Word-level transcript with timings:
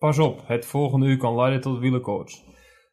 Pas 0.00 0.18
op, 0.18 0.42
het 0.46 0.66
volgende 0.66 1.06
uur 1.06 1.16
kan 1.16 1.34
leiden 1.34 1.60
tot 1.60 1.78
wielerkoorts. 1.78 2.44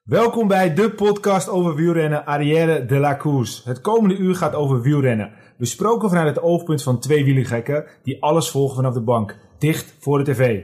Welkom 0.04 0.48
bij 0.48 0.74
de 0.74 0.92
podcast 0.92 1.50
over 1.50 1.76
wielrennen 1.76 2.26
Arrière 2.26 2.86
de 2.86 2.98
la 2.98 3.16
Course. 3.18 3.70
Het 3.70 3.82
komende 3.82 4.16
uur 4.18 4.36
gaat 4.36 4.56
over 4.56 4.82
wielrennen. 4.82 5.32
Besproken 5.58 6.10
vanuit 6.10 6.36
het 6.36 6.44
oogpunt 6.44 6.84
van 6.84 7.00
twee 7.00 7.24
wielergekken 7.24 7.86
die 8.04 8.24
alles 8.24 8.50
volgen 8.50 8.76
vanaf 8.76 8.94
de 8.94 9.02
bank, 9.02 9.38
dicht 9.58 9.96
voor 10.00 10.24
de 10.24 10.32
tv. 10.32 10.64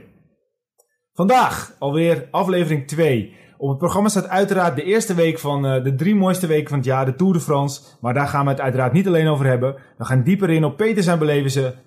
Vandaag 1.12 1.76
alweer 1.78 2.28
aflevering 2.30 2.86
2. 2.86 3.34
Op 3.58 3.68
het 3.68 3.78
programma 3.78 4.08
staat 4.08 4.28
uiteraard 4.28 4.76
de 4.76 4.84
eerste 4.84 5.14
week 5.14 5.38
van 5.38 5.66
uh, 5.66 5.84
de 5.84 5.94
drie 5.94 6.14
mooiste 6.14 6.46
weken 6.46 6.68
van 6.68 6.78
het 6.78 6.86
jaar, 6.86 7.04
de 7.04 7.14
Tour 7.14 7.32
de 7.32 7.40
France. 7.40 7.80
Maar 8.00 8.14
daar 8.14 8.28
gaan 8.28 8.44
we 8.44 8.50
het 8.50 8.60
uiteraard 8.60 8.92
niet 8.92 9.06
alleen 9.06 9.28
over 9.28 9.46
hebben. 9.46 9.74
We 9.98 10.04
gaan 10.04 10.22
dieper 10.22 10.50
in 10.50 10.64
op 10.64 10.76
Peter 10.76 11.02
zijn 11.02 11.18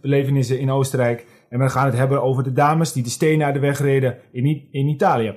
belevenissen 0.02 0.60
in 0.60 0.72
Oostenrijk. 0.72 1.26
En 1.50 1.60
we 1.60 1.70
gaan 1.70 1.86
het 1.86 1.96
hebben 1.96 2.24
over 2.24 2.44
de 2.44 2.54
dames 2.54 2.94
die 2.94 3.04
de 3.04 3.10
stenen 3.10 3.46
uit 3.46 3.54
de 3.54 3.62
weg 3.62 3.80
reden 3.80 4.18
in, 4.32 4.68
in 4.72 4.88
Italië. 4.88 5.36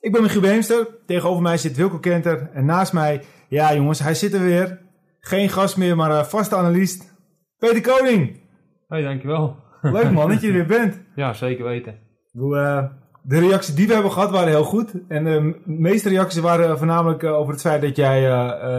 Ik 0.00 0.12
ben 0.12 0.22
Michiel 0.22 0.40
Beemster. 0.40 0.86
Tegenover 1.06 1.42
mij 1.42 1.56
zit 1.56 1.76
Wilco 1.76 1.98
Kenter. 1.98 2.50
En 2.52 2.64
naast 2.64 2.92
mij, 2.92 3.22
ja 3.48 3.74
jongens, 3.74 3.98
hij 3.98 4.14
zit 4.14 4.34
er 4.34 4.42
weer. 4.42 4.80
Geen 5.20 5.48
gast 5.48 5.76
meer, 5.76 5.96
maar 5.96 6.10
uh, 6.10 6.22
vaste 6.22 6.56
analist. 6.56 7.14
Peter 7.58 7.80
Koning. 7.80 8.40
Hoi, 8.88 9.02
dankjewel. 9.02 9.56
Leuk 9.82 10.10
man 10.10 10.28
dat 10.28 10.40
je 10.40 10.46
er 10.46 10.52
weer 10.52 10.66
bent. 10.66 11.00
Ja, 11.14 11.32
zeker 11.32 11.64
weten. 11.64 11.94
Uh, 12.34 12.84
de 13.22 13.38
reacties 13.38 13.74
die 13.74 13.86
we 13.86 13.92
hebben 13.92 14.12
gehad 14.12 14.30
waren 14.30 14.48
heel 14.48 14.64
goed. 14.64 14.94
En 15.08 15.24
de 15.24 15.60
meeste 15.64 16.08
reacties 16.08 16.40
waren 16.40 16.78
voornamelijk 16.78 17.22
uh, 17.22 17.32
over 17.32 17.52
het 17.52 17.62
feit 17.62 17.82
dat 17.82 17.96
jij 17.96 18.20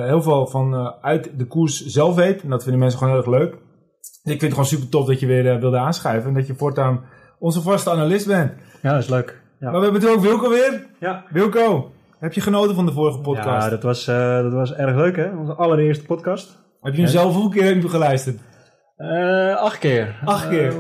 heel 0.06 0.22
veel 0.22 0.48
van 0.48 0.96
uit 1.02 1.32
de 1.38 1.46
koers 1.46 1.86
zelf 1.86 2.16
weet. 2.16 2.42
En 2.42 2.50
dat 2.50 2.62
vinden 2.62 2.80
mensen 2.80 3.00
gewoon 3.00 3.14
heel 3.14 3.24
erg 3.24 3.40
leuk. 3.40 3.56
Ik 4.34 4.40
vind 4.40 4.42
het 4.42 4.52
gewoon 4.52 4.80
super 4.80 4.90
tof 4.90 5.08
dat 5.08 5.20
je 5.20 5.26
weer 5.26 5.60
wilde 5.60 5.78
aanschuiven. 5.78 6.30
En 6.30 6.36
dat 6.36 6.48
je 6.48 6.56
voortaan 6.56 7.04
onze 7.40 7.62
vaste 7.62 7.90
analist 7.90 8.28
bent. 8.28 8.52
Ja, 8.82 8.92
dat 8.94 9.04
is 9.04 9.10
leuk. 9.10 9.42
Ja. 9.60 9.72
Maar 9.72 9.80
we 9.80 9.84
hebben 9.84 10.02
natuurlijk 10.02 10.20
ook 10.20 10.40
Wilco 10.40 10.50
weer. 10.50 10.86
Ja. 11.00 11.24
Wilco, 11.30 11.92
heb 12.20 12.34
je 12.34 12.42
genoten 12.42 12.76
van 12.76 12.86
de 12.86 12.92
vorige 12.92 13.20
podcast? 13.20 13.64
Ja, 13.66 13.70
dat 13.70 13.84
was, 13.84 14.08
uh, 14.08 14.42
dat 14.42 14.54
was 14.54 14.74
erg 14.74 14.96
leuk 14.96 15.16
hè. 15.16 15.30
Onze 15.38 15.54
allereerste 15.54 16.06
podcast. 16.06 16.58
Heb 16.82 16.94
je 16.94 17.02
hem 17.02 17.10
zelf 17.10 17.34
hoeveel 17.34 17.50
keer 17.50 17.64
heb 17.64 17.82
je 17.82 17.90
geluisterd? 17.90 18.40
Uh, 18.98 19.56
acht 19.56 19.78
keer. 19.78 20.20
Acht 20.26 20.50
keer? 20.50 20.74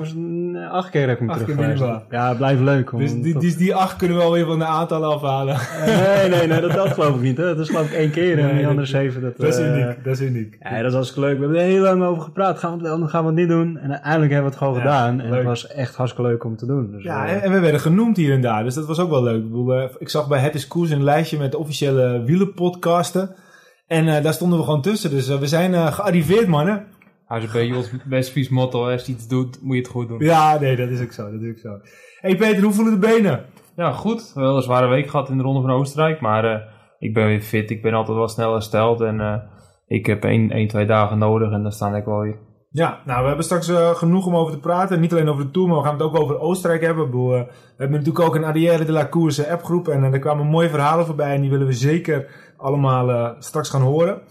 Was, 0.68 0.76
uh, 0.76 0.80
acht 0.80 0.90
keer 0.90 1.08
heb 1.08 1.22
ik 1.22 1.30
hem 1.48 1.60
acht. 1.60 2.06
Ja, 2.10 2.28
het 2.28 2.38
blijft 2.38 2.62
leuk. 2.62 2.92
Dus 2.98 3.22
die, 3.22 3.40
die, 3.40 3.56
die, 3.56 3.76
acht 3.76 3.96
kunnen 3.96 4.18
we 4.18 4.24
wel 4.24 4.32
weer 4.32 4.46
van 4.46 4.60
de 4.60 4.66
aantallen 4.66 5.10
afhalen. 5.10 5.58
nee, 5.86 6.30
nee, 6.30 6.48
nee, 6.48 6.62
dat, 6.62 6.72
dat 6.72 6.88
geloof 6.88 7.16
ik 7.16 7.22
niet. 7.22 7.38
Hè. 7.38 7.44
Dat 7.44 7.60
is 7.60 7.70
geloof 7.70 7.86
ik 7.86 7.94
één 7.94 8.12
keer 8.12 8.36
nee, 8.36 8.50
en 8.50 8.58
die 8.58 8.68
andere 8.68 8.88
zeven. 8.88 9.22
Dat, 9.22 9.38
dat 9.38 9.48
is 9.48 9.60
uniek, 9.60 10.04
dat 10.04 10.14
is 10.14 10.22
uniek. 10.22 10.58
Ja, 10.60 10.82
dat 10.82 10.94
hartstikke 10.94 11.28
leuk. 11.28 11.36
We 11.36 11.44
hebben 11.44 11.62
er 11.62 11.68
heel 11.68 11.82
lang 11.82 12.04
over 12.04 12.24
gepraat. 12.24 12.60
Gaan 12.60 12.80
we 12.80 13.08
gaan 13.08 13.22
we 13.22 13.28
het 13.28 13.40
niet 13.40 13.50
doen? 13.50 13.78
En 13.78 13.92
uiteindelijk 13.92 14.32
hebben 14.32 14.52
we 14.52 14.58
het 14.58 14.66
gewoon 14.66 14.74
ja, 14.74 14.80
gedaan. 14.80 15.20
En 15.20 15.30
leuk. 15.30 15.38
het 15.38 15.48
was 15.48 15.68
echt 15.68 15.96
hartstikke 15.96 16.30
leuk 16.30 16.44
om 16.44 16.58
te 16.58 16.66
doen. 16.66 16.92
Dus 16.92 17.04
ja, 17.04 17.28
en, 17.28 17.42
en, 17.42 17.52
we 17.52 17.60
werden 17.60 17.80
genoemd 17.80 18.18
hier 18.18 18.34
en 18.34 18.42
daar. 18.42 18.64
Dus 18.64 18.74
dat 18.74 18.86
was 18.86 19.00
ook 19.00 19.10
wel 19.10 19.24
leuk. 19.24 19.44
Ik, 19.44 19.50
bedoel, 19.50 19.90
ik 19.98 20.10
zag 20.10 20.28
bij 20.28 20.40
Het 20.40 20.56
is 20.56 20.68
Koers 20.68 20.90
een 20.90 21.04
lijstje 21.04 21.38
met 21.38 21.56
officiële 21.56 22.24
wielenpodcasten. 22.26 23.36
En 23.88 24.24
daar 24.24 24.34
stonden 24.34 24.58
we 24.58 24.66
gewoon 24.66 24.82
tussen. 24.82 25.10
Dus 25.10 25.28
we 25.28 25.48
zijn 25.48 25.94
gearriveerd, 25.94 26.48
mannen. 26.48 26.86
Hij 27.28 27.68
is 27.68 27.76
ons 27.76 27.92
best 28.04 28.32
vies 28.32 28.50
motto. 28.50 28.90
Als 28.90 29.06
je 29.06 29.12
iets 29.12 29.28
doet, 29.28 29.62
moet 29.62 29.76
je 29.76 29.82
het 29.82 29.92
goed 29.92 30.08
doen. 30.08 30.20
Ja, 30.20 30.60
nee, 30.60 30.76
dat 30.76 30.90
is 30.90 31.02
ook 31.02 31.12
zo. 31.12 31.32
Dat 31.32 31.42
is 31.42 31.50
ook 31.50 31.58
zo. 31.58 31.80
hey 32.20 32.36
Peter, 32.36 32.64
hoe 32.64 32.74
voelen 32.74 33.00
de 33.00 33.08
benen? 33.08 33.46
Ja, 33.76 33.92
goed. 33.92 34.32
Wel 34.34 34.56
een 34.56 34.62
zware 34.62 34.88
week 34.88 35.10
gehad 35.10 35.30
in 35.30 35.38
de 35.38 35.44
Ronde 35.44 35.62
van 35.62 35.72
Oostenrijk. 35.72 36.22
Maar 36.22 36.46
uh, 36.46 36.62
ik 37.00 37.14
ben 37.14 37.26
weer 37.26 37.42
fit. 37.42 37.70
Ik 37.70 37.82
ben 37.82 37.94
altijd 37.94 38.18
wel 38.18 38.28
snel 38.28 38.54
hersteld. 38.54 39.02
En 39.02 39.20
uh, 39.20 39.36
ik 39.88 40.06
heb 40.06 40.24
één, 40.24 40.52
één, 40.52 40.68
twee 40.68 40.86
dagen 40.86 41.18
nodig. 41.18 41.52
En 41.52 41.64
dan 41.64 41.72
sta 41.72 41.96
ik 41.96 42.06
wel 42.06 42.20
weer. 42.20 42.38
Ja, 42.70 43.02
nou, 43.06 43.22
we 43.22 43.28
hebben 43.28 43.46
straks 43.46 43.70
uh, 43.70 43.90
genoeg 43.90 44.26
om 44.26 44.36
over 44.36 44.54
te 44.54 44.60
praten. 44.60 45.00
Niet 45.00 45.12
alleen 45.12 45.30
over 45.30 45.46
de 45.46 45.52
Tour, 45.52 45.68
maar 45.68 45.78
we 45.78 45.84
gaan 45.84 45.94
het 45.94 46.04
ook 46.04 46.20
over 46.20 46.40
Oostenrijk 46.40 46.82
hebben. 46.82 47.12
We 47.12 47.48
hebben 47.78 47.98
natuurlijk 47.98 48.26
ook 48.26 48.36
een 48.36 48.44
Arrière 48.44 48.86
de 48.86 48.92
la 48.92 49.08
Course 49.08 49.52
appgroep. 49.52 49.88
En 49.88 50.04
er 50.04 50.20
kwamen 50.20 50.48
mooie 50.48 50.70
verhalen 50.70 51.06
voorbij. 51.06 51.36
En 51.36 51.42
die 51.42 51.50
willen 51.50 51.68
we 51.68 51.74
zeker 51.74 52.28
allemaal 52.58 53.36
straks 53.40 53.70
gaan 53.70 53.82
horen. 53.82 54.22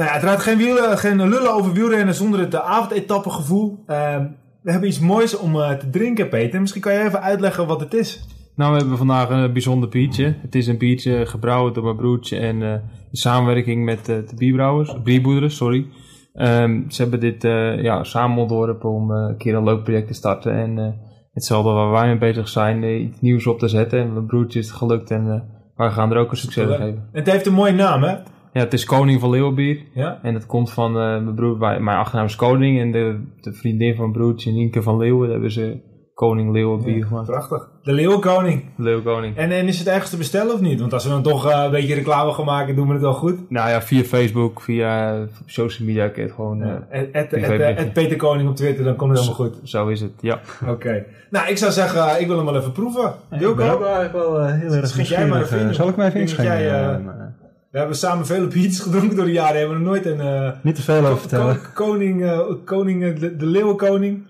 Nou 0.00 0.12
ja, 0.12 0.18
uiteraard 0.18 0.42
geen, 0.42 0.58
wielen, 0.58 0.98
geen 0.98 1.28
lullen 1.28 1.54
over 1.54 1.72
wielrennen 1.72 2.14
zonder 2.14 2.40
het 2.40 2.54
avondetappengevoel. 2.54 3.84
Uh, 3.86 4.16
we 4.62 4.70
hebben 4.70 4.88
iets 4.88 5.00
moois 5.00 5.36
om 5.36 5.54
uh, 5.54 5.70
te 5.72 5.90
drinken, 5.90 6.28
Peter. 6.28 6.60
Misschien 6.60 6.82
kan 6.82 6.92
je 6.92 7.04
even 7.04 7.22
uitleggen 7.22 7.66
wat 7.66 7.80
het 7.80 7.94
is. 7.94 8.26
Nou, 8.56 8.72
we 8.72 8.78
hebben 8.78 8.96
vandaag 8.96 9.30
een 9.30 9.52
bijzonder 9.52 9.88
biertje. 9.88 10.36
Het 10.42 10.54
is 10.54 10.66
een 10.66 10.78
biertje 10.78 11.26
gebrouwen 11.26 11.72
door 11.72 11.84
mijn 11.84 11.96
broertje 11.96 12.38
en 12.38 12.60
uh, 12.60 12.72
in 12.72 12.80
samenwerking 13.10 13.84
met 13.84 14.04
de 14.04 14.24
bierbrouwers, 14.36 15.02
bierboederen, 15.02 15.50
sorry. 15.50 15.86
Um, 16.34 16.90
ze 16.90 17.02
hebben 17.02 17.20
dit 17.20 17.42
ja, 17.82 18.04
samen 18.04 18.38
ontworpen 18.38 18.90
om 18.90 19.10
een 19.10 19.36
keer 19.36 19.54
een 19.54 19.64
leuk 19.64 19.82
project 19.82 20.06
te 20.06 20.14
starten. 20.14 20.52
En 20.52 21.00
hetzelfde 21.32 21.70
waar 21.70 21.90
wij 21.90 22.06
mee 22.06 22.18
bezig 22.18 22.48
zijn, 22.48 22.84
iets 22.84 23.20
nieuws 23.20 23.46
op 23.46 23.58
te 23.58 23.68
zetten. 23.68 23.98
En 23.98 24.12
mijn 24.12 24.26
broertje 24.26 24.58
is 24.58 24.66
het 24.66 24.76
gelukt 24.76 25.10
en 25.10 25.44
wij 25.76 25.90
gaan 25.90 26.10
er 26.10 26.18
ook 26.18 26.30
een 26.30 26.36
succes 26.36 26.66
aan 26.66 26.76
geven. 26.76 27.08
Het 27.12 27.30
heeft 27.30 27.46
een 27.46 27.52
mooie 27.52 27.72
naam, 27.72 28.02
hè? 28.02 28.16
Ja, 28.52 28.60
het 28.60 28.72
is 28.72 28.84
Koning 28.84 29.20
van 29.20 29.30
Leeuwenbier. 29.30 29.82
Ja? 29.94 30.18
En 30.22 30.32
dat 30.32 30.46
komt 30.46 30.72
van 30.72 30.90
uh, 30.90 30.96
mijn 30.96 31.34
broer, 31.34 31.58
mijn 31.58 31.98
achternaam 31.98 32.26
is 32.26 32.36
Koning. 32.36 32.80
En 32.80 32.92
de, 32.92 33.20
de 33.40 33.52
vriendin 33.52 33.94
van 33.94 34.10
mijn 34.10 34.18
broertje, 34.18 34.52
Nienke 34.52 34.82
van 34.82 34.96
Leeuwen, 34.96 35.22
daar 35.22 35.30
hebben 35.30 35.52
ze 35.52 35.88
Koning 36.14 36.52
Leeuwenbier 36.52 36.96
ja, 36.96 37.06
gemaakt. 37.06 37.26
Prachtig. 37.26 37.68
De 37.82 37.92
Leeuwenkoning. 37.92 38.64
Leeuwenkoning. 38.76 39.36
En, 39.36 39.50
en 39.50 39.66
is 39.66 39.78
het 39.78 39.88
ergens 39.88 40.10
te 40.10 40.16
bestellen 40.16 40.54
of 40.54 40.60
niet? 40.60 40.80
Want 40.80 40.92
als 40.92 41.04
we 41.04 41.10
dan 41.10 41.22
toch 41.22 41.46
uh, 41.46 41.62
een 41.64 41.70
beetje 41.70 41.94
reclame 41.94 42.32
gaan 42.32 42.44
maken, 42.44 42.76
doen 42.76 42.86
we 42.86 42.92
het 42.92 43.02
wel 43.02 43.12
goed. 43.12 43.50
Nou 43.50 43.70
ja, 43.70 43.82
via 43.82 44.02
Facebook, 44.02 44.60
via 44.60 45.18
social 45.46 45.88
media, 45.88 46.08
kun 46.08 46.22
je 46.22 46.28
het 46.28 46.36
gewoon... 46.36 46.58
Ja. 46.58 46.86
Uh, 46.92 47.92
Peter 47.92 48.16
Koning 48.16 48.48
op 48.48 48.56
Twitter, 48.56 48.84
dan 48.84 48.96
komt 48.96 49.10
het 49.10 49.20
helemaal 49.20 49.46
goed. 49.46 49.60
Zo 49.62 49.88
is 49.88 50.00
het, 50.00 50.12
ja. 50.20 50.40
Oké. 50.62 50.70
Okay. 50.70 51.06
Nou, 51.30 51.48
ik 51.48 51.56
zou 51.56 51.72
zeggen, 51.72 52.20
ik 52.20 52.26
wil 52.26 52.36
hem 52.36 52.46
wel 52.46 52.56
even 52.56 52.72
proeven. 52.72 53.12
Wilco? 53.28 53.50
Ik 53.50 53.56
ben 53.56 53.70
ook 53.70 53.84
eigenlijk 53.84 54.12
wel 54.12 54.46
heel 54.46 54.72
erg 54.72 54.86
Schenk 54.86 55.06
jij 55.06 55.26
maar 55.26 55.42
even 55.42 55.74
Zal 55.74 55.88
ik 55.88 55.96
mij 55.96 56.06
even 56.06 56.20
inschenken? 56.20 57.38
We 57.70 57.78
hebben 57.78 57.96
samen 57.96 58.26
vele 58.26 58.46
biertjes 58.46 58.80
gedronken 58.80 59.16
door 59.16 59.24
de 59.24 59.32
jaren. 59.32 59.58
Hebben 59.58 59.76
we 59.76 59.82
nog 59.82 59.92
nooit 59.92 60.06
een... 60.06 60.18
Uh, 60.18 60.52
Niet 60.62 60.74
te 60.74 60.82
veel 60.82 61.06
over 61.06 61.18
vertellen. 61.18 61.60
Koning, 61.74 62.22
uh, 62.22 62.52
koning 62.64 63.02
uh, 63.02 63.20
de, 63.20 63.36
de 63.36 63.46
leeuwenkoning. 63.46 64.26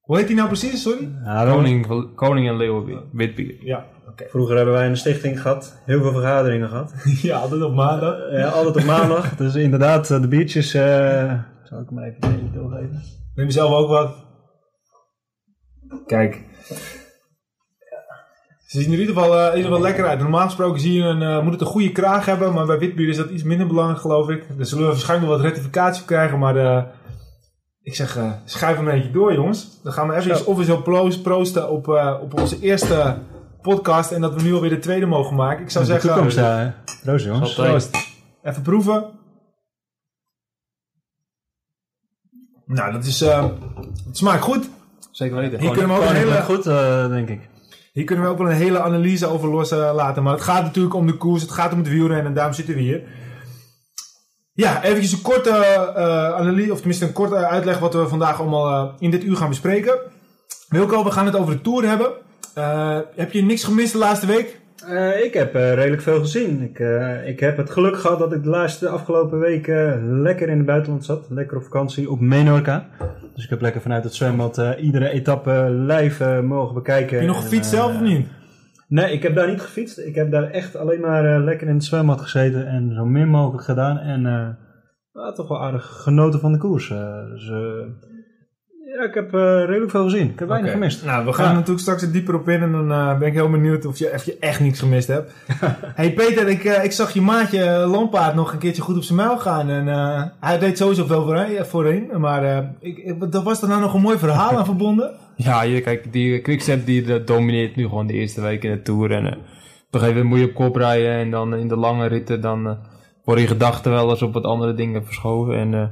Hoe 0.00 0.16
heet 0.16 0.26
hij 0.26 0.34
nou 0.34 0.48
precies, 0.48 0.82
sorry? 0.82 1.08
Ja, 1.24 1.44
koning, 1.44 2.14
koning 2.14 2.48
en 2.48 2.56
leeuwenbier. 2.56 3.02
Witbier. 3.12 3.56
Ja, 3.60 3.86
oké. 4.08 4.24
Vroeger 4.28 4.56
hebben 4.56 4.74
wij 4.74 4.86
een 4.86 4.96
stichting 4.96 5.40
gehad. 5.40 5.82
Heel 5.84 6.02
veel 6.02 6.12
vergaderingen 6.12 6.68
gehad. 6.68 6.92
ja, 7.22 7.38
altijd 7.38 7.62
op 7.62 7.74
maandag. 7.74 8.16
ja, 8.30 8.48
altijd 8.48 8.76
op 8.76 8.84
maandag. 8.84 9.34
dus 9.36 9.54
inderdaad, 9.54 10.06
de 10.06 10.28
biertjes... 10.28 10.70
zal 10.70 11.80
ik 11.80 11.88
hem 11.88 11.98
even 11.98 12.22
een 12.22 12.50
doorgeven? 12.54 13.02
Neem 13.34 13.46
je 13.46 13.52
zelf 13.52 13.72
ook 13.72 13.88
wat? 13.88 14.26
Kijk. 16.06 16.44
Ze 18.68 18.80
zien 18.80 18.86
er 18.86 18.92
in 18.92 19.00
ieder 19.00 19.14
geval, 19.14 19.38
uh, 19.38 19.44
in 19.44 19.56
ieder 19.56 19.70
geval 19.70 19.86
lekker 19.86 20.06
uit. 20.06 20.18
Normaal 20.18 20.44
gesproken 20.44 20.80
zie 20.80 20.92
je 20.92 21.02
een, 21.02 21.22
uh, 21.22 21.42
moet 21.42 21.52
het 21.52 21.60
een 21.60 21.66
goede 21.66 21.92
kraag 21.92 22.24
hebben, 22.24 22.52
maar 22.52 22.66
bij 22.66 22.78
witbier 22.78 23.08
is 23.08 23.16
dat 23.16 23.30
iets 23.30 23.42
minder 23.42 23.66
belangrijk 23.66 24.00
geloof 24.00 24.28
ik. 24.28 24.56
Dus 24.56 24.68
zullen 24.68 24.84
we 24.84 24.90
waarschijnlijk 24.90 25.28
nog 25.28 25.40
wat 25.40 25.46
rectificatie 25.46 26.04
krijgen, 26.04 26.38
maar 26.38 26.56
uh, 26.56 26.82
ik 27.82 27.94
zeg, 27.94 28.18
schrijf 28.44 28.76
hem 28.76 28.88
een 28.88 28.94
beetje 28.94 29.10
door 29.10 29.32
jongens. 29.32 29.82
Dan 29.82 29.92
gaan 29.92 30.08
we 30.08 30.14
even 30.14 30.46
officieel 30.46 30.82
proosten 31.22 31.70
op, 31.70 31.88
op 32.22 32.40
onze 32.40 32.60
eerste 32.60 33.18
podcast 33.62 34.10
en 34.10 34.20
dat 34.20 34.34
we 34.34 34.42
nu 34.42 34.54
alweer 34.54 34.70
de 34.70 34.78
tweede 34.78 35.06
mogen 35.06 35.36
maken. 35.36 35.62
Ik 35.62 35.70
zou 35.70 35.84
de 35.84 35.90
zeggen... 35.90 36.10
Toekomst, 36.10 36.36
ja. 36.36 36.74
Proost 37.02 37.24
jongens. 37.24 37.54
Proost. 37.54 37.96
Even 38.42 38.62
proeven. 38.62 39.04
Nou, 42.66 42.92
dat 42.92 43.04
is, 43.04 43.20
het 43.20 44.16
smaakt 44.16 44.42
goed. 44.42 44.68
Zeker 45.10 45.36
weten. 45.36 45.60
Hier 45.60 45.70
kunnen 45.70 45.88
we 45.96 46.02
ook 46.02 46.08
een 46.08 46.16
hele... 46.16 46.42
goed, 46.42 46.64
denk 47.10 47.28
ik. 47.28 47.48
Hier 47.92 48.04
kunnen 48.04 48.24
we 48.24 48.30
ook 48.30 48.38
wel 48.38 48.50
een 48.50 48.56
hele 48.56 48.80
analyse 48.80 49.26
over 49.26 49.48
loslaten. 49.48 50.22
Maar 50.22 50.32
het 50.32 50.42
gaat 50.42 50.62
natuurlijk 50.62 50.94
om 50.94 51.06
de 51.06 51.16
koers, 51.16 51.42
het 51.42 51.50
gaat 51.50 51.72
om 51.72 51.78
het 51.78 51.88
wielrennen 51.88 52.26
en 52.26 52.34
daarom 52.34 52.54
zitten 52.54 52.74
we 52.74 52.80
hier. 52.80 53.02
Ja, 54.52 54.82
eventjes 54.82 55.12
een 55.12 55.22
korte 55.22 55.50
uh, 55.96 56.34
analyse, 56.34 56.72
of 56.72 56.78
tenminste 56.78 57.06
een 57.06 57.12
korte 57.12 57.36
uitleg 57.36 57.78
wat 57.78 57.94
we 57.94 58.08
vandaag 58.08 58.40
allemaal 58.40 58.94
in 58.98 59.10
dit 59.10 59.24
uur 59.24 59.36
gaan 59.36 59.48
bespreken. 59.48 59.98
Wilco, 60.68 61.04
we 61.04 61.10
gaan 61.10 61.26
het 61.26 61.36
over 61.36 61.52
de 61.52 61.60
Tour 61.60 61.88
hebben. 61.88 62.12
Heb 63.14 63.32
je 63.32 63.42
niks 63.42 63.64
gemist 63.64 63.92
de 63.92 63.98
laatste 63.98 64.26
week? 64.26 64.60
Uh, 64.86 65.24
ik 65.24 65.34
heb 65.34 65.56
uh, 65.56 65.74
redelijk 65.74 66.02
veel 66.02 66.20
gezien. 66.20 66.62
Ik, 66.62 66.78
uh, 66.78 67.28
ik 67.28 67.40
heb 67.40 67.56
het 67.56 67.70
geluk 67.70 67.96
gehad 67.96 68.18
dat 68.18 68.32
ik 68.32 68.42
de 68.42 68.48
laatste 68.48 68.88
afgelopen 68.88 69.38
weken 69.38 70.22
lekker 70.22 70.48
in 70.48 70.56
het 70.56 70.66
buitenland 70.66 71.04
zat. 71.04 71.26
Lekker 71.30 71.56
op 71.56 71.62
vakantie 71.62 72.10
op 72.10 72.20
Menorca. 72.20 72.88
Dus 73.34 73.44
ik 73.44 73.50
heb 73.50 73.60
lekker 73.60 73.80
vanuit 73.80 74.04
het 74.04 74.14
zwembad 74.14 74.62
iedere 74.78 75.08
etappe 75.08 75.70
live 75.70 76.42
mogen 76.42 76.74
bekijken. 76.74 77.12
Heb 77.12 77.20
je 77.20 77.32
nog 77.32 77.42
gefietst 77.42 77.70
zelf 77.70 77.94
of 77.94 78.00
niet? 78.00 78.26
Nee, 78.88 79.12
ik 79.12 79.22
heb 79.22 79.34
daar 79.34 79.50
niet 79.50 79.60
gefietst. 79.60 79.98
Ik 79.98 80.14
heb 80.14 80.30
daar 80.30 80.50
echt 80.50 80.76
alleen 80.76 81.00
maar 81.00 81.40
lekker 81.40 81.68
in 81.68 81.74
het 81.74 81.84
zwembad 81.84 82.20
gezeten 82.20 82.66
en 82.66 82.92
zo 82.94 83.04
min 83.04 83.28
mogelijk 83.28 83.64
gedaan. 83.64 83.98
En 83.98 84.58
toch 85.34 85.48
wel 85.48 85.62
aardig 85.62 85.84
genoten 85.84 86.40
van 86.40 86.52
de 86.52 86.58
koers. 86.58 86.88
dus 86.88 87.50
ja, 88.98 89.08
ik 89.08 89.14
heb 89.14 89.34
uh, 89.34 89.40
redelijk 89.40 89.90
veel 89.90 90.04
gezien. 90.04 90.30
Ik 90.30 90.38
heb 90.38 90.48
weinig 90.48 90.70
okay. 90.70 90.80
gemist. 90.80 91.04
Nou, 91.04 91.24
we 91.24 91.32
gaan 91.32 91.48
ja. 91.48 91.52
natuurlijk 91.52 91.80
straks 91.80 92.02
er 92.02 92.12
dieper 92.12 92.34
op 92.34 92.48
in 92.48 92.62
en 92.62 92.72
dan 92.72 92.90
uh, 92.90 93.18
ben 93.18 93.28
ik 93.28 93.34
heel 93.34 93.50
benieuwd 93.50 93.84
of 93.84 93.98
je, 93.98 94.10
of 94.14 94.24
je 94.24 94.36
echt 94.40 94.60
niks 94.60 94.78
gemist 94.78 95.08
hebt. 95.08 95.32
hey 96.00 96.12
Peter, 96.12 96.48
ik, 96.48 96.64
uh, 96.64 96.84
ik 96.84 96.92
zag 96.92 97.12
je 97.12 97.20
maatje 97.20 97.86
Lampaard 97.86 98.34
nog 98.34 98.52
een 98.52 98.58
keertje 98.58 98.82
goed 98.82 98.96
op 98.96 99.02
zijn 99.02 99.18
muil 99.18 99.38
gaan. 99.38 99.68
En 99.68 99.86
hij 100.40 100.58
deed 100.58 100.78
sowieso 100.78 101.04
veel 101.04 101.24
voorheen, 101.24 101.64
voorheen 101.64 102.10
maar 102.16 102.72
ik, 102.80 102.98
ik, 102.98 103.14
was 103.44 103.62
er 103.62 103.68
nou 103.68 103.80
nog 103.80 103.94
een 103.94 104.00
mooi 104.00 104.18
verhaal 104.18 104.58
aan 104.58 104.64
verbonden? 104.64 105.10
Ja, 105.38 105.62
je, 105.62 105.80
kijk, 105.80 106.12
die 106.12 106.40
Quickstep 106.40 106.86
die 106.86 107.14
eh, 107.14 107.26
domineert 107.26 107.76
nu 107.76 107.82
gewoon 107.82 108.06
de 108.06 108.12
eerste 108.12 108.40
week 108.40 108.64
in 108.64 108.70
de 108.70 108.82
Tour. 108.82 109.10
En 109.10 109.26
eh, 109.26 109.32
op 109.32 109.94
een 109.94 110.00
gegeven 110.00 110.22
moment 110.22 110.28
moet 110.28 110.38
je 110.38 110.48
op 110.48 110.54
kop 110.54 110.76
rijden 110.76 111.12
en 111.12 111.30
dan 111.30 111.54
in 111.54 111.68
de 111.68 111.76
lange 111.76 112.06
ritten 112.06 112.40
dan 112.40 112.66
eh, 112.66 112.72
worden 113.24 113.44
je 113.44 113.50
gedachten 113.50 113.92
wel 113.92 114.10
eens 114.10 114.22
op 114.22 114.32
wat 114.32 114.44
andere 114.44 114.74
dingen 114.74 115.04
verschoven. 115.04 115.54
En 115.54 115.74
eh, 115.74 115.88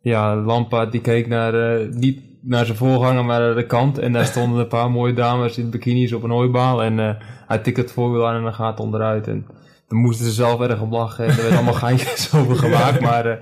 ja, 0.00 0.36
Lampaard 0.36 0.92
die 0.92 1.00
keek 1.00 1.26
naar, 1.26 1.54
eh, 1.54 1.88
niet 1.90 2.20
naar 2.46 2.64
zijn 2.64 2.76
voorganger, 2.76 3.24
maar 3.24 3.40
naar 3.40 3.54
de 3.54 3.66
kant. 3.66 3.98
En 3.98 4.12
daar 4.12 4.24
stonden 4.24 4.60
een 4.60 4.68
paar 4.68 4.90
mooie 4.90 5.12
dames 5.12 5.58
in 5.58 5.70
bikinis 5.70 6.12
op 6.12 6.22
een 6.22 6.30
hooibaal. 6.30 6.82
En 6.82 6.98
eh, 6.98 7.14
hij 7.46 7.58
tikte 7.58 7.80
het 7.80 7.92
voorwiel 7.92 8.28
aan 8.28 8.36
en 8.36 8.42
dan 8.42 8.54
gaat 8.54 8.70
het 8.70 8.80
onderuit. 8.80 9.28
En 9.28 9.46
dan 9.88 9.98
moesten 9.98 10.26
ze 10.26 10.32
zelf 10.32 10.60
erg 10.60 10.80
om 10.80 10.92
lachen. 10.92 11.24
En 11.24 11.30
er 11.30 11.42
werd 11.42 11.54
allemaal 11.54 11.74
geintjes 11.84 12.34
over 12.34 12.56
gemaakt. 12.56 13.00
Maar 13.00 13.26
eh, 13.26 13.36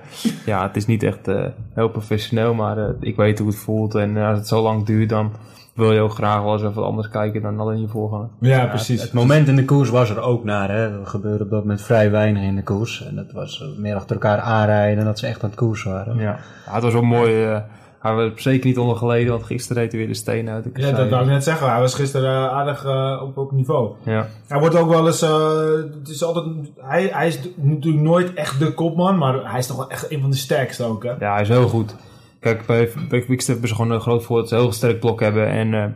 ja, 0.45 0.67
het 0.67 0.75
is 0.75 0.85
niet 0.85 1.03
echt 1.03 1.27
eh, 1.27 1.45
heel 1.73 1.89
professioneel. 1.89 2.53
Maar 2.53 2.77
eh, 2.77 2.89
ik 2.99 3.15
weet 3.15 3.39
hoe 3.39 3.47
het 3.47 3.57
voelt. 3.57 3.95
En 3.95 4.17
als 4.17 4.37
het 4.37 4.47
zo 4.47 4.61
lang 4.61 4.85
duurt, 4.85 5.09
dan 5.09 5.31
wil 5.73 5.93
je 5.93 5.99
ook 5.99 6.13
graag 6.13 6.41
wel 6.41 6.53
eens 6.53 6.61
even 6.61 6.73
wat 6.73 6.85
anders 6.85 7.09
kijken 7.09 7.41
dan 7.41 7.59
alleen 7.59 7.81
je 7.81 7.87
voorganger. 7.87 8.27
Ja, 8.39 8.65
precies. 8.65 9.01
Het 9.01 9.13
moment 9.13 9.47
in 9.47 9.55
de 9.55 9.65
koers 9.65 9.89
was 9.89 10.09
er 10.09 10.21
ook 10.21 10.43
naar. 10.43 10.69
Hè. 10.69 10.99
Er 10.99 11.07
gebeurde 11.07 11.43
op 11.43 11.49
dat 11.49 11.61
moment 11.61 11.81
vrij 11.81 12.11
weinig 12.11 12.43
in 12.43 12.55
de 12.55 12.63
koers. 12.63 13.05
En 13.05 13.15
dat 13.15 13.31
was 13.31 13.63
meer 13.77 13.95
achter 13.95 14.15
elkaar 14.15 14.39
aanrijden 14.39 14.99
en 14.99 15.05
dat 15.05 15.19
ze 15.19 15.27
echt 15.27 15.43
aan 15.43 15.49
het 15.49 15.59
koers 15.59 15.83
waren. 15.83 16.15
Ja, 16.15 16.39
ja 16.65 16.73
het 16.73 16.83
was 16.83 16.93
wel 16.93 17.01
mooi. 17.01 17.61
Hij 18.05 18.13
was 18.13 18.31
zeker 18.35 18.67
niet 18.67 18.77
onder 18.77 18.97
geleden, 18.97 19.31
want 19.31 19.43
gisteren 19.43 19.81
reed 19.81 19.91
hij 19.91 19.99
weer 19.99 20.09
de 20.09 20.15
steen 20.15 20.49
uit 20.49 20.63
de 20.63 20.69
Ja, 20.73 20.91
dat 20.91 21.09
wou 21.09 21.23
ik 21.23 21.29
net 21.29 21.43
zeggen. 21.43 21.71
Hij 21.71 21.79
was 21.79 21.93
gisteren 21.93 22.29
eh, 22.29 22.53
aardig 22.53 22.85
eh, 22.85 23.21
op, 23.23 23.37
op 23.37 23.51
niveau. 23.51 23.91
Ja. 24.03 24.27
Hij 24.47 24.59
wordt 24.59 24.75
ook 24.75 24.89
wel 24.89 25.07
eens. 25.07 25.21
eh, 25.21 25.73
het 25.99 26.09
is 26.09 26.23
altijd, 26.23 26.45
hij, 26.77 27.09
hij 27.11 27.27
is 27.27 27.39
natuurlijk 27.55 28.03
nooit 28.03 28.33
echt 28.33 28.59
de 28.59 28.73
kopman, 28.73 29.17
maar 29.17 29.51
hij 29.51 29.59
is 29.59 29.67
toch 29.67 29.77
wel 29.77 29.89
echt 29.89 30.11
een 30.11 30.21
van 30.21 30.29
de 30.29 30.35
sterkste 30.35 30.83
ook. 30.83 31.03
Hè? 31.03 31.11
ja, 31.19 31.33
hij 31.33 31.41
is 31.41 31.49
heel 31.49 31.67
goed. 31.67 31.95
Kijk, 32.39 32.65
bij, 32.65 32.89
bij 33.09 33.21
Quickstep 33.21 33.53
hebben 33.53 33.69
ze 33.69 33.75
gewoon 33.75 33.91
een 33.91 34.01
groot 34.01 34.23
voordeel 34.23 34.39
dat 34.41 34.49
ze 34.49 34.55
een 34.55 34.61
heel 34.61 34.71
sterk 34.71 34.99
blok 34.99 35.19
hebben. 35.19 35.47
En 35.47 35.95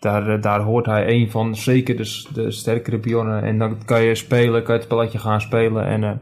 daar, 0.00 0.40
daar 0.40 0.60
hoort 0.60 0.86
hij 0.86 1.08
een 1.08 1.30
van, 1.30 1.56
zeker 1.56 1.96
de, 1.96 2.24
de 2.32 2.50
sterkere 2.50 2.98
pionnen. 2.98 3.42
En 3.42 3.58
dan 3.58 3.84
kan 3.84 4.02
je 4.02 4.14
spelen, 4.14 4.62
kan 4.62 4.74
je 4.74 4.80
het 4.80 4.90
spelletje 4.90 5.18
gaan 5.18 5.40
spelen. 5.40 5.86
En 5.86 6.20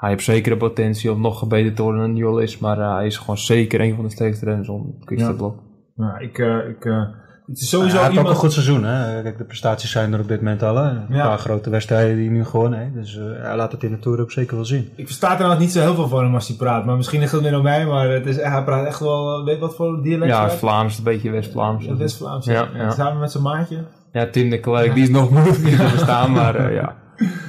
hij 0.00 0.10
heeft 0.10 0.24
zeker 0.24 0.50
de 0.52 0.56
potentie 0.56 1.12
om 1.12 1.20
nog 1.20 1.38
gebeterd 1.38 1.76
te 1.76 1.82
worden 1.82 2.00
dan 2.00 2.12
Newell 2.12 2.42
is. 2.42 2.58
Maar 2.58 2.78
eh, 2.78 2.94
hij 2.94 3.06
is 3.06 3.16
gewoon 3.16 3.38
zeker 3.38 3.80
een 3.80 3.94
van 3.94 4.04
de 4.04 4.10
sterkste 4.10 4.44
renners 4.44 4.68
om 4.68 4.94
het 4.96 5.04
Quickstep 5.04 5.30
Ja. 5.32 5.36
blok. 5.36 5.58
Nou, 5.96 6.20
ik, 6.22 6.38
eh, 6.38 6.68
ik, 6.68 6.84
eh, 6.84 6.98
het 7.46 7.58
is 7.58 7.70
Ja, 7.70 7.76
sowieso 7.78 7.96
hij 7.96 8.06
heeft 8.06 8.18
ook 8.18 8.28
een 8.28 8.34
goed 8.34 8.52
seizoen. 8.52 8.84
Hè. 8.84 9.22
Kijk, 9.22 9.38
de 9.38 9.44
prestaties 9.44 9.90
zijn 9.90 10.12
er 10.12 10.20
op 10.20 10.28
dit 10.28 10.36
moment 10.40 10.62
al. 10.62 10.76
Hè. 10.76 10.90
Een 10.90 11.04
Ja. 11.08 11.26
paar 11.28 11.38
grote 11.38 11.70
wedstrijden 11.70 12.16
die 12.16 12.24
hij 12.28 12.34
nu 12.36 12.44
gewonnen 12.44 12.78
heeft. 12.78 12.94
Dus 12.94 13.16
eh, 13.18 13.24
hij 13.42 13.56
laat 13.56 13.72
het 13.72 13.82
in 13.82 13.90
de 13.90 13.98
Tour 13.98 14.20
ook 14.20 14.30
zeker 14.32 14.56
wel 14.56 14.64
zien. 14.64 14.88
Ik 14.96 15.06
versta 15.06 15.40
er 15.40 15.48
nog 15.48 15.58
niet 15.58 15.72
zo 15.72 15.80
heel 15.80 15.94
veel 15.94 16.08
van 16.08 16.24
hem 16.24 16.34
als 16.34 16.48
hij 16.48 16.56
praat, 16.56 16.84
maar 16.84 16.96
misschien 16.96 17.20
ligt 17.20 17.32
het 17.32 17.42
meer 17.42 17.54
aan 17.54 17.62
mij. 17.62 17.86
Maar 17.86 18.08
het 18.10 18.26
is, 18.26 18.36
hij 18.36 18.64
praat 18.64 18.86
echt 18.86 19.00
wel. 19.00 19.44
Weet 19.44 19.58
wat 19.58 19.74
voor 19.74 20.02
dialect? 20.02 20.30
Ja, 20.30 20.34
hij 20.36 20.44
het 20.44 20.52
is 20.52 20.58
Vlaams, 20.58 20.98
een 20.98 21.04
beetje 21.04 21.30
West-Vlaams. 21.30 21.84
Ja, 21.84 21.96
West-Vlaams. 21.96 22.44
Ja, 22.46 22.52
Ja, 22.52 22.68
ja. 22.82 22.90
Samen 22.90 23.20
met 23.20 23.30
zijn 23.30 23.42
maatje. 23.42 23.84
Ja, 24.12 24.26
Tim 24.26 24.50
de 24.50 24.60
Klerk, 24.60 24.94
die 24.94 25.02
is 25.02 25.10
nog 25.18 25.30
moeilijker 25.30 25.62
te 25.78 25.88
verstaan. 25.88 26.32
Maar 26.32 26.54
eh, 26.54 26.74
ja, 26.74 26.94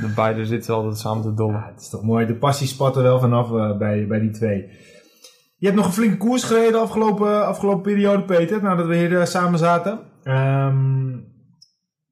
de 0.01 0.11
beide 0.15 0.45
zitten 0.45 0.73
altijd 0.75 0.97
samen 0.97 1.23
te 1.23 1.33
dollen. 1.33 1.63
Het 1.71 1.81
is 1.81 1.89
toch 1.89 2.03
mooi. 2.03 2.25
De 2.25 2.35
passie 2.35 2.67
spat 2.67 2.95
er 2.95 3.03
wel 3.03 3.19
vanaf 3.19 3.51
eh, 3.53 3.77
bij, 3.77 4.07
bij 4.07 4.19
die 4.19 4.31
twee. 4.31 4.67
Je 5.57 5.65
hebt 5.67 5.75
nog 5.77 5.85
een 5.85 5.93
flinke 5.93 6.17
koers 6.17 6.43
gereden 6.43 6.71
de 6.71 6.77
afgelopen, 6.77 7.45
afgelopen 7.47 7.81
periode, 7.81 8.23
Peter. 8.23 8.63
Nadat 8.63 8.85
we 8.87 8.95
hier 8.95 9.19
eh, 9.19 9.25
samen 9.25 9.59
zaten. 9.59 9.99
Ehm, 10.23 11.17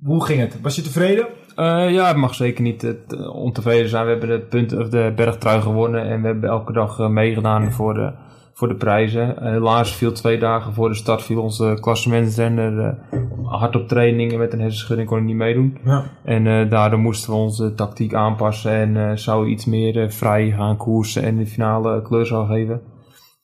hoe 0.04 0.26
ging 0.26 0.40
het? 0.40 0.62
Was 0.62 0.76
je 0.76 0.82
tevreden? 0.82 1.28
Eh, 1.56 1.90
ja, 1.92 2.08
het 2.08 2.18
mag 2.18 2.36
zeker 2.36 2.64
niet 2.64 2.84
eh, 2.84 2.92
te- 3.08 3.32
ontevreden 3.32 3.90
zijn. 3.90 4.04
We 4.06 4.12
hebben 4.12 4.30
de, 4.30 4.40
punt, 4.46 4.74
of 4.78 4.90
de 4.90 5.14
bergtrui 5.16 5.62
gewonnen 5.62 6.04
en 6.10 6.22
we 6.22 6.28
hebben 6.28 6.50
elke 6.50 6.74
dag 6.74 7.00
eh, 7.00 7.08
meegedaan 7.10 7.72
voor 7.72 7.94
de, 7.94 8.14
voor 8.60 8.68
de 8.68 8.76
prijzen. 8.76 9.38
Eh, 9.38 9.52
helaas 9.52 9.96
viel 9.96 10.12
twee 10.12 10.40
dagen 10.40 10.74
voor 10.74 10.90
de 10.90 10.96
start 10.96 11.22
viel 11.22 11.42
onze 11.42 11.78
klassementsrenner 11.80 12.98
eh, 13.12 13.20
hard 13.44 13.76
op 13.76 13.88
trainingen 13.88 14.40
met 14.40 14.54
een 14.54 14.60
hersenschudding 14.60 15.08
kon 15.08 15.18
hij 15.18 15.28
niet 15.28 15.36
meedoen. 15.36 15.78
Ja. 15.84 16.04
En 16.24 16.48
eh, 16.48 16.70
daardoor 16.70 17.00
moesten 17.00 17.30
we 17.30 17.36
onze 17.36 17.74
tactiek 17.74 18.14
aanpassen 18.14 18.72
en 18.72 18.98
eh 18.98 19.16
zouden 19.16 19.52
iets 19.52 19.66
meer 19.66 20.12
vrij 20.12 20.52
gaan 20.52 20.78
koersen 20.78 21.24
en 21.24 21.38
de 21.38 21.46
finale 21.46 22.02
kleur 22.02 22.26
zou 22.26 22.48
geven. 22.48 22.82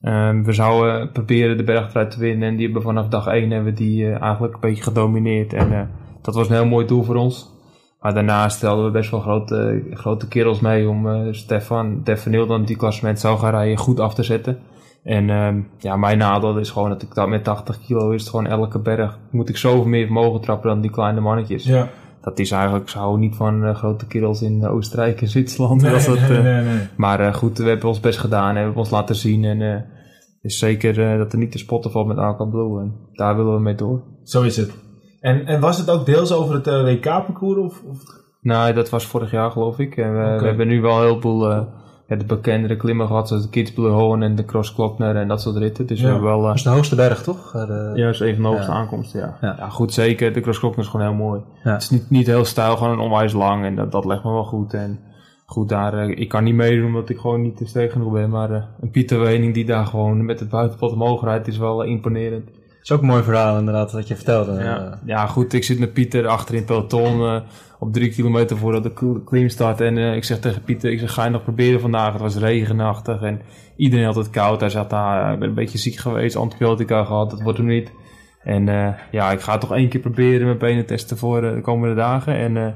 Ehm, 0.02 0.44
we 0.44 0.54
zouden 0.54 1.12
proberen 1.12 1.58
de 1.58 1.64
bergtrui 1.64 2.08
te 2.08 2.20
winnen 2.20 2.48
en 2.48 2.56
die 2.56 2.66
hebben 2.66 2.84
vanaf 2.84 3.08
dag 3.08 3.28
1 3.28 3.52
hebben 3.52 3.74
we 3.74 3.80
die 3.80 4.12
eigenlijk 4.12 4.54
een 4.54 4.60
beetje 4.60 4.84
gedomineerd. 4.84 5.54
En 5.54 5.90
dat 6.22 6.36
was 6.36 6.50
een 6.50 6.56
heel 6.56 6.66
mooi 6.66 6.86
doel 6.86 7.04
voor 7.04 7.16
ons. 7.16 7.54
Maar 8.00 8.14
daarnaast 8.14 8.58
stelden 8.58 8.86
we 8.86 8.92
best 8.92 9.12
wel 9.12 9.20
grote, 9.20 9.84
grote 9.92 10.28
kerels 10.28 10.60
mee 10.60 10.90
om 10.90 11.34
Stefan, 11.34 12.00
Stefan 12.04 12.48
dan 12.48 12.66
die 12.66 12.78
klassement 12.78 13.20
zou 13.20 13.38
gaan 13.40 13.52
rijden, 13.52 13.78
goed 13.78 14.00
af 14.00 14.14
te 14.14 14.24
zetten. 14.24 14.60
En 15.06 15.30
ehm, 15.30 15.62
ja, 15.78 15.96
mijn 15.96 16.18
nadeel 16.18 16.58
is 16.58 16.70
gewoon 16.70 16.90
dat 16.90 17.02
ik 17.02 17.14
dat 17.14 17.28
met 17.28 17.44
80 17.44 17.80
kilo 17.80 18.12
is 18.12 18.22
het 18.22 18.30
gewoon 18.30 18.48
elke 18.48 18.80
berg 18.80 19.18
moet 19.30 19.50
ik 19.50 19.58
zoveel 19.58 19.86
meer 19.86 20.06
vermogen 20.06 20.42
trappen 20.42 20.70
dan 20.70 20.82
die 20.82 20.92
kleine 20.92 21.20
mannetjes. 21.20 21.64
Ja. 21.64 21.90
Dat 22.22 22.40
is 22.40 22.52
eigenlijk, 22.52 22.90
ze 22.90 22.98
houden 22.98 23.20
niet 23.20 23.36
van 23.36 23.66
eh, 23.66 23.76
grote 23.76 24.08
kerels 24.08 24.42
in 24.42 24.64
eh, 24.64 24.74
Oostenrijk 24.74 25.22
en 25.22 25.28
Zwitserland. 25.28 25.82
dat, 25.84 26.08
nee, 26.08 26.18
eh, 26.18 26.44
nee, 26.44 26.64
nee. 26.64 26.88
Maar 26.96 27.34
goed, 27.34 27.58
we 27.58 27.68
hebben 27.68 27.88
ons 27.88 28.00
best 28.00 28.20
gedaan 28.20 28.48
en 28.48 28.54
we 28.54 28.60
hebben 28.60 28.78
ons 28.78 28.90
laten 28.90 29.16
zien. 29.16 29.44
En 29.44 29.86
is 30.42 30.58
zeker 30.58 31.18
dat 31.18 31.32
er 31.34 31.40
niet 31.40 31.52
te 31.52 31.58
spotten 31.58 31.92
valt 31.92 32.08
met 32.08 32.18
Alka 32.18 32.46
Blue. 32.46 32.80
En 32.80 32.94
daar 33.14 33.36
willen 33.36 33.54
we 33.54 33.60
mee 33.62 33.76
door. 33.76 34.04
Zo 34.24 34.42
is 34.42 34.58
het. 34.58 34.72
En, 35.20 35.46
en 35.46 35.60
was 35.60 35.78
het 35.78 35.90
ook 35.90 36.06
deels 36.06 36.34
over 36.34 36.56
het 36.56 36.66
WK-parcours? 36.66 37.60
Of, 37.60 37.82
of... 37.90 37.98
Nou, 38.42 38.74
dat 38.74 38.90
was 38.90 39.06
vorig 39.06 39.32
jaar 39.32 39.52
geloof 39.52 39.80
ik. 39.80 39.98
En 39.98 40.14
we, 40.14 40.40
we 40.40 40.46
hebben 40.46 40.68
nu 40.68 40.82
wel 40.82 41.02
heel 41.02 41.22
veel 41.22 41.68
ja, 42.08 42.16
de 42.16 42.26
bekendere 42.26 42.76
klimmen 42.78 43.08
gehad. 43.08 43.28
Zoals 43.28 43.44
de 43.44 43.50
Kitzbühel 43.50 43.90
Hoorn 43.92 44.24
en 44.24 44.36
de 44.36 44.46
Cross 44.46 44.74
Klokner 44.74 45.16
en 45.16 45.28
dat 45.28 45.42
soort 45.42 45.56
ritten. 45.58 45.86
Dus 45.88 46.00
Ja. 46.00 46.06
we 46.06 46.12
hebben 46.12 46.30
wel... 46.30 46.40
eh, 46.40 46.46
Dat 46.48 46.56
is 46.56 46.64
de 46.64 46.70
hoogste 46.70 46.96
berg, 46.96 47.24
toch? 47.24 47.54
Eh, 47.56 47.68
de- 47.68 47.92
ja, 47.96 48.06
dat 48.06 48.14
is 48.14 48.20
een 48.20 48.34
van 48.34 48.44
de 48.44 48.50
hoogste 48.50 48.72
Ja. 48.72 48.78
aankomsten, 48.78 49.20
ja. 49.20 49.38
Ja. 49.42 49.56
ja. 49.58 49.70
goed, 49.70 49.94
zeker. 49.94 50.34
De 50.34 50.40
Cross 50.42 50.60
Klokner 50.60 50.86
is 50.86 50.92
gewoon 50.92 51.06
heel 51.06 51.16
mooi. 51.16 51.42
Ja. 51.64 51.72
Het 51.72 51.82
is 51.82 51.90
niet, 51.90 52.10
niet 52.10 52.28
heel 52.28 52.46
stijl, 52.46 52.78
gewoon 52.78 52.94
een 52.94 53.00
onwijs 53.00 53.34
lang. 53.34 53.66
En 53.66 53.76
dat, 53.76 53.92
dat 53.92 54.06
legt 54.06 54.24
me 54.24 54.32
wel 54.32 54.44
goed. 54.44 54.74
En 54.74 55.00
goed, 55.46 55.70
daar, 55.70 55.94
eh, 55.94 56.10
ik 56.20 56.30
kan 56.30 56.44
niet 56.44 56.56
meedoen 56.56 56.86
omdat 56.86 57.10
ik 57.10 57.18
gewoon 57.18 57.42
niet 57.42 57.58
te 57.58 57.66
sterk 57.68 57.92
genoeg 57.92 58.12
ben. 58.14 58.30
Maar 58.30 58.50
een 58.82 58.90
Pieter 58.92 59.20
Wening 59.20 59.54
die 59.54 59.66
daar 59.66 59.86
gewoon 59.86 60.26
met 60.26 60.40
het 60.40 60.50
buitenpot 60.50 60.92
omhoog 60.92 61.24
rijdt, 61.24 61.48
is 61.48 61.58
wel 61.58 61.84
imponerend. 61.84 62.50
Is 62.86 62.92
ook 62.92 63.02
een 63.02 63.08
mooi 63.08 63.24
verhaal 63.24 63.58
inderdaad, 63.58 63.92
wat 63.92 64.08
je 64.08 64.16
vertelde. 64.16 64.64
Ja, 65.06 65.24
Eh, 65.24 65.30
goed. 65.30 65.54
Ik 65.54 65.64
zit 65.64 65.80
met 65.80 65.94
Pieter 65.94 66.28
achter 66.28 66.56
in 66.56 66.66
peloton 66.66 67.22
eh, 67.22 67.42
op 67.80 67.94
drie 67.94 68.10
kilometer 68.10 68.58
voordat 68.58 68.84
de 68.84 69.22
klim 69.26 69.50
start. 69.50 69.82
En 69.82 69.98
eh, 69.98 70.16
ik 70.16 70.24
zeg 70.24 70.40
tegen 70.40 70.62
Pieter, 70.62 70.92
ik 70.92 71.00
zeg, 71.00 71.14
ga 71.14 71.24
je 71.24 71.30
nog 71.30 71.44
proberen 71.44 71.80
vandaag? 71.80 72.12
Het 72.12 72.22
was 72.22 72.36
regenachtig 72.36 73.22
en 73.22 73.42
iedereen 73.76 74.06
had 74.06 74.16
het 74.16 74.30
koud. 74.30 74.60
Hij 74.60 74.70
zat 74.70 74.90
daar, 74.90 75.34
ik 75.34 75.40
ben 75.40 75.48
een 75.50 75.56
beetje 75.56 75.78
ziek 75.78 75.96
geweest, 75.96 76.36
antibiotica 76.36 77.04
gehad, 77.04 77.30
dat 77.30 77.42
wordt 77.42 77.58
hem 77.58 77.68
niet. 77.68 77.92
En 78.46 78.70
eh, 78.70 78.94
ja, 79.12 79.32
ik 79.32 79.42
ga 79.42 79.58
toch 79.58 79.74
één 79.74 79.90
keer 79.90 80.02
proberen 80.02 80.46
mijn 80.46 80.58
benen 80.58 80.86
testen 80.86 81.18
voor 81.18 81.44
eh, 81.44 81.54
de 81.54 81.62
komende 81.62 81.96
dagen. 81.96 82.36
En 82.36 82.58
eh 82.58 82.68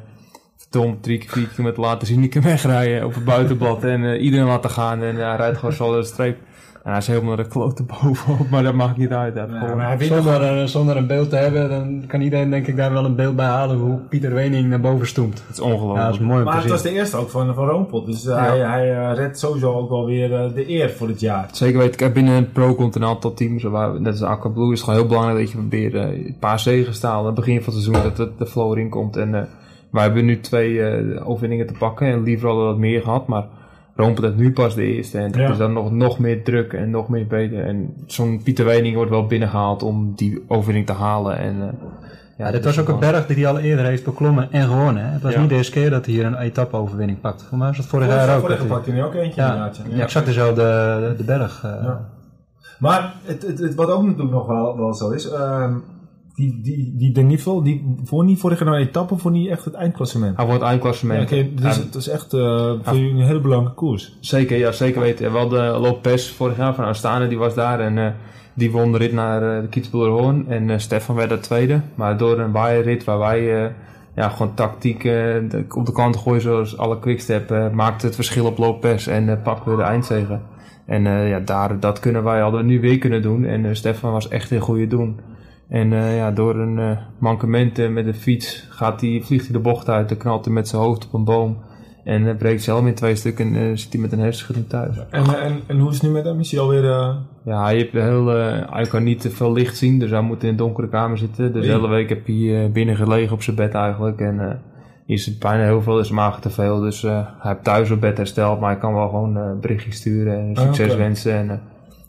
verdomd, 0.57 1.03
drie, 1.03 1.29
vier 1.29 1.47
kilometer 1.47 1.81
later 1.81 2.07
zie 2.07 2.21
ik 2.21 2.33
hem 2.33 2.43
wegrijden 2.43 3.05
op 3.05 3.13
het 3.13 3.25
buitenblad. 3.25 3.83
en 3.83 4.03
eh, 4.05 4.23
iedereen 4.23 4.45
laten 4.45 4.69
gaan 4.69 5.03
en 5.03 5.15
hij 5.15 5.35
rijdt 5.35 5.57
gewoon 5.57 5.75
zo 5.81 5.95
de 5.95 6.03
streep. 6.03 6.37
En 6.83 6.89
hij 6.89 6.97
is 6.97 7.07
helemaal 7.07 7.35
naar 7.35 7.43
de 7.43 7.49
klote 7.49 7.83
bovenop, 8.01 8.49
maar 8.49 8.63
dat 8.63 8.73
maakt 8.73 8.97
niet 8.97 9.11
uit. 9.11 9.35
Ja, 9.35 9.75
maar 9.75 10.03
Zonder, 10.03 10.41
eh, 10.41 10.65
zonder 10.65 10.97
een 10.97 11.07
beeld 11.07 11.29
te 11.29 11.35
hebben, 11.35 11.69
dan 11.69 12.03
kan 12.07 12.21
iedereen 12.21 12.49
denk 12.49 12.67
ik 12.67 12.75
daar 12.75 12.93
wel 12.93 13.05
een 13.05 13.15
beeld 13.15 13.35
bij 13.35 13.45
halen 13.45 13.77
hoe 13.77 13.97
Pieter 13.97 14.33
Wening 14.33 14.69
naar 14.69 14.79
boven 14.79 15.07
stoemt. 15.07 15.43
het 15.47 15.57
is 15.57 15.59
ongelooflijk. 15.59 15.97
Ja, 15.99 16.05
dat 16.05 16.13
is 16.13 16.25
mooi 16.25 16.43
Maar 16.43 16.61
het 16.61 16.69
was 16.69 16.81
de 16.81 16.91
eerste 16.91 17.17
ook 17.17 17.29
van, 17.29 17.53
van 17.53 17.67
Roompot. 17.67 18.05
Dus 18.05 18.25
eh, 18.25 18.37
hij, 18.37 18.59
hij 18.59 18.97
eh, 18.97 19.15
redt 19.15 19.39
sowieso 19.39 19.73
ook 19.73 19.89
wel 19.89 20.05
weer 20.05 20.29
de 20.29 20.69
eer 20.69 20.89
voor 20.89 21.07
dit 21.07 21.19
jaar. 21.19 21.49
Zeker 21.51 21.79
weten, 21.79 21.95
kijk, 21.95 22.13
binnen 22.13 22.35
een 22.35 22.51
pro-continental 22.51 23.33
team, 23.33 23.59
zo 23.59 23.69
waar, 23.69 24.01
net 24.01 24.11
als 24.11 24.23
Aqua 24.23 24.49
Blue, 24.49 24.71
is 24.71 24.79
het 24.79 24.79
gewoon 24.79 24.99
heel 24.99 25.09
belangrijk 25.09 25.39
dat 25.39 25.51
je 25.51 25.57
probeert 25.57 25.93
een 25.93 26.35
paar 26.39 26.59
zegen 26.59 26.99
te 26.99 27.07
halen. 27.07 27.19
Aan 27.19 27.25
het 27.25 27.35
begin 27.35 27.61
van 27.63 27.73
het 27.73 27.83
seizoen, 27.83 28.03
dat 28.03 28.17
de, 28.17 28.31
de 28.37 28.47
flow 28.47 28.71
erin 28.71 28.89
komt. 28.89 29.15
En 29.15 29.31
wij 29.91 30.03
hebben 30.03 30.25
nu 30.25 30.39
twee 30.39 30.81
overwinningen 31.23 31.67
te 31.67 31.73
pakken 31.79 32.07
en 32.07 32.23
liever 32.23 32.47
hadden 32.47 32.65
we 32.65 32.71
wat 32.71 32.79
meer 32.79 33.01
gehad, 33.01 33.27
maar 33.27 33.45
Rompel 33.99 34.23
heeft 34.23 34.35
nu 34.35 34.51
pas 34.51 34.75
de 34.75 34.83
eerste. 34.83 35.17
En 35.17 35.31
dat 35.31 35.41
Ja. 35.41 35.49
is 35.51 35.57
dan 35.57 35.73
nog, 35.73 35.91
nog 35.91 36.19
meer 36.19 36.43
druk 36.43 36.73
en 36.73 36.89
nog 36.89 37.09
meer 37.09 37.27
beter. 37.27 37.63
En 37.65 37.93
zo'n 38.05 38.41
Pieter 38.43 38.65
Wening 38.65 38.95
wordt 38.95 39.11
wel 39.11 39.25
binnengehaald 39.25 39.83
om 39.83 40.13
die 40.15 40.43
overwinning 40.47 40.85
te 40.85 40.93
halen. 40.93 41.37
En, 41.37 41.55
eh, 41.61 41.67
Ja, 42.37 42.43
dat 42.45 42.53
dit 42.53 42.65
is 42.65 42.75
was 42.75 42.79
ook 42.79 42.93
een 42.93 42.99
berg 43.11 43.25
die 43.27 43.35
hij 43.35 43.47
al 43.47 43.59
eerder 43.59 43.85
heeft 43.85 44.03
beklommen 44.03 44.51
en 44.51 44.67
gewonnen. 44.67 45.05
Hè? 45.05 45.11
Het 45.11 45.21
was 45.21 45.33
Ja. 45.33 45.39
niet 45.39 45.49
de 45.49 45.55
eerste 45.55 45.71
keer 45.71 45.89
dat 45.89 46.05
hij 46.05 46.13
hier 46.13 46.25
een 46.25 46.37
etappe-overwinning 46.37 47.21
pakt. 47.21 47.43
Voor 47.43 47.57
mij 47.57 47.67
was 47.67 47.77
het 47.77 47.85
vorig 47.85 48.07
jaar 48.07 48.35
ook. 48.35 48.39
vorig 48.41 48.41
dat 48.41 48.49
jaar 48.49 48.59
hij- 48.67 48.67
pakte 48.75 48.91
hij 48.91 49.03
ook 49.03 49.13
eentje 49.13 49.41
Ja, 49.41 49.47
inderdaad. 49.47 49.81
ja. 49.89 50.03
exact 50.03 50.25
dezelfde 50.25 50.61
de, 50.61 51.13
de 51.17 51.23
berg. 51.23 51.63
eh. 51.63 51.71
Ja. 51.83 52.05
Maar 52.79 53.13
het, 53.23 53.41
het, 53.47 53.59
het- 53.59 53.75
wat 53.75 53.89
ook 53.91 54.03
natuurlijk 54.03 54.31
nog 54.31 54.47
wel, 54.47 54.77
wel 54.77 54.93
zo 54.93 55.09
is, 55.09 55.29
ehm, 55.29 55.73
die, 56.39 56.59
die, 56.61 56.93
die 56.95 57.11
De 57.11 57.61
die 57.63 57.95
voor 58.03 58.23
niet 58.23 58.39
vorig 58.39 58.59
jaar 58.59 58.69
nou 58.69 58.81
etappe, 58.81 59.17
voor 59.17 59.31
niet 59.31 59.49
echt 59.49 59.65
het 59.65 59.73
eindklassement. 59.73 60.37
Hij 60.37 60.45
wordt 60.45 60.61
Ja, 60.61 60.67
eindklassement. 60.67 61.21
oké, 61.21 61.47
dus 61.55 61.75
Ja, 61.75 61.81
het 61.81 61.95
is 61.95 62.07
echt 62.07 62.33
eh, 62.33 62.71
voor 62.81 62.97
jullie 62.97 63.11
een 63.11 63.27
hele 63.27 63.39
belangrijke 63.39 63.75
koers. 63.75 64.17
Zeker, 64.19 64.57
ja, 64.57 64.71
zeker 64.71 65.01
weten. 65.01 65.33
Wel 65.33 65.47
de 65.49 65.77
Lopez 65.81 66.31
vorig 66.31 66.57
jaar 66.57 66.75
van 66.75 66.85
Astana, 66.85 67.27
die 67.27 67.37
was 67.37 67.53
daar 67.55 67.79
en 67.79 67.97
eh, 67.97 68.11
die 68.53 68.71
won 68.71 68.91
de 68.91 68.97
rit 68.97 69.13
naar 69.13 69.55
eh, 69.55 69.61
de 69.61 69.67
Kitzbühel 69.67 70.19
Hoorn. 70.19 70.47
En 70.47 70.81
Stefan 70.81 71.15
werd 71.15 71.29
daar 71.29 71.39
tweede. 71.39 71.81
Maar 71.95 72.17
door 72.17 72.39
een 72.39 72.51
waaierrit 72.51 73.03
waar 73.03 73.19
wij 73.19 73.71
ja, 74.15 74.29
gewoon 74.29 74.53
tactiek 74.53 75.03
op 75.69 75.85
de 75.85 75.91
kant 75.93 76.17
gooien 76.17 76.41
zoals 76.41 76.77
alle 76.77 76.99
quickstep, 76.99 77.71
maakte 77.73 78.05
het 78.05 78.15
verschil 78.15 78.45
op 78.45 78.57
Lopez 78.57 79.07
en 79.07 79.41
pakten 79.43 79.71
we 79.71 79.77
de 79.77 79.83
eindzege. 79.83 80.39
En 80.85 81.03
ja, 81.03 81.39
daar, 81.39 81.79
dat 81.79 81.99
kunnen 81.99 82.23
wij, 82.23 82.39
hadden 82.39 82.59
we 82.59 82.65
nu 82.65 82.79
weer 82.79 82.97
kunnen 82.97 83.21
doen. 83.21 83.45
En 83.45 83.75
Stefan 83.75 84.11
was 84.11 84.27
echt 84.27 84.51
een 84.51 84.59
goede 84.59 84.87
doen. 84.87 85.19
En 85.69 85.93
eh, 85.93 86.15
ja, 86.15 86.31
door 86.31 86.55
een 86.55 86.79
eh, 86.79 86.97
mankement 87.17 87.79
eh, 87.79 87.89
met 87.89 88.05
de 88.05 88.13
fiets 88.13 88.67
gaat 88.69 89.01
hij, 89.01 89.21
vliegt 89.23 89.43
hij 89.43 89.53
de 89.53 89.59
bocht 89.59 89.89
uit, 89.89 90.09
dan 90.09 90.17
knalt 90.17 90.45
hij 90.45 90.53
met 90.53 90.67
zijn 90.67 90.81
hoofd 90.81 91.05
op 91.05 91.13
een 91.13 91.23
boom. 91.23 91.57
En 92.03 92.21
uh, 92.21 92.35
breekt 92.35 92.63
zijn 92.63 92.75
helm 92.75 92.87
in 92.87 92.95
twee 92.95 93.15
stukken 93.15 93.55
en 93.55 93.77
zit 93.77 93.93
hij 93.93 94.01
met 94.01 94.11
een 94.11 94.19
hersenschudding 94.19 94.69
thuis. 94.69 94.97
En, 95.09 95.41
en, 95.41 95.61
en 95.67 95.79
hoe 95.79 95.89
is 95.89 95.93
het 95.93 96.03
nu 96.03 96.09
met 96.09 96.25
hem? 96.25 96.39
Is 96.39 96.51
hij 96.51 96.59
alweer... 96.59 96.83
Uh... 96.83 97.15
Ja, 97.43 97.63
hij, 97.63 97.75
heeft 97.75 97.91
heel, 97.91 98.25
hij 98.69 98.85
kan 98.89 99.03
niet 99.03 99.21
te 99.21 99.29
veel 99.29 99.53
licht 99.53 99.77
zien, 99.77 99.99
dus 99.99 100.09
hij 100.09 100.21
moet 100.21 100.43
in 100.43 100.49
een 100.49 100.55
donkere 100.55 100.89
kamer 100.89 101.17
zitten. 101.17 101.53
Dus 101.53 101.65
de 101.65 101.71
hele 101.71 101.87
week 101.87 102.09
heb 102.09 102.25
hij 102.25 102.69
binnen 102.73 102.95
gelegen 102.95 103.33
op 103.33 103.41
zijn 103.41 103.55
bed 103.55 103.73
eigenlijk. 103.73 104.19
En 104.19 104.61
is 105.05 105.25
het 105.25 105.39
bijna 105.39 105.63
heel 105.63 105.81
veel, 105.81 105.99
is 105.99 106.09
maag 106.09 106.41
te 106.41 106.49
veel. 106.49 106.79
Dus 106.79 107.01
hij 107.01 107.25
heeft 107.39 107.63
thuis 107.63 107.91
op 107.91 108.01
bed 108.01 108.17
hersteld, 108.17 108.59
maar 108.59 108.69
hij 108.69 108.79
kan 108.79 108.93
wel 108.93 109.09
gewoon 109.09 109.59
berichtjes 109.61 109.95
sturen 109.95 110.39
en 110.39 110.55
succes 110.55 110.87
oh, 110.87 110.93
okay. 110.93 111.05
wensen. 111.05 111.33
En, 111.33 111.61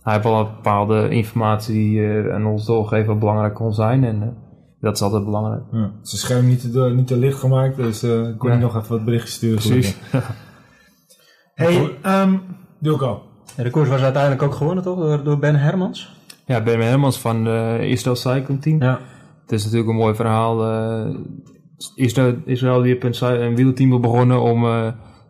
hij 0.03 0.13
heeft 0.13 0.25
wel 0.25 0.39
een 0.39 0.55
bepaalde 0.55 1.09
informatie 1.09 1.75
die 1.75 1.99
uh, 1.99 2.35
aan 2.35 2.47
ons 2.47 2.67
doorgeven 2.67 3.07
wat 3.07 3.19
belangrijk 3.19 3.55
kon 3.55 3.73
zijn. 3.73 4.05
En 4.05 4.17
uh, 4.23 4.29
dat 4.81 4.95
is 4.95 5.03
altijd 5.03 5.25
belangrijk. 5.25 5.63
Ja. 5.73 5.91
Zijn 6.03 6.21
scherm 6.21 6.47
niet 6.47 6.73
te, 6.73 6.93
niet 6.95 7.07
te 7.07 7.17
licht 7.17 7.39
gemaakt, 7.39 7.77
dus 7.77 8.05
uh, 8.05 8.39
kon 8.39 8.51
je 8.51 8.57
nog 8.57 8.77
even 8.77 8.91
wat 8.91 9.05
berichtjes 9.05 9.35
sturen. 9.35 9.57
Precies. 9.57 9.97
hey, 11.55 11.97
um, 12.23 12.43
Wilco. 12.79 13.23
Ja, 13.57 13.63
de 13.63 13.71
koers 13.71 13.89
was 13.89 14.01
uiteindelijk 14.01 14.43
ook 14.43 14.55
gewonnen, 14.55 14.85
toch? 14.85 14.99
Door, 14.99 15.25
door 15.25 15.39
Ben 15.39 15.57
Hermans? 15.57 16.17
Ja, 16.47 16.63
Ben 16.63 16.81
Hermans 16.81 17.19
van 17.19 17.47
Israël 17.81 18.17
Cycling 18.17 18.63
Team. 18.63 18.83
Ja. 18.83 19.01
Het 19.43 19.53
is 19.53 19.65
natuurlijk 19.65 19.91
een 19.91 19.97
mooi 19.97 20.15
verhaal. 20.15 20.65
Israël, 21.95 22.37
Israël 22.45 22.83
die 22.83 22.99
heeft 22.99 23.21
een, 23.23 23.43
een 23.43 23.57
wielteam 23.57 24.01
begonnen 24.01 24.41
om 24.41 24.65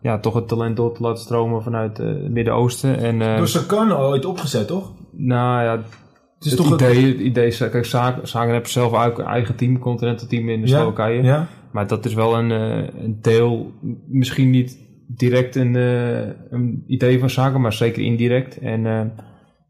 ja, 0.01 0.19
toch 0.19 0.33
het 0.33 0.47
talent 0.47 0.77
door 0.77 0.93
te 0.93 1.01
laten 1.01 1.23
stromen 1.23 1.63
vanuit 1.63 1.97
het 1.97 2.31
Midden-Oosten. 2.31 2.97
En, 2.97 3.19
uh, 3.21 3.37
Door 3.37 3.47
Sagan 3.47 3.93
ooit 3.93 4.25
opgezet, 4.25 4.67
toch? 4.67 4.93
Nou 5.11 5.63
ja, 5.63 5.71
het, 5.71 6.45
is 6.45 6.51
het 6.51 6.61
toch 6.61 6.73
idee, 6.73 7.05
het 7.05 7.19
idee, 7.19 7.57
kijk, 7.57 7.85
Sagan 8.23 8.49
heeft 8.51 8.69
zelf 8.69 9.17
een 9.17 9.25
eigen 9.25 9.55
team, 9.55 9.79
continental 9.79 10.27
team 10.27 10.49
in 10.49 10.61
de 10.61 10.67
ja, 10.67 10.77
Slowakije. 10.77 11.23
Ja. 11.23 11.47
Maar 11.71 11.87
dat 11.87 12.05
is 12.05 12.13
wel 12.13 12.37
een, 12.37 12.49
uh, 12.49 13.03
een 13.03 13.17
deel, 13.21 13.71
misschien 14.07 14.49
niet 14.49 14.77
direct 15.07 15.55
een, 15.55 15.75
een 15.75 16.83
idee 16.87 17.19
van 17.19 17.29
Sagan, 17.29 17.61
maar 17.61 17.73
zeker 17.73 18.03
indirect. 18.03 18.59
En 18.59 18.85
uh, 18.85 19.01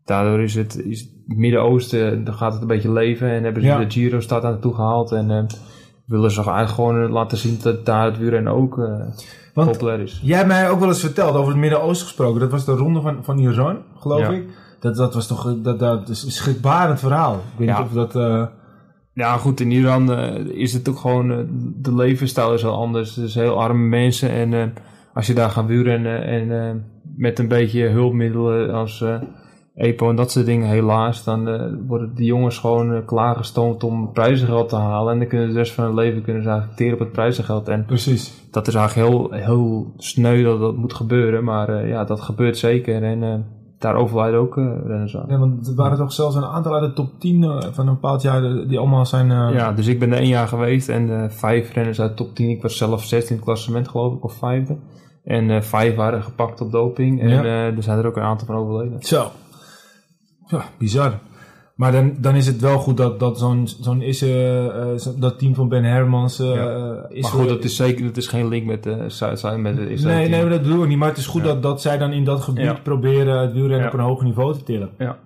daardoor 0.06 0.42
is 0.42 0.56
het, 0.56 0.84
is 0.86 1.00
het 1.00 1.38
Midden-Oosten, 1.38 2.24
dan 2.24 2.34
gaat 2.34 2.54
het 2.54 2.62
een 2.62 2.68
beetje 2.68 2.92
leven 2.92 3.30
en 3.30 3.44
hebben 3.44 3.62
ze 3.62 3.68
Ja. 3.68 3.78
de 3.80 3.92
Giro 3.92 4.20
staat 4.20 4.44
aan 4.44 4.52
naartoe 4.52 4.74
gehaald. 4.74 5.12
En 5.12 5.30
uh, 5.30 5.44
willen 6.06 6.32
ze 6.32 6.38
eigenlijk 6.38 6.70
gewoon 6.70 7.12
laten 7.12 7.38
zien 7.38 7.58
dat 7.62 7.86
daar 7.86 8.06
het 8.06 8.18
wielrennen 8.18 8.54
ook 8.54 8.78
Want 9.54 9.72
populair 9.72 10.00
is. 10.00 10.20
jij 10.24 10.36
hebt 10.38 10.48
mij 10.50 10.70
ook 10.70 10.80
wel 10.80 10.88
eens 10.88 11.00
verteld 11.00 11.36
over 11.36 11.52
het 11.52 11.60
Midden-Oosten 11.62 12.08
gesproken. 12.08 12.40
Dat 12.40 12.52
was 12.52 12.66
de 12.66 12.72
ronde 12.72 13.02
van, 13.02 13.18
van 13.24 13.38
Iran, 13.40 13.78
geloof 14.00 14.20
Ja. 14.20 14.30
ik. 14.30 14.44
Dat, 14.80 14.96
dat 14.96 15.14
was 15.14 15.28
toch 15.28 15.56
dat, 15.62 15.80
dat 15.80 16.10
is 16.10 16.24
een 16.24 16.32
schrikbarend 16.32 17.00
verhaal. 17.00 17.34
Ik 17.34 17.40
weet 17.58 17.68
Ja. 17.68 17.78
niet 17.78 17.88
of 17.88 17.94
dat... 17.94 18.16
eh, 18.16 18.46
Ja, 19.14 19.38
goed, 19.38 19.60
in 19.60 19.72
Iran 19.72 20.12
eh, 20.14 20.36
is 20.46 20.74
het 20.74 20.90
ook 20.90 20.98
gewoon, 20.98 21.32
eh, 21.32 21.38
de 21.76 21.96
levensstijl 21.96 22.54
is 22.54 22.62
heel 22.62 22.76
anders. 22.78 23.16
Het 23.16 23.26
is 23.26 23.36
heel 23.36 23.62
arme 23.62 23.88
mensen 23.88 24.30
en 24.30 24.74
als 25.14 25.28
je 25.28 25.34
daar 25.34 25.50
gaat 25.50 25.66
wielrennen 25.66 26.24
en 26.24 26.84
met 27.16 27.40
een 27.40 27.48
beetje 27.48 27.88
hulpmiddelen 27.88 28.74
als 28.74 29.04
EPO 29.76 30.10
en 30.10 30.16
dat 30.16 30.32
soort 30.32 30.46
dingen 30.46 30.68
helaas, 30.68 31.24
dan 31.24 31.48
eh, 31.48 31.62
worden 31.88 32.16
die 32.16 32.26
jongens 32.26 32.58
gewoon 32.58 32.94
eh, 32.94 33.06
klaargestoomd 33.06 33.84
om 33.84 34.12
prijzengeld 34.12 34.70
te 34.70 34.76
halen. 34.76 35.14
En 35.14 35.20
dan 35.20 35.28
kunnen 35.28 35.48
ze 35.48 35.54
de 35.54 35.60
rest 35.60 35.74
van 35.74 35.84
hun 35.84 35.94
leven 35.94 36.22
kunnen 36.22 36.44
ze 36.44 36.50
eigenlijk 36.50 36.94
op 36.94 37.00
het 37.00 37.12
prijzengeld. 37.12 37.68
En 37.68 37.86
precies. 37.86 38.48
dat 38.52 38.68
is 38.68 38.76
eigenlijk 38.76 39.10
heel, 39.10 39.32
heel 39.32 39.94
sneu 39.98 40.44
dat 40.44 40.60
dat 40.60 40.76
moet 40.76 40.94
gebeuren, 40.94 41.44
maar 41.44 41.70
eh, 41.70 41.90
ja, 41.90 42.04
dat 42.04 42.22
gebeurt 42.22 42.58
zeker. 42.58 43.04
En 43.04 43.46
daar 43.80 43.96
overlijden 43.96 44.40
ook 44.40 44.56
renners 44.86 45.18
aan. 45.18 45.26
Ja, 45.28 45.38
want 45.38 45.68
er 45.68 45.76
waren 45.76 45.98
toch 45.98 46.14
zelfs 46.14 46.36
een 46.36 46.46
aantal 46.46 46.74
uit 46.74 46.84
de 46.84 46.94
top 46.94 47.20
10 47.20 47.44
eh, 47.44 47.58
van 47.72 47.88
een 47.88 47.94
bepaald 47.94 48.22
jaar 48.22 48.42
die 48.68 48.80
allemaal 48.80 49.06
zijn... 49.06 49.28
Ja, 49.54 49.72
dus 49.72 49.88
ik 49.88 50.00
ben 50.00 50.12
er 50.12 50.18
één 50.18 50.28
jaar 50.28 50.48
geweest 50.48 50.90
en 50.90 51.32
vijf 51.32 51.74
renners 51.74 52.02
uit 52.02 52.10
de 52.18 52.24
top 52.24 52.36
10. 52.36 52.50
Ik 52.50 52.62
was 52.62 52.78
zelf 52.78 53.04
16 53.04 53.30
in 53.30 53.36
het 53.36 53.46
klassement 53.46 53.88
geloof 53.88 54.14
ik, 54.14 54.24
of 54.24 54.34
vijfde. 54.34 54.78
En 55.24 55.64
vijf 55.64 55.96
waren 55.96 56.24
gepakt 56.24 56.62
op 56.62 56.72
doping. 56.72 57.22
En 57.22 57.30
Ja. 57.30 57.44
er 57.44 57.84
zijn 57.84 57.98
er 57.98 58.06
ook 58.06 58.18
een 58.18 58.24
aantal 58.24 58.48
van 58.48 58.56
overleden. 58.56 59.02
Zo. 59.02 59.28
Ja, 60.52 60.66
bizar. 60.78 61.20
Maar 61.76 61.92
dan, 61.92 62.14
dan 62.18 62.36
is 62.36 62.48
het 62.48 62.60
wel 62.60 62.78
goed 62.80 62.98
dat, 62.98 63.20
dat 63.20 63.40
zo'n 63.40 63.68
zo'n 63.82 64.02
is 64.02 64.22
eh, 64.22 64.66
eh, 64.66 64.98
zo- 64.98 65.14
dat 65.18 65.40
team 65.40 65.56
van 65.56 65.70
Ben 65.70 65.84
Hermans 65.84 66.40
eh, 66.40 66.54
Ja. 66.56 67.06
is 67.10 67.22
maar 67.22 67.32
goed, 67.32 67.50
dat 67.50 67.64
is 67.64 67.76
zeker 67.76 68.06
dat 68.06 68.18
is 68.18 68.28
geen 68.28 68.48
link 68.48 68.66
met 68.66 68.84
de 68.84 69.04
Zuid-Zuid. 69.08 69.60
Met 69.60 69.76
de 69.76 69.90
Israël 69.90 70.16
Nee, 70.18 70.30
team. 70.30 70.42
nee, 70.42 70.50
dat 70.50 70.62
bedoel 70.62 70.84
ik 70.84 70.90
niet. 70.90 70.98
Maar 70.98 71.08
het 71.10 71.18
is 71.18 71.26
goed 71.26 71.42
Ja. 71.42 71.48
dat, 71.48 71.64
dat 71.64 71.82
zij 71.82 71.98
dan 71.98 72.12
in 72.12 72.24
dat 72.24 72.42
gebied 72.42 72.64
Ja. 72.64 72.78
proberen 72.84 73.40
het 73.42 73.54
wielrennen 73.54 73.88
op 73.88 73.94
een 73.94 74.00
hoger 74.00 74.26
niveau 74.26 74.54
te 74.54 74.64
tillen. 74.64 74.90
Ja. 74.98 75.18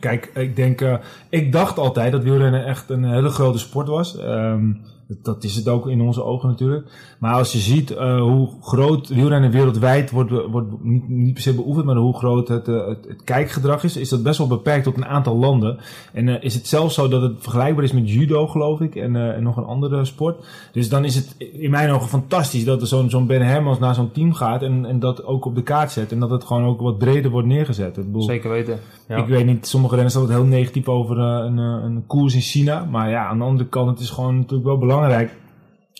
Kijk, 0.00 0.30
ik 0.34 0.56
denk, 0.56 0.98
ik 1.28 1.52
dacht 1.52 1.78
altijd 1.78 2.12
dat 2.12 2.22
wielrennen 2.22 2.64
echt 2.66 2.90
een 2.90 3.04
hele 3.04 3.28
grote 3.28 3.58
sport 3.58 3.88
was. 3.88 4.18
Ehm, 4.18 4.70
dat, 5.06 5.44
is 5.44 5.56
het 5.56 5.68
ook 5.68 5.88
in 5.88 6.00
onze 6.00 6.24
ogen 6.24 6.48
natuurlijk. 6.48 7.16
Maar 7.18 7.34
als 7.34 7.52
je 7.52 7.58
ziet 7.58 7.90
eh, 7.90 8.20
hoe 8.20 8.48
groot 8.60 9.08
wielrennen 9.08 9.50
wereldwijd 9.50 10.10
wordt, 10.10 10.30
wordt 10.30 10.82
niet, 10.82 11.08
niet 11.08 11.32
per 11.32 11.42
se 11.42 11.54
beoefend, 11.54 11.86
maar 11.86 11.96
hoe 11.96 12.16
groot 12.16 12.48
het, 12.48 12.68
eh, 12.68 12.86
het, 12.86 13.06
het 13.08 13.24
kijkgedrag 13.24 13.84
is, 13.84 13.96
is 13.96 14.08
dat 14.08 14.22
best 14.22 14.38
wel 14.38 14.46
beperkt 14.46 14.84
tot 14.84 14.96
een 14.96 15.06
aantal 15.06 15.36
landen. 15.36 15.78
En 16.12 16.28
eh, 16.28 16.42
is 16.44 16.54
het 16.54 16.66
zelfs 16.66 16.94
zo 16.94 17.08
dat 17.08 17.22
het 17.22 17.34
vergelijkbaar 17.38 17.84
is 17.84 17.92
met 17.92 18.10
judo, 18.10 18.46
geloof 18.46 18.80
ik, 18.80 18.96
en, 18.96 19.42
nog 19.42 19.56
een 19.56 19.64
andere 19.64 20.04
sport. 20.04 20.44
Dus 20.72 20.88
dan 20.88 21.04
is 21.04 21.14
het 21.14 21.34
in 21.38 21.70
mijn 21.70 21.90
ogen 21.90 22.08
fantastisch 22.08 22.64
dat 22.64 22.80
er 22.80 22.86
zo'n 22.86 23.26
Ben 23.26 23.46
Hermans 23.46 23.78
naar 23.78 23.94
zo'n 23.94 24.12
team 24.12 24.32
gaat 24.32 24.62
en, 24.62 24.84
en 24.84 24.98
dat 24.98 25.24
ook 25.24 25.44
op 25.44 25.54
de 25.54 25.62
kaart 25.62 25.92
zet. 25.92 26.12
En 26.12 26.20
dat 26.20 26.30
het 26.30 26.44
gewoon 26.44 26.64
ook 26.64 26.80
wat 26.80 26.98
breder 26.98 27.30
wordt 27.30 27.48
neergezet. 27.48 27.98
Zeker 28.16 28.50
weten. 28.50 28.78
Ja. 29.08 29.16
ik 29.16 29.26
weet 29.26 29.46
niet, 29.46 29.66
sommige 29.66 29.94
renners 29.94 30.14
zijn 30.14 30.26
altijd 30.26 30.42
heel 30.44 30.52
negatief 30.58 30.88
over 30.88 31.18
eh, 31.18 31.44
een, 31.46 31.58
eh, 31.58 31.84
een 31.84 32.04
koers 32.06 32.34
in 32.34 32.40
China. 32.40 32.84
Maar 32.90 33.10
ja, 33.10 33.26
aan 33.26 33.38
de 33.38 33.44
andere 33.44 33.68
kant, 33.68 33.90
het 33.90 34.00
is 34.00 34.10
gewoon 34.10 34.36
natuurlijk 34.36 34.64
wel 34.64 34.78
belangrijk 34.78 35.30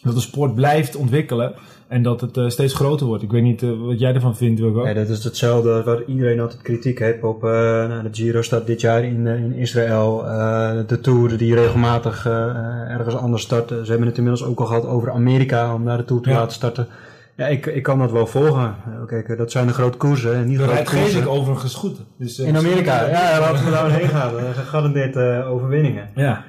dat 0.02 0.14
de 0.14 0.20
sport 0.20 0.54
blijft 0.54 0.96
ontwikkelen. 0.96 1.52
En 1.88 2.02
dat 2.02 2.20
het 2.20 2.36
eh, 2.36 2.48
steeds 2.48 2.74
groter 2.74 3.06
wordt. 3.06 3.22
Ik 3.22 3.30
weet 3.30 3.42
niet 3.42 3.60
wat 3.84 3.98
jij 3.98 4.14
ervan 4.14 4.36
vindt, 4.36 4.60
Wilco. 4.60 4.86
Ja, 4.86 4.94
dat 4.94 5.08
is 5.08 5.24
hetzelfde 5.24 5.82
waar 5.82 6.02
iedereen 6.06 6.40
altijd 6.40 6.62
kritiek 6.62 6.98
heeft 6.98 7.22
op. 7.22 7.44
eh 7.44 7.50
nou, 7.88 8.02
de 8.02 8.08
Giro 8.12 8.42
staat 8.42 8.66
dit 8.66 8.80
jaar 8.80 9.04
in, 9.04 9.26
in 9.26 9.52
Israël. 9.54 10.26
eh, 10.26 10.70
de 10.86 11.00
Tour 11.00 11.36
die 11.38 11.54
regelmatig 11.54 12.26
eh, 12.26 12.32
ergens 12.90 13.16
anders 13.16 13.42
starten. 13.42 13.84
Ze 13.84 13.90
hebben 13.90 14.08
het 14.08 14.16
inmiddels 14.18 14.44
ook 14.48 14.60
al 14.60 14.66
gehad 14.66 14.86
over 14.86 15.10
Amerika 15.10 15.74
om 15.74 15.82
naar 15.82 15.96
de 15.96 16.04
Tour 16.04 16.22
te 16.22 16.30
Ja. 16.30 16.36
laten 16.36 16.52
starten. 16.52 16.86
Ja, 17.36 17.46
ik, 17.46 17.66
ik 17.66 17.82
kan 17.82 17.98
dat 17.98 18.10
wel 18.12 18.26
volgen. 18.26 18.74
Eh, 18.86 19.06
Kijk, 19.06 19.28
eh, 19.28 19.38
dat 19.38 19.50
zijn 19.50 19.66
de 19.66 19.72
grote 19.72 19.98
koersen. 19.98 20.34
En 20.34 20.46
niet 20.46 20.56
De 20.58 20.62
grote 20.62 20.74
rijdt. 20.74 20.90
Geesink 20.90 21.26
overigens 21.28 21.74
goed. 21.74 22.04
Dus, 22.18 22.38
eh, 22.38 22.46
In 22.46 22.56
Amerika, 22.56 23.04
ja, 23.06 23.40
laten 23.40 23.64
we 23.64 23.70
daar 23.70 23.90
heen 23.90 24.08
gaan. 24.08 24.32
Dat 24.32 24.54
gegarandeerd 24.54 25.16
overwinningen. 25.44 26.08
Ja, 26.14 26.44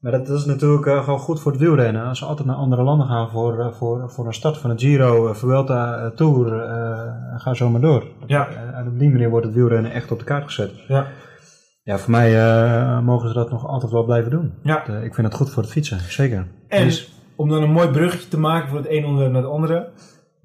Maar 0.00 0.12
dat 0.12 0.28
is 0.28 0.44
natuurlijk 0.44 0.84
gewoon 1.04 1.18
goed 1.18 1.40
voor 1.40 1.52
het 1.52 1.60
wielrennen. 1.60 2.04
Als 2.04 2.18
ze 2.18 2.24
altijd 2.24 2.48
naar 2.48 2.56
andere 2.56 2.82
landen 2.82 3.06
gaan 3.06 3.30
voor, 3.30 3.74
voor, 3.78 4.10
voor 4.10 4.26
een 4.26 4.34
start 4.34 4.58
van 4.58 4.70
een 4.70 4.78
Giro, 4.78 5.32
Vuelta, 5.32 6.10
Tour, 6.14 6.62
eh, 6.62 7.12
ga 7.36 7.54
zo 7.54 7.68
maar 7.70 7.80
door. 7.80 8.06
ja, 8.26 8.48
En 8.74 8.86
op 8.88 8.98
die 8.98 9.10
manier 9.10 9.30
wordt 9.30 9.46
het 9.46 9.54
wielrennen 9.54 9.92
echt 9.92 10.12
op 10.12 10.18
de 10.18 10.24
kaart 10.24 10.44
gezet. 10.44 10.70
ja. 10.88 11.06
Ja, 11.82 11.98
voor 11.98 12.10
mij 12.10 12.36
eh, 12.46 13.00
mogen 13.00 13.28
ze 13.28 13.34
dat 13.34 13.50
nog 13.50 13.66
altijd 13.66 13.92
wel 13.92 14.04
blijven 14.04 14.30
doen. 14.30 14.52
ja. 14.62 14.84
Ik 14.86 15.14
vind 15.14 15.26
het 15.26 15.36
goed 15.36 15.50
voor 15.50 15.62
het 15.62 15.72
fietsen, 15.72 15.98
zeker. 16.08 16.46
En 16.68 16.84
Dus- 16.84 17.14
om 17.36 17.48
dan 17.48 17.62
een 17.62 17.70
mooi 17.72 17.88
bruggetje 17.88 18.28
te 18.28 18.38
maken 18.38 18.68
van 18.68 18.76
het 18.76 18.86
ene 18.86 19.06
onderwerp 19.06 19.32
naar 19.32 19.42
het 19.42 19.50
andere. 19.50 19.88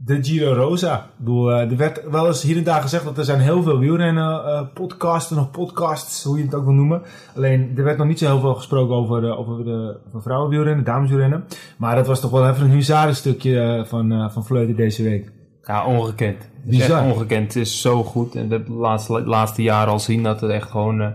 De 0.03 0.24
Giro 0.24 0.53
Rosa. 0.53 0.96
Ik 0.96 1.01
bedoel, 1.17 1.51
eh, 1.51 1.72
er 1.72 1.77
werd 1.77 2.10
wel 2.10 2.27
eens 2.27 2.41
hier 2.41 2.58
en 2.58 2.63
daar 2.63 2.81
gezegd 2.81 3.03
dat 3.03 3.17
er 3.17 3.24
zijn 3.24 3.39
heel 3.39 3.63
veel 3.63 3.79
wielrennen 3.79 4.46
eh 4.46 4.62
podcasten 4.74 5.38
of 5.38 5.51
podcasts, 5.51 6.24
hoe 6.24 6.38
je 6.38 6.43
het 6.43 6.55
ook 6.55 6.63
wil 6.63 6.74
noemen. 6.74 7.01
Alleen, 7.36 7.74
er 7.75 7.84
werd 7.84 7.98
nog 7.98 8.08
niet 8.08 8.20
zo 8.20 8.25
heel 8.25 8.39
veel 8.39 8.55
gesproken 8.55 8.96
over, 8.96 9.25
eh, 9.25 9.39
over 9.39 9.63
de 9.65 10.00
over 10.08 10.22
vrouwenwielrennen, 10.22 10.86
dameswielrennen. 10.86 11.43
Maar 11.77 11.96
dat 11.96 12.08
was 12.08 12.20
toch 12.20 12.31
wel 12.31 12.50
even 12.50 12.65
een 12.65 12.72
huzarenstukje 12.72 13.86
van, 13.88 14.31
van 14.31 14.46
Vleuten 14.46 14.75
deze 14.75 15.03
week. 15.03 15.31
Ja, 15.63 15.86
ongekend. 15.86 16.50
Bizar. 16.65 17.03
echt 17.03 17.13
ongekend. 17.13 17.53
Het 17.53 17.55
is 17.55 17.81
zo 17.81 18.03
goed. 18.03 18.36
En 18.36 18.50
de 18.50 18.63
laatste, 18.67 19.25
laatste 19.25 19.62
jaren 19.62 19.91
al 19.91 20.00
zien 20.00 20.24
dat 20.24 20.41
het 20.41 20.51
echt 20.51 20.70
gewoon 20.70 21.13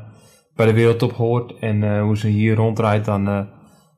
bij 0.54 0.66
de 0.66 0.72
wereldtop 0.72 1.12
hoort. 1.12 1.54
En 1.58 2.00
hoe 2.00 2.16
ze 2.16 2.28
hier 2.28 2.54
rondrijdt, 2.54 3.04
dan 3.04 3.48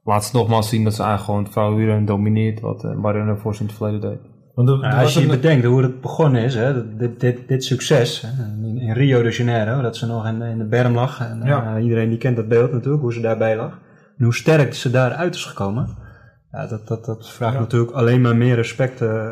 laat 0.05 0.25
ze 0.25 0.37
nogmaals 0.37 0.69
zien 0.69 0.85
dat 0.85 0.95
ze 0.95 1.03
eigenlijk 1.03 1.25
gewoon 1.25 1.43
het 1.43 1.53
vrouwenwielrennen 1.53 2.07
domineert. 2.07 2.61
Wat 2.61 2.85
uh, 2.85 2.95
Marianne 2.95 3.37
Vos 3.37 3.61
in 3.61 3.67
het 3.67 3.75
verleden 3.75 4.01
deed. 4.01 4.38
Want 4.59 4.69
er, 4.71 4.83
er 4.83 4.95
als 4.95 5.15
je 5.15 5.21
een- 5.23 5.29
bedenkt 5.29 5.65
hoe 5.67 5.83
het 5.83 6.01
begonnen 6.01 6.43
is, 6.43 6.55
hè, 6.55 6.97
dit, 6.97 7.21
dit, 7.21 7.49
dit 7.49 7.65
succes 7.65 8.21
hè, 8.27 8.29
in, 8.67 8.79
in 8.79 8.93
Rio 8.93 9.23
de 9.23 9.31
Janeiro, 9.31 9.81
dat 9.83 9.97
ze 9.97 10.07
nog 10.07 10.27
in, 10.27 10.43
in 10.43 10.59
de 10.59 10.65
berm 10.65 10.95
lag. 10.95 11.21
En, 11.21 11.41
Ja. 11.45 11.77
eh, 11.77 11.83
iedereen 11.83 12.09
die 12.09 12.19
kent 12.19 12.37
dat 12.37 12.49
beeld 12.49 12.73
natuurlijk, 12.73 13.03
hoe 13.03 13.13
ze 13.13 13.21
daarbij 13.21 13.57
lag. 13.57 13.79
En 14.19 14.25
hoe 14.25 14.35
sterk 14.35 14.75
ze 14.75 14.91
daaruit 14.91 15.35
is 15.35 15.45
gekomen. 15.45 15.97
Ja, 16.53 16.67
dat, 16.67 16.87
dat, 16.89 17.05
dat 17.05 17.29
vraagt 17.31 17.55
Ja. 17.55 17.61
natuurlijk 17.61 17.91
alleen 17.93 18.21
maar 18.21 18.37
meer 18.37 18.55
respect 18.55 19.01
eh, 19.01 19.27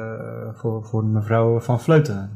voor, 0.55 0.85
voor 0.85 1.05
mevrouw 1.05 1.61
Van 1.61 1.81
Vleuten. 1.81 2.31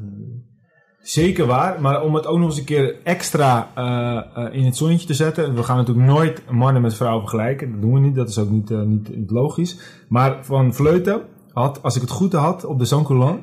Zeker 1.03 1.47
waar, 1.47 1.81
maar 1.81 2.03
om 2.03 2.15
het 2.15 2.27
ook 2.27 2.39
nog 2.39 2.49
eens 2.49 2.59
een 2.59 2.65
keer 2.65 2.95
extra 3.05 3.67
eh, 3.75 4.47
in 4.51 4.65
het 4.65 4.77
zonnetje 4.77 5.07
te 5.07 5.15
zetten. 5.15 5.55
We 5.55 5.63
gaan 5.63 5.77
natuurlijk 5.77 6.07
nooit 6.07 6.43
mannen 6.51 6.83
met 6.83 6.95
vrouwen 6.95 7.21
vergelijken. 7.21 7.73
Dat 7.73 7.81
doen 7.81 7.93
we 7.95 8.01
niet, 8.01 8.15
dat 8.15 8.29
is 8.29 8.39
ook 8.39 8.51
niet, 8.51 8.71
niet, 8.71 9.17
niet 9.17 9.31
logisch. 9.31 10.05
Maar 10.09 10.37
Van 10.45 10.75
Vleuten 10.75 11.21
had, 11.53 11.83
als 11.83 11.95
ik 11.97 12.01
het 12.01 12.11
goed 12.11 12.33
had, 12.33 12.65
op 12.65 12.79
de 12.79 12.85
Zoncolan. 12.85 13.41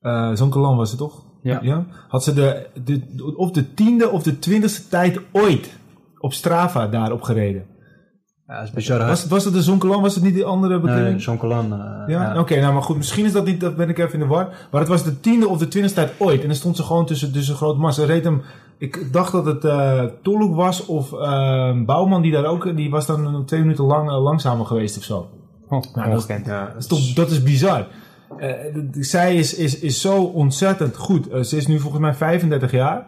eh 0.00 0.30
Zoncolan 0.34 0.76
was 0.76 0.90
het 0.90 0.98
toch? 0.98 1.26
Ja. 1.42 1.86
Had 2.08 2.24
ze 2.24 2.34
de, 2.34 2.66
de, 2.84 3.32
of 3.36 3.50
de 3.50 3.74
tiende 3.74 4.10
of 4.10 4.22
de 4.22 4.38
twintigste 4.38 4.88
tijd 4.88 5.20
ooit 5.32 5.78
op 6.18 6.32
Strava 6.32 6.86
daarop 6.86 7.22
gereden. 7.22 7.64
Ja, 8.46 8.54
dat 8.54 8.64
is 8.64 8.70
bizar. 8.70 9.06
Was, 9.06 9.26
was 9.26 9.44
het 9.44 9.54
de 9.54 9.62
Zonkelan? 9.62 10.02
Was 10.02 10.14
het 10.14 10.24
niet 10.24 10.34
die 10.34 10.44
andere 10.44 10.80
beklimming? 10.80 11.14
Nee, 11.14 11.24
John 11.24 11.38
Colan. 11.38 11.72
eh, 11.72 12.04
Ja, 12.08 12.38
oké, 12.40 12.60
nou 12.60 12.72
maar 12.72 12.82
goed, 12.82 12.96
misschien 12.96 13.24
is 13.24 13.32
dat 13.32 13.44
niet, 13.44 13.60
dat 13.60 13.76
ben 13.76 13.88
ik 13.88 13.98
even 13.98 14.12
in 14.12 14.18
de 14.20 14.26
war. 14.26 14.48
Maar 14.70 14.80
het 14.80 14.90
was 14.90 15.02
de 15.04 15.20
tiende 15.20 15.48
of 15.48 15.58
de 15.58 15.68
twintigste 15.68 16.00
tijd 16.00 16.12
ooit. 16.20 16.40
En 16.40 16.46
dan 16.46 16.56
stond 16.56 16.76
ze 16.76 16.82
gewoon 16.82 17.06
tussen, 17.06 17.32
tussen 17.32 17.54
grote 17.54 17.78
massa. 17.80 18.00
Ze 18.00 18.06
reed 18.06 18.24
hem, 18.24 18.42
ik 18.78 19.12
dacht 19.12 19.32
dat 19.32 19.44
het 19.44 19.64
eh 19.64 20.02
Tolhoek 20.22 20.54
was 20.54 20.86
of 20.86 21.12
eh, 21.12 21.82
Bouwman 21.86 22.22
die 22.22 22.32
daar 22.32 22.44
ook, 22.44 22.76
die 22.76 22.90
was 22.90 23.06
dan 23.06 23.44
twee 23.44 23.60
minuten 23.60 23.84
lang 23.84 24.08
eh, 24.10 24.22
langzamer 24.22 24.66
geweest 24.66 24.96
of 24.96 25.02
zo. 25.02 25.28
Oh, 25.68 25.82
Nou, 25.94 26.10
dat-. 26.10 26.40
Ja, 26.44 26.74
is, 26.78 26.86
toch, 26.86 27.12
dat 27.12 27.30
is 27.30 27.42
bizar. 27.42 27.86
Eh, 28.38 28.50
zij 28.92 29.36
is, 29.36 29.54
is, 29.54 29.78
is 29.78 30.00
zo 30.00 30.22
ontzettend 30.22 30.96
goed. 30.96 31.28
Eh, 31.28 31.42
ze 31.42 31.56
is 31.56 31.66
nu 31.66 31.78
volgens 31.80 32.02
mij 32.02 32.14
35 32.14 32.70
jaar. 32.70 33.06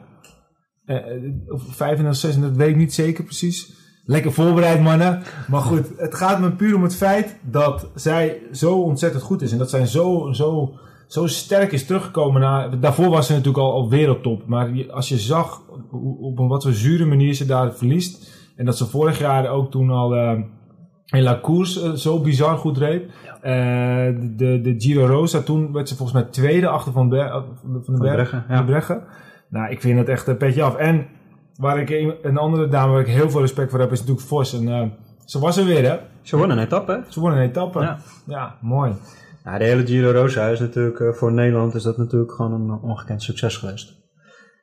Of 1.49 1.63
35, 1.63 2.17
36, 2.21 2.57
weet 2.59 2.69
ik 2.69 2.77
niet 2.77 2.95
zeker 2.95 3.25
precies. 3.25 3.73
Lekker 4.05 4.33
voorbereid, 4.33 4.81
mannen. 4.83 5.23
Maar 5.49 5.61
goed, 5.61 5.87
het 5.97 6.15
gaat 6.15 6.41
me 6.41 6.51
puur 6.53 6.75
om 6.77 6.83
het 6.83 6.97
feit 6.97 7.37
dat 7.43 7.87
zij 7.95 8.43
zo 8.53 8.81
ontzettend 8.81 9.23
goed 9.23 9.43
is. 9.43 9.53
En 9.53 9.59
dat 9.59 9.71
zij 9.71 9.87
zo, 9.87 10.33
zo, 10.33 10.75
zo 11.07 11.27
sterk 11.27 11.73
is 11.73 11.87
teruggekomen. 11.87 12.41
Naar, 12.41 12.81
daarvoor 12.81 13.09
was 13.09 13.27
ze 13.27 13.33
natuurlijk 13.33 13.59
al 13.65 13.73
op 13.73 13.91
wereldtop. 13.91 14.47
Maar 14.47 14.91
als 14.91 15.09
je 15.09 15.19
zag 15.19 15.63
hoe- 15.91 16.19
op 16.19 16.39
een 16.39 16.49
wat 16.49 16.63
voor 16.63 16.73
zure 16.73 17.05
manier 17.05 17.35
ze 17.35 17.47
daar 17.47 17.75
verliest. 17.75 18.39
En 18.57 18.65
dat 18.65 18.77
ze 18.77 18.87
vorig 18.87 19.19
jaar 19.19 19.49
ook 19.49 19.71
toen 19.71 19.91
al 19.91 20.15
eh, 21.11 21.19
in 21.19 21.23
La 21.25 21.41
Course 21.41 21.83
eh, 21.85 21.93
zo 21.93 22.21
bizar 22.21 22.57
goed 22.57 22.79
reed. 22.79 23.03
Eh, 23.41 23.53
de, 24.37 24.61
de 24.61 24.75
Giro 24.79 25.07
Rosa, 25.07 25.41
toen 25.41 25.73
werd 25.73 25.89
ze 25.89 25.97
volgens 25.97 26.23
mij 26.23 26.31
tweede 26.31 26.69
achter 26.69 26.93
Van, 26.93 27.09
Ber 27.09 27.31
van 27.61 27.73
de 27.73 27.81
Van 27.85 27.99
Berg. 27.99 28.15
Breggen, 28.15 28.45
ja. 28.49 28.63
Breggen. 28.63 29.03
Nou, 29.49 29.71
ik 29.71 29.81
vind 29.81 29.99
het 29.99 30.09
echt 30.09 30.27
een 30.27 30.37
petje 30.37 30.63
af. 30.63 30.77
En 30.77 31.07
waar 31.57 31.79
ik 31.81 32.17
een, 32.23 32.39
andere 32.39 32.69
dame 32.69 32.93
waar 32.93 33.01
ik 33.01 33.07
heel 33.07 33.31
veel 33.31 33.41
respect 33.41 33.71
voor 33.71 33.81
heb, 33.81 33.93
is 33.93 34.01
natuurlijk 34.01 34.27
Vos. 34.27 34.55
En 34.55 34.69
eh, 34.69 34.87
ze 35.25 35.39
was 35.39 35.57
er 35.57 35.65
weer, 35.65 35.85
hè? 35.91 35.97
Ze 36.23 36.37
wonnen 36.37 36.57
een 36.59 36.65
etappe? 36.65 37.03
Ze 37.09 37.21
won 37.21 37.33
een 37.33 37.49
etappe. 37.49 37.81
Ja, 37.81 37.99
Ja. 38.27 38.57
mooi. 38.61 38.93
Ja, 39.45 39.59
de 39.59 39.65
hele 39.65 39.87
Giro 39.87 40.11
Rosa 40.11 40.47
is 40.47 40.61
natuurlijk, 40.61 41.01
eh, 41.01 41.13
voor 41.13 41.33
Nederland 41.33 41.75
is 41.75 41.83
dat 41.83 41.97
natuurlijk 41.97 42.33
gewoon 42.33 42.53
een 42.53 42.79
ongekend 42.83 43.23
succes 43.23 43.57
geweest. 43.57 44.00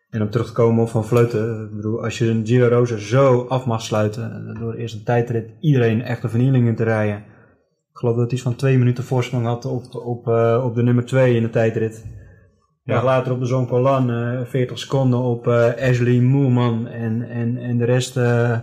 En 0.09 0.21
om 0.21 0.29
terug 0.29 0.47
te 0.47 0.53
komen 0.53 0.83
op 0.83 0.89
Van 0.89 1.05
Vleuten, 1.05 1.63
ik 1.63 1.75
bedoel, 1.75 2.03
als 2.03 2.17
je 2.17 2.29
een 2.29 2.47
Giro 2.47 2.67
Rosa 2.67 2.97
zo 2.97 3.45
af 3.47 3.65
mag 3.65 3.81
sluiten, 3.81 4.47
eh, 4.53 4.59
door 4.59 4.73
eerst 4.73 4.95
een 4.95 5.03
tijdrit 5.03 5.51
iedereen 5.59 6.01
echt 6.01 6.23
een 6.23 6.29
vernieling 6.29 6.67
in 6.67 6.75
te 6.75 6.83
rijden. 6.83 7.17
Ik 7.91 8.03
geloof 8.03 8.15
dat 8.15 8.25
hij 8.25 8.33
iets 8.33 8.41
van 8.41 8.55
twee 8.55 8.77
minuten 8.77 9.03
voorsprong 9.03 9.45
had 9.45 9.65
op, 9.65 9.95
op, 9.95 10.27
eh, 10.27 10.63
op 10.65 10.75
de 10.75 10.83
nummer 10.83 11.05
twee 11.05 11.35
in 11.35 11.41
de 11.41 11.49
tijdrit. 11.49 12.05
Ja. 12.83 12.95
Ja. 12.95 13.03
later 13.03 13.31
op 13.31 13.39
de 13.39 13.45
Zon 13.45 13.67
Colan, 13.67 14.11
eh 14.11 14.45
40 14.45 14.79
seconden 14.79 15.19
op 15.19 15.47
eh, 15.47 15.89
Ashley 15.89 16.19
Moerman 16.19 16.87
en, 16.87 17.29
en, 17.29 17.57
en 17.57 17.77
de 17.77 17.85
rest 17.85 18.17
eh, 18.17 18.59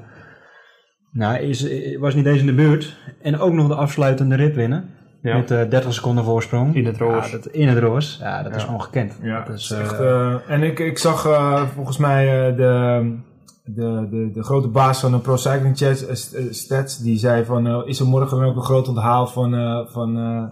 nou, 1.13 1.39
is, 1.39 1.69
was 1.99 2.15
niet 2.15 2.27
eens 2.27 2.41
in 2.41 2.47
de 2.47 2.55
buurt. 2.55 2.99
En 3.23 3.39
ook 3.39 3.53
nog 3.53 3.69
de 3.69 3.75
afsluitende 3.75 4.35
rit 4.35 4.55
winnen. 4.55 4.91
Ja. 5.25 5.37
Met 5.37 5.51
eh 5.51 5.69
30 5.71 5.95
seconden 5.95 6.25
voorsprong. 6.25 6.75
In 6.75 6.87
het 6.87 6.97
roos. 6.99 7.27
Ja, 7.31 7.33
dat, 7.39 7.47
in 7.47 7.69
het 7.69 7.79
roos. 7.79 8.19
Ja, 8.21 8.43
dat 8.43 8.55
is 8.57 8.67
ongekend. 8.67 9.19
Ja, 9.23 9.45
dat 9.45 9.57
is, 9.57 9.63
is 9.63 9.71
eh, 9.71 9.81
echt, 9.81 10.01
eh, 10.01 10.35
en 10.49 10.63
ik, 10.63 10.79
ik 10.79 10.99
zag 10.99 11.27
eh, 11.27 11.63
volgens 11.75 11.97
mij 11.97 12.49
eh, 12.51 12.57
de, 12.57 13.17
de, 13.65 14.07
de, 14.11 14.31
de 14.33 14.43
grote 14.43 14.69
baas 14.69 15.01
van 15.01 15.13
de 15.13 15.19
Pro 15.19 15.37
Cycling 15.37 15.77
Chats, 15.77 16.05
Stats, 16.51 16.99
die 16.99 17.19
zei 17.19 17.45
van, 17.45 17.87
is 17.87 18.01
er 18.01 18.07
morgen 18.07 18.39
dan 18.39 18.47
ook 18.49 18.57
een 18.57 18.63
groot 18.63 18.89
onthaal 18.89 19.27
van, 19.27 19.55
eh 19.55 19.81
van, 19.87 20.19
eh, 20.19 20.43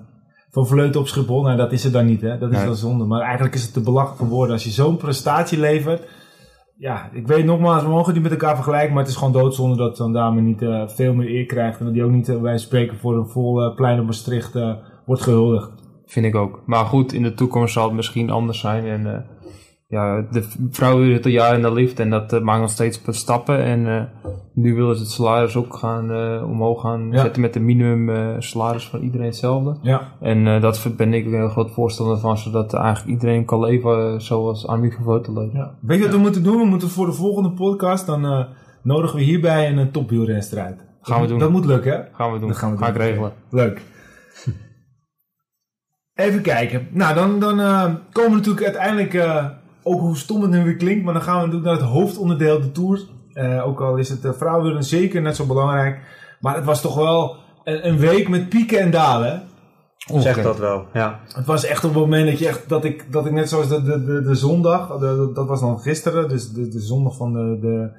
van 0.51 0.67
Vleuten 0.67 1.01
op 1.01 1.09
Schiphol? 1.09 1.43
Nou, 1.43 1.57
dat 1.57 1.73
is 1.73 1.85
er 1.85 1.93
dan 1.93 2.07
niet, 2.07 2.21
hè. 2.21 2.39
Dat 2.39 2.51
is 2.51 2.57
Nee. 2.57 2.67
dan 2.67 2.77
zonde. 2.77 3.05
Maar 3.05 3.21
eigenlijk 3.21 3.55
is 3.55 3.63
het 3.63 3.73
te 3.73 3.81
belachelijk 3.81 4.19
voor 4.19 4.29
woorden. 4.29 4.55
Als 4.55 4.65
je 4.65 4.71
zo'n 4.71 4.97
prestatie 4.97 5.59
levert, 5.59 6.03
ja, 6.83 7.11
ik 7.13 7.27
weet 7.27 7.45
nogmaals, 7.45 7.83
we 7.83 7.89
mogen 7.89 8.13
niet 8.13 8.23
met 8.23 8.33
elkaar 8.33 8.55
vergelijken, 8.55 8.93
maar 8.93 9.03
het 9.03 9.11
is 9.11 9.17
gewoon 9.17 9.33
doodzonde 9.33 9.77
dat 9.77 9.97
zo'n 9.97 10.13
dame 10.13 10.41
niet 10.41 10.63
eh, 10.63 10.89
veel 10.89 11.15
meer 11.15 11.29
eer 11.29 11.47
krijgt. 11.47 11.79
En 11.79 11.85
dat 11.85 11.95
die 11.95 12.05
ook 12.05 12.11
niet, 12.11 12.29
eh, 12.29 12.41
wij 12.41 12.59
spreken, 12.59 12.99
voor 12.99 13.17
een 13.17 13.29
vol 13.29 13.63
eh, 13.63 13.75
plein 13.75 14.01
op 14.01 14.07
Maastricht 14.07 14.53
wordt 15.05 15.23
gehuldigd. 15.23 15.71
Vind 16.07 16.27
ik 16.27 16.35
ook. 16.35 16.63
Maar 16.67 16.85
goed, 16.85 17.13
in 17.13 17.23
de 17.23 17.35
toekomst 17.35 17.73
zal 17.73 17.85
het 17.85 17.93
misschien 17.93 18.31
anders 18.31 18.61
zijn. 18.61 18.85
En 18.85 19.27
ja, 19.93 20.25
de 20.31 20.49
vrouwen 20.71 21.07
zitten 21.07 21.31
al 21.31 21.37
jaren 21.37 21.57
in 21.57 21.63
de 21.63 21.73
lift 21.73 22.01
en 22.01 22.11
dat 22.11 22.33
eh, 22.33 22.41
maakt 22.41 22.61
nog 22.61 22.71
steeds 22.71 23.01
stappen. 23.09 23.59
En 23.65 23.87
eh, 23.87 24.31
nu 24.55 24.75
willen 24.75 24.97
ze 24.97 25.03
het 25.03 25.11
salaris 25.11 25.57
ook 25.57 25.75
gaan 25.75 26.13
eh, 26.13 26.49
omhoog 26.51 26.81
gaan 26.81 27.09
Ja. 27.11 27.21
zetten 27.21 27.43
met 27.43 27.53
de 27.53 27.61
minimum 27.61 28.11
eh, 28.17 28.35
salaris 28.39 28.89
van 28.89 29.01
iedereen 29.01 29.27
hetzelfde. 29.27 29.77
Ja. 29.83 30.13
En 30.21 30.47
eh, 30.47 30.61
dat 30.61 30.87
ben 30.97 31.15
ik 31.15 31.25
een 31.25 31.33
heel 31.35 31.49
groot 31.49 31.71
voorstander 31.71 32.19
van, 32.19 32.39
zodat 32.39 32.75
eigenlijk 32.75 33.07
iedereen 33.15 33.45
kan 33.45 33.61
leven 33.61 34.23
zoals 34.23 34.67
Annemiek 34.67 34.95
van 34.95 35.05
Vleuten 35.05 35.33
leeft. 35.39 35.53
Ja. 35.53 35.75
Weet 35.81 35.99
je 35.99 36.05
wat 36.05 36.15
we 36.15 36.21
moeten 36.21 36.43
doen? 36.43 36.59
We 36.59 36.65
moeten 36.67 36.89
voor 36.89 37.07
de 37.07 37.13
volgende 37.13 37.51
podcast, 37.51 38.07
dan 38.07 38.25
eh, 38.25 38.45
nodigen 38.83 39.17
we 39.17 39.23
hierbij 39.23 39.73
een, 39.73 39.91
topwielrenstrijd. 39.91 40.85
Gaan 41.03 41.21
we 41.21 41.27
doen. 41.27 41.39
Dat 41.39 41.51
moet 41.51 41.65
lukken, 41.65 41.93
hè? 41.93 41.99
Gaan 42.13 42.33
we 42.33 42.39
doen. 42.39 42.49
Dat 42.49 42.57
gaan 42.57 42.71
we 42.73 42.79
Ga 42.79 42.89
ik 42.89 42.97
regelen. 42.97 43.33
Leuk. 43.51 43.81
Even 46.15 46.43
kijken. 46.43 46.89
Nou, 46.91 47.15
dan, 47.15 47.39
dan 47.41 47.61
eh, 47.61 47.85
komen 48.13 48.31
we 48.31 48.37
natuurlijk 48.37 48.65
uiteindelijk, 48.65 49.15
eh, 49.15 49.47
ook 49.83 50.01
hoe 50.01 50.17
stom 50.17 50.43
het 50.43 50.51
nu 50.51 50.65
weer 50.65 50.77
klinkt, 50.77 51.05
maar 51.05 51.15
dan 51.15 51.23
gaan 51.23 51.35
we 51.41 51.47
natuurlijk 51.47 51.67
naar 51.71 51.81
het 51.81 51.91
hoofdonderdeel, 51.99 52.61
de 52.61 52.73
Tour. 52.73 53.01
Eh, 53.33 53.67
ook 53.67 53.81
al 53.81 53.97
is 53.97 54.09
het 54.09 54.25
uh, 54.25 54.31
vrouwenwielrennen 54.33 54.89
zeker 54.89 55.23
net 55.23 55.37
zo 55.37 55.45
belangrijk. 55.47 56.01
Maar 56.41 56.55
het 56.55 56.65
was 56.65 56.81
toch 56.81 56.95
wel 56.95 57.37
een, 57.65 57.89
een 57.89 57.99
week 57.99 58.29
met 58.29 58.49
pieken 58.49 58.79
en 58.79 58.91
dalen. 58.91 59.43
Zeg 60.23 60.43
dat 60.43 60.59
wel, 60.59 60.87
ja. 60.93 61.21
Het 61.35 61.47
was 61.47 61.65
echt 61.65 61.85
op 61.85 61.91
het 61.91 61.99
moment 62.01 62.27
dat, 62.31 62.39
je 62.39 62.47
echt, 62.49 62.69
dat, 62.69 62.85
ik, 62.85 63.13
dat 63.13 63.27
ik 63.27 63.33
net 63.33 63.49
zoals 63.49 63.69
de, 63.69 63.83
de, 63.83 64.05
de, 64.05 64.23
de 64.23 64.35
zondag, 64.35 64.89
de- 64.89 64.99
de- 64.99 65.31
dat 65.35 65.47
was 65.47 65.61
dan 65.61 65.79
gisteren, 65.81 66.29
dus 66.29 66.51
de, 66.53 66.69
de 66.69 66.81
zondag 66.81 67.17
van 67.17 67.33
de, 67.33 67.59
de, 67.61 67.91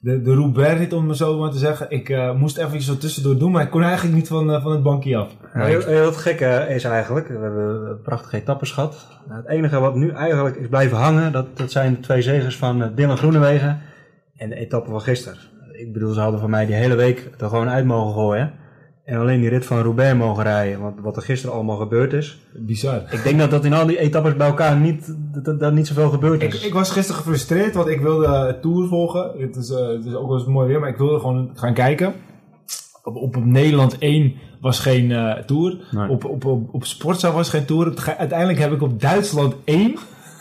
de, 0.00 0.22
de 0.22 0.34
Roubaix-rit 0.34 0.92
om 0.92 1.08
het 1.08 1.16
zo 1.16 1.38
maar 1.38 1.50
te 1.50 1.58
zeggen. 1.58 1.90
Ik 1.90 2.08
eh, 2.08 2.34
moest 2.34 2.56
even 2.56 2.82
zo 2.82 2.96
tussendoor 2.96 3.38
doen, 3.38 3.50
maar 3.50 3.62
ik 3.62 3.70
kon 3.70 3.82
eigenlijk 3.82 4.14
niet 4.14 4.28
van, 4.28 4.52
eh, 4.52 4.62
van 4.62 4.72
het 4.72 4.82
bankje 4.82 5.16
af. 5.16 5.36
Heel, 5.52 5.80
heel 5.80 6.04
het 6.04 6.16
gekke 6.16 6.66
is 6.68 6.84
eigenlijk, 6.84 7.28
we 7.28 7.38
hebben 7.38 8.00
prachtige 8.02 8.36
etappes 8.36 8.70
gehad. 8.70 9.06
Het 9.28 9.48
enige 9.48 9.80
wat 9.80 9.94
nu 9.94 10.10
eigenlijk 10.10 10.56
is 10.56 10.68
blijven 10.68 10.96
hangen, 10.96 11.32
dat, 11.32 11.56
dat 11.56 11.70
zijn 11.70 11.94
de 11.94 12.00
twee 12.00 12.22
zegers 12.22 12.56
van 12.56 12.82
eh, 12.82 12.88
Dylan 12.94 13.16
Groenewegen 13.16 13.80
en 14.36 14.48
de 14.48 14.54
etappe 14.54 14.90
van 14.90 15.00
gisteren. 15.00 15.38
Ik 15.72 15.92
bedoel, 15.92 16.12
ze 16.12 16.20
hadden 16.20 16.40
voor 16.40 16.50
mij 16.50 16.66
die 16.66 16.74
hele 16.74 16.94
week 16.94 17.30
er 17.38 17.48
gewoon 17.48 17.68
uit 17.68 17.84
mogen 17.84 18.14
gooien. 18.14 18.52
En 19.10 19.18
alleen 19.18 19.40
die 19.40 19.48
rit 19.48 19.66
van 19.66 19.82
Roubaix 19.82 20.18
mogen 20.18 20.42
rijden, 20.42 20.80
want 20.80 21.00
wat 21.00 21.16
er 21.16 21.22
gisteren 21.22 21.54
allemaal 21.54 21.76
gebeurd 21.76 22.12
is. 22.12 22.38
Bizar. 22.52 23.02
Ik 23.10 23.22
denk 23.22 23.38
dat 23.38 23.50
dat 23.50 23.64
in 23.64 23.72
al 23.72 23.86
die 23.86 23.98
etappes 23.98 24.36
bij 24.36 24.46
elkaar 24.46 24.76
niet, 24.76 25.14
dat, 25.58 25.72
niet 25.72 25.86
zoveel 25.86 26.10
gebeurd 26.10 26.42
is. 26.42 26.64
ik 26.64 26.72
was 26.72 26.90
gisteren 26.90 27.20
gefrustreerd, 27.20 27.74
want 27.74 27.88
ik 27.88 28.00
wilde 28.00 28.28
het 28.28 28.62
Tour 28.62 28.88
volgen. 28.88 29.30
Het 29.38 29.56
is, 29.56 29.70
eh, 29.70 29.86
het 29.86 30.04
is 30.04 30.14
ook 30.14 30.28
wel 30.28 30.38
eens 30.38 30.46
mooi 30.46 30.68
weer, 30.68 30.80
maar 30.80 30.88
ik 30.88 30.96
wilde 30.96 31.18
gewoon 31.18 31.50
gaan 31.54 31.74
kijken. 31.74 32.14
Op, 33.02 33.16
op, 33.16 33.36
op 33.36 33.44
Nederland 33.44 33.98
1 33.98 34.34
was 34.60 34.78
geen 34.78 35.12
eh, 35.12 35.32
Tour. 35.32 35.78
Nee. 35.90 36.08
Op, 36.08 36.24
op, 36.24 36.44
op, 36.44 36.74
op 36.74 36.84
Sportza 36.84 37.32
was 37.32 37.48
geen 37.48 37.64
Tour. 37.64 38.14
Uiteindelijk 38.18 38.58
heb 38.58 38.72
ik 38.72 38.82
op 38.82 39.00
Duitsland 39.00 39.54
1... 39.64 39.94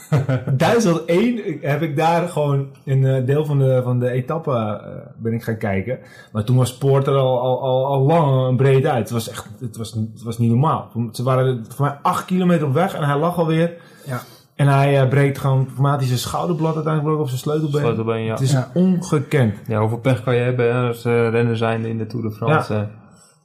Duitsland 0.58 1.06
1 1.06 1.41
heb 1.62 1.82
ik 1.82 1.95
daar 1.95 2.30
gewoon 2.30 2.67
een 2.86 3.06
eh, 3.06 3.26
deel 3.26 3.45
van 3.45 3.60
de, 3.60 3.82
van 3.84 4.00
de 4.00 4.10
etappe 4.10 4.52
eh, 4.52 4.95
ben 5.17 5.34
ik 5.34 5.43
gaan 5.43 5.58
kijken. 5.58 6.00
Maar 6.32 6.43
toen 6.43 6.58
was 6.58 6.78
Poort 6.78 7.08
er 7.08 7.15
al, 7.15 7.39
al, 7.39 7.62
al, 7.62 7.86
al 7.86 8.02
lang 8.02 8.48
en 8.48 8.56
breed 8.56 8.86
uit. 8.86 9.00
Het 9.00 9.10
was 9.10 9.30
echt, 9.30 9.48
het 9.60 9.78
was, 9.78 9.91
het 9.91 10.24
was 10.24 10.38
niet 10.38 10.50
normaal. 10.50 10.91
Ze 11.12 11.24
waren 11.24 11.65
voor 11.69 11.86
mij 11.86 11.98
8 12.02 12.26
kilometer 12.26 12.67
op 12.67 12.74
weg 12.74 12.93
en 12.95 13.04
hij 13.04 13.17
lag 13.17 13.38
alweer. 13.38 13.74
Ja. 14.06 14.22
En 14.56 14.67
hij 14.67 15.02
eh, 15.02 15.08
breekt 15.08 15.38
gewoon 15.38 15.65
automatisch 15.67 16.08
zijn 16.08 16.19
schouderblad 16.19 16.76
uiteindelijk 16.76 17.19
op 17.19 17.28
zijn 17.28 17.39
sleutelbeen. 17.39 17.82
Sleutelbeen, 17.82 18.24
ja. 18.24 18.32
Het 18.32 18.41
is 18.41 18.52
Ja. 18.52 18.69
ongekend. 18.74 19.56
Ja, 19.67 19.80
hoeveel 19.80 19.98
pech 20.00 20.24
kan 20.24 20.36
je 20.36 20.41
hebben 20.41 20.76
hè, 20.76 20.88
als 20.88 21.06
uh, 21.06 21.30
renner 21.30 21.58
zijn 21.58 21.86
in 21.86 21.98
de 21.98 22.06
Tour 22.06 22.26
de 22.30 22.32
France? 22.36 22.88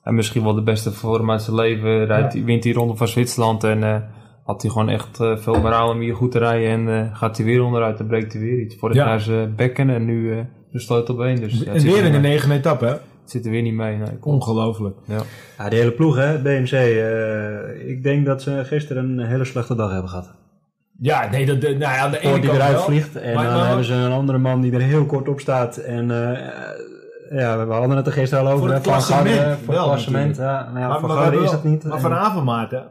en 0.02 0.14
misschien 0.14 0.42
wel 0.42 0.54
de 0.54 0.62
beste 0.62 0.92
vorm 0.92 1.30
uit 1.30 1.42
zijn 1.42 1.56
leven. 1.56 2.04
Rijdt, 2.06 2.34
Ja. 2.34 2.44
Wint 2.44 2.62
die 2.62 2.74
ronde 2.74 2.96
van 2.96 3.08
Zwitserland 3.08 3.64
en 3.64 4.08
had 4.44 4.62
hij 4.62 4.70
gewoon 4.70 4.88
echt 4.88 5.20
eh, 5.20 5.36
veel 5.36 5.60
moraal 5.60 5.90
om 5.90 6.00
hier 6.00 6.14
goed 6.14 6.30
te 6.30 6.38
rijden. 6.38 6.68
En 6.88 7.00
eh, 7.10 7.16
gaat 7.18 7.36
hij 7.36 7.46
weer 7.46 7.62
onderuit 7.62 8.00
en 8.00 8.06
breekt 8.06 8.32
hij 8.32 8.42
weer 8.42 8.60
iets. 8.60 8.76
Vorig 8.76 8.96
Ja. 8.96 9.06
jaar 9.06 9.20
zijn 9.20 9.54
bekken 9.54 9.90
en 9.90 10.04
nu 10.04 10.32
eh 10.32 10.38
de 10.72 10.80
sleutelbeen. 10.80 11.36
Dus, 11.40 11.52
ja, 11.52 11.58
het 11.58 11.68
en 11.68 11.80
zit 11.80 11.90
weer 11.90 12.00
er 12.00 12.06
in 12.06 12.12
de 12.12 12.18
mee. 12.18 12.32
negende 12.32 12.54
etappe, 12.54 12.84
hè? 12.84 12.90
Het 12.90 13.30
zit 13.32 13.44
er 13.44 13.50
weer 13.50 13.62
niet 13.62 13.74
mee. 13.74 13.96
Nee. 13.96 14.08
Ongelooflijk. 14.20 14.96
Ja. 15.04 15.18
Ja, 15.58 15.68
die 15.68 15.78
hele 15.78 15.90
ploeg, 15.92 16.16
hè, 16.16 16.38
BMC. 16.38 16.70
eh, 16.72 17.88
ik 17.90 18.02
denk 18.02 18.26
dat 18.26 18.42
ze 18.42 18.64
gisteren 18.64 19.18
een 19.18 19.26
hele 19.26 19.44
slechte 19.44 19.74
dag 19.74 19.90
hebben 19.92 20.10
gehad. 20.10 20.34
Ja, 20.98 21.28
nee, 21.30 21.46
dat, 21.46 21.60
de, 21.60 21.68
nou 21.68 21.78
ja, 21.80 21.98
aan 21.98 22.10
de 22.10 22.18
ene 22.20 22.32
die 22.32 22.42
kant 22.42 22.54
eruit 22.58 22.72
wel. 22.74 22.82
vliegt 22.82 23.16
en 23.16 23.34
Maar- 23.34 23.44
dan 23.44 23.54
maar- 23.54 23.66
hebben 23.66 23.84
ze 23.84 23.94
een 23.94 24.12
andere 24.12 24.38
man 24.38 24.60
die 24.60 24.72
er 24.72 24.80
heel 24.80 25.04
kort 25.06 25.28
op 25.28 25.40
staat. 25.40 25.76
En 25.76 26.10
eh, 26.10 26.38
ja, 27.38 27.66
we 27.66 27.72
hadden 27.72 27.96
het 27.96 28.06
er 28.06 28.12
gisteren 28.12 28.44
al 28.44 28.50
over. 28.52 28.64
Voor 28.66 28.74
het 28.74 28.84
hè, 28.84 28.90
Van 28.90 28.92
klassement 28.92 29.36
Garde, 29.38 29.56
Voor 29.64 29.74
wel 29.74 29.84
klassement, 29.84 30.36
ja. 30.36 30.64
Nou 30.64 30.78
ja, 30.78 30.88
Maar, 30.88 30.98
voor 31.00 31.08
maar, 31.08 31.16
Garde 31.18 31.36
is 31.42 31.50
dat 31.50 31.64
niet. 31.64 31.84
Maar 31.84 31.92
En- 31.94 32.00
vanavond, 32.00 32.44
Maarten. 32.44 32.84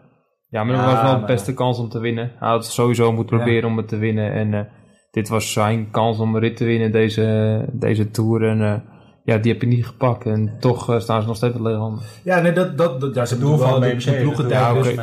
Ja, 0.54 0.64
maar 0.64 0.76
dat 0.76 0.86
Ja, 0.86 0.92
was 0.92 1.02
wel 1.12 1.20
de 1.20 1.26
beste 1.26 1.54
kans 1.54 1.80
om 1.80 1.90
te 1.90 2.00
winnen. 2.00 2.32
Hij 2.40 2.50
had 2.50 2.66
sowieso 2.66 3.12
moeten 3.12 3.38
Ja. 3.38 3.44
proberen 3.44 3.70
om 3.70 3.78
het 3.78 3.88
te 3.88 3.98
winnen. 3.98 4.34
En 4.34 4.54
eh, 4.54 4.60
dit 5.12 5.30
was 5.30 5.52
zijn 5.54 5.92
kans 5.92 6.20
om 6.20 6.36
een 6.36 6.42
rit 6.42 6.58
te 6.58 6.66
winnen, 6.66 6.92
deze, 6.92 7.66
deze 7.72 8.12
Tour. 8.12 8.44
En 8.48 8.62
eh, 8.62 8.80
ja, 9.24 9.38
die 9.38 9.52
heb 9.52 9.62
je 9.62 9.68
niet 9.68 9.86
gepakt. 9.86 10.26
En 10.26 10.56
toch 10.60 10.90
eh, 10.90 11.00
staan 11.00 11.22
ze 11.22 11.28
nog 11.28 11.36
steeds 11.36 11.54
met 11.54 11.62
lege 11.64 11.78
handen. 11.78 12.04
Ja, 12.24 12.40
nee, 12.40 12.52
dat, 12.52 12.78
dat, 12.78 13.02
dat 13.02 13.16
ja, 13.16 13.26
ze 13.26 13.40
doel 13.40 13.60
wel. 13.60 13.86
Ja, 14.48 14.72
oké. 14.76 14.82
dus- 14.84 14.96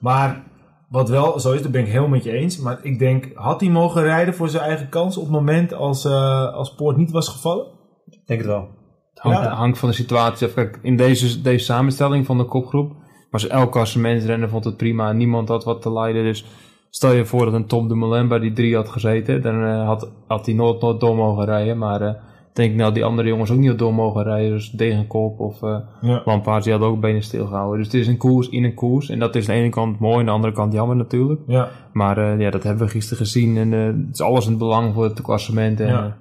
Maar 0.00 0.42
wat 0.88 1.08
wel 1.08 1.40
zo 1.40 1.52
is, 1.52 1.62
daar 1.62 1.70
ben 1.70 1.80
ik 1.80 1.86
helemaal 1.86 2.08
met 2.08 2.24
je 2.24 2.32
eens. 2.32 2.58
Maar 2.58 2.78
ik 2.82 2.98
denk, 2.98 3.30
had 3.34 3.60
hij 3.60 3.70
mogen 3.70 4.02
rijden 4.02 4.34
voor 4.34 4.48
zijn 4.48 4.64
eigen 4.64 4.88
kans 4.88 5.16
op 5.16 5.22
het 5.22 5.32
moment 5.32 5.72
als, 5.74 6.04
eh 6.04 6.52
als 6.54 6.74
Poort 6.74 6.96
niet 6.96 7.10
was 7.10 7.28
gevallen? 7.28 7.66
Ik 8.06 8.26
denk 8.26 8.40
het 8.40 8.48
wel. 8.48 8.68
Hangt, 9.14 9.42
Ja. 9.42 9.54
hangt 9.54 9.78
van 9.78 9.88
de 9.88 9.94
situatie 9.94 10.46
af. 10.46 10.54
Kijk, 10.54 10.78
in 10.82 10.96
deze, 10.96 11.40
deze 11.42 11.64
samenstelling 11.64 12.26
van 12.26 12.38
de 12.38 12.44
kopgroep 12.44 12.92
was 13.30 13.46
elk 13.46 13.72
klassementsrenner 13.72 14.48
vond 14.48 14.64
het 14.64 14.76
prima. 14.76 15.12
Niemand 15.12 15.48
had 15.48 15.64
wat 15.64 15.82
te 15.82 15.92
lijden. 15.92 16.24
Dus 16.24 16.44
stel 16.90 17.12
je 17.12 17.24
voor 17.24 17.44
dat 17.44 17.54
een 17.54 17.66
Tom 17.66 17.88
Dumoulin 17.88 18.28
bij 18.28 18.38
die 18.38 18.52
drie 18.52 18.74
had 18.76 18.88
gezeten. 18.88 19.42
Dan 19.42 19.64
eh, 19.64 19.86
had, 19.86 20.10
had 20.26 20.46
hij 20.46 20.54
nooit, 20.54 20.80
nooit 20.80 21.00
door 21.00 21.16
mogen 21.16 21.44
rijden. 21.44 21.78
Maar 21.78 22.02
ik 22.02 22.16
denk 22.52 22.74
nou 22.74 22.92
die 22.92 23.04
andere 23.04 23.28
jongens 23.28 23.50
ook 23.50 23.58
niet 23.58 23.78
door 23.78 23.94
mogen 23.94 24.22
rijden. 24.22 24.50
Dus 24.50 24.70
Degenkop 24.70 25.40
of 25.40 25.62
eh 25.62 25.76
Ja. 26.00 26.22
Lampaard, 26.24 26.62
die 26.62 26.72
hadden 26.72 26.90
ook 26.90 27.00
benen 27.00 27.22
stilgehouden. 27.22 27.76
Dus 27.78 27.86
het 27.86 27.94
is 28.00 28.06
een 28.06 28.16
koers 28.16 28.48
in 28.48 28.64
een 28.64 28.74
koers. 28.74 29.08
En 29.08 29.18
dat 29.18 29.36
is 29.36 29.48
aan 29.48 29.54
de 29.54 29.60
ene 29.60 29.70
kant 29.70 29.98
mooi, 29.98 30.18
aan 30.18 30.24
de 30.24 30.30
andere 30.30 30.52
kant 30.52 30.72
jammer 30.72 30.96
natuurlijk. 30.96 31.40
Ja. 31.46 31.68
Maar 31.92 32.40
ja, 32.40 32.50
dat 32.50 32.62
hebben 32.62 32.86
we 32.86 32.92
gisteren 32.92 33.18
gezien. 33.24 33.56
En 33.56 33.72
het 33.72 33.96
is 34.12 34.20
alles 34.20 34.44
in 34.44 34.50
het 34.50 34.58
belang 34.58 34.94
voor 34.94 35.04
het 35.04 35.22
klassement. 35.22 35.80
En 35.80 35.86
Ja. 35.88 36.16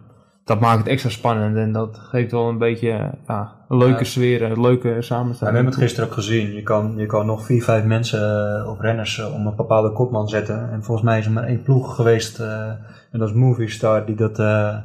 Eh, 0.50 0.56
dat 0.56 0.60
maakt 0.60 0.78
het 0.78 0.88
extra 0.88 1.10
spannend. 1.10 1.58
En 1.58 1.72
dat 1.72 2.00
geeft 2.02 2.32
wel 2.32 2.50
een 2.50 2.58
beetje 2.58 2.90
eh, 2.92 3.06
ja, 3.28 3.52
een 3.70 3.78
leuke 3.78 4.04
sfeer. 4.04 4.42
Een 4.42 4.62
leuke 4.62 4.88
Ja, 4.88 4.96
we 4.96 5.02
samenstelling. 5.02 5.56
hebben 5.56 5.74
het 5.74 5.82
gisteren 5.84 6.10
ook 6.10 6.16
gezien. 6.16 6.54
Je 6.54 6.64
kan, 6.64 6.94
je 6.98 7.06
kan 7.06 7.26
nog 7.26 7.46
vier, 7.46 7.64
vijf 7.64 7.84
mensen 7.84 8.22
eh, 8.60 8.70
of 8.70 8.80
renners 8.82 9.20
eh, 9.20 9.34
om 9.34 9.48
een 9.48 9.56
bepaalde 9.56 9.92
kopman 9.92 10.28
zetten. 10.30 10.70
En 10.72 10.84
volgens 10.84 11.06
mij 11.08 11.20
is 11.20 11.26
er 11.26 11.32
maar 11.32 11.44
één 11.44 11.62
ploeg 11.62 11.96
geweest. 11.96 12.40
eh, 12.40 12.68
en 13.12 13.20
dat 13.20 13.30
is 13.30 13.36
Movistar 13.36 14.06
die 14.06 14.16
dat 14.16 14.40
eh, 14.40 14.76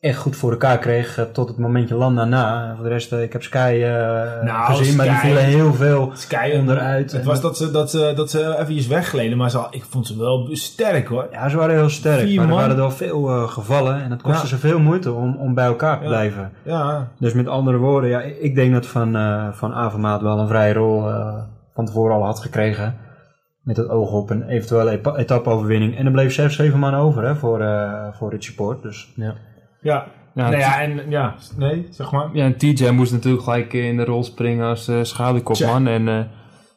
echt 0.00 0.18
goed 0.18 0.36
voor 0.36 0.50
elkaar 0.50 0.78
kreeg 0.78 1.18
eh, 1.18 1.24
tot 1.24 1.48
het 1.48 1.58
momentje 1.58 1.94
landen 1.94 2.28
na. 2.28 2.68
En 2.68 2.74
voor 2.74 2.84
de 2.84 2.90
rest, 2.90 3.12
eh, 3.12 3.22
ik 3.22 3.32
heb 3.32 3.42
Sky 3.42 3.80
eh, 3.84 4.42
Nou, 4.42 4.74
gezien, 4.74 4.96
maar 4.96 5.06
die 5.06 5.14
vielen 5.14 5.44
heel 5.44 5.74
veel 5.74 6.10
Sky 6.14 6.50
onderuit. 6.58 7.12
Het 7.12 7.24
was 7.24 7.40
dat 7.40 7.56
ze, 7.56 7.70
dat 7.70 7.90
ze, 7.90 8.12
dat 8.16 8.30
ze 8.30 8.56
eventjes 8.58 8.86
weggleden, 8.86 9.38
maar 9.38 9.50
ze, 9.50 9.66
ik 9.70 9.84
vond 9.84 10.06
ze 10.06 10.18
wel 10.18 10.48
sterk 10.52 11.08
hoor. 11.08 11.28
Ja, 11.32 11.48
ze 11.48 11.56
waren 11.56 11.74
heel 11.74 11.88
sterk. 11.88 12.20
Vier 12.20 12.34
maar 12.36 12.44
er 12.44 12.50
man. 12.50 12.58
waren 12.60 12.76
wel 12.76 12.90
veel 12.90 13.46
gevallen. 13.46 14.02
En 14.02 14.10
het 14.10 14.22
kostte 14.22 14.42
Ja. 14.42 14.48
ze 14.48 14.58
veel 14.58 14.78
moeite 14.78 15.12
om, 15.12 15.36
om 15.36 15.54
bij 15.54 15.66
elkaar 15.66 15.96
te 15.96 16.02
Ja. 16.02 16.08
blijven. 16.08 16.52
Ja, 16.62 17.08
Dus 17.18 17.32
met 17.32 17.48
andere 17.48 17.76
woorden, 17.76 18.10
ja, 18.10 18.20
ik 18.20 18.54
denk 18.54 18.72
dat 18.72 18.86
Van, 18.86 19.12
van 19.54 19.72
Avermaat 19.74 20.22
wel 20.22 20.38
een 20.38 20.48
vrije 20.48 20.72
rol 20.72 21.02
van 21.74 21.86
tevoren 21.86 22.14
al 22.16 22.24
had 22.24 22.40
gekregen. 22.40 22.96
Met 23.62 23.76
het 23.76 23.88
oog 23.88 24.12
op 24.12 24.30
een 24.30 24.42
eventuele 24.48 25.00
etappe-overwinning. 25.16 25.96
En 25.96 26.06
er 26.06 26.12
bleef 26.12 26.32
zelfs 26.32 26.56
zeven 26.56 26.78
man 26.78 26.94
over 26.94 27.22
hè, 27.24 27.34
voor, 27.36 27.64
voor 28.12 28.30
Richie 28.30 28.54
Poort. 28.54 28.82
Dus 28.82 29.12
Ja. 29.16 29.34
Ja. 29.80 30.06
Ja, 30.34 30.44
nou 30.50 30.56
ja, 30.56 30.80
en 30.82 31.10
ja, 31.10 31.34
nee, 31.56 31.86
zeg 31.90 32.12
maar. 32.12 32.28
ja, 32.32 32.44
en 32.44 32.56
TJ 32.56 32.88
moest 32.90 33.12
natuurlijk 33.12 33.42
gelijk 33.44 33.72
in 33.72 33.96
de 33.96 34.04
rol 34.04 34.24
springen 34.24 34.66
als 34.66 34.88
eh 34.88 34.98
schaduwkopman. 35.02 35.86
En 35.86 36.08
eh, 36.08 36.20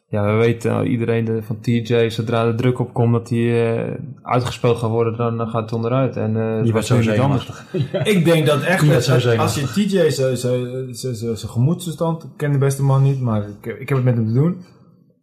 ja, 0.08 0.26
we 0.26 0.32
weten 0.32 0.72
eh, 0.82 0.92
iedereen 0.92 1.26
de- 1.26 1.42
van 1.44 1.60
TJ, 1.60 2.10
zodra 2.10 2.46
de 2.46 2.56
druk 2.56 2.80
op 2.80 2.94
komt 2.94 3.14
dat 3.14 3.30
hij 3.30 3.76
eh, 3.86 3.94
uitgespeeld 4.22 4.78
gaat 4.78 4.90
worden, 4.90 5.38
dan, 5.38 5.48
gaat 5.48 5.62
het 5.62 5.74
onderuit. 5.74 6.18
En 6.18 6.38
eh, 6.38 6.56
het 6.56 6.64
die 6.64 6.74
was 6.74 6.90
niet 6.90 7.20
anders. 7.20 7.50
Ik 8.04 8.26
denk 8.26 8.46
dat 8.46 8.62
echt, 8.64 8.90
dat 8.90 9.04
zijn. 9.04 9.40
als 9.40 9.56
je 9.56 9.68
TJ 9.68 10.10
zijn- 10.10 11.38
gemoedstoestand, 11.38 12.24
ik 12.24 12.30
ken 12.38 12.52
de 12.52 12.58
beste 12.58 12.84
man 12.84 13.04
niet, 13.04 13.22
maar 13.22 13.42
ik, 13.62 13.66
ik 13.80 13.90
heb 13.90 13.98
het 13.98 14.06
met 14.06 14.16
hem 14.16 14.26
te 14.28 14.34
doen. 14.34 14.62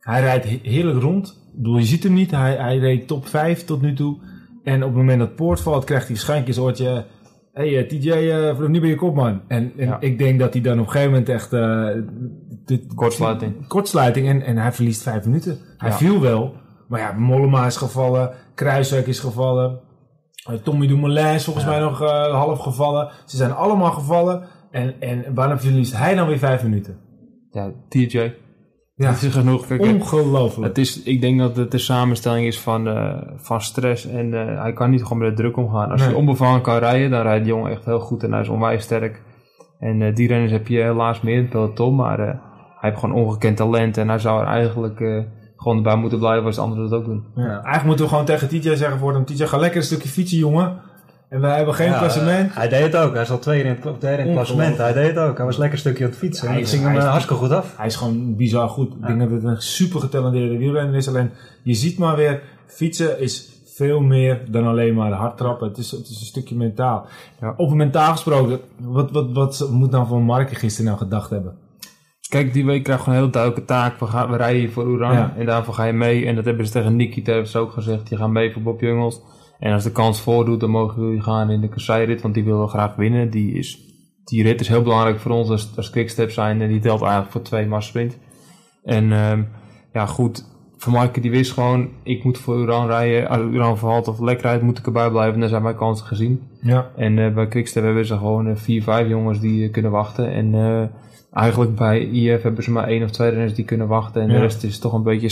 Hij 0.01 0.21
rijdt 0.21 0.45
he- 0.45 0.61
heerlijk 0.63 1.01
rond. 1.03 1.29
Ik 1.29 1.57
bedoel, 1.57 1.77
je 1.79 1.85
ziet 1.85 2.03
hem 2.03 2.13
niet. 2.13 2.31
Hij, 2.31 2.57
hij 2.57 2.79
reed 2.79 3.07
top 3.07 3.27
5 3.29 3.65
tot 3.65 3.81
nu 3.83 3.95
toe. 3.95 4.19
En 4.65 4.83
op 4.83 4.89
het 4.89 4.97
moment 4.99 5.19
dat 5.19 5.35
Poort 5.35 5.61
valt, 5.61 5.85
krijgt 5.85 6.05
hij 6.07 6.15
waarschijnlijk 6.15 6.49
een 6.49 6.55
soortje... 6.55 7.05
Hey, 7.59 7.85
TJ, 7.85 8.11
vanaf 8.55 8.69
nu 8.69 8.81
ben 8.81 8.89
je 8.89 8.95
kopman. 8.95 9.41
En, 9.49 9.73
en 9.77 9.87
Ja. 9.87 10.01
ik 10.01 10.19
denk 10.19 10.39
dat 10.39 10.53
hij 10.53 10.63
dan 10.63 10.79
op 10.79 10.85
een 10.85 10.91
gegeven 10.91 11.11
moment 11.11 11.29
echt... 11.29 11.53
eh, 11.53 11.89
de- 12.65 12.87
Kortsluiting. 12.95 13.67
Kortsluiting 13.67 14.29
en, 14.29 14.43
en 14.43 14.57
hij 14.57 14.73
verliest 14.73 15.03
vijf 15.03 15.25
minuten. 15.25 15.59
Hij 15.77 15.91
Ja. 15.91 15.97
viel 15.97 16.21
wel. 16.21 16.55
Maar 16.89 17.01
ja, 17.01 17.13
Mollema 17.13 17.67
is 17.67 17.77
gevallen. 17.77 18.31
Kruiswijk 18.55 19.07
is 19.07 19.19
gevallen. 19.19 19.81
eh, 20.51 20.55
Tommy 20.55 20.87
Dumoulin 20.87 21.35
is 21.35 21.45
volgens 21.45 21.65
mij 21.65 21.81
nog 21.81 22.03
eh, 22.03 22.09
half 22.33 22.59
gevallen. 22.59 23.11
Ze 23.27 23.37
zijn 23.37 23.53
allemaal 23.53 23.91
gevallen. 23.93 24.43
En, 24.71 25.01
en 25.01 25.35
waarom 25.35 25.59
verliest 25.59 25.97
hij 25.97 26.15
dan 26.15 26.27
weer 26.29 26.39
vijf 26.39 26.63
minuten? 26.63 26.97
Ja, 27.51 27.73
TJ. 27.89 28.33
Ja. 28.99 29.11
Dat 29.11 29.23
is 29.23 29.33
genoeg. 29.35 29.67
Kijk, 29.67 29.81
Ongelooflijk. 29.83 30.67
Het 30.69 30.79
is, 30.79 31.03
ik 31.03 31.21
denk 31.21 31.39
dat 31.39 31.57
het 31.57 31.71
de 31.71 31.79
samenstelling 31.79 32.47
is 32.47 32.61
van, 32.61 32.89
eh, 32.89 33.15
van 33.37 33.61
stress 33.61 34.07
en 34.07 34.35
eh, 34.35 34.61
hij 34.63 34.73
kan 34.73 34.91
niet 34.91 35.03
gewoon 35.03 35.19
met 35.19 35.37
de 35.37 35.43
druk 35.43 35.57
omgaan. 35.57 35.91
Als 35.91 36.01
Nee. 36.01 36.11
je 36.11 36.17
onbevangen 36.17 36.61
kan 36.61 36.79
rijden, 36.79 37.11
dan 37.11 37.23
rijdt 37.23 37.45
die 37.45 37.53
jongen 37.55 37.71
echt 37.71 37.85
heel 37.85 38.01
goed 38.01 38.23
en 38.23 38.33
hij 38.33 38.41
is 38.41 38.49
onwijs 38.49 38.83
sterk. 38.83 39.23
En 39.79 40.03
eh, 40.03 40.15
die 40.15 40.29
renners 40.29 40.53
heb 40.53 40.69
je 40.69 40.81
helaas 40.81 41.21
meer 41.21 41.35
in 41.35 41.41
het 41.41 41.51
peloton, 41.51 41.95
maar 41.95 42.19
hij 42.19 42.39
heeft 42.81 42.99
gewoon 42.99 43.15
ongekend 43.15 43.57
talent 43.57 43.97
en 43.97 44.09
hij 44.09 44.19
zou 44.19 44.41
er 44.41 44.47
eigenlijk 44.47 44.99
gewoon 45.57 45.77
erbij 45.77 45.97
moeten 45.97 46.19
blijven 46.19 46.45
als 46.47 46.55
de 46.55 46.61
anderen 46.61 46.91
dat 46.91 46.99
ook 47.01 47.05
doen. 47.07 47.25
Ja. 47.35 47.43
Eigenlijk 47.51 47.85
moeten 47.85 48.05
we 48.05 48.11
gewoon 48.11 48.25
tegen 48.25 48.49
TJ 48.49 48.75
zeggen 48.75 48.99
voor 48.99 49.13
hem. 49.13 49.25
TJ, 49.25 49.45
ga 49.47 49.57
lekker 49.57 49.79
een 49.79 49.87
stukje 49.87 50.09
fietsen, 50.09 50.39
jongen. 50.39 50.81
En 51.29 51.41
wij 51.41 51.57
hebben 51.57 51.75
geen 51.75 51.91
Ja, 51.91 51.99
klassement. 51.99 52.55
hij 52.55 52.69
deed 52.69 52.83
het 52.83 52.97
ook. 52.97 53.15
Hij 53.15 53.25
zat 53.25 53.43
tweede 53.43 53.69
in 53.69 53.75
het, 53.83 54.01
derde 54.01 54.23
in 54.23 54.27
het 54.29 54.37
klassement. 54.37 54.77
Hij 54.77 54.93
deed 54.93 55.07
het 55.07 55.19
ook. 55.19 55.37
Hij 55.37 55.47
was 55.47 55.57
lekker 55.57 55.75
een 55.75 55.81
stukje 55.81 56.05
aan 56.05 56.11
het 56.11 56.19
fietsen. 56.19 56.49
Hij 56.49 56.65
ging 56.65 56.83
hem 56.83 56.97
is- 56.97 57.03
eh, 57.03 57.11
hartstikke 57.11 57.43
goed 57.43 57.53
af. 57.53 57.75
Hij 57.77 57.87
is 57.87 57.97
gewoon 57.97 58.37
bizar 58.37 58.69
goed. 58.69 58.93
Ik 58.95 59.07
denk 59.07 59.21
dat 59.21 59.31
het 59.31 59.45
een 59.45 59.63
super 59.63 60.01
getalenteerde 60.01 60.57
wielrenner 60.59 60.95
is. 60.97 61.09
Alleen, 61.09 61.31
je 61.63 61.75
ziet 61.75 61.99
maar 61.99 62.17
weer, 62.17 62.43
fietsen 62.67 63.21
is 63.21 63.49
veel 63.77 64.01
meer 64.01 64.41
dan 64.51 64.67
alleen 64.67 64.95
maar 64.95 65.13
hard 65.13 65.37
trappen. 65.37 65.69
Het 65.69 65.79
is, 65.79 65.91
het 65.91 66.01
is 66.09 66.21
een 66.21 66.27
stukje 66.27 66.55
mentaal. 66.57 67.07
Ja. 67.41 67.55
Over 67.57 67.77
mentaal 67.77 68.13
gesproken, 68.13 68.61
wat, 68.81 69.11
wat, 69.11 69.33
wat 69.33 69.69
moet 69.71 69.91
nou 69.91 70.07
van 70.07 70.23
Marken 70.23 70.57
gisteren 70.57 70.87
nou 70.87 70.99
gedacht 70.99 71.31
hebben? 71.31 71.55
Kijk, 72.29 72.53
die 72.53 72.65
week 72.67 72.83
krijg 72.83 72.99
je 72.99 73.05
gewoon 73.05 73.19
een 73.19 73.25
hele 73.25 73.37
duidelijke 73.37 73.73
taak. 73.73 74.01
We, 74.01 74.07
gaan, 74.07 74.31
we 74.31 74.37
rijden 74.37 74.61
hier 74.61 74.71
voor 74.71 74.87
Oeran 74.87 75.13
Ja. 75.13 75.33
en 75.37 75.47
daarvoor 75.47 75.75
ga 75.75 75.85
je 75.85 75.93
mee. 75.93 76.27
En 76.27 76.35
dat 76.35 76.45
hebben 76.45 76.67
ze 76.67 76.73
tegen 76.73 76.97
Nikita 76.97 77.33
hebben 77.33 77.51
ze 77.51 77.59
ook 77.59 77.73
gezegd. 77.73 78.09
Je 78.09 78.17
gaat 78.17 78.29
mee 78.31 78.53
voor 78.53 78.63
Bob 78.63 78.81
Jungels. 78.81 79.21
En 79.59 79.73
als 79.73 79.85
de 79.85 79.93
kans 79.93 80.21
voordoet, 80.21 80.61
dan 80.61 80.71
mogen 80.71 81.03
jullie 81.03 81.23
gaan 81.23 81.51
in 81.51 81.61
de 81.61 81.69
kasseirit, 81.69 82.23
want 82.23 82.35
die 82.35 82.45
willen 82.45 82.61
we 82.61 82.69
graag 82.69 82.95
winnen. 82.97 83.31
Die, 83.31 83.53
is, 83.53 83.79
die 84.25 84.43
rit 84.43 84.61
is 84.61 84.69
heel 84.69 84.83
belangrijk 84.83 85.19
voor 85.19 85.31
ons 85.31 85.49
als, 85.49 85.77
als 85.77 85.91
quickstep 85.91 86.31
zijn. 86.31 86.61
En 86.63 86.69
die 86.69 86.81
telt 86.81 87.01
eigenlijk 87.03 87.33
voor 87.33 87.43
twee 87.43 87.67
massasprint. 87.67 88.19
En 88.85 89.13
ehm, 89.13 89.43
ja, 89.93 90.07
goed. 90.07 90.45
Van 90.77 90.93
Marken 90.93 91.23
die 91.23 91.31
wist 91.31 91.53
gewoon, 91.53 91.89
ik 92.03 92.25
moet 92.25 92.39
voor 92.39 92.59
Uran 92.59 92.87
rijden. 92.87 93.29
Als 93.29 93.41
Uran 93.41 93.79
vervalt 93.79 94.09
of 94.09 94.21
lek 94.21 94.41
rijdt, 94.41 94.63
moet 94.63 94.79
ik 94.79 94.87
erbij 94.87 95.11
blijven. 95.11 95.35
En 95.35 95.41
dan 95.41 95.49
zijn 95.49 95.63
mijn 95.63 95.77
kansen 95.77 96.07
gezien. 96.07 96.43
Ja. 96.61 96.91
En 96.97 97.19
eh, 97.19 97.35
bij 97.35 97.49
Quickstep 97.49 97.83
hebben 97.85 98.07
ze 98.07 98.17
gewoon 98.17 98.49
eh, 98.49 98.57
vier, 98.57 98.83
vijf 98.83 99.09
jongens 99.09 99.41
die 99.41 99.65
eh, 99.65 99.73
kunnen 99.73 99.91
wachten. 99.91 100.33
En 100.33 100.91
eigenlijk 101.33 101.75
bij 101.75 102.01
IF 102.01 102.43
hebben 102.43 102.63
ze 102.63 102.71
maar 102.71 102.87
één 102.89 103.03
of 103.03 103.11
twee 103.11 103.31
renners 103.31 103.55
die 103.55 103.65
kunnen 103.65 103.89
wachten. 103.89 104.23
En 104.23 104.29
Ja. 104.29 104.35
de 104.35 104.41
rest 104.41 104.65
is 104.65 104.79
toch 104.79 104.93
een 104.93 105.03
beetje 105.03 105.29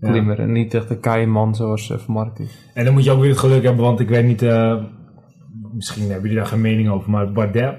semi-klimmer. 0.00 0.38
En 0.38 0.52
niet 0.52 0.74
echt 0.74 0.90
een 0.90 1.00
keiman 1.00 1.54
zoals 1.54 1.88
uh, 1.90 1.98
Van 1.98 2.14
Marken. 2.14 2.48
En 2.74 2.84
dan 2.84 2.94
moet 2.94 3.04
je 3.04 3.10
ook 3.10 3.20
weer 3.20 3.30
het 3.30 3.38
geluk 3.38 3.62
hebben, 3.62 3.84
want 3.84 4.00
ik 4.00 4.08
weet 4.08 4.24
niet, 4.24 4.42
eh, 4.42 4.76
misschien 5.74 6.02
hebben 6.02 6.22
jullie 6.22 6.36
daar 6.36 6.46
geen 6.46 6.60
mening 6.60 6.88
over, 6.88 7.10
maar 7.10 7.32
Bardet, 7.32 7.74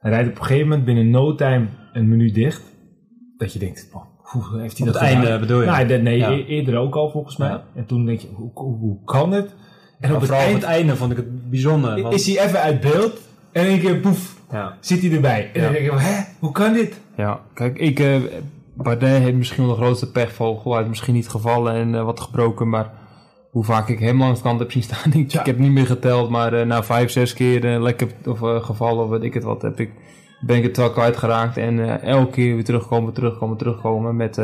hij 0.00 0.10
rijdt 0.10 0.28
op 0.28 0.38
een 0.38 0.44
gegeven 0.44 0.68
moment 0.68 0.84
binnen 0.86 1.10
no 1.10 1.34
time 1.34 1.66
een 1.92 2.08
minuut 2.08 2.34
dicht. 2.34 2.62
Dat 3.36 3.52
je 3.52 3.58
denkt, 3.58 3.88
oh, 3.92 4.02
hoe 4.16 4.60
heeft 4.60 4.78
hij 4.78 4.86
Op 4.86 4.92
dat 4.92 5.02
het 5.02 5.10
gedaan? 5.10 5.24
einde 5.26 5.38
bedoel 5.46 5.60
je? 5.60 5.66
Nou, 5.66 6.02
nee, 6.02 6.18
Ja. 6.18 6.30
e- 6.30 6.44
eerder 6.44 6.76
ook 6.76 6.94
al 6.94 7.10
volgens 7.10 7.36
mij. 7.36 7.48
Ja. 7.48 7.64
En 7.74 7.86
toen 7.86 8.04
denk 8.04 8.20
je, 8.20 8.28
hoe, 8.34 8.50
hoe, 8.54 8.78
hoe 8.78 9.04
kan 9.04 9.32
het? 9.32 9.54
En 10.00 10.08
Maar 10.08 10.14
op 10.16 10.20
het 10.22 10.30
eind 10.30 10.54
het 10.54 10.62
einde 10.64 10.96
vond 10.96 11.10
ik 11.10 11.16
het 11.16 11.50
bijzonder. 11.50 12.02
want- 12.02 12.14
is 12.14 12.26
hij 12.34 12.46
even 12.46 12.60
uit 12.60 12.80
beeld 12.80 13.20
en 13.52 13.62
in 13.64 13.68
één 13.70 13.80
keer 13.80 13.96
poef, 13.96 14.40
ja. 14.50 14.76
zit 14.80 15.00
hij 15.02 15.12
erbij. 15.12 15.50
En 15.52 15.60
Ja. 15.60 15.64
dan 15.64 15.72
denk 15.72 15.84
je, 15.84 15.98
hè, 15.98 16.22
hoe 16.38 16.52
kan 16.52 16.72
dit? 16.72 17.00
Ja, 17.16 17.40
kijk, 17.54 17.78
ik, 17.78 17.98
eh 18.00 18.14
Bardet 18.74 19.22
heeft 19.22 19.36
misschien 19.36 19.66
wel 19.66 19.74
de 19.74 19.82
grootste 19.82 20.10
pechvogel. 20.10 20.72
Hij 20.72 20.82
is 20.82 20.88
misschien 20.88 21.14
niet 21.14 21.28
gevallen 21.28 21.74
en 21.74 21.94
eh, 21.94 22.04
wat 22.04 22.20
gebroken, 22.20 22.68
maar 22.68 22.90
hoe 23.50 23.64
vaak 23.64 23.88
ik 23.88 23.98
hem 23.98 24.18
langs 24.18 24.38
de 24.38 24.44
kant 24.44 24.58
heb 24.60 24.72
zien 24.72 24.82
staan, 24.82 25.12
ik, 25.20 25.32
Ja. 25.32 25.40
ik 25.40 25.46
heb 25.46 25.58
niet 25.58 25.70
meer 25.72 25.86
geteld, 25.86 26.30
maar 26.30 26.52
eh, 26.52 26.66
na 26.66 26.82
vijf, 26.82 27.10
zes 27.10 27.34
keer 27.34 27.80
lekker 27.80 28.08
of, 28.26 28.42
eh, 28.42 28.62
gevallen 28.62 29.04
of 29.04 29.10
weet 29.10 29.22
ik 29.22 29.34
het 29.34 29.44
wat, 29.44 29.62
heb 29.62 29.80
ik, 29.80 29.90
ben 30.40 30.56
ik 30.56 30.62
het 30.62 30.76
wel 30.76 30.90
kwijtgeraakt. 30.90 31.56
En 31.56 32.02
elke 32.02 32.30
keer 32.30 32.54
weer 32.54 32.64
terugkomen, 32.64 33.12
terugkomen, 33.12 33.56
terugkomen 33.56 34.16
met, 34.16 34.38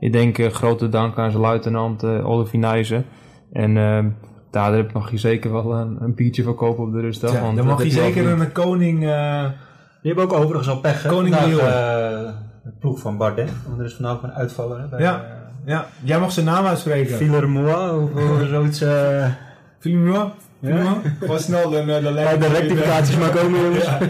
ik 0.00 0.12
denk, 0.12 0.38
grote 0.52 0.88
dank 0.88 1.18
aan 1.18 1.30
zijn 1.30 1.42
luitenant 1.42 2.04
uh, 2.04 2.28
Olivier 2.28 2.60
Nijzen. 2.60 3.04
En 3.52 3.76
eh, 3.76 4.04
daar 4.50 4.86
mag 4.92 5.10
je 5.10 5.18
zeker 5.18 5.52
wel 5.52 5.72
een, 5.74 5.96
een 6.00 6.14
biertje 6.14 6.42
van 6.42 6.54
kopen 6.54 6.84
op 6.84 6.92
de 6.92 7.00
rustdag. 7.00 7.32
Ja, 7.32 7.42
want 7.42 7.62
mag 7.62 7.82
je 7.82 7.90
zeker 7.90 8.12
verdiend. 8.12 8.40
een 8.40 8.52
koning... 8.52 9.04
eh, 10.02 10.02
Die 10.02 10.12
hebben 10.14 10.24
ook 10.24 10.42
overigens 10.42 10.68
al 10.68 10.80
pech. 10.80 11.02
hè? 11.02 11.08
Koning 11.08 11.34
eh, 11.34 12.30
het 12.64 12.78
ploeg 12.78 12.98
van 13.00 13.16
Bardet. 13.16 13.50
Want 13.66 13.78
er 13.78 13.84
is 13.84 13.94
vandaag 13.94 14.22
een 14.22 14.32
uitvaller. 14.32 14.80
Hè, 14.80 14.86
bij, 14.86 15.00
Ja. 15.00 15.24
ja, 15.64 15.86
jij 16.02 16.18
mag 16.18 16.32
zijn 16.32 16.46
naam 16.46 16.66
uitspreken. 16.66 17.16
Villeroy 17.16 18.02
of 18.02 18.10
of 18.14 18.46
zoiets. 18.50 18.80
eh 18.80 19.24
Filimois? 19.78 20.30
Filimois? 20.62 20.96
Gewoon 21.20 21.38
snel 21.38 21.70
de, 21.70 21.84
de, 21.84 22.00
de, 22.02 22.36
de 22.38 22.46
rectificaties 22.48 23.16
maar 23.16 23.30
komen 23.30 23.60
jongens. 23.62 23.84
Ja. 23.84 23.98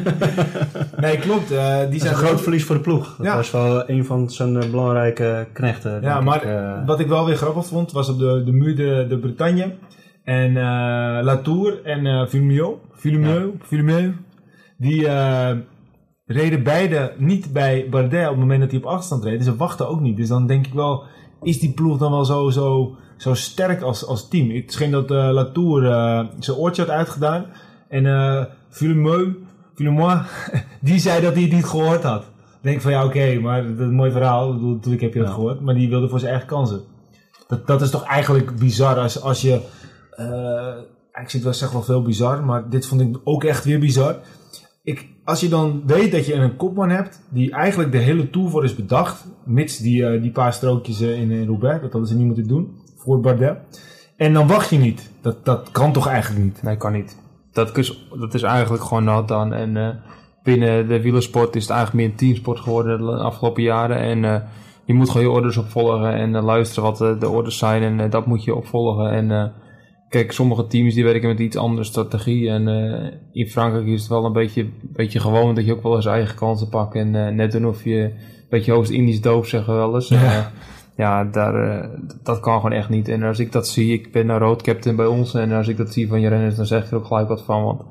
Nee, 0.97 1.19
klopt. 1.19 1.51
eh, 1.51 1.77
die 1.79 1.85
Dat 1.85 1.93
is 1.93 2.01
zijn 2.01 2.13
een 2.15 2.19
groot 2.19 2.41
verlies 2.41 2.65
voor 2.65 2.75
de 2.77 2.81
ploeg. 2.83 3.15
Dat 3.17 3.27
Ja. 3.27 3.37
was 3.37 3.51
wel 3.51 3.91
een 3.91 4.05
van 4.05 4.31
zijn 4.31 4.63
eh, 4.63 4.71
belangrijke 4.71 5.47
knechten. 5.53 6.01
Ja, 6.03 6.21
maar 6.21 6.37
ik, 6.37 6.43
eh. 6.43 6.87
wat 6.87 7.01
ik 7.01 7.07
wel 7.09 7.27
weer 7.27 7.37
grappig 7.37 7.67
vond, 7.67 7.93
was 7.93 8.09
op 8.09 8.19
de, 8.19 8.43
de 8.45 8.53
muur 8.53 8.77
de, 8.77 9.07
de 9.09 9.19
Bretagne. 9.19 9.75
En 10.25 10.57
eh 10.57 11.19
Latour 11.23 11.81
en 11.85 12.07
eh 12.07 12.27
Villemeux, 12.27 14.15
die 14.77 15.09
eh, 15.09 15.51
reden 16.33 16.63
beide 16.63 17.13
niet 17.19 17.53
bij 17.53 17.87
Bardet 17.91 18.25
op 18.25 18.31
het 18.31 18.39
moment 18.41 18.61
dat 18.61 18.71
hij 18.71 18.81
op 18.81 18.87
afstand 18.87 19.25
reed. 19.25 19.37
Dus 19.37 19.47
ze 19.47 19.57
wachten 19.57 19.89
ook 19.89 20.01
niet. 20.01 20.17
Dus 20.17 20.29
dan 20.29 20.47
denk 20.47 20.67
ik 20.67 20.73
wel, 20.75 21.03
is 21.43 21.59
die 21.61 21.73
ploeg 21.73 21.99
dan 21.99 22.11
wel 22.11 22.25
zo, 22.25 22.51
zo, 22.51 22.97
zo 23.17 23.35
sterk 23.35 23.83
als, 23.83 24.07
als 24.07 24.29
team? 24.29 24.51
Het 24.51 24.73
scheen 24.73 24.91
dat 24.91 25.11
eh, 25.11 25.31
Latour 25.33 25.87
eh, 25.91 26.25
zijn 26.39 26.57
oortje 26.57 26.83
had 26.83 26.91
uitgedaan. 26.91 27.47
En 27.89 28.07
eh 28.07 28.45
Villemeux, 28.69 29.29
Filemon, 29.75 30.21
die 30.81 30.99
zei 30.99 31.21
dat 31.23 31.33
hij 31.35 31.43
het 31.43 31.53
niet 31.53 31.65
gehoord 31.65 32.03
had. 32.03 32.23
Ik 32.23 32.67
denk 32.67 32.81
van 32.81 32.91
ja, 32.91 33.05
oké, 33.05 33.39
maar 33.39 33.63
dat 33.63 33.73
is 33.73 33.79
een 33.79 33.95
mooi 33.95 34.11
verhaal. 34.11 34.55
Ik 34.55 34.61
Natuurlijk 34.61 35.03
heb 35.03 35.13
je 35.13 35.19
dat 35.19 35.29
Ja. 35.29 35.35
gehoord, 35.35 35.61
maar 35.61 35.75
die 35.75 35.89
wilde 35.89 36.09
voor 36.09 36.19
zijn 36.19 36.31
eigen 36.31 36.49
kansen. 36.49 36.81
Dat, 37.47 37.67
dat 37.67 37.83
is 37.83 37.91
toch 37.91 38.05
eigenlijk 38.05 38.57
bizar 38.57 38.99
als, 38.99 39.23
als 39.23 39.41
je. 39.41 39.61
eh, 40.11 41.23
ik 41.23 41.29
zit 41.31 41.43
wel 41.43 41.53
zeg 41.53 41.71
wel 41.71 41.83
veel 41.83 42.03
bizar, 42.03 42.45
maar 42.45 42.69
dit 42.71 42.87
vond 42.87 43.01
ik 43.01 43.17
ook 43.25 43.45
echt 43.45 43.65
weer 43.65 43.79
bizar. 43.79 44.17
Ik, 44.83 45.09
als 45.25 45.41
je 45.41 45.49
dan 45.49 45.83
weet 45.87 46.13
dat 46.13 46.27
je 46.27 46.35
een 46.35 46.57
kopman 46.57 46.91
hebt 46.91 47.23
die 47.29 47.53
eigenlijk 47.53 47.93
de 47.93 47.99
hele 47.99 48.31
tour 48.31 48.51
voor 48.51 48.65
is 48.65 48.75
bedacht, 48.75 49.27
mits 49.45 49.79
die, 49.79 50.07
eh, 50.07 50.23
die 50.23 50.31
paar 50.31 50.53
strookjes 50.53 51.01
eh, 51.01 51.21
in, 51.21 51.31
in 51.31 51.47
Roubaix, 51.47 51.83
dat 51.83 51.93
hadden 51.93 52.09
ze 52.11 52.17
niet 52.17 52.27
moeten 52.27 52.49
doen 52.49 52.77
voor 52.97 53.21
Bardet. 53.21 53.57
En 54.17 54.33
dan 54.33 54.47
wacht 54.47 54.71
je 54.71 54.79
niet. 54.79 55.11
Dat, 55.21 55.45
dat 55.45 55.71
kan 55.71 55.93
toch 55.93 56.07
eigenlijk 56.07 56.45
niet? 56.45 56.63
Nee, 56.63 56.77
kan 56.77 56.93
niet. 56.93 57.19
Dat 57.53 57.77
is, 57.79 58.09
dat 58.19 58.35
is 58.35 58.43
eigenlijk 58.43 58.83
gewoon 58.83 59.05
nat 59.05 59.29
dan. 59.29 59.53
En 59.53 59.77
eh, 59.77 59.89
binnen 60.43 60.89
de 60.89 61.01
wielersport 61.01 61.57
is 61.57 61.63
het 61.63 61.71
eigenlijk 61.71 62.01
meer 62.03 62.11
een 62.11 62.19
teamsport 62.19 62.61
geworden 62.61 62.99
de 62.99 63.13
afgelopen 63.13 63.63
jaren. 63.63 63.97
En 63.97 64.45
je 64.85 64.95
moet 64.95 65.11
gewoon 65.11 65.27
je 65.27 65.33
orders 65.33 65.57
opvolgen 65.57 66.15
en 66.15 66.31
luisteren 66.31 66.83
wat 66.85 67.21
de 67.21 67.29
orders 67.29 67.59
zijn. 67.59 68.01
En 68.01 68.11
dat 68.11 68.27
moet 68.27 68.45
je 68.45 68.55
opvolgen. 68.55 69.11
En 69.11 69.53
kijk, 70.11 70.33
sommige 70.33 70.67
teams 70.67 70.95
die 70.95 71.05
werken 71.05 71.29
met 71.29 71.39
iets 71.39 71.57
andere 71.57 71.85
strategie. 71.85 72.49
En 72.49 72.69
eh, 72.69 73.13
in 73.33 73.49
Frankrijk 73.49 73.87
is 73.87 74.01
het 74.01 74.09
wel 74.09 74.25
een 74.25 74.33
beetje, 74.33 74.67
beetje 74.83 75.21
gewoon 75.21 75.55
dat 75.55 75.67
je 75.67 75.73
ook 75.73 75.83
wel 75.83 75.97
eens 75.97 76.07
eigen 76.07 76.37
kansen 76.37 76.69
pakt. 76.69 76.95
En 76.95 77.27
eh, 77.27 77.33
net 77.33 77.53
doen 77.53 77.67
of 77.67 77.85
je 77.85 78.03
een 78.03 78.13
beetje 78.49 78.73
Oost-Indisch 78.73 79.21
doof 79.21 79.47
zeggen 79.47 79.73
we 79.73 79.79
wel 79.79 79.95
eens. 79.95 80.09
Ja. 80.09 80.25
Eh, 80.25 80.47
ja, 80.97 81.25
daar, 81.25 81.89
dat 82.23 82.41
kan 82.41 82.55
gewoon 82.55 82.73
echt 82.73 82.89
niet. 82.89 83.09
En 83.09 83.23
als 83.23 83.39
ik 83.39 83.53
dat 83.53 83.69
zie, 83.69 83.93
ik 83.93 84.13
ben 84.13 84.29
een 84.29 84.39
road 84.39 84.63
captain 84.63 84.97
bij 84.97 85.07
ons. 85.07 85.35
En 85.35 85.53
als 85.53 85.69
ik 85.69 85.77
dat 85.77 85.93
zie 85.93 86.09
van 86.09 86.21
je 86.21 86.29
renners, 86.29 86.57
dan 86.57 86.67
zeg 86.67 86.85
ik 86.85 86.91
er 86.91 86.97
ook 86.97 87.07
gelijk 87.07 87.29
wat 87.29 87.43
van. 87.43 87.65
Want 87.65 87.83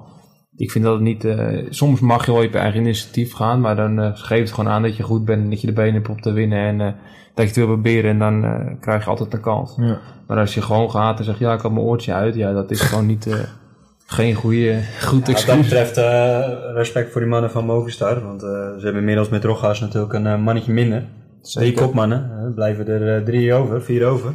ik 0.60 0.72
vind 0.72 0.84
dat 0.86 0.94
het 0.94 1.04
niet... 1.04 1.26
eh, 1.26 1.66
soms 1.70 2.00
mag 2.00 2.26
je 2.26 2.32
wel 2.34 2.44
op 2.44 2.52
je 2.52 2.58
eigen 2.58 2.80
initiatief 2.82 3.34
gaan. 3.34 3.62
Maar 3.62 3.76
dan 3.76 4.00
eh 4.00 4.10
geef 4.14 4.40
het 4.40 4.52
gewoon 4.52 4.72
aan 4.72 4.82
dat 4.82 4.98
je 4.98 5.04
goed 5.04 5.26
bent. 5.26 5.44
En 5.44 5.50
dat 5.50 5.62
je 5.62 5.68
de 5.68 5.74
benen 5.74 5.94
hebt 5.94 6.10
om 6.10 6.22
te 6.22 6.32
winnen. 6.32 6.60
En 6.60 6.82
eh, 6.82 6.88
dat 6.88 6.96
je 7.36 7.44
het 7.44 7.56
wil 7.56 7.66
proberen. 7.66 8.10
En 8.12 8.20
dan 8.20 8.44
eh, 8.44 8.66
krijg 8.80 9.04
je 9.04 9.10
altijd 9.10 9.34
een 9.34 9.40
kans. 9.42 9.76
Ja. 9.78 9.98
Maar 10.28 10.38
als 10.38 10.54
je 10.54 10.62
gewoon 10.62 10.92
gaat 10.92 11.20
en 11.20 11.26
zegt, 11.26 11.40
ja, 11.40 11.54
ik 11.54 11.62
had 11.62 11.72
mijn 11.72 11.86
oortje 11.86 12.14
uit. 12.14 12.36
Ja, 12.36 12.54
dat 12.54 12.72
is 12.72 12.82
gewoon 12.82 13.06
niet... 13.06 13.28
eh, 13.28 13.36
geen 14.06 14.34
goede, 14.36 14.80
goed 15.02 15.28
Ja, 15.28 15.34
wat 15.34 15.46
dat 15.46 15.58
betreft 15.62 15.98
eh, 15.98 16.40
respect 16.74 17.12
voor 17.12 17.22
die 17.22 17.30
mannen 17.30 17.52
van 17.52 17.66
Movistar. 17.66 18.24
Want 18.24 18.44
eh, 18.44 18.50
ze 18.50 18.80
hebben 18.82 19.00
inmiddels 19.00 19.30
met 19.30 19.44
Rogas 19.44 19.80
natuurlijk 19.80 20.14
een 20.14 20.42
mannetje 20.42 20.74
minder. 20.74 21.00
Drie 21.42 21.66
Zeker. 21.66 21.84
kopmannen. 21.84 22.32
Er 22.46 22.52
blijven 22.52 22.88
er 22.88 23.24
drie 23.24 23.54
over, 23.54 23.82
vier 23.82 24.06
over. 24.06 24.30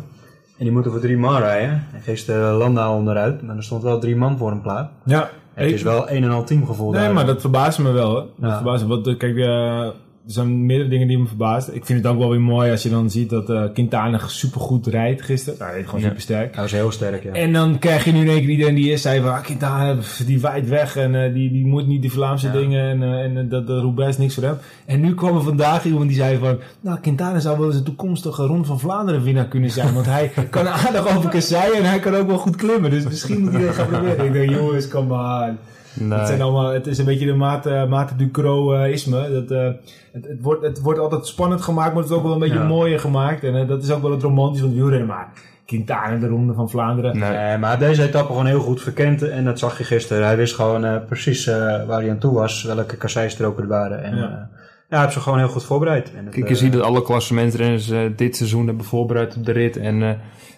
En 0.58 0.64
die 0.64 0.70
moeten 0.72 0.90
voor 0.90 1.00
drie 1.00 1.16
man 1.16 1.40
rijden. 1.40 1.70
En 1.94 2.00
gisteren 2.02 2.52
Landau 2.54 2.96
onderuit. 2.96 3.42
Maar 3.42 3.56
er 3.56 3.62
stond 3.62 3.82
wel 3.82 3.98
drie 4.00 4.16
man 4.16 4.38
voor 4.38 4.50
hem 4.50 4.62
klaar. 4.62 4.90
Ja, 5.04 5.30
Het 5.54 5.70
is 5.72 5.82
wel 5.82 6.10
een 6.10 6.22
en 6.24 6.30
al 6.30 6.44
teamgevoel 6.44 6.90
Nee, 6.90 7.00
daar. 7.00 7.12
maar 7.12 7.26
dat 7.26 7.40
verbaast 7.40 7.78
me 7.78 7.90
wel. 7.90 8.08
Hè. 8.16 8.22
Dat 8.36 8.50
Ja. 8.50 8.54
verbaast 8.54 8.82
me. 8.82 8.88
Want, 8.88 9.06
eh, 9.06 9.16
kijk, 9.16 9.36
eh, 9.36 9.88
er 10.26 10.32
zijn 10.32 10.66
meerdere 10.66 10.88
dingen 10.90 11.08
die 11.08 11.18
me 11.18 11.26
verbazen. 11.26 11.74
Ik 11.74 11.84
vind 11.84 12.02
het 12.02 12.12
ook 12.12 12.18
wel 12.18 12.30
weer 12.30 12.40
mooi 12.40 12.70
als 12.70 12.82
je 12.82 12.90
dan 12.90 13.10
ziet 13.10 13.30
dat 13.30 13.50
eh 13.50 13.62
Quintana 13.72 14.18
supergoed 14.26 14.86
rijdt 14.86 15.22
gisteren. 15.22 15.58
Nou, 15.58 15.70
hij 15.70 15.78
reed 15.78 15.88
gewoon 15.88 16.00
Ja. 16.00 16.06
super 16.06 16.22
sterk. 16.22 16.52
Hij 16.54 16.62
was 16.62 16.72
heel 16.72 16.90
sterk, 16.90 17.22
ja. 17.22 17.32
En 17.32 17.52
dan 17.52 17.78
krijg 17.78 18.04
je 18.04 18.12
nu 18.12 18.20
in 18.20 18.28
één 18.28 18.40
keer 18.40 18.48
iedereen 18.48 18.74
die 18.74 18.90
eerst 18.90 19.02
zei 19.02 19.20
van 19.20 19.30
ah, 19.30 19.42
Quintana, 19.42 19.96
die 20.26 20.40
waait 20.40 20.68
weg 20.68 20.96
en 20.96 21.24
eh, 21.24 21.32
die, 21.34 21.50
die 21.52 21.66
moet 21.66 21.86
niet 21.86 22.00
die 22.02 22.12
Vlaamse 22.12 22.46
Ja. 22.46 22.52
dingen 22.52 22.88
en, 22.90 23.02
eh, 23.02 23.38
en 23.38 23.48
dat 23.48 23.66
de 23.66 23.80
Roubaix 23.80 24.18
niks 24.18 24.34
voor 24.34 24.42
hem. 24.42 24.56
En 24.86 25.00
nu 25.00 25.14
kwam 25.14 25.36
er 25.36 25.42
vandaag 25.42 25.84
iemand 25.84 26.08
die 26.08 26.16
zei 26.16 26.38
van, 26.38 26.58
nou 26.80 26.98
Quintana 27.00 27.38
zou 27.38 27.58
wel 27.58 27.66
eens 27.66 27.76
een 27.76 27.82
toekomstige 27.84 28.46
Ronde 28.46 28.64
van 28.66 28.80
Vlaanderen 28.80 29.22
winnaar 29.22 29.48
kunnen 29.48 29.70
zijn, 29.70 29.94
want 29.94 30.06
hij 30.06 30.32
kan 30.50 30.68
aardig 30.68 31.16
over 31.16 31.30
kasseien 31.30 31.74
en 31.76 31.84
hij 31.84 31.98
kan 31.98 32.14
ook 32.14 32.26
wel 32.26 32.38
goed 32.38 32.56
klimmen. 32.56 32.90
Dus 32.90 33.04
misschien 33.04 33.40
moet 33.40 33.52
hij 33.52 33.64
dat 33.64 33.74
gaan 33.74 33.88
proberen. 33.88 34.24
Ik 34.26 34.32
denk, 34.32 34.50
jongens, 34.58 34.88
kom 34.88 35.06
maar. 35.06 35.54
Nee. 35.94 36.18
Het, 36.18 36.26
zijn 36.28 36.42
allemaal, 36.42 36.70
het 36.72 36.86
is 36.86 36.98
een 36.98 37.04
beetje 37.04 37.26
de 37.26 37.34
Mate, 37.34 37.86
Mate 37.88 38.16
Ducro-isme. 38.16 39.30
dat, 39.32 39.50
eh, 39.50 39.64
het, 40.12 40.26
het, 40.28 40.42
wordt, 40.42 40.62
het 40.62 40.80
wordt 40.80 40.98
altijd 40.98 41.26
spannend 41.26 41.62
gemaakt, 41.62 41.94
maar 41.94 42.02
het 42.02 42.10
is 42.12 42.16
ook 42.16 42.22
wel 42.22 42.32
een 42.32 42.38
beetje 42.38 42.58
Ja. 42.58 42.66
mooier 42.66 43.00
gemaakt. 43.00 43.44
En 43.44 43.56
eh, 43.56 43.68
dat 43.68 43.82
is 43.82 43.90
ook 43.90 44.02
wel 44.02 44.10
het 44.10 44.22
romantisch 44.22 44.60
van 44.60 44.68
het 44.68 44.78
wielrennen. 44.78 45.08
Maar 45.08 45.28
Quintana, 45.66 46.16
de 46.18 46.28
Ronde 46.28 46.52
van 46.54 46.70
Vlaanderen. 46.70 47.18
Nee. 47.18 47.58
Maar 47.58 47.78
deze 47.78 48.02
etappe 48.02 48.26
gewoon 48.32 48.46
heel 48.46 48.60
goed 48.60 48.80
verkend 48.82 49.22
en 49.28 49.44
dat 49.44 49.58
zag 49.58 49.78
je 49.78 49.84
gisteren. 49.84 50.24
Hij 50.26 50.36
wist 50.36 50.54
gewoon 50.54 50.84
eh, 50.84 50.96
precies 51.06 51.46
eh, 51.46 51.54
waar 51.86 52.00
hij 52.00 52.10
aan 52.10 52.18
toe 52.18 52.34
was, 52.34 52.62
welke 52.62 52.96
kasseistroken 52.96 53.62
er 53.62 53.68
waren. 53.68 54.02
En 54.02 54.16
Ja. 54.16 54.48
Hij 54.94 55.02
heeft 55.02 55.14
ze 55.14 55.20
gewoon 55.22 55.38
heel 55.38 55.48
goed 55.48 55.64
voorbereid. 55.64 56.14
En 56.14 56.24
het, 56.24 56.34
Kijk, 56.34 56.48
je 56.48 56.54
eh, 56.54 56.60
ziet 56.60 56.72
dat 56.72 56.82
alle 56.82 57.02
klassementrenners 57.02 57.90
eh, 57.90 58.00
dit 58.16 58.36
seizoen 58.36 58.66
hebben 58.66 58.84
voorbereid 58.84 59.36
op 59.36 59.44
de 59.44 59.52
rit. 59.52 59.76
En 59.76 60.02
eh, 60.02 60.10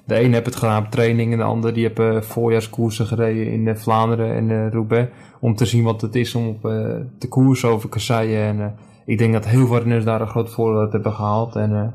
de 0.06 0.20
een 0.20 0.32
heeft 0.32 0.46
het 0.46 0.56
gedaan 0.56 0.84
op 0.84 0.90
training 0.90 1.32
en 1.32 1.38
de 1.38 1.44
ander 1.44 1.72
die 1.74 1.84
hebben 1.84 2.24
voorjaarskoersen 2.24 3.06
gereden 3.06 3.52
in 3.52 3.68
eh, 3.68 3.74
Vlaanderen 3.74 4.34
en 4.34 4.50
eh, 4.50 4.72
Roubaix. 4.72 5.10
Om 5.40 5.54
te 5.54 5.66
zien 5.66 5.84
wat 5.84 6.00
het 6.00 6.14
is 6.14 6.34
om 6.34 6.48
op 6.48 6.66
eh, 6.66 6.94
te 7.18 7.28
koersen 7.28 7.68
over 7.68 7.88
kasseien. 7.88 8.42
En 8.42 8.60
eh, 8.60 8.66
ik 9.06 9.18
denk 9.18 9.32
dat 9.32 9.46
heel 9.46 9.66
veel 9.66 9.78
renners 9.78 10.04
daar 10.04 10.20
een 10.20 10.28
groot 10.28 10.50
voordeel 10.50 10.80
uit 10.80 10.92
hebben 10.92 11.12
gehaald. 11.12 11.56
En 11.56 11.72
eh, 11.72 11.86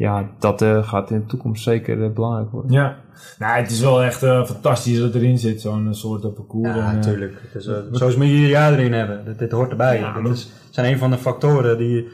ja, 0.00 0.28
dat 0.38 0.62
eh, 0.62 0.88
gaat 0.88 1.10
in 1.10 1.18
de 1.20 1.26
toekomst 1.26 1.62
zeker 1.62 2.02
eh, 2.04 2.10
belangrijk 2.10 2.50
worden. 2.50 2.72
Ja, 2.72 2.96
nou, 3.38 3.60
het 3.60 3.70
is 3.70 3.80
wel 3.80 4.02
echt 4.02 4.22
eh, 4.22 4.44
fantastisch 4.44 4.98
dat 4.98 5.14
erin 5.14 5.38
zit, 5.38 5.60
zo'n 5.60 5.94
soort 5.94 6.24
op 6.24 6.34
parcours. 6.34 6.74
Ja, 6.76 6.88
En, 6.88 6.94
natuurlijk. 6.94 7.34
Is, 7.54 7.66
eh, 7.66 7.76
zoals 7.92 8.16
we 8.16 8.24
hier 8.24 8.48
jaar 8.48 8.72
erin 8.72 8.92
hebben. 8.92 9.24
Dit, 9.24 9.38
dit 9.38 9.52
hoort 9.52 9.70
erbij. 9.70 9.98
Ja, 9.98 10.20
dit 10.22 10.32
is, 10.32 10.50
zijn 10.70 10.92
een 10.92 10.98
van 10.98 11.10
de 11.10 11.16
factoren 11.18 11.78
die... 11.78 12.08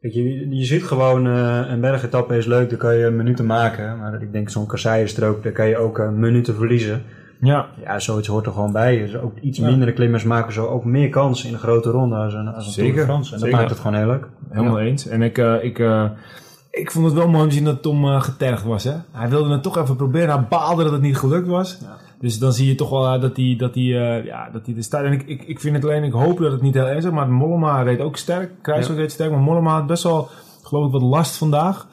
Weet 0.00 0.14
je, 0.14 0.48
je 0.56 0.64
ziet 0.64 0.84
gewoon 0.84 1.26
eh, 1.26 1.60
een 1.68 1.80
bergetappe 1.80 2.36
is 2.36 2.46
leuk, 2.46 2.68
daar 2.70 2.78
kan 2.78 2.94
je 2.96 3.10
minuten 3.10 3.46
maken. 3.46 3.98
Maar 3.98 4.22
ik 4.22 4.32
denk 4.32 4.50
zo'n 4.50 4.66
kasseienstrook, 4.66 5.42
daar 5.42 5.52
kan 5.52 5.68
je 5.68 5.76
ook 5.76 6.10
minuten 6.10 6.54
verliezen. 6.54 7.02
ja, 7.40 7.66
Ja, 7.82 7.98
zoiets 7.98 8.28
hoort 8.28 8.46
er 8.46 8.52
gewoon 8.52 8.72
bij. 8.72 8.98
Dus 8.98 9.16
ook 9.16 9.38
iets 9.38 9.58
Ja. 9.58 9.66
mindere 9.66 9.92
klimmers 9.92 10.24
maken 10.24 10.52
zo 10.52 10.66
ook 10.66 10.84
meer 10.84 11.08
kans 11.08 11.44
in 11.44 11.52
de 11.52 11.58
grote 11.58 11.90
ronde 11.90 12.16
als 12.16 12.34
een, 12.34 12.48
als 12.48 12.66
een 12.66 12.72
Tour 12.72 12.88
de 12.88 12.92
Zeker, 12.92 13.04
France. 13.04 13.26
En 13.34 13.38
dat 13.40 13.40
zeker. 13.48 13.56
maakt 13.58 13.70
het 13.70 13.80
gewoon 13.80 13.96
heel 13.96 14.06
leuk. 14.06 14.26
helemaal 14.50 14.80
eens. 14.80 15.06
En 15.06 15.22
ik, 15.22 15.38
eh, 15.38 15.64
ik, 15.64 15.78
eh, 15.78 16.04
ik 16.76 16.90
vond 16.90 17.04
het 17.04 17.14
wel 17.14 17.28
mooi 17.28 17.42
om 17.42 17.48
te 17.48 17.54
zien 17.54 17.64
dat 17.64 17.82
Tom 17.82 18.04
eh, 18.04 18.22
getergd 18.22 18.64
was. 18.64 18.84
Hè? 18.84 18.94
Hij 19.10 19.28
wilde 19.28 19.52
het 19.52 19.62
toch 19.62 19.76
even 19.78 19.96
proberen. 19.96 20.34
Hij 20.34 20.46
baalde 20.48 20.82
dat 20.82 20.92
het 20.92 21.02
niet 21.02 21.16
gelukt 21.16 21.46
was. 21.46 21.78
Dus 22.20 22.38
dan 22.38 22.52
zie 22.52 22.66
je 22.66 22.74
toch 22.74 22.90
wel 22.90 23.14
eh, 23.14 23.20
dat 23.20 23.36
hij, 23.36 23.54
dat 23.58 23.74
hij, 23.74 23.84
eh, 23.84 24.24
ja, 24.24 24.50
dat 24.50 24.66
hij 24.66 24.76
er 24.76 24.82
staat. 24.82 25.04
En 25.04 25.12
ik, 25.12 25.22
ik, 25.22 25.42
ik 25.42 25.60
vind 25.60 25.74
het 25.76 25.84
alleen, 25.84 26.04
ik 26.04 26.12
hoop 26.12 26.38
dat 26.38 26.52
het 26.52 26.62
niet 26.62 26.74
heel 26.74 26.86
erg 26.86 27.04
is. 27.04 27.10
Maar 27.10 27.28
Mollema 27.28 27.82
reed 27.82 28.00
ook 28.00 28.16
sterk. 28.16 28.50
Kruiswijk 28.62 28.98
reed 28.98 29.12
sterk. 29.12 29.30
Maar 29.30 29.40
Mollema 29.40 29.72
had 29.72 29.86
best 29.86 30.02
wel, 30.02 30.28
geloof 30.62 30.86
ik, 30.86 30.92
wat 30.92 31.02
last 31.02 31.36
vandaag. 31.36 31.86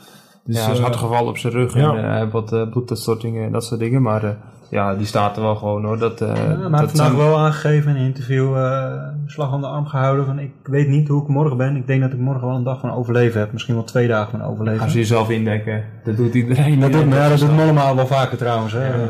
Dus, 0.45 0.55
ja, 0.55 0.61
hij 0.63 0.71
is 0.71 0.77
eh, 0.77 0.83
hard 0.83 0.95
gevallen 0.95 1.29
op 1.29 1.37
zijn 1.37 1.53
rug 1.53 1.73
ja. 1.75 1.91
en 1.91 1.97
eh, 2.03 2.09
hij 2.09 2.19
heeft 2.19 2.31
wat 2.31 2.53
uh, 2.53 2.69
bloeduitstortingen 2.69 3.45
en 3.45 3.51
dat 3.51 3.65
soort 3.65 3.79
dingen. 3.79 4.01
Maar 4.01 4.23
eh, 4.23 4.29
ja, 4.69 4.95
die 4.95 5.05
staat 5.05 5.35
er 5.35 5.41
wel 5.43 5.55
gewoon 5.55 5.85
hoor. 5.85 5.97
Dat, 5.99 6.21
eh, 6.21 6.27
Ja, 6.27 6.33
maar 6.33 6.47
hij 6.47 6.57
dat 6.69 6.79
heeft 6.79 6.91
vandaag 6.91 7.07
zijn- 7.07 7.17
wel 7.29 7.37
aangegeven 7.39 7.89
in 7.91 8.01
een 8.01 8.05
interview, 8.07 8.57
eh, 8.57 8.91
slag 9.25 9.53
om 9.53 9.61
de 9.61 9.67
arm 9.67 9.85
gehouden 9.85 10.25
van 10.25 10.39
ik 10.39 10.51
weet 10.63 10.87
niet 10.87 11.07
hoe 11.07 11.21
ik 11.21 11.27
morgen 11.27 11.57
ben. 11.57 11.75
Ik 11.75 11.87
denk 11.87 12.01
dat 12.01 12.11
ik 12.13 12.19
morgen 12.19 12.47
wel 12.47 12.55
een 12.55 12.63
dag 12.63 12.79
van 12.79 12.93
overleven 12.93 13.39
heb. 13.39 13.51
Misschien 13.51 13.75
wel 13.75 13.83
twee 13.83 14.07
dagen 14.07 14.31
van 14.39 14.43
overleven. 14.49 14.79
Gaan 14.79 14.89
ze 14.89 14.97
jezelf 14.97 15.29
indekken. 15.29 15.83
Dat 16.03 16.17
doet 16.17 16.33
iedereen. 16.33 16.79
dat 16.79 16.93
Ja, 16.93 17.01
doet, 17.03 17.13
ja, 17.13 17.29
dat 17.29 17.39
doet 17.39 17.51
Mollema 17.55 17.95
wel 17.95 18.07
vaker 18.07 18.37
trouwens. 18.37 18.73
Hè. 18.73 18.87
Ja. 18.87 18.93
Ja. 18.95 19.07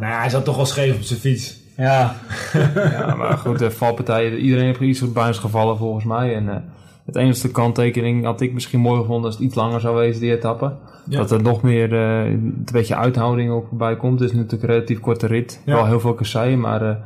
nou 0.00 0.12
ja, 0.12 0.18
hij 0.20 0.30
zat 0.30 0.44
toch 0.44 0.56
wel 0.56 0.66
scheef 0.66 0.94
op 0.96 1.02
zijn 1.02 1.20
fiets. 1.20 1.58
ja. 1.76 2.14
Ja, 2.98 3.14
maar 3.14 3.38
goed, 3.38 3.58
de 3.58 3.70
valpartijen, 3.70 4.38
iedereen 4.38 4.64
heeft 4.64 4.80
iets 4.80 5.02
op 5.02 5.14
buis 5.14 5.38
gevallen 5.38 5.76
volgens 5.76 6.04
mij. 6.04 6.34
En 6.34 6.48
eh, 6.48 6.56
het 7.12 7.22
enige 7.22 7.50
kanttekening 7.50 8.24
had 8.24 8.40
ik 8.40 8.52
misschien 8.52 8.80
mooi 8.80 9.00
gevonden 9.00 9.24
als 9.24 9.34
het 9.34 9.44
iets 9.44 9.54
langer 9.54 9.80
zou 9.80 9.96
wezen, 9.96 10.20
die 10.20 10.32
etappe. 10.32 10.72
Ja. 11.08 11.18
Dat 11.18 11.30
er 11.30 11.42
nog 11.42 11.62
meer 11.62 11.92
eh, 11.92 12.30
een 12.30 12.66
beetje 12.72 12.96
uithouding 12.96 13.50
ook 13.50 13.70
bij 13.70 13.96
komt. 13.96 14.20
Het 14.20 14.30
is 14.30 14.36
natuurlijk 14.36 14.62
een 14.62 14.68
relatief 14.68 15.00
korte 15.00 15.26
rit. 15.26 15.62
Ja. 15.64 15.74
Wel 15.74 15.86
heel 15.86 16.00
veel 16.00 16.14
kasseien, 16.14 16.60
maar 16.60 16.82
eh, 16.82 16.96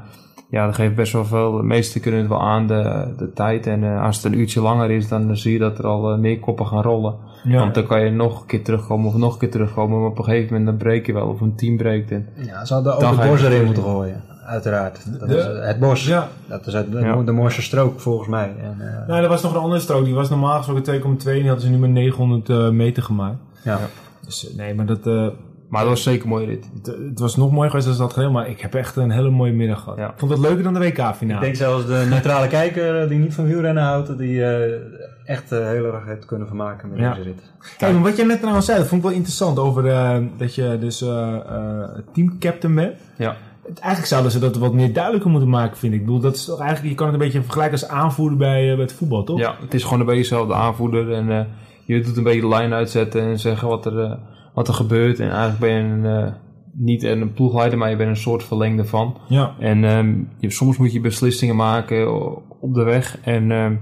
ja, 0.48 0.66
dat 0.66 0.74
geeft 0.74 0.94
best 0.94 1.12
wel 1.12 1.24
veel. 1.24 1.56
De 1.56 1.62
meesten 1.62 2.00
kunnen 2.00 2.20
het 2.20 2.28
wel 2.28 2.42
aan, 2.42 2.66
de, 2.66 3.14
de 3.16 3.32
tijd. 3.32 3.66
En 3.66 3.84
eh, 3.84 4.02
als 4.02 4.16
het 4.16 4.24
een 4.24 4.38
uurtje 4.38 4.60
langer 4.60 4.90
is, 4.90 5.08
dan 5.08 5.36
zie 5.36 5.52
je 5.52 5.58
dat 5.58 5.78
er 5.78 5.86
al 5.86 6.18
meer 6.18 6.38
koppen 6.38 6.66
gaan 6.66 6.82
rollen. 6.82 7.14
Ja. 7.44 7.58
Want 7.58 7.74
dan 7.74 7.86
kan 7.86 8.04
je 8.04 8.10
nog 8.10 8.40
een 8.40 8.46
keer 8.46 8.64
terugkomen 8.64 9.06
of 9.06 9.16
nog 9.16 9.32
een 9.32 9.38
keer 9.38 9.50
terugkomen. 9.50 10.00
Maar 10.00 10.10
op 10.10 10.18
een 10.18 10.24
gegeven 10.24 10.46
moment 10.46 10.66
dan 10.66 10.76
breek 10.76 11.06
je 11.06 11.12
wel 11.12 11.28
of 11.28 11.40
een 11.40 11.56
team 11.56 11.76
breekt. 11.76 12.10
En, 12.10 12.28
ja, 12.46 12.64
ze 12.64 12.74
hadden 12.74 12.94
ook 12.94 13.22
je 13.22 13.28
bos 13.28 13.42
erin 13.42 13.64
moeten 13.64 13.82
gooien. 13.82 14.22
Uiteraard. 14.46 15.18
Dat 15.20 15.28
De- 15.28 15.36
is, 15.36 15.44
eh, 15.44 15.66
het 15.66 15.78
bos. 15.78 16.06
ja. 16.06 16.28
Dat 16.46 16.66
is 16.66 16.72
het, 16.72 16.92
de, 16.92 16.98
Ja. 16.98 17.22
de 17.22 17.32
mooiste 17.32 17.62
strook 17.62 18.00
volgens 18.00 18.28
mij. 18.28 18.52
En, 18.62 18.76
eh, 18.80 19.08
Nou, 19.08 19.22
er 19.22 19.28
was 19.28 19.42
nog 19.42 19.54
een 19.54 19.60
andere 19.60 19.80
strook. 19.80 20.04
Die 20.04 20.14
was 20.14 20.30
normaal 20.30 20.56
gesproken 20.56 20.82
2,2 20.82 21.34
en 21.34 21.40
die 21.40 21.48
hadden 21.50 21.66
ze 21.66 21.72
nu 21.72 21.78
met 21.78 21.90
900 21.90 22.48
eh, 22.48 22.68
meter 22.68 23.02
gemaakt. 23.02 23.36
ja. 23.64 23.78
Dus 24.24 24.50
eh, 24.50 24.56
nee, 24.56 24.74
maar 24.74 24.86
dat, 24.86 25.06
eh, 25.06 25.26
maar 25.68 25.80
dat 25.80 25.88
was 25.90 26.02
zeker 26.02 26.22
een 26.22 26.28
mooie 26.28 26.46
rit. 26.46 26.68
het, 26.74 26.86
het 26.86 27.18
was 27.18 27.36
nog 27.36 27.50
mooi 27.52 27.68
geweest 27.70 27.88
als 27.88 27.96
dat 27.96 28.12
geheel. 28.12 28.30
Maar 28.30 28.48
ik 28.48 28.60
heb 28.60 28.74
echt 28.74 28.96
een 28.96 29.10
hele 29.10 29.30
mooie 29.30 29.52
middag 29.52 29.80
gehad. 29.82 29.98
Ja. 29.98 30.06
Ik 30.08 30.14
vond 30.16 30.30
het 30.30 30.40
leuker 30.40 30.62
dan 30.62 30.74
de 30.74 30.86
Ik 30.86 30.96
WK-finale. 30.96 31.40
denk 31.40 31.54
zelfs 31.54 31.86
de 31.86 32.06
neutrale 32.10 32.46
kijker 32.48 33.02
eh, 33.02 33.08
die 33.08 33.18
niet 33.18 33.34
van 33.34 33.44
wielrennen 33.44 33.82
houdt, 33.82 34.18
die 34.18 34.44
eh, 34.44 34.80
echt 35.24 35.52
eh, 35.52 35.58
heel 35.68 35.84
erg 35.84 36.04
heeft 36.06 36.24
kunnen 36.24 36.46
vermaken 36.46 36.88
met 36.88 36.98
Ja. 36.98 37.10
deze 37.14 37.22
rit. 37.22 37.52
Kijk, 37.78 37.92
maar 37.92 38.02
wat 38.02 38.16
jij 38.16 38.26
net 38.26 38.38
trouwens 38.38 38.66
zei, 38.66 38.78
dat 38.78 38.86
vond 38.88 39.00
ik 39.02 39.06
wel 39.08 39.16
interessant. 39.16 39.58
Over 39.58 39.86
eh, 39.86 40.16
dat 40.36 40.54
je 40.54 40.76
dus 40.80 41.02
eh 41.02 41.34
eh, 41.34 41.88
teamcaptain 42.12 42.74
bent. 42.74 42.94
Ja. 43.16 43.36
Eigenlijk 43.66 44.06
zouden 44.06 44.32
ze 44.32 44.38
dat 44.38 44.56
wat 44.56 44.72
meer 44.72 44.92
duidelijker 44.92 45.30
moeten 45.30 45.48
maken, 45.48 45.76
vind 45.76 45.92
ik. 45.92 46.00
Ik 46.00 46.06
bedoel, 46.06 46.20
dat 46.20 46.34
is 46.34 46.44
toch 46.44 46.60
eigenlijk, 46.60 46.88
je 46.88 46.94
kan 46.94 47.06
het 47.06 47.14
een 47.14 47.22
beetje 47.22 47.42
vergelijken 47.42 47.80
als 47.80 47.88
aanvoerder 47.88 48.38
bij, 48.38 48.68
eh, 48.68 48.74
bij 48.74 48.84
het 48.84 48.92
voetbal, 48.92 49.24
toch? 49.24 49.38
Ja, 49.38 49.56
het 49.60 49.74
is 49.74 49.82
gewoon 49.82 50.00
een 50.00 50.06
beetje 50.06 50.22
dezelfde 50.22 50.54
aanvoerder. 50.54 51.12
En 51.12 51.30
eh, 51.30 51.44
je 51.84 52.00
doet 52.00 52.16
een 52.16 52.22
beetje 52.22 52.40
de 52.40 52.48
lijn 52.48 52.72
uitzetten 52.72 53.22
en 53.22 53.38
zeggen 53.38 53.68
wat 53.68 53.86
er, 53.86 54.00
eh, 54.00 54.12
wat 54.54 54.68
er 54.68 54.74
gebeurt. 54.74 55.20
En 55.20 55.30
eigenlijk 55.30 55.58
ben 55.58 55.70
je 55.70 55.80
een, 55.80 56.24
eh, 56.26 56.32
niet 56.72 57.02
een 57.02 57.32
ploegleider, 57.32 57.78
maar 57.78 57.90
je 57.90 57.96
bent 57.96 58.08
een 58.08 58.16
soort 58.16 58.44
verlengde 58.44 58.84
van. 58.84 59.16
Ja. 59.28 59.54
En 59.58 59.84
ehm, 59.84 60.14
je, 60.38 60.50
soms 60.50 60.76
moet 60.76 60.92
je 60.92 61.00
beslissingen 61.00 61.56
maken 61.56 62.32
op 62.60 62.74
de 62.74 62.82
weg. 62.82 63.18
En 63.22 63.50
ehm, 63.50 63.74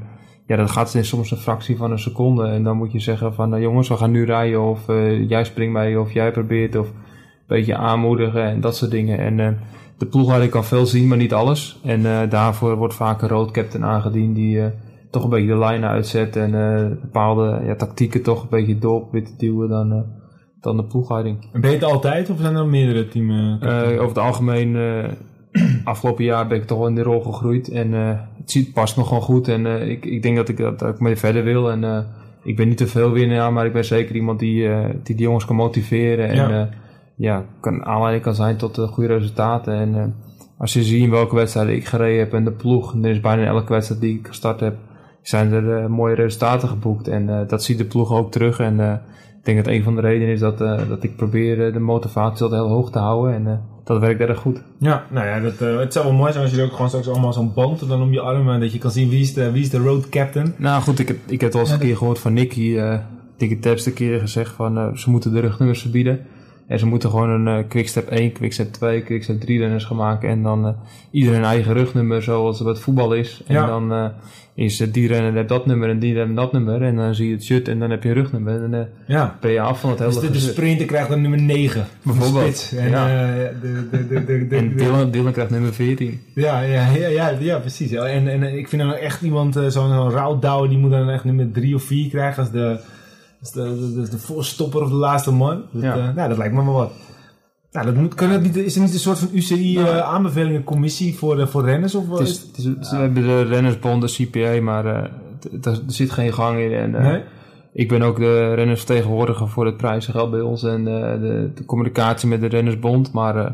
ja, 0.47 0.57
dat 0.57 0.71
gaat 0.71 0.95
in 0.95 1.05
soms 1.05 1.31
een 1.31 1.37
fractie 1.37 1.77
van 1.77 1.91
een 1.91 1.99
seconde. 1.99 2.47
En 2.47 2.63
dan 2.63 2.77
moet 2.77 2.93
je 2.93 2.99
zeggen 2.99 3.35
van, 3.35 3.49
nou 3.49 3.63
jongens, 3.63 3.89
we 3.89 3.97
gaan 3.97 4.11
nu 4.11 4.25
rijden. 4.25 4.63
Of 4.63 4.89
eh, 4.89 5.29
jij 5.29 5.45
springt 5.45 5.73
mee, 5.73 6.01
of 6.01 6.13
jij 6.13 6.31
probeert. 6.31 6.77
Of 6.77 6.89
beetje 7.47 7.77
aanmoedigen 7.77 8.45
en 8.45 8.61
dat 8.61 8.77
soort 8.77 8.91
dingen. 8.91 9.19
En 9.19 9.41
eh, 9.41 9.49
de 10.03 10.09
ploegleider 10.09 10.49
kan 10.49 10.65
veel 10.65 10.87
zien, 10.87 11.09
maar 11.09 11.17
niet 11.17 11.33
alles. 11.33 11.79
En 11.85 12.07
eh, 12.07 12.31
daarvoor 12.31 12.77
wordt 12.77 12.95
vaak 12.95 13.23
een 13.23 13.29
road 13.29 13.51
captain 13.51 13.85
aangediend 13.85 14.35
die 14.35 14.61
eh, 14.61 14.67
toch 15.11 15.25
een 15.25 15.31
beetje 15.31 15.47
de 15.47 15.59
lijnen 15.59 15.89
uitzet. 15.89 16.37
En 16.37 16.51
bepaalde 17.01 17.61
ja, 17.65 17.75
tactieken 17.75 18.23
toch 18.23 18.43
een 18.43 18.49
beetje 18.51 18.79
door 18.79 19.09
te 19.13 19.35
duwen 19.39 19.69
dan, 19.69 20.05
dan 20.61 20.77
de 20.77 20.85
ploegleiding. 20.85 21.49
En 21.53 21.61
ben 21.61 21.71
je 21.71 21.77
het 21.77 21.85
altijd 21.85 22.31
of 22.31 22.39
zijn 22.41 22.57
er 22.57 22.67
meerdere 22.67 23.09
teams? 23.09 23.61
Eh, 23.61 23.83
over 23.93 24.09
het 24.09 24.19
algemeen, 24.19 24.77
afgelopen 25.85 26.25
jaar 26.25 26.47
ben 26.47 26.59
ik 26.59 26.65
toch 26.65 26.79
wel 26.79 26.89
in 26.89 26.95
de 26.95 27.03
rol 27.03 27.21
gegroeid. 27.21 27.69
En 27.69 27.93
het 27.93 28.51
ziet, 28.51 28.73
past 28.73 28.97
me 28.97 29.05
gewoon 29.05 29.23
goed. 29.23 29.49
En 29.49 29.67
ik, 29.91 30.05
ik 30.05 30.23
denk 30.23 30.37
dat 30.37 30.49
ik, 30.49 30.57
dat, 30.57 30.83
ik 30.83 31.01
mee 31.01 31.17
verder 31.17 31.45
wil. 31.45 31.71
En 31.71 32.07
ik 32.43 32.57
ben 32.57 32.69
niet 32.69 32.77
te 32.77 32.87
veel 32.87 33.11
winnaar, 33.11 33.53
maar 33.53 33.67
ik 33.67 33.73
ben 33.73 33.85
zeker 33.85 34.15
iemand 34.15 34.39
die, 34.39 34.69
die 35.03 35.17
de 35.17 35.23
jongens 35.23 35.45
kan 35.45 35.57
motiveren. 35.57 36.29
En 36.29 36.37
Ja. 36.37 36.69
Ja, 37.17 37.45
kan, 37.61 37.85
aanleiding 37.85 38.23
kan 38.25 38.35
zijn 38.35 38.57
tot 38.57 38.79
goede 38.79 39.15
resultaten. 39.15 39.75
En 39.75 39.95
eh, 39.95 40.05
als 40.59 40.73
je 40.73 40.83
ziet 40.83 41.11
welke 41.11 41.35
wedstrijden 41.35 41.75
ik 41.75 41.87
gereden 41.87 42.19
heb 42.19 42.33
en 42.35 42.45
de 42.45 42.53
ploeg, 42.53 42.93
dan 42.93 43.05
is 43.05 43.21
bijna 43.21 43.45
elke 43.45 43.73
wedstrijd 43.73 44.01
die 44.01 44.19
ik 44.19 44.27
gestart 44.27 44.61
heb, 44.61 44.77
zijn 45.23 45.53
er 45.53 45.77
eh, 45.83 45.87
mooie 45.87 46.15
resultaten 46.15 46.69
geboekt. 46.69 47.09
En 47.09 47.29
eh, 47.29 47.49
dat 47.49 47.63
ziet 47.63 47.79
de 47.79 47.85
ploeg 47.85 48.13
ook 48.13 48.33
terug. 48.33 48.59
En 48.59 48.81
ik 49.39 49.45
denk 49.45 49.65
dat 49.65 49.75
een 49.75 49.83
van 49.83 49.95
de 49.95 50.01
redenen 50.01 50.35
is 50.35 50.41
dat, 50.41 50.59
dat 50.59 51.03
ik 51.03 51.17
probeer 51.17 51.73
de 51.73 51.79
motivatie 51.81 52.43
altijd 52.43 52.63
heel 52.63 52.71
hoog 52.71 52.91
te 52.91 52.99
houden. 52.99 53.35
En 53.35 53.61
dat 53.85 54.01
werkt 54.01 54.21
erg 54.21 54.39
goed. 54.39 54.63
Ja, 54.79 55.05
nou 55.11 55.27
ja, 55.27 55.41
dat, 55.41 55.59
het 55.59 55.93
zou 55.93 56.05
wel 56.07 56.15
mooi 56.15 56.33
zijn 56.33 56.45
als 56.45 56.53
je 56.55 56.59
er 56.61 56.65
ook 56.65 56.73
gewoon 56.73 56.89
straks 56.89 57.09
allemaal 57.09 57.33
zo'n 57.33 57.53
band 57.55 57.89
dan 57.89 58.03
om 58.03 58.13
je 58.13 58.21
armen, 58.21 58.61
dat 58.61 58.73
je 58.73 58.79
kan 58.79 58.91
zien 58.91 59.09
wie 59.09 59.21
is 59.21 59.35
de, 59.35 59.53
wie 59.53 59.63
is 59.63 59.71
de 59.71 59.79
road 59.79 60.09
captain. 60.09 60.55
Nou 60.57 60.83
goed, 60.83 60.99
ik 60.99 61.09
heb, 61.09 61.17
ik 61.27 61.41
heb 61.41 61.53
wel 61.53 61.61
eens 61.61 61.71
Ja, 61.71 61.77
een 61.77 61.83
keer 61.83 61.97
gehoord 61.97 62.19
van 62.19 62.33
Nicky. 62.33 62.77
eh 62.77 62.99
Nicky 63.39 63.59
Terpstra 63.59 63.91
een 63.91 63.97
keer 63.97 64.21
gezegd 64.21 64.53
van 64.53 64.99
ze 64.99 65.11
moeten 65.11 65.33
de 65.33 65.41
rugnummers 65.41 65.81
verbieden. 65.81 66.21
En 66.67 66.79
ze 66.79 66.87
moeten 66.87 67.11
gewoon 67.11 67.29
een 67.47 67.59
eh, 67.59 67.69
quickstep 67.69 68.09
1, 68.09 68.33
quickstep 68.33 68.73
2, 68.73 69.03
quickstep 69.03 69.41
3 69.41 69.59
renners 69.59 69.85
gaan 69.85 69.97
maken. 69.97 70.29
En 70.29 70.43
dan 70.43 70.67
eh 70.67 70.73
ieder 71.11 71.35
een 71.35 71.45
eigen 71.45 71.73
rugnummer 71.73 72.23
zoals 72.23 72.59
het 72.59 72.79
voetbal 72.79 73.13
is. 73.15 73.43
En 73.47 73.55
Ja. 73.55 73.67
dan 73.67 73.93
eh, 73.93 74.07
is 74.55 74.77
die 74.77 75.09
renner 75.09 75.33
heeft 75.35 75.49
dat 75.49 75.67
nummer 75.67 75.89
en 75.89 75.99
die 75.99 76.15
renner 76.15 76.37
dat 76.37 76.53
nummer. 76.53 76.83
En 76.83 76.97
dan 76.97 77.15
zie 77.15 77.27
je 77.29 77.35
het 77.35 77.45
shirt 77.45 77.69
en 77.69 77.79
dan 77.79 77.91
heb 77.91 78.03
je 78.03 78.09
een 78.09 78.15
rugnummer. 78.15 78.63
En 78.63 78.71
dan 78.71 78.87
Ja. 79.07 79.37
ben 79.41 79.51
je 79.51 79.61
af 79.61 79.81
van 79.81 79.91
het 79.91 79.99
hele 79.99 80.11
Dus 80.11 80.21
de, 80.21 80.31
de 80.31 80.39
sprinter 80.39 80.87
krijgt 80.87 81.09
dan 81.09 81.21
nummer 81.21 81.41
9. 81.41 81.85
Bijvoorbeeld, 82.03 82.73
En, 82.77 82.91
ja. 82.91 83.07
de, 83.07 83.89
de, 83.91 84.07
de, 84.09 84.25
de, 84.25 84.47
de, 84.49 84.57
En 84.57 84.77
Dylan, 84.77 85.11
Dylan 85.11 85.33
krijgt 85.33 85.51
nummer 85.51 85.73
14. 85.75 86.21
Ja, 86.35 86.61
ja, 86.61 86.87
ja, 86.91 87.07
ja, 87.09 87.29
ja, 87.41 87.59
precies. 87.59 87.93
En, 87.93 88.29
en 88.29 88.43
ik 88.59 88.69
vind 88.69 88.83
dan 88.83 88.93
echt 88.95 89.23
iemand, 89.23 89.55
zo'n 89.55 89.71
zo'n 89.71 90.11
rouwdouwer, 90.11 90.69
die 90.69 90.79
moet 90.79 90.91
dan 90.91 91.09
echt 91.11 91.25
nummer 91.25 91.51
3 91.53 91.75
of 91.75 91.83
4 91.83 92.09
krijgen 92.09 92.43
als 92.43 92.53
de, 92.53 92.79
als 93.43 93.53
de, 93.53 93.93
de, 93.95 94.09
de, 94.11 94.19
voorstopper 94.19 94.83
of 94.83 94.89
de 94.89 94.95
laatste 94.95 95.33
man. 95.33 95.63
Dat, 95.71 95.83
Ja. 95.83 95.97
eh, 95.97 96.15
nou, 96.15 96.29
dat 96.29 96.39
lijkt 96.39 96.55
me 96.55 96.65
wel 96.65 96.75
wat. 96.75 96.93
Nou, 97.73 97.87
dat 97.87 97.95
moet, 97.95 98.15
kan 98.15 98.31
dat 98.31 98.43
niet, 98.43 98.57
is 98.57 98.75
er 98.75 98.81
niet 98.83 98.93
een 98.93 98.99
soort 98.99 99.19
van 99.19 99.29
UCI-aanbevelingencommissie 99.33 101.17
voor, 101.17 101.39
eh, 101.41 101.47
voor 101.47 101.65
renners? 101.65 101.95
Of, 101.95 102.09
Het 102.11 102.21
is, 102.29 102.41
het 102.41 102.57
is, 102.81 102.91
We 102.91 102.97
hebben 102.97 103.23
de 103.23 103.43
rennersbond, 103.43 104.03
de 104.03 104.27
CPA, 104.27 104.61
maar 104.63 104.87
eh, 104.87 105.11
er 105.63 105.81
zit 105.87 106.11
geen 106.11 106.33
gang 106.33 106.59
in. 106.59 106.73
En, 106.73 106.95
eh, 106.95 107.03
nee? 107.03 107.23
Ik 107.73 107.89
ben 107.89 108.03
ook 108.03 108.17
de 108.19 108.55
rennersvertegenwoordiger 108.55 109.49
voor 109.49 109.67
het 109.67 109.77
prijzengeld 109.77 110.31
bij 110.31 110.41
ons 110.41 110.63
en 110.63 110.79
eh, 110.89 111.21
de, 111.21 111.51
de 111.55 111.65
communicatie 111.65 112.29
met 112.29 112.41
de 112.41 112.47
rennersbond. 112.47 113.13
Maar 113.13 113.37
eh, 113.37 113.51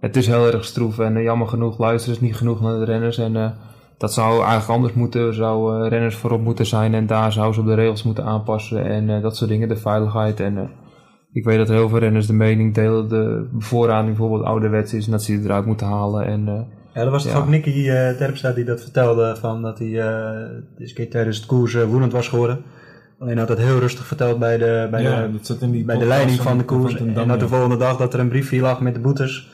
het 0.00 0.16
is 0.16 0.26
heel 0.26 0.46
erg 0.52 0.64
stroef 0.64 0.98
en 0.98 1.16
eh, 1.16 1.22
jammer 1.22 1.48
genoeg 1.48 1.78
luisteren 1.78 2.16
ze 2.18 2.24
niet 2.24 2.36
genoeg 2.36 2.60
naar 2.60 2.78
de 2.78 2.84
renners. 2.84 3.18
En 3.18 3.36
eh, 3.36 3.50
dat 3.98 4.12
zou 4.12 4.32
eigenlijk 4.42 4.68
anders 4.70 4.92
moeten. 4.92 5.20
Er 5.26 5.34
zou 5.34 5.82
eh, 5.84 5.88
renners 5.90 6.16
voorop 6.16 6.40
moeten 6.40 6.66
zijn 6.66 6.94
en 6.94 7.06
daar 7.06 7.32
zou 7.32 7.52
ze 7.52 7.60
op 7.60 7.66
de 7.66 7.74
regels 7.74 8.02
moeten 8.02 8.24
aanpassen 8.24 8.84
en 8.84 9.10
eh, 9.10 9.22
dat 9.22 9.36
soort 9.36 9.50
dingen. 9.50 9.68
De 9.68 9.76
veiligheid 9.76 10.40
en... 10.40 10.56
eh, 10.58 10.62
ik 11.32 11.44
weet 11.44 11.56
dat 11.58 11.68
heel 11.68 11.88
veel 11.88 11.98
renners 11.98 12.26
de 12.26 12.32
mening 12.32 12.74
delen, 12.74 13.08
de 13.08 13.48
bevoorrading 13.52 14.16
bijvoorbeeld 14.16 14.44
ouderwets 14.44 14.94
is 14.94 15.04
en 15.06 15.10
dat 15.10 15.22
ze 15.22 15.32
die 15.36 15.44
eruit 15.44 15.66
moeten 15.66 15.86
halen. 15.86 16.26
En, 16.26 16.48
eh, 16.48 16.60
Ja, 16.94 17.02
dat 17.02 17.12
was 17.12 17.22
toch 17.22 17.32
Ja. 17.32 17.38
ook 17.38 17.48
Nicky 17.48 17.88
eh 17.88 18.10
Terpstra 18.16 18.52
die 18.52 18.64
dat 18.64 18.80
vertelde, 18.80 19.36
van 19.40 19.62
dat 19.62 19.78
hij 19.78 20.00
eh 20.00 20.94
keer 20.94 21.10
tijdens 21.10 21.36
het 21.36 21.46
koers 21.46 21.74
woedend 21.84 22.12
was 22.12 22.28
geworden. 22.28 22.62
Alleen 23.18 23.38
had 23.38 23.48
dat 23.48 23.58
heel 23.58 23.78
rustig 23.78 24.06
verteld 24.06 24.38
bij 24.38 24.58
de, 24.58 24.88
bij 24.90 25.02
ja, 25.02 25.28
de, 25.60 25.82
bij 25.84 25.98
de 25.98 26.06
leiding 26.06 26.40
van 26.40 26.58
de 26.58 26.64
koers. 26.64 26.96
En 26.96 27.28
dat 27.28 27.40
de 27.40 27.48
volgende 27.48 27.76
dag 27.76 27.96
dat 27.96 28.14
er 28.14 28.20
een 28.20 28.28
briefje 28.28 28.60
lag 28.60 28.80
met 28.80 28.94
de 28.94 29.00
boetes. 29.00 29.50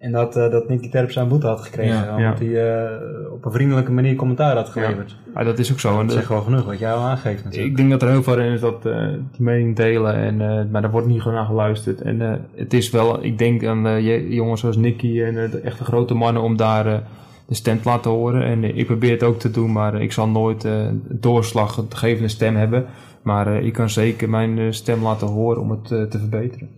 En 0.00 0.12
dat, 0.12 0.36
eh 0.36 0.50
dat 0.50 0.68
Nicky 0.68 0.88
Terpstra 0.90 1.22
een 1.22 1.28
boete 1.28 1.46
had 1.46 1.60
gekregen. 1.60 1.94
Ja, 1.94 2.16
omdat 2.16 2.38
hij 2.38 2.82
eh, 2.84 3.32
op 3.32 3.44
een 3.44 3.52
vriendelijke 3.52 3.92
manier 3.92 4.14
commentaar 4.14 4.56
had 4.56 4.68
geleverd. 4.68 5.16
ja, 5.34 5.44
dat 5.44 5.58
is 5.58 5.72
ook 5.72 5.80
zo. 5.80 5.90
En 5.90 5.96
Dat 5.96 6.06
de- 6.08 6.12
zegt 6.12 6.28
wel 6.28 6.40
genoeg 6.40 6.64
wat 6.64 6.78
jij 6.78 6.92
al 6.92 7.02
aangeeft 7.02 7.44
natuurlijk. 7.44 7.70
Ik 7.70 7.76
denk 7.76 7.90
dat 7.90 8.02
er 8.02 8.08
heel 8.08 8.22
veel 8.22 8.34
renners 8.36 8.60
dat 8.60 8.86
eh, 8.86 9.08
die 9.08 9.42
mening 9.42 9.76
delen, 9.76 10.14
en, 10.14 10.40
eh, 10.40 10.64
maar 10.70 10.82
daar 10.82 10.90
wordt 10.90 11.06
niet 11.06 11.20
gewoon 11.22 11.36
naar 11.36 11.46
geluisterd. 11.46 12.00
En 12.00 12.20
eh, 12.22 12.32
het 12.54 12.72
is 12.72 12.90
wel, 12.90 13.24
ik 13.24 13.38
denk 13.38 13.64
aan 13.64 13.86
eh, 13.86 14.00
je- 14.06 14.34
jongens 14.34 14.60
zoals 14.60 14.76
Nicky 14.76 15.22
en 15.22 15.42
eh, 15.44 15.50
de 15.50 15.60
echte 15.60 15.84
grote 15.84 16.14
mannen 16.14 16.42
om 16.42 16.56
daar 16.56 16.86
eh, 16.86 16.98
de 17.46 17.54
stem 17.54 17.80
te 17.82 17.88
laten 17.88 18.10
horen. 18.10 18.42
En 18.44 18.64
eh, 18.64 18.76
ik 18.76 18.86
probeer 18.86 19.10
het 19.10 19.22
ook 19.22 19.38
te 19.38 19.50
doen, 19.50 19.72
maar 19.72 19.94
eh, 19.94 20.00
ik 20.00 20.12
zal 20.12 20.28
nooit 20.28 20.64
eh, 20.64 20.72
een 20.72 21.02
doorslaggevende 21.10 22.28
stem 22.28 22.56
hebben. 22.56 22.84
Maar 23.22 23.46
eh, 23.46 23.64
ik 23.66 23.72
kan 23.72 23.90
zeker 23.90 24.28
mijn 24.30 24.58
eh, 24.58 24.64
stem 24.70 25.02
laten 25.02 25.26
horen 25.26 25.62
om 25.62 25.70
het 25.70 25.90
eh, 25.90 26.02
te 26.02 26.18
verbeteren. 26.18 26.68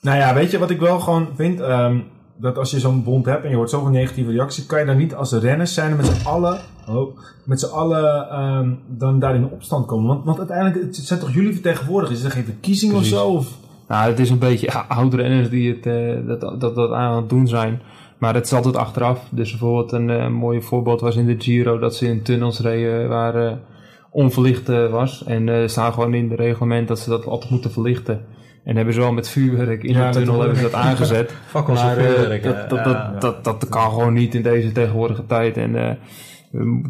Nou 0.00 0.18
ja, 0.18 0.34
weet 0.34 0.50
je 0.50 0.58
wat 0.58 0.70
ik 0.70 0.80
wel 0.80 1.00
gewoon 1.00 1.26
vind? 1.34 1.60
Ehm, 1.60 1.96
dat 2.40 2.58
als 2.58 2.70
je 2.70 2.80
zo'n 2.80 3.02
bond 3.02 3.26
hebt 3.26 3.44
en 3.44 3.50
je 3.50 3.56
hoort 3.56 3.70
zoveel 3.70 3.90
negatieve 3.90 4.30
reacties, 4.30 4.66
kan 4.66 4.78
je 4.78 4.86
dan 4.86 4.96
niet 4.96 5.14
als 5.14 5.32
renners 5.32 5.74
zijn 5.74 5.90
en 5.90 5.96
met 5.96 6.06
z'n 6.06 6.26
allen, 6.26 6.60
oh, 6.88 7.18
met 7.44 7.60
z'n 7.60 7.72
allen 7.72 8.30
ehm, 8.30 8.70
dan 8.86 9.18
daar 9.18 9.34
in 9.34 9.50
opstand 9.50 9.86
komen. 9.86 10.06
Want, 10.06 10.24
want 10.24 10.38
uiteindelijk, 10.38 10.82
het 10.82 10.96
zijn 10.96 11.20
toch 11.20 11.32
jullie 11.32 11.52
vertegenwoordigers? 11.52 12.18
Is 12.18 12.24
er 12.24 12.30
geen 12.30 12.44
verkiezing 12.44 12.92
Precies. 12.92 13.12
of 13.12 13.18
zo? 13.18 13.28
Of? 13.28 13.58
Nou, 13.88 14.10
het 14.10 14.18
is 14.18 14.30
een 14.30 14.38
beetje 14.38 14.70
ja, 14.72 14.84
oudere 14.98 15.22
renners 15.22 15.50
die 15.50 15.74
het, 15.74 15.86
eh, 15.86 16.26
dat, 16.26 16.60
dat, 16.60 16.74
dat 16.74 16.92
aan 16.92 17.16
het 17.16 17.28
doen 17.28 17.48
zijn. 17.48 17.80
Maar 18.18 18.34
het 18.34 18.44
is 18.44 18.52
altijd 18.52 18.76
achteraf. 18.76 19.28
Dus 19.30 19.50
bijvoorbeeld 19.50 19.92
een 19.92 20.10
eh, 20.10 20.28
mooi 20.28 20.62
voorbeeld 20.62 21.00
was 21.00 21.16
in 21.16 21.26
de 21.26 21.36
Giro 21.38 21.78
dat 21.78 21.94
ze 21.94 22.06
in 22.06 22.22
tunnels 22.22 22.60
reden 22.60 23.08
waar 23.08 23.46
eh, 23.46 23.52
onverlicht 24.10 24.68
was. 24.90 25.24
En 25.24 25.48
er 25.48 25.70
staat 25.70 25.94
gewoon 25.94 26.14
in 26.14 26.30
het 26.30 26.38
reglement 26.38 26.88
dat 26.88 26.98
ze 26.98 27.10
dat 27.10 27.26
altijd 27.26 27.50
moeten 27.50 27.70
verlichten. 27.70 28.20
En 28.68 28.76
hebben 28.76 28.94
ze 28.94 29.00
wel 29.00 29.12
met 29.12 29.28
vuurwerk 29.28 29.82
in 29.82 29.94
Ja, 29.94 30.10
de 30.10 30.18
tunnel 30.18 30.40
hebben 30.40 30.56
ze 30.56 30.62
dat 30.62 30.74
aangezet. 30.74 31.34
Fakkels 31.46 31.82
maar 31.82 31.96
eh, 31.96 32.04
vuurwerk, 32.04 32.42
dat, 32.42 32.70
dat, 32.70 32.84
ja. 32.84 33.14
dat, 33.18 33.44
dat, 33.44 33.60
dat 33.60 33.68
kan 33.68 33.90
gewoon 33.90 34.12
niet 34.12 34.34
in 34.34 34.42
deze 34.42 34.72
tegenwoordige 34.72 35.26
tijd. 35.26 35.56
En 35.56 35.76
eh, 35.76 35.90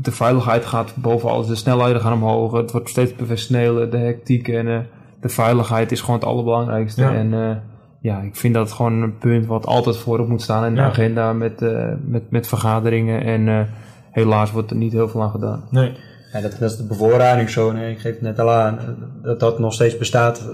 de 0.01 0.12
veiligheid 0.12 0.67
gaat 0.67 0.95
boven 0.97 1.31
alles. 1.31 1.47
De 1.47 1.55
snelheden 1.55 2.01
gaan 2.01 2.12
omhoog. 2.12 2.53
Het 2.53 2.73
wordt 2.73 2.88
steeds 2.88 3.12
professioneler. 3.12 3.91
De 3.91 3.97
hectiek 3.97 4.49
en 4.49 4.69
eh, 4.69 4.79
de 5.21 5.29
veiligheid 5.29 5.93
is 5.93 6.01
gewoon 6.01 6.17
het 6.17 6.29
allerbelangrijkste. 6.29 7.03
Ja. 7.03 7.14
En 7.14 7.62
ja, 8.01 8.21
ik 8.21 8.37
vind 8.37 8.55
dat 8.55 8.73
gewoon 8.73 9.03
een 9.03 9.19
punt 9.19 9.47
wat 9.47 9.67
altijd 9.67 9.97
voorop 9.97 10.29
moet 10.29 10.43
staan 10.43 10.64
in 10.64 10.75
de 10.75 10.81
agenda 10.81 11.33
met, 11.33 11.61
met, 12.05 12.31
met 12.31 12.47
vergaderingen. 12.47 13.25
En 13.25 13.69
helaas 14.11 14.53
wordt 14.53 14.71
er 14.71 14.77
niet 14.77 14.93
heel 14.93 15.09
veel 15.09 15.23
aan 15.23 15.31
gedaan. 15.31 15.64
Nee. 15.71 15.97
Ja, 16.33 16.41
dat, 16.41 16.57
dat 16.61 16.71
is 16.71 16.77
de 16.77 16.87
bevoorradingszone. 16.87 17.91
Ik 17.91 17.99
geef 17.99 18.12
het 18.12 18.21
net 18.23 18.38
al 18.38 18.51
aan. 18.51 18.79
eh, 18.79 18.85
Dat 19.23 19.41
dat 19.41 19.59
nog 19.59 19.73
steeds 19.73 19.99
bestaat. 19.99 20.49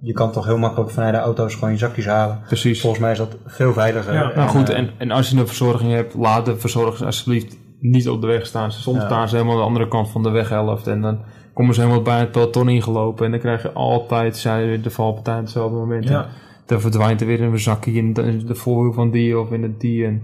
Je 0.00 0.12
kan 0.12 0.32
toch 0.32 0.44
heel 0.46 0.58
makkelijk 0.58 0.90
vanuit 0.90 1.14
de 1.14 1.20
auto's 1.20 1.54
gewoon 1.54 1.70
je 1.70 1.78
zakjes 1.78 2.06
halen. 2.06 2.40
Precies. 2.46 2.80
Volgens 2.80 3.02
mij 3.02 3.12
is 3.12 3.18
dat 3.18 3.36
veel 3.46 3.72
veiliger. 3.72 4.14
Ja. 4.14 4.32
Nou 4.34 4.48
goed, 4.48 4.68
eh, 4.68 4.78
en, 4.78 4.90
en 4.98 5.10
als 5.10 5.30
je 5.30 5.36
een 5.38 5.46
verzorging 5.46 5.92
hebt, 5.92 6.14
laat 6.14 6.46
de 6.46 6.56
verzorgers 6.56 7.02
alsjeblieft 7.02 7.58
niet 7.80 8.08
op 8.08 8.20
de 8.20 8.26
weg 8.26 8.46
staan. 8.46 8.72
Soms 8.72 8.98
Ja. 8.98 9.04
staan 9.06 9.28
ze 9.28 9.34
helemaal 9.34 9.54
aan 9.56 9.60
de 9.62 9.66
andere 9.66 9.88
kant 9.88 10.10
van 10.10 10.22
de 10.22 10.30
weghelft. 10.30 10.86
En 10.86 11.00
dan 11.00 11.18
komen 11.54 11.74
ze 11.74 11.80
helemaal 11.80 12.02
bij 12.02 12.18
het 12.18 12.30
peloton 12.30 12.68
ingelopen. 12.68 13.24
En 13.24 13.30
dan 13.30 13.40
krijg 13.40 13.62
je 13.62 13.72
altijd 13.72 14.42
weer 14.42 14.82
de 14.82 14.90
valpartij 14.90 15.34
op 15.34 15.40
hetzelfde 15.40 15.76
moment. 15.76 16.08
Ja. 16.08 16.22
En 16.22 16.28
Dan 16.66 16.80
verdwijnt 16.80 17.20
er 17.20 17.26
weer 17.26 17.40
een 17.42 17.58
zakje 17.58 17.92
in 17.92 18.12
de, 18.12 18.44
de 18.44 18.54
voorwiel 18.54 18.92
van 18.92 19.10
die 19.10 19.38
of 19.38 19.50
in 19.52 19.62
het 19.62 19.80
die. 19.80 20.04
En 20.06 20.22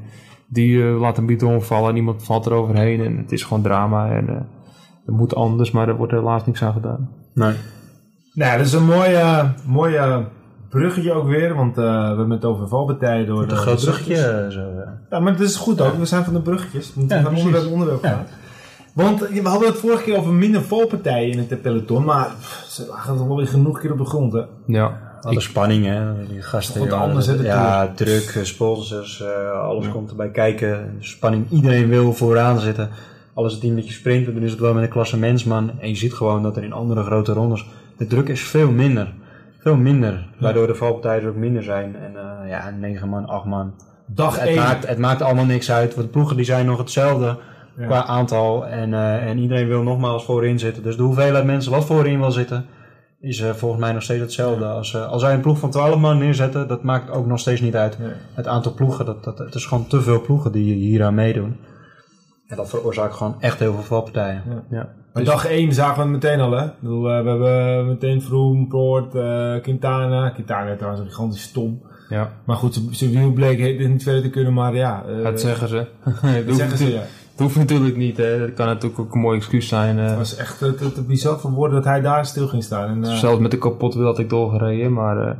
die 0.48 0.82
eh, 0.82 1.00
laat 1.00 1.18
een 1.18 1.26
bidon 1.26 1.62
vallen 1.62 1.90
en 1.90 1.96
iemand 1.96 2.24
valt 2.24 2.46
er 2.46 2.52
overheen. 2.52 3.00
En 3.04 3.16
het 3.16 3.32
is 3.32 3.42
gewoon 3.42 3.62
drama. 3.62 4.10
En 4.10 4.28
eh 4.28 4.36
het 5.08 5.16
moet 5.16 5.34
anders, 5.34 5.70
maar 5.70 5.88
er 5.88 5.96
wordt 5.96 6.12
helaas 6.12 6.46
niks 6.46 6.62
aan 6.62 6.72
gedaan. 6.72 7.08
nee. 7.34 7.54
Nou, 8.32 8.56
dat 8.56 8.66
is 8.66 8.72
een 8.72 8.84
mooi, 8.84 9.14
eh, 9.14 9.44
mooi 9.66 9.94
eh, 9.94 10.18
bruggetje 10.68 11.12
ook 11.12 11.26
weer, 11.26 11.54
want 11.54 11.78
eh, 11.78 11.84
we 11.84 12.06
hebben 12.06 12.30
het 12.30 12.44
over 12.44 12.68
valpartijen 12.68 13.26
door 13.26 13.42
Een 13.42 13.48
de 13.48 13.54
groot 13.56 13.80
bruggetje. 13.80 14.14
eh, 14.16 14.50
Zo, 14.50 14.60
ja. 14.60 14.98
Ja, 15.10 15.18
maar 15.20 15.32
dat 15.32 15.40
is 15.40 15.56
goed 15.56 15.80
ook. 15.80 15.94
We 15.98 16.04
zijn 16.04 16.24
van 16.24 16.32
de 16.34 16.40
bruggetjes. 16.40 16.94
We 16.94 17.00
moeten 17.00 17.16
Ja, 17.16 17.22
van 17.22 17.32
precies. 17.32 17.48
onderwerp 17.52 17.72
naar 17.74 17.80
onderwerp 17.80 18.02
gaan. 18.02 18.26
Want 18.92 19.22
eh, 19.22 19.42
we 19.42 19.48
hadden 19.48 19.68
het 19.68 19.78
vorige 19.78 20.02
keer 20.02 20.16
over 20.18 20.32
minder 20.32 20.62
valpartijen 20.62 21.32
in 21.32 21.38
het 21.48 21.62
peloton, 21.62 22.04
maar 22.04 22.30
pff, 22.40 22.64
ze 22.68 22.86
lagen 22.88 23.16
toch 23.16 23.26
wel 23.26 23.36
weer 23.36 23.48
genoeg 23.48 23.80
keer 23.80 23.92
op 23.92 23.98
de 23.98 24.04
grond, 24.04 24.32
hè? 24.32 24.42
Ja, 24.66 25.00
Alle 25.22 25.40
spanning, 25.40 25.84
hè. 25.84 26.26
Die 26.28 26.42
gasten. 26.42 26.80
Wat 26.80 26.92
anders, 26.92 27.26
hè, 27.26 27.34
Ja, 27.34 27.92
druk, 27.94 28.32
eh, 28.36 28.42
sponsors, 28.42 29.22
eh, 29.22 29.60
alles 29.60 29.88
komt 29.88 30.10
erbij 30.10 30.30
kijken. 30.30 30.96
Spanning, 31.00 31.50
iedereen 31.50 31.88
wil 31.88 32.12
vooraan 32.12 32.58
zitten. 32.60 32.90
Alles 33.38 33.52
het 33.52 33.60
team 33.60 33.74
dat 33.74 33.86
je 33.86 33.92
sprint, 33.92 34.26
dan 34.26 34.42
is 34.42 34.50
het 34.50 34.60
wel 34.60 34.74
met 34.74 34.82
een 34.82 34.88
klasse 34.88 35.18
mensman. 35.18 35.70
En 35.80 35.88
je 35.88 35.94
ziet 35.94 36.14
gewoon 36.14 36.42
dat 36.42 36.56
er 36.56 36.62
in 36.62 36.72
andere 36.72 37.02
grote 37.02 37.32
rondes, 37.32 37.66
de 37.96 38.06
druk 38.06 38.28
is 38.28 38.42
veel 38.42 38.70
minder. 38.70 39.12
Veel 39.58 39.76
minder. 39.76 40.28
Waardoor 40.38 40.66
de 40.66 40.74
valpartijen 40.74 41.28
ook 41.28 41.36
minder 41.36 41.62
zijn. 41.62 41.96
En 41.96 42.16
eh, 42.16 42.50
ja, 42.50 42.70
9 42.70 43.08
man, 43.08 43.26
8 43.26 43.44
man. 43.44 43.74
Dag 44.06 44.40
Het 44.40 44.48
1. 44.48 44.56
maakt, 44.56 44.86
het 44.86 44.98
maakt 44.98 45.22
allemaal 45.22 45.44
niks 45.44 45.70
uit, 45.70 45.94
want 45.94 46.06
de 46.06 46.12
ploegen 46.12 46.36
die 46.36 46.44
zijn 46.44 46.66
nog 46.66 46.78
hetzelfde. 46.78 47.36
Ja. 47.76 47.86
qua 47.86 48.04
aantal. 48.04 48.66
En, 48.66 48.94
eh, 48.94 49.26
en 49.26 49.38
iedereen 49.38 49.68
wil 49.68 49.82
nogmaals 49.82 50.24
voorin 50.24 50.58
zitten. 50.58 50.82
Dus 50.82 50.96
de 50.96 51.02
hoeveelheid 51.02 51.44
mensen 51.44 51.72
wat 51.72 51.84
voorin 51.84 52.20
wil 52.20 52.30
zitten, 52.30 52.66
is 53.20 53.40
eh, 53.40 53.50
volgens 53.50 53.80
mij 53.80 53.92
nog 53.92 54.02
steeds 54.02 54.20
hetzelfde. 54.20 54.64
Als, 54.64 54.96
als 54.96 55.22
zij 55.22 55.34
een 55.34 55.40
ploeg 55.40 55.58
van 55.58 55.70
12 55.70 55.96
man 55.96 56.18
neerzetten, 56.18 56.68
dat 56.68 56.82
maakt 56.82 57.10
ook 57.10 57.26
nog 57.26 57.38
steeds 57.38 57.60
niet 57.60 57.76
uit. 57.76 57.98
Het 58.34 58.46
aantal 58.46 58.74
ploegen, 58.74 59.04
dat, 59.04 59.24
dat, 59.24 59.38
het 59.38 59.54
is 59.54 59.66
gewoon 59.66 59.86
te 59.86 60.00
veel 60.00 60.20
ploegen 60.20 60.52
die 60.52 60.74
hier 60.74 61.04
aan 61.04 61.14
meedoen. 61.14 61.56
En 62.48 62.56
dat 62.56 62.68
veroorzaakt 62.68 63.14
gewoon 63.14 63.34
echt 63.40 63.58
heel 63.58 63.72
veel 63.74 63.82
valpartijen. 63.82 64.42
Ja. 64.70 64.88
Maar 65.12 65.24
dag 65.24 65.46
1 65.46 65.72
zagen 65.72 65.94
we 65.96 66.00
het 66.02 66.10
meteen 66.10 66.40
al, 66.40 66.50
hè? 66.52 66.64
Ik 66.64 66.72
bedoel, 66.80 67.10
eh, 67.10 67.22
we 67.22 67.28
hebben 67.28 67.86
meteen 67.86 68.22
Vroom, 68.22 68.68
Poort, 68.68 69.14
eh, 69.14 69.54
Quintana. 69.62 70.28
Quintana 70.30 70.74
trouwens 70.76 71.02
een 71.02 71.08
gigantisch 71.08 71.42
stom. 71.42 71.82
ja. 72.08 72.30
Maar 72.44 72.56
goed, 72.56 72.80
zijn- 72.90 73.10
wiel 73.10 73.32
bleek 73.32 73.78
het 73.78 73.88
niet 73.88 74.02
verder 74.02 74.22
te 74.22 74.30
kunnen, 74.30 74.52
maar 74.52 74.74
ja. 74.74 75.04
eh, 75.08 75.22
Dat 75.24 75.40
zeggen 75.40 75.68
ze. 75.68 75.76
het, 76.04 76.46
dat 76.46 76.56
zeggen 76.56 76.78
ze, 76.78 76.90
ja. 76.92 76.98
het 76.98 77.40
hoeft 77.40 77.56
natuurlijk 77.56 77.96
niet. 77.96 78.16
Hè. 78.16 78.38
Dat 78.38 78.52
kan 78.54 78.66
natuurlijk 78.66 79.00
ook 79.00 79.14
een 79.14 79.20
mooi 79.20 79.36
excuus 79.36 79.68
zijn. 79.68 79.98
eh. 79.98 80.06
Het 80.06 80.16
was 80.16 80.36
echt 80.36 80.58
te, 80.58 80.74
te, 80.74 80.92
te 80.92 81.02
bizar 81.02 81.38
voor 81.38 81.50
woorden 81.50 81.76
dat 81.76 81.84
hij 81.84 82.00
daar 82.00 82.26
stil 82.26 82.46
ging 82.48 82.62
staan. 82.62 82.88
En, 82.88 83.04
eh, 83.10 83.16
Zelfs 83.16 83.38
met 83.40 83.50
de 83.50 83.58
kapotte 83.58 83.98
wiel 83.98 84.06
had 84.06 84.18
ik 84.18 84.28
doorgereden. 84.30 84.92
Maar 84.92 85.36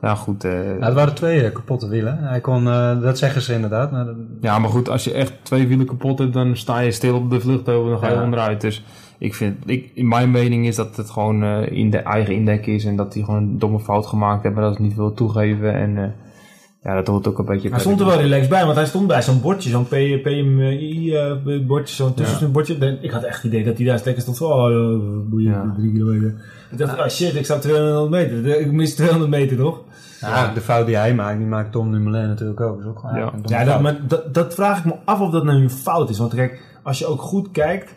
ja, 0.00 0.14
goed. 0.14 0.44
eh, 0.44 0.78
Ja, 0.78 0.84
het 0.84 0.94
waren 0.94 1.14
twee 1.14 1.42
eh, 1.44 1.52
kapotte 1.52 1.88
wielen. 1.88 2.18
Hij 2.18 2.40
kon, 2.40 2.66
eh, 2.68 3.00
dat 3.00 3.18
zeggen 3.18 3.42
ze 3.42 3.54
inderdaad. 3.54 3.90
Maar, 3.90 4.04
dat- 4.04 4.14
Ja, 4.40 4.58
maar 4.58 4.70
goed, 4.70 4.88
als 4.88 5.04
je 5.04 5.12
echt 5.12 5.32
twee 5.42 5.66
wielen 5.68 5.86
kapot 5.86 6.18
hebt, 6.18 6.32
dan 6.32 6.56
sta 6.56 6.78
je 6.78 6.90
stil 6.90 7.16
op 7.16 7.30
de 7.30 7.40
vluchtheuvel 7.40 7.84
en 7.84 7.90
dan 7.90 7.98
ga 7.98 8.08
je 8.08 8.14
Ja. 8.14 8.22
onderuit. 8.22 8.60
Dus 8.60 8.84
ik 9.18 9.34
vind, 9.34 9.70
ik, 9.70 9.90
in 9.94 10.08
mijn 10.08 10.30
mening 10.30 10.66
is 10.66 10.76
dat 10.76 10.96
het 10.96 11.10
gewoon 11.10 11.42
eh, 11.42 11.70
in 11.72 11.90
de 11.90 11.98
eigen 11.98 12.34
indek 12.34 12.66
is 12.66 12.84
en 12.84 12.96
dat 12.96 13.14
hij 13.14 13.22
gewoon 13.22 13.42
een 13.42 13.58
domme 13.58 13.80
fout 13.80 14.06
gemaakt 14.06 14.42
heeft, 14.42 14.54
maar 14.54 14.64
dat 14.64 14.76
ze 14.76 14.82
niet 14.82 14.94
wil 14.96 15.14
toegeven. 15.14 15.74
En 15.74 15.96
eh, 15.98 16.04
ja, 16.86 16.94
dat 16.94 17.06
hoort 17.06 17.26
ook 17.28 17.38
een 17.38 17.44
beetje 17.44 17.68
hij 17.70 17.78
stond 17.80 18.00
er 18.00 18.06
wel 18.06 18.20
relaxed 18.20 18.48
bij, 18.48 18.64
want 18.64 18.76
hij 18.76 18.86
stond 18.86 19.06
bij 19.06 19.22
zo'n 19.22 19.40
bordje, 19.40 19.70
zo'n 19.70 19.84
P- 19.84 20.22
PMI-bordje, 20.22 21.94
zo'n 21.94 22.14
tussenbordje. 22.14 22.76
En 22.78 22.98
Ik 23.02 23.10
had 23.10 23.22
echt 23.22 23.36
het 23.42 23.44
idee 23.52 23.64
dat 23.64 23.76
hij 23.76 23.86
daar 23.86 24.00
lekker 24.04 24.22
stond 24.22 24.36
van, 24.36 24.50
oh, 24.52 24.70
eh, 24.72 24.98
boeien, 25.30 25.50
Ja. 25.52 25.74
drie 25.78 25.92
kilometer. 25.92 26.34
Ik 26.70 26.78
dacht, 26.78 26.98
oh 26.98 27.06
shit, 27.08 27.34
ik 27.34 27.44
sta 27.44 27.54
op 27.54 27.60
200 27.60 28.10
meter. 28.10 28.60
Ik 28.60 28.72
mis 28.72 28.94
200 28.94 29.30
meter, 29.30 29.56
toch? 29.56 29.80
ja, 30.20 30.52
de 30.54 30.60
fout 30.60 30.86
die 30.86 30.96
hij 30.96 31.14
maakt, 31.14 31.38
die 31.38 31.46
maakt 31.46 31.72
Tom 31.72 31.92
Dumoulin 31.92 32.28
natuurlijk 32.28 32.60
ook. 32.60 32.76
Dat 32.76 32.84
is 32.84 32.90
ook 32.90 32.98
gewoon 32.98 33.42
Ja. 33.46 33.64
dat, 33.64 33.80
maar 33.80 33.96
dat, 34.08 34.34
dat 34.34 34.54
vraag 34.54 34.78
ik 34.78 34.84
me 34.84 34.94
af 35.04 35.20
of 35.20 35.30
dat 35.30 35.44
nou 35.44 35.62
een 35.62 35.70
fout 35.70 36.10
is. 36.10 36.18
Want 36.18 36.34
kijk, 36.34 36.62
als 36.82 36.98
je 36.98 37.06
ook 37.06 37.20
goed 37.20 37.50
kijkt, 37.50 37.94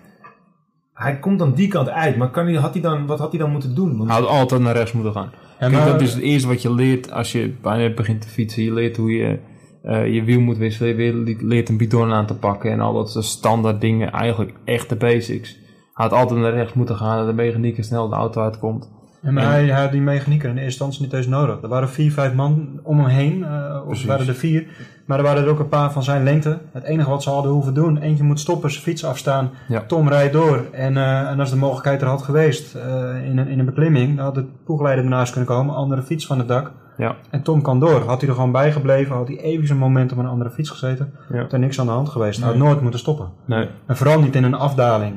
hij 0.94 1.20
komt 1.20 1.40
dan 1.40 1.54
die 1.54 1.68
kant 1.68 1.90
uit. 1.90 2.18
Maar 2.18 2.30
kan 2.30 2.46
hij, 2.46 2.56
had 2.56 2.74
hij 2.74 2.82
dan, 2.82 3.06
wat 3.06 3.20
had 3.20 3.30
hij 3.32 3.40
dan 3.40 3.52
moeten 3.52 3.76
doen? 3.76 3.98
Want, 3.98 4.10
Hij 4.10 4.20
had 4.20 4.30
altijd 4.30 4.62
naar 4.62 4.76
rechts 4.76 4.92
moeten 4.92 5.14
gaan. 5.14 5.30
Kijk, 5.60 5.72
maar- 5.72 5.86
dat 5.86 6.02
is 6.02 6.14
het 6.14 6.22
eerste 6.22 6.48
wat 6.48 6.62
je 6.62 6.74
leert 6.74 7.12
als 7.12 7.32
je 7.32 7.54
bijna 7.62 7.94
begint 7.94 8.22
te 8.22 8.28
fietsen. 8.28 8.64
Je 8.64 8.74
leert 8.74 8.98
hoe 8.98 9.12
je 9.12 9.40
eh, 9.84 10.14
je 10.14 10.24
wiel 10.24 10.40
moet 10.40 10.58
wisselen. 10.58 10.98
Je 10.98 11.36
leert- 11.42 11.70
een 11.70 11.78
bidon 11.78 12.12
aan 12.12 12.26
te 12.26 12.36
pakken 12.36 12.72
en 12.72 12.80
al 12.80 12.94
dat 12.94 13.12
soort 13.12 13.26
standaard 13.26 13.82
dingen. 13.82 14.12
Eigenlijk 14.12 14.54
echt 14.66 14.90
de 14.90 14.96
basics. 14.96 15.58
Had 15.94 16.12
altijd 16.12 16.40
naar 16.40 16.54
rechts 16.54 16.74
moeten 16.74 16.96
gaan, 16.96 17.18
dat 17.18 17.28
de 17.28 17.34
mechanieker 17.44 17.84
snel 17.84 18.10
de 18.10 18.16
auto 18.16 18.42
uitkomt. 18.42 18.90
Ja, 19.22 19.32
maar 19.32 19.44
hij, 19.52 19.66
hij 19.66 19.82
had 19.82 19.92
die 19.92 20.02
mechanieker 20.02 20.46
in 20.50 20.56
eerste 20.56 20.66
instantie 20.70 21.02
niet 21.02 21.14
eens 21.14 21.28
nodig. 21.28 21.62
Er 21.62 21.68
waren 21.70 21.90
vier, 21.90 22.12
vijf 22.12 22.34
man 22.34 22.80
om 22.84 22.98
hem 23.00 23.08
heen. 23.08 23.44
eh, 23.44 23.82
of 23.88 24.06
waren 24.06 24.28
er 24.28 24.36
vier. 24.36 24.68
Maar 25.10 25.18
er 25.18 25.24
waren 25.24 25.44
er 25.44 25.50
ook 25.50 25.60
een 25.60 25.70
paar 25.70 25.92
van 25.92 26.04
zijn 26.04 26.24
lengte. 26.24 26.58
Het 26.72 26.84
enige 26.84 27.10
wat 27.10 27.24
ze 27.24 27.30
hadden 27.30 27.52
hoeven 27.52 27.74
doen. 27.74 27.98
Eentje 27.98 28.24
moet 28.24 28.40
stoppen, 28.40 28.72
zijn 28.72 28.84
fiets 28.84 29.06
afstaan. 29.06 29.50
Ja. 29.68 29.84
Tom 29.88 30.10
rijdt 30.10 30.34
door. 30.34 30.66
En, 30.72 30.98
eh, 30.98 31.30
en 31.30 31.40
als 31.40 31.50
de 31.50 31.56
mogelijkheid 31.56 32.02
er 32.02 32.08
had 32.08 32.22
geweest 32.22 32.76
eh, 32.76 33.26
in, 33.26 33.38
een, 33.38 33.48
in 33.48 33.60
een 33.60 33.66
beklimming. 33.66 34.16
Dan 34.16 34.26
had 34.26 34.36
de 34.36 34.46
ploegleider 34.64 35.04
ernaast 35.04 35.32
kunnen 35.32 35.50
komen. 35.50 35.76
Andere 35.76 36.04
fiets 36.04 36.26
van 36.26 36.38
het 36.38 36.48
dak. 36.48 36.72
Ja, 36.98 37.16
En 37.30 37.42
Tom 37.42 37.62
kan 37.62 37.80
door. 37.80 38.02
Had 38.06 38.20
hij 38.20 38.30
er 38.30 38.36
gewoon 38.36 38.52
bij 38.52 38.72
gebleven. 38.72 39.16
Had 39.16 39.28
hij 39.28 39.38
even 39.38 39.70
een 39.70 39.78
moment 39.78 40.12
op 40.12 40.18
een 40.18 40.28
andere 40.28 40.50
fiets 40.50 40.70
gezeten. 40.70 41.14
Ja. 41.30 41.42
Had 41.42 41.54
er 41.54 41.60
niks 41.60 41.80
aan 41.80 41.86
de 41.86 41.92
hand 41.92 42.10
geweest. 42.10 42.40
Hij 42.40 42.48
had 42.48 42.58
nooit 42.58 42.82
moeten 42.82 43.00
stoppen. 43.00 43.30
nee. 43.46 43.68
En 43.86 43.98
vooral 43.98 44.20
niet 44.20 44.36
in 44.36 44.44
een 44.44 44.54
afdaling. 44.54 45.14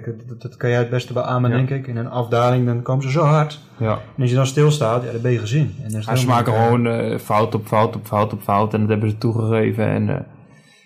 Kijk, 0.00 0.28
dat, 0.28 0.42
dat 0.42 0.56
kan 0.56 0.70
jij 0.70 0.78
het 0.78 0.90
beste 0.90 1.12
beamen, 1.12 1.50
Ja. 1.50 1.56
denk 1.56 1.70
ik. 1.70 1.86
In 1.86 1.96
een 1.96 2.10
afdaling 2.10 2.66
dan 2.66 2.82
komen 2.82 3.02
ze 3.02 3.10
zo 3.10 3.22
hard. 3.22 3.60
Ja. 3.78 3.92
En 4.16 4.20
als 4.22 4.30
je 4.30 4.36
dan 4.36 4.46
stilstaat, 4.46 5.04
ja, 5.04 5.12
dan 5.12 5.20
ben 5.20 5.32
je 5.32 5.38
gezien. 5.38 5.74
En 5.82 5.92
dan 5.92 6.00
Ja, 6.06 6.16
ze 6.16 6.26
maken 6.26 6.52
moeilijk, 6.52 6.86
gewoon 6.96 7.10
eh, 7.12 7.18
fout 7.18 7.54
op 7.54 7.66
fout 7.66 7.96
op 7.96 8.06
fout 8.06 8.32
op 8.32 8.40
fout 8.40 8.74
en 8.74 8.80
dat 8.80 8.88
hebben 8.88 9.10
ze 9.10 9.18
toegegeven. 9.18 9.86
En 9.86 10.08
eh, 10.08 10.20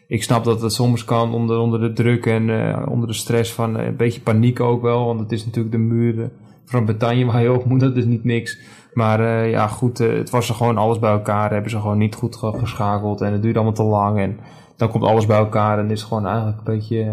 ik 0.08 0.22
snap 0.22 0.44
dat 0.44 0.60
het 0.62 0.72
soms 0.72 1.04
kan 1.04 1.34
onder, 1.34 1.58
onder 1.58 1.80
de 1.80 1.92
druk 1.92 2.26
en 2.26 2.50
eh, 2.50 2.86
onder 2.90 3.08
de 3.08 3.14
stress 3.14 3.52
van 3.52 3.78
eh, 3.78 3.86
een 3.86 3.96
beetje 3.96 4.20
paniek 4.20 4.60
ook 4.60 4.82
wel. 4.82 5.06
Want 5.06 5.20
het 5.20 5.32
is 5.32 5.44
natuurlijk 5.44 5.74
de 5.74 5.80
muur 5.80 6.20
eh, 6.22 6.26
van 6.64 6.84
Bretagne 6.84 7.24
waar 7.24 7.42
je 7.42 7.52
op 7.52 7.64
moet, 7.64 7.80
dat 7.80 7.96
is 7.96 8.04
niet 8.04 8.24
niks. 8.24 8.58
Maar 8.92 9.20
eh, 9.20 9.50
ja, 9.50 9.66
goed, 9.66 10.00
eh, 10.00 10.12
het 10.12 10.30
was 10.30 10.48
er 10.48 10.54
gewoon 10.54 10.78
alles 10.78 10.98
bij 10.98 11.10
elkaar. 11.12 11.50
Hebben 11.52 11.70
ze 11.70 11.80
gewoon 11.80 11.98
niet 11.98 12.14
goed 12.14 12.36
ge- 12.36 12.58
geschakeld 12.58 13.20
en 13.20 13.32
het 13.32 13.42
duurde 13.42 13.58
allemaal 13.58 13.76
te 13.76 13.82
lang. 13.82 14.18
En 14.18 14.38
dan 14.76 14.88
komt 14.90 15.04
alles 15.04 15.26
bij 15.26 15.38
elkaar 15.38 15.78
en 15.78 15.90
is 15.90 16.00
het 16.00 16.08
gewoon 16.08 16.26
eigenlijk 16.26 16.58
een 16.58 16.74
beetje 16.74 17.00
eh, 17.02 17.10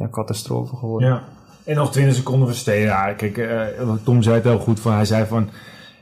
ja, 0.00 0.08
catastrofe 0.10 0.76
geworden. 0.76 1.08
Ja. 1.08 1.22
En 1.64 1.76
nog 1.76 1.92
20 1.92 2.14
seconden 2.14 2.48
versteden. 2.48 2.82
Ja, 2.82 3.12
kijk, 3.12 3.38
eh, 3.38 3.66
Tom 4.04 4.22
zei 4.22 4.34
het 4.34 4.44
heel 4.44 4.58
goed. 4.58 4.80
Van, 4.80 4.92
hij 4.92 5.04
zei 5.04 5.26
van, 5.26 5.50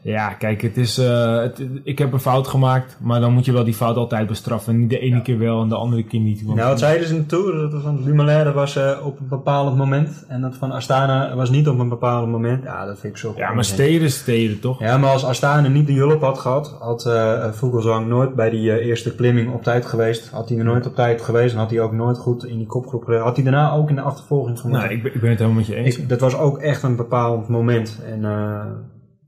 ja, 0.03 0.29
kijk, 0.29 0.63
het 0.63 0.77
is, 0.77 0.99
eh, 0.99 1.37
het, 1.41 1.63
ik 1.85 1.99
heb 1.99 2.13
een 2.13 2.21
fout 2.21 2.49
gemaakt. 2.49 2.97
Maar 3.01 3.21
dan 3.21 3.33
moet 3.33 3.45
je 3.45 3.53
wel 3.53 3.65
die 3.65 3.75
fout 3.75 3.97
altijd 3.97 4.27
bestraffen. 4.27 4.73
En 4.73 4.79
niet 4.79 4.91
de 4.91 4.99
ene 4.99 5.23
keer 5.23 5.39
wel 5.39 5.63
en 5.63 5.69
de 5.69 5.75
andere 5.77 6.03
keer 6.05 6.21
niet. 6.21 6.43
Want- 6.45 6.57
Nou, 6.57 6.69
wat 6.69 6.79
zeiden 6.79 7.07
ze 7.09 7.15
in 7.15 7.21
de 7.21 7.27
Tour? 7.27 7.53
Dat 7.53 7.73
het 7.73 7.83
van 7.83 8.55
was 8.55 8.77
eh, 8.77 9.07
op 9.07 9.21
een 9.21 9.29
bepaald 9.29 9.77
moment. 9.77 10.25
En 10.29 10.41
dat 10.41 10.57
van 10.57 10.71
Astana 10.73 11.35
was 11.35 11.51
niet 11.51 11.69
op 11.69 11.79
een 11.79 11.89
bepaald 11.89 12.29
moment. 12.29 12.65
Ja, 12.65 12.87
dat 12.87 12.99
vind 12.99 13.13
ik 13.13 13.19
zo 13.19 13.33
ja, 13.37 13.53
maar 13.53 13.65
steden 13.65 14.03
is 14.07 14.15
steden, 14.19 14.61
toch? 14.61 14.81
Ja, 14.81 14.99
maar 14.99 15.11
als 15.11 15.25
Astana 15.25 15.69
niet 15.69 15.87
de 15.87 15.93
hulp 15.93 16.21
had 16.23 16.39
gehad, 16.39 16.77
had 16.81 17.11
Vogelsang 17.53 18.07
nooit 18.09 18.35
bij 18.35 18.51
die 18.51 18.81
eerste 18.81 19.15
klimming 19.15 19.53
op 19.53 19.63
tijd 19.63 19.87
geweest. 19.87 20.31
Had 20.31 20.49
hij 20.49 20.59
er 20.59 20.65
nooit 20.65 20.87
op 20.87 20.95
tijd 20.95 21.23
geweest, 21.23 21.51
dan 21.53 21.61
had 21.63 21.71
hij 21.71 21.81
ook 21.81 21.93
nooit 21.93 22.19
goed 22.19 22.45
in 22.47 22.57
die 22.59 22.67
kopgroep 22.67 23.05
gereden. 23.05 23.25
Had 23.25 23.35
hij 23.37 23.45
daarna 23.45 23.73
ook 23.73 23.89
in 23.89 23.95
de 23.95 24.01
achtervolging 24.01 24.61
gemaakt. 24.61 24.83
Nou, 24.85 24.97
ik, 24.97 25.03
ben- 25.03 25.15
ik 25.15 25.21
ben 25.21 25.31
het 25.31 25.39
helemaal 25.39 25.59
met 25.61 25.69
je 25.69 25.75
eens. 25.75 25.99
Ik- 25.99 26.09
dat 26.09 26.21
was 26.21 26.37
ook 26.37 26.59
echt 26.59 26.83
een 26.83 26.97
bepaald 26.97 27.49
moment. 27.49 27.99
En 28.07 28.25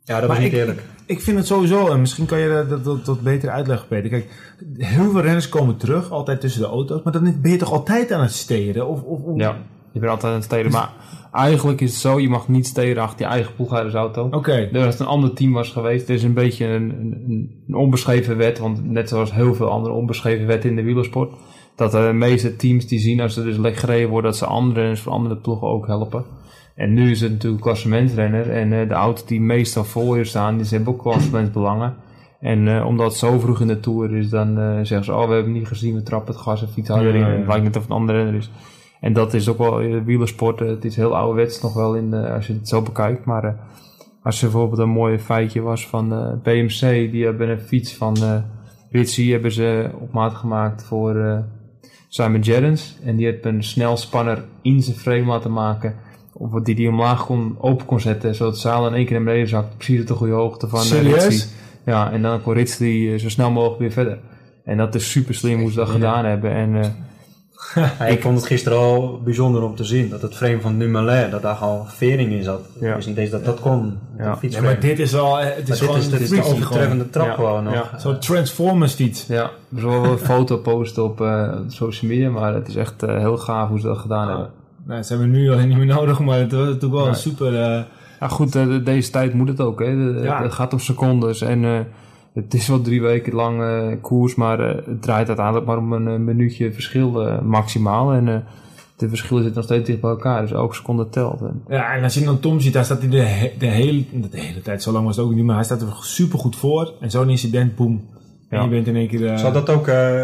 ja, 0.05 0.19
dat 0.21 0.29
was 0.29 0.29
Maar 0.29 0.39
niet 0.45 0.53
ik- 0.53 0.59
eerlijk. 0.59 0.83
Ik 1.07 1.21
vind 1.21 1.37
het 1.37 1.47
sowieso, 1.47 1.89
en 1.89 2.01
misschien 2.01 2.27
kan 2.27 2.39
je 2.39 2.49
dat, 2.49 2.69
dat, 2.69 2.85
dat, 2.85 3.05
dat 3.05 3.21
beter 3.21 3.49
uitleggen, 3.51 3.89
Peter. 3.89 4.11
Kijk, 4.11 4.55
heel 4.77 5.11
veel 5.11 5.21
renners 5.21 5.49
komen 5.49 5.77
terug, 5.77 6.11
altijd 6.11 6.41
tussen 6.41 6.61
de 6.61 6.67
auto's. 6.69 7.03
Maar 7.03 7.13
dan 7.13 7.35
ben 7.43 7.51
je 7.51 7.57
toch 7.57 7.73
altijd 7.73 8.13
aan 8.13 8.21
het 8.21 8.33
steden? 8.33 8.87
Of, 8.89 9.03
of, 9.03 9.21
of- 9.23 9.39
Ja, 9.39 9.57
je 9.93 9.99
bent 10.01 10.13
altijd 10.13 10.31
aan 10.33 10.39
het 10.39 10.47
steden. 10.47 10.73
Maar 10.73 10.91
eigenlijk 11.33 11.81
is 11.81 11.91
het 11.91 12.01
zo, 12.01 12.21
je 12.21 12.29
mag 12.29 12.49
niet 12.49 12.67
steden 12.67 13.03
achter 13.03 13.27
je 13.27 13.33
eigen 13.33 13.55
ploegleidersauto. 13.55 14.29
Oké. 14.31 14.69
Dus 14.73 14.85
als 14.85 14.93
het 14.95 15.01
een 15.03 15.07
ander 15.13 15.33
team 15.33 15.53
was 15.53 15.69
geweest, 15.71 16.01
het 16.09 16.17
is 16.17 16.23
een 16.23 16.35
beetje 16.35 16.67
een, 16.67 16.91
een, 16.91 17.63
een 17.69 17.75
onbeschreven 17.75 18.37
wet, 18.37 18.59
want 18.59 18.85
net 18.91 19.09
zoals 19.09 19.33
heel 19.35 19.55
veel 19.55 19.71
andere 19.71 19.95
onbeschreven 19.95 20.47
wetten 20.47 20.71
in 20.71 20.77
de 20.77 20.83
wielersport, 20.83 21.33
dat 21.77 21.93
de 21.93 22.11
meeste 22.15 22.57
teams 22.57 22.87
die 22.87 22.99
zien 22.99 23.21
als 23.21 23.37
er 23.37 23.45
dus 23.45 23.57
lek 23.57 23.77
gereden 23.77 24.09
wordt, 24.09 24.27
dat 24.27 24.37
ze 24.37 24.47
andere 24.47 24.81
renners 24.81 25.01
van 25.01 25.13
andere 25.13 25.37
ploegen 25.37 25.69
ook 25.69 25.87
helpen. 25.87 26.25
En 26.81 26.95
nu 26.95 27.11
is 27.11 27.21
het 27.21 27.31
natuurlijk 27.31 27.63
klassementsrenner 27.63 28.51
en 28.51 28.73
eh, 28.73 28.89
de 28.89 28.95
auto's 28.95 29.27
die 29.27 29.41
meestal 29.41 29.85
voor 29.85 30.17
je 30.17 30.25
staan, 30.25 30.57
die 30.57 30.67
hebben 30.69 30.93
ook 30.93 30.99
klassementsbelangen. 30.99 31.95
En 32.41 32.69
eh, 32.69 32.87
omdat 32.87 33.07
het 33.07 33.17
zo 33.17 33.39
vroeg 33.39 33.61
in 33.61 33.67
de 33.67 33.81
Tour 33.81 34.17
is, 34.17 34.29
dan 34.29 34.59
eh, 34.59 34.75
zeggen 34.75 35.05
ze, 35.05 35.15
oh 35.15 35.29
we 35.29 35.35
hebben 35.35 35.53
niet 35.53 35.67
gezien, 35.67 35.95
we 35.95 36.03
trappen 36.03 36.35
het 36.35 36.43
gas 36.43 36.63
en 36.63 36.69
fiets 36.69 36.89
harder 36.89 37.15
in. 37.15 37.25
En 37.25 37.39
Het 37.39 37.47
lijkt 37.47 37.65
net 37.65 37.77
of 37.77 37.83
het 37.83 37.91
een 37.91 37.97
andere 37.97 38.19
renner 38.19 38.35
is. 38.35 38.51
En 39.01 39.13
dat 39.13 39.35
is 39.35 39.49
ook 39.49 39.59
wel 39.59 39.81
in 39.81 39.91
de 39.91 40.03
wielersport, 40.03 40.59
het 40.59 40.85
is 40.85 40.97
heel 40.97 41.17
ouderwets 41.17 41.63
nog 41.63 41.75
wel 41.75 41.95
in, 41.95 42.15
als 42.15 42.47
je 42.47 42.53
het 42.53 42.69
zo 42.69 42.83
bekijkt, 42.83 43.25
maar... 43.25 43.57
als 44.23 44.43
er 44.43 44.51
bijvoorbeeld 44.51 44.81
een 44.81 44.89
mooi 44.89 45.19
feitje 45.19 45.61
was 45.61 45.89
van 45.89 46.09
BMC, 46.43 47.11
die 47.11 47.25
hebben 47.25 47.49
een 47.49 47.61
fiets 47.61 47.97
van 47.97 48.17
Ritchie 48.91 49.33
hebben 49.33 49.53
ze 49.53 49.91
op 50.01 50.13
maat 50.13 50.35
gemaakt 50.35 50.85
voor 50.85 51.45
Simon 52.09 52.45
Gerrans. 52.45 52.99
En 53.05 53.17
die 53.17 53.27
heeft 53.27 53.45
een 53.45 53.65
snelspanner 53.65 54.45
in 54.63 54.83
zijn 54.83 54.97
frame 54.97 55.25
laten 55.25 55.53
maken, 55.53 55.95
of 56.33 56.63
die 56.63 56.75
die 56.75 56.89
omlaag 56.89 57.27
kon, 57.27 57.57
open 57.61 57.87
kon 57.87 58.01
zetten, 58.01 58.35
zodat 58.35 58.53
het 58.53 58.63
zaal 58.63 58.87
in 58.87 58.95
één 58.95 59.05
keer 59.05 59.15
naar 59.17 59.25
beneden 59.25 59.49
zakt, 59.49 59.77
precies 59.77 60.01
op 60.01 60.07
de 60.07 60.15
goede 60.15 60.33
hoogte 60.33 60.69
van 60.69 60.79
eh, 60.79 60.85
Serieus? 60.85 61.25
Ritchie. 61.25 61.51
Ja, 61.85 62.13
en 62.13 62.23
dan 62.23 62.43
kon 62.43 62.55
Ritchie 62.55 63.13
eh, 63.13 63.19
zo 63.19 63.29
snel 63.29 63.51
mogelijk 63.51 63.81
weer 63.81 63.93
verder. 63.93 64.19
En 64.65 64.77
dat 64.77 64.95
is 64.95 65.11
super 65.11 65.35
slim 65.35 65.61
hoe 65.61 65.71
ze 65.71 65.77
dat 65.77 65.89
gedaan 65.89 66.25
hebben. 66.25 66.53
En 66.53 66.81
eh, 66.81 66.89
ik 68.15 68.23
vond 68.23 68.37
het 68.37 68.47
gisteren 68.47 68.79
al 68.79 69.21
bijzonder 69.25 69.63
om 69.63 69.75
te 69.77 69.85
zien. 69.85 70.09
Dat 70.09 70.23
het 70.23 70.35
frame 70.35 70.61
van 70.61 70.79
Dumoulin, 70.79 71.31
dat 71.31 71.43
daar 71.43 71.57
gewoon 71.57 71.89
vering 71.89 72.33
in 72.33 72.43
zat. 72.43 72.61
Ja. 72.81 72.95
Wist 72.95 73.09
niet 73.09 73.17
eens 73.17 73.31
dat 73.31 73.45
dat 73.45 73.61
kon. 73.61 73.99
Ja. 74.19 74.39
Maar 74.63 74.81
dit 74.81 74.99
is 74.99 75.13
wel, 75.13 75.41
eh, 75.41 75.57
het 75.57 75.69
is 75.69 75.81
Maar 75.81 75.89
gewoon 75.89 76.11
dit 76.11 76.21
is, 76.21 76.29
de 76.31 76.45
overtreffende 76.45 77.11
trap 77.11 77.27
Ja. 77.27 77.35
gewoon 77.35 77.65
nog. 77.65 77.75
Ja. 77.75 77.99
Zo'n 77.99 78.19
Transformers 78.19 78.95
fiets. 78.95 79.27
ja, 79.27 79.51
we 79.69 79.81
zullen 79.81 80.03
wel 80.03 80.13
een 80.13 80.19
foto 80.19 80.57
posten 80.57 81.05
op 81.05 81.21
eh, 81.21 81.53
social 81.69 82.11
media, 82.11 82.31
maar 82.31 82.55
het 82.55 82.69
is 82.69 82.77
echt 82.77 83.03
eh, 83.03 83.19
heel 83.19 83.37
gaaf 83.37 83.69
hoe 83.69 83.81
ze 83.81 83.87
dat 83.87 83.99
gedaan 83.99 84.29
hebben. 84.29 84.51
Nou, 84.85 85.01
dat 85.01 85.09
hebben 85.09 85.31
we 85.31 85.37
nu 85.37 85.51
al 85.51 85.59
niet 85.59 85.77
meer 85.77 85.87
nodig, 85.87 86.21
maar 86.21 86.39
het 86.39 86.53
was 86.53 86.65
natuurlijk 86.65 86.93
wel 86.93 87.01
Nee. 87.01 87.09
een 87.11 87.15
super... 87.17 87.55
eh, 87.63 87.83
Ja, 88.21 88.29
goed, 88.29 88.55
eh, 88.55 88.67
de- 88.67 88.83
deze 88.83 89.11
tijd 89.11 89.35
moet 89.35 89.49
het 89.49 89.61
ook. 89.61 89.79
Hè. 89.81 89.87
De- 89.87 90.21
Ja. 90.23 90.43
Het 90.43 90.53
gaat 90.53 90.73
om 90.73 90.79
secondes. 90.79 91.41
En 91.41 91.65
eh, 91.65 91.79
het 92.35 92.55
is 92.55 92.69
wel 92.69 92.81
drie 92.81 93.03
weken 93.03 93.33
lang 93.35 93.61
koers, 94.01 94.35
maar 94.35 94.61
eh, 94.61 94.87
het 94.87 95.03
draait 95.03 95.27
uiteindelijk 95.27 95.67
maar 95.67 95.79
om 95.79 95.93
een 95.93 96.25
minuutje 96.25 96.73
verschil 96.73 97.41
maximaal. 97.43 98.13
En 98.13 98.29
eh, 98.29 98.37
de 98.97 99.09
verschillen 99.09 99.43
zitten 99.43 99.61
nog 99.63 99.71
steeds 99.71 99.87
dicht 99.89 100.01
bij 100.01 100.11
elkaar, 100.11 100.41
dus 100.41 100.53
elke 100.53 100.75
seconde 100.75 101.09
telt. 101.09 101.41
En, 101.41 101.63
Ja, 101.69 101.93
en 101.95 102.03
als 102.03 102.15
je 102.15 102.25
dan 102.25 102.41
Tom 102.41 102.61
ziet, 102.61 102.73
daar 102.73 102.85
staat 102.85 103.01
hij 103.01 103.09
de, 103.09 103.21
he- 103.23 103.53
de, 103.59 103.67
hele, 103.67 104.05
de 104.31 104.41
hele 104.41 104.61
tijd, 104.63 104.83
zo 104.83 104.93
lang 104.93 105.07
was 105.07 105.17
het 105.17 105.25
ook 105.27 105.35
niet, 105.35 105.45
maar 105.45 105.55
hij 105.55 105.65
staat 105.65 105.81
er 105.83 105.89
super 106.01 106.39
goed 106.39 106.57
voor. 106.57 106.93
En 107.01 107.11
zo'n 107.11 107.29
incident, 107.31 107.75
boem. 107.77 108.09
En 108.49 108.59
Ja. 108.59 108.65
je 108.65 108.71
bent 108.71 108.87
in 108.87 108.97
één 108.97 109.09
keer... 109.09 109.27
eh, 109.27 109.37
Zal 109.37 109.53
dat 109.53 109.71
ook 109.71 109.87
eh, 109.89 110.23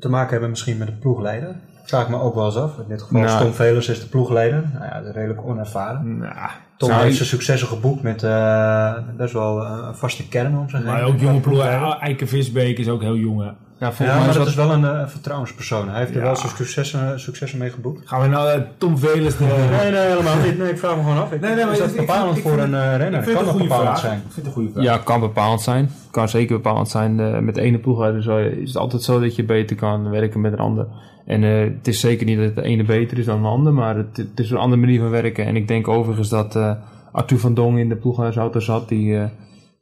te 0.00 0.08
maken 0.08 0.30
hebben 0.30 0.50
misschien 0.50 0.76
met 0.78 0.86
de 0.86 0.92
ploegleider? 0.92 1.56
Vraag 1.82 2.02
ik 2.02 2.08
me 2.08 2.20
ook 2.20 2.34
wel 2.34 2.44
eens 2.44 2.56
af. 2.56 2.78
In 2.78 2.84
dit 2.88 3.02
geval 3.02 3.20
Nou. 3.20 3.42
Tom 3.42 3.52
Velers 3.52 3.88
is 3.88 4.00
de 4.00 4.06
ploegleider. 4.06 4.70
Nou 4.72 4.84
ja, 4.84 5.10
redelijk 5.12 5.42
onervaren. 5.46 6.18
Nou, 6.18 6.34
Tom 6.76 6.90
heeft 6.90 7.16
zijn 7.16 7.28
successen 7.28 7.68
geboekt 7.68 8.02
met 8.02 8.22
eh, 8.22 8.92
best 9.16 9.32
wel 9.32 9.60
eh, 9.64 9.84
een 9.86 9.94
vaste 9.94 10.28
kern 10.28 10.58
om 10.58 10.68
zich 10.68 10.84
Maar 10.84 10.96
heen. 10.96 11.04
ook 11.04 11.20
jonge 11.20 11.40
ploegen. 11.40 11.98
Eiken 12.00 12.28
Visbeek 12.28 12.78
is 12.78 12.88
ook 12.88 13.00
heel 13.02 13.16
jong. 13.16 13.52
Ja, 13.82 13.92
volgens 13.92 13.98
Ja, 13.98 14.06
mij 14.06 14.16
maar 14.16 14.26
dat 14.26 14.36
dat 14.36 14.46
is 14.46 14.54
wel 14.54 14.70
een 14.72 14.84
eh, 14.84 15.06
vertrouwenspersoon. 15.08 15.88
Hij 15.88 15.98
heeft 16.00 16.14
er 16.14 16.20
wel 16.22 16.36
zijn 16.36 16.52
successen, 16.56 17.20
successen 17.20 17.58
mee 17.58 17.70
geboekt. 17.70 18.08
Gaan 18.08 18.20
we 18.20 18.26
nou 18.26 18.48
eh, 18.50 18.60
Tom 18.78 18.98
Velers... 18.98 19.36
De, 19.36 19.44
Nee, 19.44 19.90
nee, 19.90 20.00
helemaal 20.00 20.36
niet. 20.44 20.58
Nee, 20.58 20.70
ik 20.70 20.78
vraag 20.78 20.96
me 20.96 21.02
gewoon 21.02 21.18
af. 21.18 21.32
Ik, 21.32 21.40
Nee, 21.40 21.54
nee, 21.54 21.64
maar 21.64 21.72
is 21.72 21.78
dat 21.78 21.96
bepalend 21.96 22.38
voor 22.38 22.50
vind- 22.50 22.62
een 22.62 22.74
eh, 22.74 22.96
renner? 22.96 23.18
ik 23.18 23.24
vind 23.24 23.38
het 23.38 23.46
kan 23.46 23.54
een 23.54 23.58
dat 23.58 23.68
bepalend 23.68 23.88
vraag. 23.88 23.98
zijn? 24.00 24.16
Ik 24.18 24.22
vind 24.32 24.36
het 24.36 24.46
een 24.46 24.52
goede 24.52 24.70
vraag. 24.72 24.84
Ja, 24.84 24.98
kan 24.98 25.20
bepalend 25.20 25.60
zijn. 25.60 25.90
Kan 26.10 26.28
zeker 26.28 26.56
bepalend 26.56 26.88
zijn. 26.88 27.20
Eh, 27.20 27.38
met 27.38 27.54
de 27.54 27.60
ene 27.60 27.78
ploegleider 27.78 28.22
zo 28.22 28.36
is 28.36 28.68
het 28.68 28.76
altijd 28.76 29.02
zo 29.02 29.20
dat 29.20 29.36
je 29.36 29.44
beter 29.44 29.76
kan 29.76 30.10
werken 30.10 30.40
met 30.40 30.52
een 30.52 30.58
ander. 30.58 30.86
En 31.26 31.44
eh, 31.44 31.58
het 31.60 31.88
is 31.88 32.00
zeker 32.00 32.26
niet 32.26 32.38
dat 32.38 32.54
de 32.54 32.62
ene 32.62 32.84
beter 32.84 33.18
is 33.18 33.24
dan 33.24 33.42
de 33.42 33.48
ander, 33.48 33.72
maar 33.72 33.96
het, 33.96 34.16
het 34.16 34.40
is 34.40 34.50
een 34.50 34.56
andere 34.56 34.80
manier 34.80 35.00
van 35.00 35.10
werken. 35.10 35.46
En 35.46 35.56
ik 35.56 35.68
denk 35.68 35.88
overigens 35.88 36.28
dat 36.28 36.56
eh, 36.56 36.72
Arthur 37.12 37.38
van 37.38 37.54
Dong 37.54 37.78
in 37.78 37.88
de 37.88 37.96
ploegleidersauto 37.96 38.60
zat. 38.60 38.88
Die, 38.88 39.16
eh, 39.18 39.24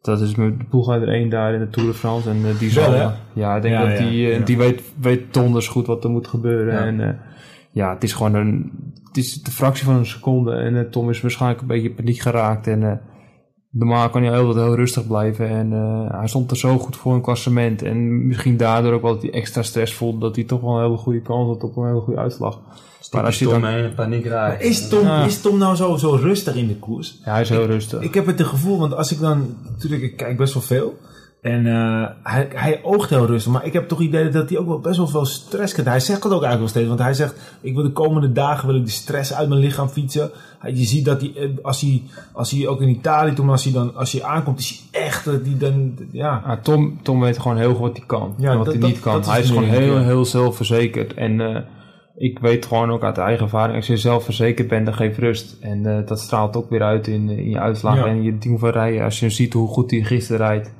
dat 0.01 0.20
is 0.20 0.34
met 0.34 0.59
de 0.59 0.64
ploegleider 0.64 1.09
1 1.09 1.28
daar 1.28 1.55
in 1.55 1.61
de 1.61 1.68
Tour 1.68 1.88
de 1.88 1.94
France. 1.94 2.30
En 2.30 2.36
eh, 2.44 2.59
die 2.59 2.70
zal, 2.70 2.94
ja, 3.32 3.57
ik 3.57 3.62
denk 3.62 3.74
Ja, 3.74 3.86
dat 3.86 3.98
ja, 3.98 4.05
die, 4.05 4.32
eh, 4.32 4.44
die 4.44 4.57
weet, 4.57 4.82
weet 5.01 5.34
donders 5.34 5.68
goed 5.68 5.86
wat 5.86 6.05
er 6.05 6.11
moet 6.11 6.28
gebeuren. 6.28 6.78
En 6.78 7.01
eh, 7.01 7.14
ja, 7.70 7.94
het 7.94 8.03
is 8.03 8.12
gewoon 8.12 8.34
een, 8.34 8.70
het 9.05 9.16
is 9.16 9.42
de 9.42 9.51
fractie 9.51 9.84
van 9.84 9.94
een 9.94 10.07
seconde. 10.07 10.53
En 10.53 10.90
Tom 10.90 11.11
is 11.11 11.20
waarschijnlijk 11.20 11.61
een 11.61 11.66
beetje 11.66 11.90
paniek 11.90 12.20
geraakt. 12.20 12.66
En 12.66 13.01
normaal 13.71 14.11
kan 14.11 14.23
hij 14.23 14.33
heel, 14.33 14.55
heel 14.57 14.75
rustig 14.75 15.07
blijven. 15.07 15.49
En 15.49 15.73
eh, 15.73 16.18
hij 16.18 16.29
stond 16.29 16.51
er 16.51 16.57
zo 16.57 16.79
goed 16.79 16.97
voor 16.97 17.11
in 17.11 17.16
het 17.16 17.27
klassement. 17.27 17.83
En 17.83 18.27
misschien 18.27 18.57
daardoor 18.57 18.93
ook 18.93 19.03
wel 19.03 19.12
dat 19.12 19.23
hij 19.23 19.31
extra 19.33 19.62
stress 19.62 19.95
voelde. 19.95 20.18
Dat 20.18 20.37
hij 20.37 20.45
toch 20.45 20.61
wel 20.61 20.77
een 20.77 20.83
hele 20.85 20.97
goede 20.97 21.21
kans 21.23 21.47
had 21.49 21.62
op 21.62 21.77
een 21.77 21.87
hele 21.87 22.01
goede 22.01 22.21
uitslag. 22.21 22.59
Maar 23.11 23.25
als 23.25 23.39
je 23.39 23.45
Tom 23.49 23.61
dan- 23.61 23.71
in 23.71 23.95
paniek 23.95 24.25
raakt. 24.27 24.62
Is 24.62 24.89
Tom, 24.89 25.03
Ja. 25.05 25.25
is 25.25 25.41
Tom 25.41 25.59
nou 25.59 25.77
zo, 25.77 25.97
zo 25.97 26.11
rustig 26.11 26.55
in 26.55 26.68
de 26.68 26.77
koers? 26.77 27.18
Ja, 27.25 27.33
hij 27.33 27.41
is 27.41 27.49
heel 27.49 27.66
rustig. 27.66 28.01
Ik 28.03 28.14
heb 28.14 28.27
het 28.27 28.43
gevoel, 28.43 28.79
want 28.79 28.95
als 28.95 29.12
ik 29.12 29.21
dan... 29.21 29.55
Natuurlijk, 29.71 30.03
ik 30.03 30.16
kijk 30.16 30.37
best 30.37 30.55
wel 30.55 30.62
veel. 30.62 30.99
En 31.41 31.66
eh, 31.66 32.07
hij, 32.22 32.49
hij 32.55 32.80
oogt 32.82 33.11
heel 33.11 33.26
rustig. 33.26 33.53
Maar 33.53 33.64
ik 33.66 33.72
heb 33.72 33.88
toch 33.88 33.99
het 33.99 34.07
idee 34.07 34.28
dat 34.28 34.49
hij 34.51 34.59
ook 34.59 34.66
wel 34.66 34.78
best 34.80 34.97
wel 34.97 35.07
veel 35.09 35.24
stress 35.24 35.74
kent. 35.74 35.86
Hij 35.86 36.01
zegt 36.01 36.22
het 36.22 36.32
ook 36.32 36.43
eigenlijk 36.43 36.59
wel 36.61 36.68
steeds. 36.68 36.88
Want 36.88 37.01
hij 37.01 37.14
zegt, 37.14 37.57
ik 37.61 37.74
wil 37.74 37.82
de 37.82 37.93
komende 37.93 38.32
dagen 38.32 38.66
wil 38.68 38.76
ik 38.76 38.84
de 38.84 38.91
stress 38.91 39.34
uit 39.34 39.49
mijn 39.49 39.61
lichaam 39.61 39.88
fietsen. 39.88 40.30
Hij- 40.59 40.72
Je 40.74 40.84
ziet 40.84 41.05
dat 41.05 41.20
hij, 41.20 41.32
eh, 41.36 41.49
als 41.62 41.80
hij, 41.80 42.03
als 42.32 42.51
hij 42.51 42.66
ook 42.66 42.80
in 42.80 42.88
Italië, 42.88 43.32
toen 43.32 43.51
als 43.51 43.64
hij, 43.64 43.72
dan, 43.72 43.95
als 43.95 44.12
hij 44.12 44.22
aankomt, 44.22 44.59
is 44.59 44.84
hij 44.91 45.03
echt, 45.03 45.24
dat 45.24 45.41
hij 45.45 45.55
dan, 45.59 45.95
ja... 46.12 46.43
Ja, 46.47 46.59
Tom, 46.62 46.99
Tom 47.03 47.20
weet 47.20 47.38
gewoon 47.38 47.57
heel 47.57 47.70
goed 47.74 47.80
wat 47.86 47.97
hij 47.97 48.07
kan 48.07 48.34
Ja, 48.38 48.51
en 48.51 48.57
wat 48.57 48.64
dat- 48.64 48.74
hij 48.74 48.82
dat- 48.82 48.91
niet 48.91 49.01
kan. 49.01 49.12
dat 49.12 49.26
hij 49.26 49.41
is 49.41 49.49
gewoon 49.49 49.64
heel, 49.64 49.99
heel 49.99 50.24
zelfverzekerd. 50.24 51.14
En 51.14 51.41
eh, 51.41 51.61
ik 52.16 52.38
weet 52.38 52.66
gewoon 52.66 52.91
ook 52.91 53.03
uit 53.05 53.18
eigen 53.18 53.45
ervaring, 53.45 53.76
als 53.76 53.86
je 53.86 53.97
zelfverzekerd 53.97 54.68
bent, 54.68 54.84
dan 54.86 54.95
geeft 54.95 55.18
rust. 55.18 55.57
En 55.61 56.05
dat 56.07 56.20
straalt 56.20 56.57
ook 56.57 56.70
weer 56.70 56.82
uit 56.82 57.07
in, 57.07 57.28
in 57.30 57.51
je 57.51 57.59
uitslagen 57.61 58.01
Ja. 58.05 58.07
en 58.07 58.22
je 58.22 58.38
ding 58.38 58.61
van 58.61 58.70
rijden. 58.70 59.05
Als 59.05 59.20
je 59.20 59.30
ziet 59.30 59.53
hoe 59.53 59.68
goed 59.68 59.91
hij 59.91 60.01
gisteren 60.03 60.47
rijdt, 60.47 60.72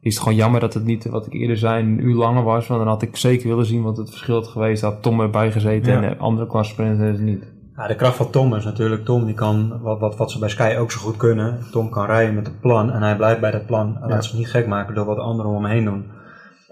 is 0.00 0.14
het 0.14 0.22
gewoon 0.22 0.38
jammer 0.38 0.60
dat 0.60 0.74
het 0.74 0.84
niet, 0.84 1.04
wat 1.04 1.26
ik 1.26 1.32
eerder 1.32 1.56
zei, 1.56 1.82
een 1.82 2.04
uur 2.04 2.14
langer 2.14 2.42
was. 2.42 2.66
Want 2.66 2.80
dan 2.80 2.88
had 2.88 3.02
ik 3.02 3.16
zeker 3.16 3.48
willen 3.48 3.66
zien 3.66 3.82
wat 3.82 3.96
het 3.96 4.08
verschil 4.10 4.34
had 4.34 4.46
geweest. 4.46 4.82
Had 4.82 5.02
Tom 5.02 5.20
erbij 5.20 5.52
gezeten 5.52 5.92
Ja. 5.92 6.02
en 6.02 6.14
eh, 6.14 6.20
andere 6.20 6.46
klasseprinters 6.46 7.18
niet. 7.18 7.44
Ja, 7.76 7.86
de 7.86 7.94
kracht 7.94 8.16
van 8.16 8.30
Tom 8.30 8.54
is 8.54 8.64
natuurlijk, 8.64 9.04
Tom 9.04 9.24
die 9.24 9.34
kan, 9.34 9.80
wat, 9.82 9.98
wat, 10.00 10.16
wat 10.16 10.30
ze 10.30 10.38
bij 10.38 10.48
Sky 10.48 10.76
ook 10.78 10.90
zo 10.92 11.00
goed 11.00 11.16
kunnen, 11.16 11.58
Tom 11.70 11.90
kan 11.90 12.06
rijden 12.06 12.34
met 12.34 12.46
een 12.46 12.58
plan 12.60 12.90
en 12.90 13.02
hij 13.02 13.16
blijft 13.16 13.40
bij 13.40 13.50
dat 13.50 13.66
plan. 13.66 13.96
Hij 14.00 14.08
laat 14.08 14.24
zich 14.24 14.34
niet 14.34 14.50
gek 14.50 14.66
maken 14.66 14.94
door 14.94 15.04
wat 15.04 15.18
anderen 15.18 15.50
om 15.52 15.64
hem 15.64 15.72
heen 15.72 15.84
doen. 15.84 16.04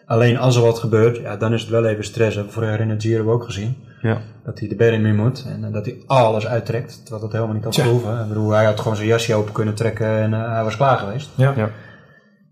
Alleen 0.06 0.38
als 0.38 0.56
er 0.56 0.62
wat 0.62 0.78
gebeurt, 0.78 1.16
ja, 1.16 1.36
dan 1.36 1.52
is 1.52 1.60
het 1.60 1.70
wel 1.70 1.84
even 1.86 2.04
stress. 2.04 2.34
Hebben 2.34 2.52
we 2.54 2.58
vorig 2.60 2.68
jaar 2.76 2.80
in 2.86 2.90
het 2.90 3.02
Giro 3.02 3.14
hebben 3.16 3.32
we 3.34 3.38
ook 3.40 3.46
gezien. 3.46 3.76
Ja. 4.02 4.18
Dat 4.44 4.58
hij 4.58 4.68
de 4.68 4.74
berm 4.76 5.06
in 5.06 5.16
moet 5.16 5.46
en 5.48 5.64
eh, 5.64 5.72
dat 5.72 5.84
hij 5.84 5.96
alles 6.06 6.46
uittrekt, 6.46 7.00
terwijl 7.00 7.22
dat 7.22 7.32
helemaal 7.32 7.54
niet 7.54 7.64
had 7.64 7.74
gehoeven. 7.76 8.20
Ik 8.20 8.28
bedoel, 8.28 8.50
hij 8.50 8.64
had 8.64 8.80
gewoon 8.80 8.96
zijn 8.96 9.08
jasje 9.08 9.34
open 9.34 9.52
kunnen 9.52 9.74
trekken 9.74 10.06
en 10.06 10.34
eh, 10.34 10.52
hij 10.52 10.64
was 10.64 10.76
klaar 10.76 10.98
geweest. 10.98 11.30
Ja. 11.34 11.52
Ja. 11.56 11.70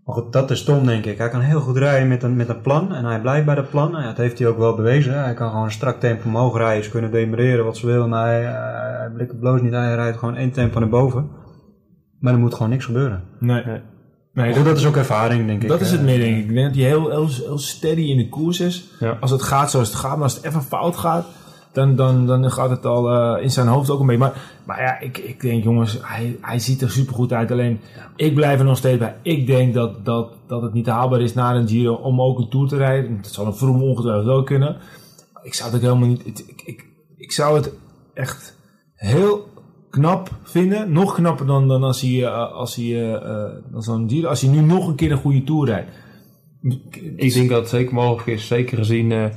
Maar 0.07 0.15
goed, 0.15 0.33
dat 0.33 0.51
is 0.51 0.63
Tom 0.63 0.85
denk 0.85 1.05
ik. 1.05 1.17
Hij 1.17 1.29
kan 1.29 1.41
heel 1.41 1.59
goed 1.59 1.77
rijden 1.77 2.07
met 2.07 2.23
een, 2.23 2.35
met 2.35 2.49
een 2.49 2.61
plan 2.61 2.93
en 2.93 3.05
hij 3.05 3.21
blijft 3.21 3.45
bij 3.45 3.55
dat 3.55 3.69
plan. 3.69 3.91
Ja, 3.91 4.01
dat 4.05 4.17
heeft 4.17 4.39
hij 4.39 4.47
ook 4.47 4.57
wel 4.57 4.75
bewezen. 4.75 5.23
Hij 5.23 5.33
kan 5.33 5.49
gewoon 5.49 5.65
een 5.65 5.71
strak 5.71 5.99
tempo 5.99 6.27
omhoog 6.27 6.57
rijden. 6.57 6.83
Ze 6.83 6.89
kunnen 6.89 7.11
demereren 7.11 7.65
wat 7.65 7.77
ze 7.77 7.85
willen, 7.85 8.09
maar 8.09 8.27
hij, 8.27 8.41
hij, 8.41 8.97
hij 8.97 9.09
blikt 9.13 9.31
het 9.31 9.39
bloos 9.39 9.61
niet. 9.61 9.71
Hij 9.71 9.95
rijdt 9.95 10.17
gewoon 10.17 10.35
één 10.35 10.51
tempo 10.51 10.79
naar 10.79 10.89
boven. 10.89 11.29
Maar 12.19 12.33
er 12.33 12.39
moet 12.39 12.53
gewoon 12.53 12.69
niks 12.69 12.85
gebeuren. 12.85 13.23
Nee. 13.39 13.63
Nee. 14.33 14.47
Dat, 14.47 14.55
goed, 14.55 14.65
dat 14.65 14.77
is 14.77 14.85
ook 14.85 14.95
ervaring 14.95 15.47
denk 15.47 15.61
ik. 15.61 15.67
dat 15.67 15.81
is 15.81 15.91
het 15.91 15.99
Eh, 15.99 16.05
meer, 16.05 16.19
denk 16.19 16.37
ik. 16.37 16.43
Ik 16.47 16.53
denk 16.53 16.67
dat 16.67 16.75
hij 16.75 16.85
heel, 16.85 17.09
heel, 17.09 17.27
heel 17.27 17.57
steady 17.59 18.01
in 18.01 18.17
de 18.17 18.29
koers 18.29 18.59
is. 18.59 18.89
Ja. 18.99 19.17
Als 19.19 19.31
het 19.31 19.41
gaat 19.41 19.71
zoals 19.71 19.87
het 19.87 19.97
gaat, 19.97 20.13
maar 20.13 20.23
als 20.23 20.35
het 20.35 20.43
even 20.43 20.61
fout 20.61 20.97
gaat, 20.97 21.25
dan, 21.77 21.95
dan, 21.95 22.27
dan 22.27 22.51
gaat 22.51 22.69
het 22.69 22.85
al 22.85 23.11
eh, 23.11 23.43
in 23.43 23.51
zijn 23.51 23.67
hoofd 23.67 23.89
ook 23.89 23.99
een 23.99 24.05
beetje. 24.05 24.21
Maar, 24.21 24.61
maar 24.65 24.81
ja, 24.81 24.99
ik, 24.99 25.17
ik 25.17 25.41
denk, 25.41 25.63
jongens, 25.63 25.99
hij, 26.01 26.37
hij 26.41 26.59
ziet 26.59 26.81
er 26.81 26.91
supergoed 26.91 27.33
uit. 27.33 27.51
Alleen, 27.51 27.79
ik 28.15 28.35
blijf 28.35 28.59
er 28.59 28.65
nog 28.65 28.77
steeds 28.77 28.97
bij. 28.97 29.15
Ik 29.21 29.47
denk 29.47 29.73
dat, 29.73 30.05
dat, 30.05 30.33
dat 30.47 30.61
het 30.61 30.73
niet 30.73 30.87
haalbaar 30.87 31.21
is 31.21 31.33
na 31.33 31.55
een 31.55 31.67
Giro 31.67 31.93
om 31.93 32.21
ook 32.21 32.39
een 32.39 32.49
Tour 32.49 32.67
te 32.67 32.77
rijden. 32.77 33.21
Dat 33.21 33.31
zal 33.31 33.45
een 33.45 33.55
Vroom 33.55 33.83
ongetwijfeld 33.83 34.25
wel 34.25 34.43
kunnen. 34.43 34.77
Ik 35.43 35.53
zou 35.53 35.71
het 35.71 35.77
ook 35.77 35.85
helemaal 35.85 36.07
niet... 36.07 36.27
ik, 36.27 36.61
ik, 36.65 36.85
ik 37.17 37.31
zou 37.31 37.55
het 37.55 37.73
echt 38.13 38.57
heel 38.93 39.47
knap 39.89 40.29
vinden. 40.43 40.91
Nog 40.91 41.13
knapper 41.13 41.45
dan, 41.45 41.67
dan 41.67 41.83
als 41.83 42.01
hij, 42.01 42.23
eh, 42.23 42.51
als 42.51 42.75
hij 42.75 42.85
eh, 42.85 43.13
eh, 43.13 43.51
dan 43.71 43.83
zo'n 43.83 44.09
Giro... 44.09 44.29
Als 44.29 44.41
hij 44.41 44.49
nu 44.49 44.61
nog 44.61 44.87
een 44.87 44.95
keer 44.95 45.11
een 45.11 45.17
goede 45.17 45.43
Tour 45.43 45.67
rijdt. 45.67 45.89
Ik 47.15 47.33
denk 47.33 47.49
dat 47.49 47.59
het 47.59 47.69
zeker 47.69 47.93
mogelijk 47.93 48.27
is. 48.27 48.47
Zeker 48.47 48.77
gezien 48.77 49.31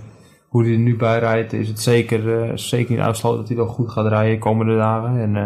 hoe 0.51 0.63
hij 0.65 0.73
er 0.73 0.79
nu 0.79 0.97
bij 0.97 1.19
rijdt, 1.19 1.53
is 1.53 1.69
het 1.69 1.81
zeker, 1.81 2.43
eh, 2.43 2.51
zeker 2.55 2.91
niet 2.95 3.01
uitgesloten 3.05 3.39
dat 3.39 3.49
hij 3.49 3.57
wel 3.57 3.67
goed 3.67 3.91
gaat 3.91 4.07
rijden 4.07 4.33
de 4.33 4.39
komende 4.39 4.77
dagen. 4.77 5.21
En, 5.21 5.37
eh, 5.37 5.43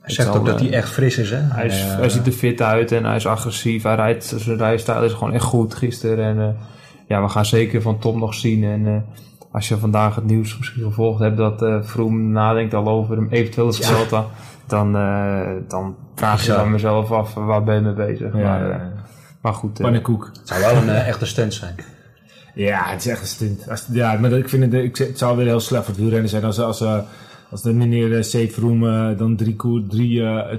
Hij 0.00 0.10
zegt 0.10 0.36
ook 0.36 0.46
dat 0.46 0.60
eh, 0.60 0.66
hij 0.66 0.72
echt 0.76 0.88
fris 0.90 1.18
is 1.18 1.30
hè. 1.30 1.36
Hij, 1.40 1.66
is, 1.66 1.82
hij 1.82 2.08
ziet 2.08 2.26
er 2.26 2.32
fit 2.32 2.62
uit 2.62 2.92
en 2.92 3.04
hij 3.04 3.16
is 3.16 3.26
agressief. 3.26 3.82
Hij 3.82 3.94
rijdt, 3.94 4.24
zijn 4.36 4.58
rijstijl 4.58 5.04
is 5.04 5.12
gewoon 5.12 5.32
echt 5.32 5.44
goed 5.44 5.74
gisteren. 5.74 6.38
En 6.38 6.56
ja, 7.08 7.22
we 7.22 7.28
gaan 7.28 7.44
zeker 7.44 7.82
van 7.82 7.98
Tom 7.98 8.18
nog 8.18 8.34
zien. 8.34 8.64
En 8.64 9.04
als 9.52 9.68
je 9.68 9.76
vandaag 9.78 10.14
het 10.14 10.24
nieuws 10.24 10.58
misschien 10.58 10.82
gevolgd 10.82 11.20
hebt 11.20 11.36
dat 11.36 11.62
eh 11.62 11.78
Vroom 11.82 12.30
nadenkt 12.32 12.74
al 12.74 12.88
over 12.88 13.16
hem 13.16 13.28
eventueel 13.30 13.66
het 13.66 13.86
Vuelta, 13.86 14.24
dan, 14.66 14.92
dan 15.68 15.96
vraag 16.14 16.44
je 16.44 16.52
Ja. 16.52 16.60
bij 16.60 16.70
mezelf 16.70 17.12
af, 17.12 17.34
waar 17.34 17.64
ben 17.64 17.74
je 17.74 17.80
mee 17.80 17.92
bezig? 17.92 18.32
maar, 18.32 18.70
eh, 18.70 18.80
maar 19.42 19.54
goed, 19.54 19.78
Pannenkoek. 19.78 20.30
Het 20.38 20.48
zou 20.48 20.60
wel 20.60 20.76
een 20.82 20.88
echte 20.88 21.26
stunt 21.26 21.54
zijn. 21.54 21.74
Ja, 22.66 22.82
het 22.86 23.00
is 23.04 23.06
echt 23.06 23.20
een 23.20 23.26
stunt. 23.26 23.70
Als, 23.70 23.86
ja, 23.92 24.18
maar 24.18 24.32
ik 24.32 24.48
vind 24.48 24.62
het, 24.62 24.72
ik, 24.84 24.96
het 24.96 25.18
zou 25.18 25.36
weer 25.36 25.46
heel 25.46 25.60
slecht 25.60 25.84
voor 25.84 25.92
het 25.94 26.02
wielrennen 26.02 26.30
zijn 26.30 26.44
als, 26.44 26.58
als, 26.60 26.80
eh, 26.80 26.98
als 27.50 27.62
de 27.62 27.72
meneer 27.72 28.08
uh, 28.08 28.22
Safe 28.22 28.60
Room 28.60 28.86
eh, 28.88 29.18
dan 29.18 29.36
drie 29.36 29.56
koer, 29.56 29.82
drie... 29.88 30.22
eh, 30.22 30.56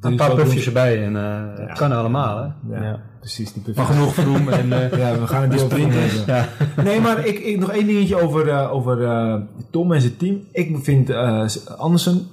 Een 0.00 0.16
paar 0.16 0.34
puffjes 0.34 0.66
erbij 0.66 1.04
en 1.04 1.16
eh, 1.16 1.66
het 1.68 1.78
kan 1.78 1.92
allemaal 1.92 2.36
hè. 2.38 2.76
Ja, 2.76 2.82
Ja. 2.84 3.00
precies. 3.20 3.52
Die 3.52 3.62
maar 3.76 3.84
genoeg 3.84 4.14
Vroom 4.14 4.48
en 4.48 4.72
eh, 4.72 4.98
Ja, 5.02 5.18
we 5.20 5.26
gaan 5.26 5.50
het 5.50 5.60
hebben. 5.60 5.90
Ja. 6.26 6.48
Nee, 6.84 7.00
maar 7.00 7.26
ik, 7.26 7.38
ik, 7.38 7.58
nog 7.58 7.70
één 7.70 7.86
dingetje 7.86 8.20
over, 8.22 8.48
eh, 8.48 8.72
over 8.72 9.04
eh, 9.04 9.34
Tom 9.70 9.92
en 9.92 10.00
zijn 10.00 10.16
team. 10.16 10.38
Ik 10.52 10.76
vind 10.82 11.10
eh 11.10 11.44
Andersen 11.76 12.26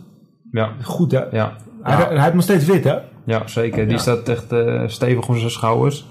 ja, 0.52 0.72
goed, 0.82 1.12
hè? 1.12 1.24
ja. 1.32 1.54
Hij, 1.84 1.96
hij 1.96 2.22
heeft 2.22 2.34
nog 2.34 2.44
steeds 2.44 2.66
wit, 2.66 2.84
hè? 2.84 2.98
Ja, 3.26 3.48
zeker. 3.48 3.84
Die 3.84 3.92
Ja. 3.96 3.98
staat 4.02 4.30
echt 4.30 4.52
eh, 4.52 4.84
stevig 4.88 5.30
op 5.30 5.36
zijn 5.36 5.52
schouders. 5.52 6.06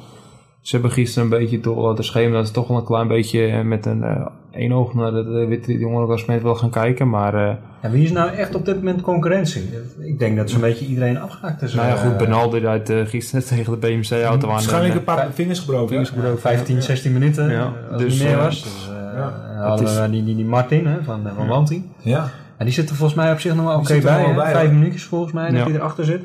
Ze 0.64 0.74
hebben 0.74 0.90
gisteren 0.92 1.24
een 1.32 1.38
beetje 1.38 1.60
door 1.60 1.96
de 1.96 2.02
schema 2.02 2.36
dat 2.36 2.46
ze 2.46 2.52
toch 2.52 2.68
wel 2.68 2.76
een 2.76 2.84
klein 2.84 3.08
beetje 3.08 3.46
eh, 3.46 3.62
met 3.62 3.86
een 3.86 4.02
eh 4.02 4.26
één 4.50 4.72
oog 4.72 4.94
naar 4.94 5.12
het 5.12 5.26
uh, 5.26 5.48
witte 5.48 5.78
jongerenklassement 5.78 6.42
wil 6.42 6.54
gaan 6.54 6.70
kijken. 6.70 7.08
Maar 7.08 7.34
eh, 7.34 7.54
Ja, 7.82 7.90
wie 7.90 8.04
is 8.04 8.12
nou 8.12 8.30
echt 8.30 8.54
op 8.54 8.64
dit 8.64 8.74
moment 8.76 9.00
concurrentie? 9.00 9.62
Ik 9.98 10.18
denk 10.18 10.36
dat 10.36 10.50
zo'n 10.50 10.60
beetje 10.60 10.86
iedereen 10.86 11.18
afgehaakt 11.20 11.62
is. 11.62 11.74
nou 11.74 11.88
ja, 11.88 11.94
goed, 11.96 12.12
Eh, 12.12 12.18
Benaldi 12.18 12.58
rijdt 12.58 12.90
eh, 12.90 13.00
gisteren 13.06 13.44
tegen 13.56 13.72
de 13.72 13.86
BMC-auto 13.86 14.46
aan. 14.46 14.52
Waarschijnlijk 14.52 14.92
En, 14.92 14.98
een 14.98 15.04
paar 15.04 15.28
vingers 15.32 15.58
gebroken. 15.58 15.88
Vingers 15.88 16.08
gebroken, 16.10 16.40
15, 16.40 16.82
16 16.82 17.12
minuten. 17.12 17.50
Ja, 17.50 17.72
eh, 17.86 17.92
als 17.92 18.02
dus, 18.02 18.12
het 18.12 18.22
niet 18.22 18.28
meer 18.30 18.38
eh, 18.38 18.44
was. 18.44 18.62
Dus, 18.62 18.88
eh, 19.14 19.22
hadden 19.66 19.86
Het 19.86 19.94
is- 19.96 20.00
we 20.00 20.10
die, 20.10 20.24
die, 20.24 20.36
die 20.36 20.44
Martin 20.44 20.86
hè, 20.86 21.02
van, 21.02 21.26
eh, 21.28 21.32
van 21.36 21.46
Wanti. 21.46 21.90
Ja. 21.98 22.30
En 22.56 22.64
die 22.64 22.74
zit 22.74 22.90
er 22.90 22.96
volgens 22.96 23.18
mij 23.18 23.32
op 23.32 23.40
zich 23.40 23.54
nog 23.54 23.64
wel 23.66 23.78
oké 23.78 24.00
bij. 24.00 24.34
Vijf 24.52 24.70
minuutjes 24.70 25.04
volgens 25.04 25.32
mij 25.32 25.50
dat 25.50 25.64
hij 25.66 25.74
erachter 25.74 26.04
zit. 26.04 26.22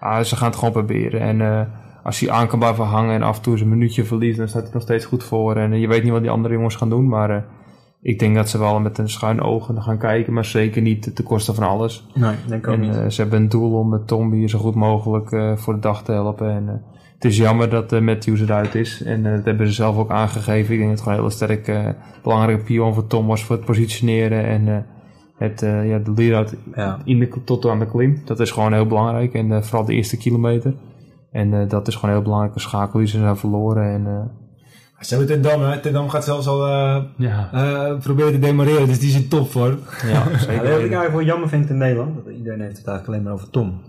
ah, 0.00 0.22
ze 0.22 0.36
gaan 0.36 0.46
het 0.48 0.56
gewoon 0.56 0.72
proberen. 0.72 1.20
En 1.20 1.40
eh, 1.40 1.60
als 2.06 2.20
hij 2.20 2.30
aan 2.30 2.46
kan 2.46 2.58
blijven 2.58 2.84
hangen 2.84 3.14
en 3.14 3.22
af 3.22 3.36
en 3.36 3.42
toe 3.42 3.52
eens 3.52 3.62
een 3.62 3.68
minuutje 3.68 4.04
verliest, 4.04 4.38
dan 4.38 4.48
staat 4.48 4.62
hij 4.62 4.70
nog 4.72 4.82
steeds 4.82 5.04
goed 5.04 5.24
voor. 5.24 5.56
En 5.56 5.72
eh, 5.72 5.80
je 5.80 5.88
weet 5.88 6.02
niet 6.02 6.12
wat 6.12 6.20
die 6.22 6.30
andere 6.30 6.54
jongens 6.54 6.74
gaan 6.76 6.88
doen, 6.90 7.08
maar 7.08 7.30
eh, 7.30 7.42
ik 8.02 8.18
denk 8.18 8.34
dat 8.34 8.48
ze 8.48 8.58
wel 8.58 8.80
met 8.80 8.98
een 8.98 9.08
schuin 9.08 9.40
oog 9.42 9.70
gaan 9.78 9.98
kijken, 9.98 10.32
maar 10.32 10.44
zeker 10.44 10.82
niet 10.82 11.14
ten 11.16 11.24
koste 11.24 11.54
van 11.54 11.64
alles. 11.68 12.06
Nee, 12.14 12.34
denk 12.48 12.64
ik 12.66 12.68
ook 12.68 12.74
En 12.74 12.80
niet. 12.80 12.96
eh, 12.96 13.08
ze 13.08 13.20
hebben 13.20 13.40
een 13.42 13.48
doel 13.48 13.72
om 13.78 13.88
met 13.88 14.06
Tom 14.06 14.32
hier 14.32 14.48
zo 14.48 14.58
goed 14.58 14.74
mogelijk 14.74 15.32
eh, 15.32 15.56
voor 15.56 15.74
de 15.74 15.80
dag 15.80 16.02
te 16.04 16.12
helpen. 16.12 16.50
En, 16.50 16.68
eh, 16.68 16.74
het 17.14 17.24
is 17.24 17.36
jammer 17.36 17.70
dat 17.70 18.00
Matthews 18.00 18.40
eruit 18.40 18.74
is. 18.74 19.02
En 19.02 19.26
eh, 19.26 19.32
dat 19.36 19.44
hebben 19.44 19.66
ze 19.66 19.72
zelf 19.72 19.96
ook 19.96 20.10
aangegeven. 20.10 20.72
Ik 20.74 20.78
denk 20.80 20.80
dat 20.80 20.90
het 20.90 21.00
gewoon 21.00 21.14
een 21.14 21.24
hele 21.24 21.34
sterk 21.34 21.68
eh, 21.68 21.88
belangrijke 22.22 22.62
pion 22.64 22.94
voor 22.94 23.06
Tom 23.06 23.26
was 23.26 23.44
voor 23.44 23.56
het 23.56 23.64
positioneren. 23.64 24.44
En 24.44 24.68
eh, 24.68 24.76
het, 25.36 25.62
eh, 25.62 25.88
ja, 25.88 25.98
de 25.98 26.12
lead-out 26.16 26.54
Ja. 26.74 26.98
in 27.04 27.18
de, 27.18 27.28
tot 27.44 27.66
aan 27.66 27.78
de 27.78 27.86
klim. 27.86 28.20
Dat 28.24 28.40
is 28.40 28.50
gewoon 28.50 28.72
heel 28.72 28.86
belangrijk. 28.86 29.34
En 29.34 29.52
eh, 29.52 29.62
vooral 29.62 29.84
de 29.84 29.94
eerste 29.94 30.16
kilometer. 30.16 30.74
En 31.36 31.54
eh, 31.60 31.68
dat 31.68 31.88
is 31.88 31.94
gewoon 31.94 32.10
een 32.10 32.16
heel 32.16 32.24
belangrijke 32.24 32.60
schakel 32.60 32.98
die 32.98 33.08
ze 33.08 33.18
zijn 33.18 33.36
verloren. 33.36 33.84
En, 33.92 34.06
eh, 34.06 35.04
Ze 35.04 35.16
hebben 35.16 35.32
Ten 35.34 35.50
Dam, 35.50 35.62
hè. 35.62 35.78
Ten 35.80 35.92
Dam 35.92 36.08
gaat 36.08 36.24
zelfs 36.24 36.46
al 36.46 36.66
eh, 36.66 37.02
Ja, 37.16 37.48
eh, 37.52 37.98
proberen 37.98 38.32
te 38.32 38.38
demareren, 38.38 38.86
dus 38.86 38.98
die 38.98 39.08
is 39.08 39.14
in 39.16 39.28
topvorm. 39.28 39.78
ja 40.02 40.08
Ja, 40.08 40.24
wat 40.24 40.32
ik 40.32 40.38
zeker. 40.38 40.64
eigenlijk 40.64 41.12
wel 41.12 41.22
jammer 41.22 41.48
vind 41.48 41.70
in 41.70 41.76
Nederland, 41.76 42.14
dat 42.14 42.34
iedereen 42.34 42.60
heeft 42.60 42.76
het 42.78 42.86
eigenlijk 42.86 43.06
alleen 43.08 43.22
maar 43.22 43.32
over 43.32 43.50
Tom. 43.50 43.80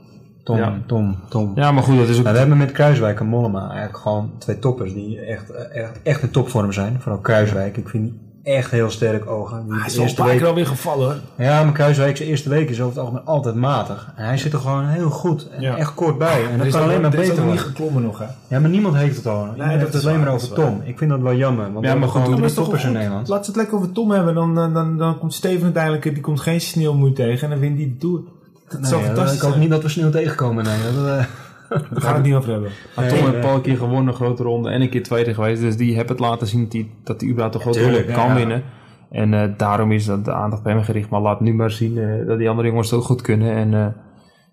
Tom, 0.43 0.57
Ja. 0.57 0.79
Tom, 0.85 1.15
Tom. 1.29 1.51
Ja, 1.55 1.71
maar 1.71 1.83
goed, 1.83 1.97
dat 1.97 2.07
is 2.07 2.17
ook... 2.17 2.23
Nou, 2.23 2.33
we 2.33 2.39
hebben 2.39 2.57
met 2.57 2.71
Kruiswijk 2.71 3.19
en 3.19 3.25
Mollema 3.25 3.69
eigenlijk 3.69 3.97
gewoon 3.97 4.31
twee 4.37 4.59
toppers 4.59 4.93
die 4.93 5.19
echt, 5.19 5.49
echt, 5.51 6.01
echt 6.03 6.21
in 6.21 6.31
topvorm 6.31 6.71
zijn. 6.71 7.01
Vooral 7.01 7.21
Kruiswijk. 7.21 7.77
Ik 7.77 7.89
vind 7.89 8.13
echt 8.47 8.71
heel 8.71 8.89
sterk 8.89 9.29
ogen. 9.29 9.63
Die 9.67 9.77
Hij 9.77 9.85
is 9.85 9.97
al 9.97 10.03
een 10.05 10.25
week, 10.25 10.37
keer 10.37 10.47
alweer 10.47 10.67
gevallen 10.67 11.05
hoor. 11.05 11.45
ja, 11.45 11.63
maar 11.63 11.73
Kruiswijk 11.73 12.17
zijn 12.17 12.29
eerste 12.29 12.49
week 12.49 12.69
is 12.69 12.77
over 12.81 12.89
het 12.89 12.99
algemeen 12.99 13.25
altijd 13.25 13.55
matig. 13.55 14.11
En 14.15 14.25
hij 14.25 14.37
zit 14.37 14.53
er 14.53 14.59
gewoon 14.59 14.85
heel 14.87 15.09
goed 15.09 15.47
en 15.49 15.61
Ja. 15.61 15.75
echt 15.77 15.93
kort 15.93 16.17
bij. 16.17 16.45
En 16.51 16.57
dat 16.57 16.67
is 16.67 16.73
kan 16.73 16.81
alleen 16.81 17.01
maar 17.01 17.11
er 17.11 17.17
beter 17.17 17.35
nog 17.35 17.45
niet 17.45 17.53
worden. 17.53 17.65
geklommen 17.75 18.03
nog 18.03 18.19
hè. 18.19 18.25
Ja, 18.47 18.59
maar 18.59 18.69
niemand 18.69 18.95
heeft 18.95 19.15
het 19.15 19.27
al. 19.27 19.39
Iedereen 19.41 19.57
dat 19.57 19.67
heeft 19.69 19.83
het 19.93 19.93
is 19.93 20.07
alleen 20.07 20.19
maar 20.19 20.33
over. 20.33 20.53
Tom. 20.53 20.81
Ik 20.83 20.97
vind 20.97 21.09
dat 21.09 21.19
wel 21.19 21.35
jammer. 21.35 21.73
Want 21.73 21.85
Ja, 21.85 21.95
maar 21.95 22.09
goed, 22.09 22.21
gewoon 22.21 22.41
dat 22.41 22.49
is 22.49 22.55
toch 22.55 22.77
in? 22.77 22.91
Nederland. 22.91 23.27
Laat 23.27 23.45
ze 23.45 23.51
het 23.51 23.59
lekker 23.59 23.77
over 23.77 23.91
Tom 23.91 24.11
hebben, 24.11 24.33
dan, 24.33 24.55
dan, 24.55 24.73
dan, 24.73 24.97
dan 24.97 25.17
komt 25.19 25.33
Steven 25.33 25.63
uiteindelijk, 25.63 26.03
die 26.03 26.21
komt 26.21 26.39
geen 26.39 26.61
sneeuwmoei 26.61 27.13
tegen 27.13 27.43
en 27.43 27.49
dan 27.49 27.59
wint 27.59 27.77
hij 27.77 27.85
de 27.87 27.97
Tour. 27.97 28.21
Dat 28.69 28.79
Nee, 28.79 28.89
zou 28.89 29.03
fantastisch 29.03 29.35
ik 29.35 29.41
hoop 29.41 29.55
niet 29.55 29.69
dat 29.69 29.81
we 29.81 29.89
sneeuw 29.89 30.09
tegenkomen. 30.09 30.63
Nee, 30.63 30.77
dat, 30.95 31.05
eh, 31.07 31.25
Daar 31.69 31.79
gaan 31.91 32.11
we 32.11 32.17
het 32.17 32.23
niet 32.23 32.33
over 32.33 32.51
hebben. 32.51 32.69
Maar 32.95 33.07
Tom 33.07 33.17
heeft 33.17 33.45
al 33.45 33.55
een 33.55 33.61
keer 33.61 33.77
gewonnen, 33.77 34.07
een 34.07 34.13
grote 34.13 34.43
ronde 34.43 34.69
en 34.69 34.81
een 34.81 34.89
keer 34.89 35.03
tweede 35.03 35.33
geweest. 35.33 35.61
Dus 35.61 35.77
die 35.77 35.95
hebben 35.95 36.15
het 36.15 36.25
laten 36.25 36.47
zien 36.47 36.63
dat 36.63 36.73
hij, 36.73 36.89
dat 37.03 37.21
hij 37.21 37.29
überhaupt 37.29 37.55
een 37.55 37.61
grote 37.61 37.83
ronde 37.83 38.03
kan 38.05 38.27
ja. 38.27 38.33
winnen. 38.35 38.63
En 39.11 39.33
eh, 39.33 39.49
daarom 39.57 39.91
is 39.91 40.05
dat 40.05 40.25
de 40.25 40.33
aandacht 40.33 40.63
bij 40.63 40.73
hem 40.73 40.83
gericht. 40.83 41.09
Maar 41.09 41.21
laat 41.21 41.41
nu 41.41 41.53
maar 41.53 41.71
zien 41.71 41.97
eh, 41.97 42.27
dat 42.27 42.37
die 42.37 42.49
andere 42.49 42.67
jongens 42.67 42.91
het 42.91 42.99
ook 42.99 43.05
goed 43.05 43.21
kunnen. 43.21 43.55
En 43.55 43.73
eh, 43.73 43.87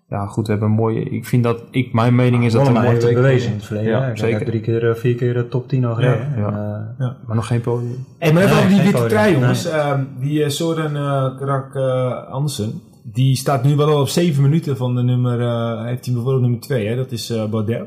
ja, 0.09 0.25
goed, 0.25 0.45
we 0.45 0.51
hebben 0.51 0.69
een 0.69 0.75
mooie... 0.75 1.03
Ik 1.03 1.25
vind 1.25 1.43
dat... 1.43 1.63
Ik, 1.71 1.93
mijn 1.93 2.15
mening 2.15 2.45
is 2.45 2.51
dat 2.51 2.61
we 2.61 2.67
Mollema 2.67 2.89
een 2.89 2.93
mooie 2.93 3.05
heeft 3.05 3.15
het 3.15 3.23
bewezen 3.25 3.49
in 3.49 3.55
het 3.55 3.65
verleden. 3.65 3.91
Ja, 3.91 4.01
Ja, 4.01 4.07
ik 4.07 4.17
zeker. 4.17 4.37
heb 4.37 4.47
drie 4.47 4.61
keer, 4.61 4.95
vier 4.97 5.15
keer 5.15 5.47
top 5.47 5.67
10 5.67 5.85
al 5.85 5.95
gereden. 5.95 6.33
Ja, 6.37 6.47
En, 6.47 6.95
eh, 6.97 7.07
Maar 7.25 7.35
nog 7.35 7.47
geen 7.47 7.61
podium. 7.61 8.05
Hey, 8.19 8.33
maar 8.33 8.43
even 8.43 8.55
Nee, 8.55 8.65
over 8.65 8.75
die 8.75 8.91
witte 8.91 9.05
trui, 9.07 9.31
Nee. 9.31 9.39
jongens. 9.39 9.65
Ehm, 9.65 10.03
die 10.19 10.49
Soren 10.49 10.95
uh, 10.95 11.37
Krak 11.37 11.75
eh, 11.75 12.27
Andersen, 12.31 12.81
die 13.13 13.35
staat 13.35 13.63
nu 13.63 13.75
wel 13.75 13.99
op 14.01 14.07
7 14.07 14.41
minuten 14.41 14.77
van 14.77 14.95
de 14.95 15.01
nummer, 15.03 15.41
eh, 15.41 15.85
heeft 15.85 16.05
hij 16.05 16.13
bijvoorbeeld 16.13 16.41
nummer 16.43 16.59
2, 16.59 16.87
hè? 16.87 16.95
dat 16.95 17.11
is 17.11 17.29
eh 17.29 17.45
Baudet. 17.45 17.83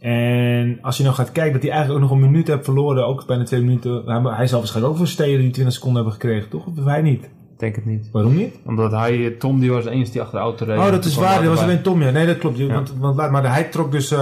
En 0.00 0.78
als 0.82 0.96
je 0.96 1.02
nou 1.02 1.14
gaat 1.14 1.32
kijken 1.32 1.52
dat 1.52 1.62
hij 1.62 1.70
eigenlijk 1.70 2.02
ook 2.04 2.10
nog 2.10 2.18
een 2.18 2.30
minuut 2.30 2.48
heeft 2.48 2.64
verloren, 2.64 3.06
ook 3.06 3.26
bijna 3.26 3.44
twee 3.44 3.60
minuten. 3.60 4.02
Hij, 4.06 4.20
hij 4.34 4.46
zal 4.46 4.58
waarschijnlijk 4.58 4.92
ook 4.92 4.98
voor 4.98 5.08
steden 5.08 5.40
die 5.40 5.50
20 5.50 5.74
seconden 5.74 6.02
hebben 6.02 6.20
gekregen, 6.20 6.48
toch? 6.48 6.66
Of 6.66 6.84
hij 6.84 7.02
niet? 7.02 7.24
Ik 7.24 7.58
denk 7.66 7.74
het 7.74 7.86
niet. 7.86 8.08
Waarom 8.12 8.36
niet? 8.36 8.54
Omdat 8.66 8.90
hij... 8.90 9.26
eh, 9.26 9.38
Tom 9.38 9.60
die 9.60 9.70
was 9.72 9.84
de 9.84 9.90
enige 9.90 10.10
die 10.12 10.20
achter 10.20 10.38
de 10.38 10.44
auto 10.44 10.64
reed. 10.64 10.78
Oh, 10.78 10.90
dat 10.90 11.04
is 11.04 11.14
waar. 11.16 11.42
Dat 11.42 11.52
was 11.54 11.62
alleen 11.62 11.82
Tom, 11.82 12.02
ja. 12.02 12.10
Nee, 12.10 12.26
dat 12.26 12.38
klopt. 12.38 12.58
Ja. 12.58 12.82
Want, 12.98 13.16
maar 13.16 13.52
hij 13.52 13.64
trok 13.64 13.92
dus 13.92 14.14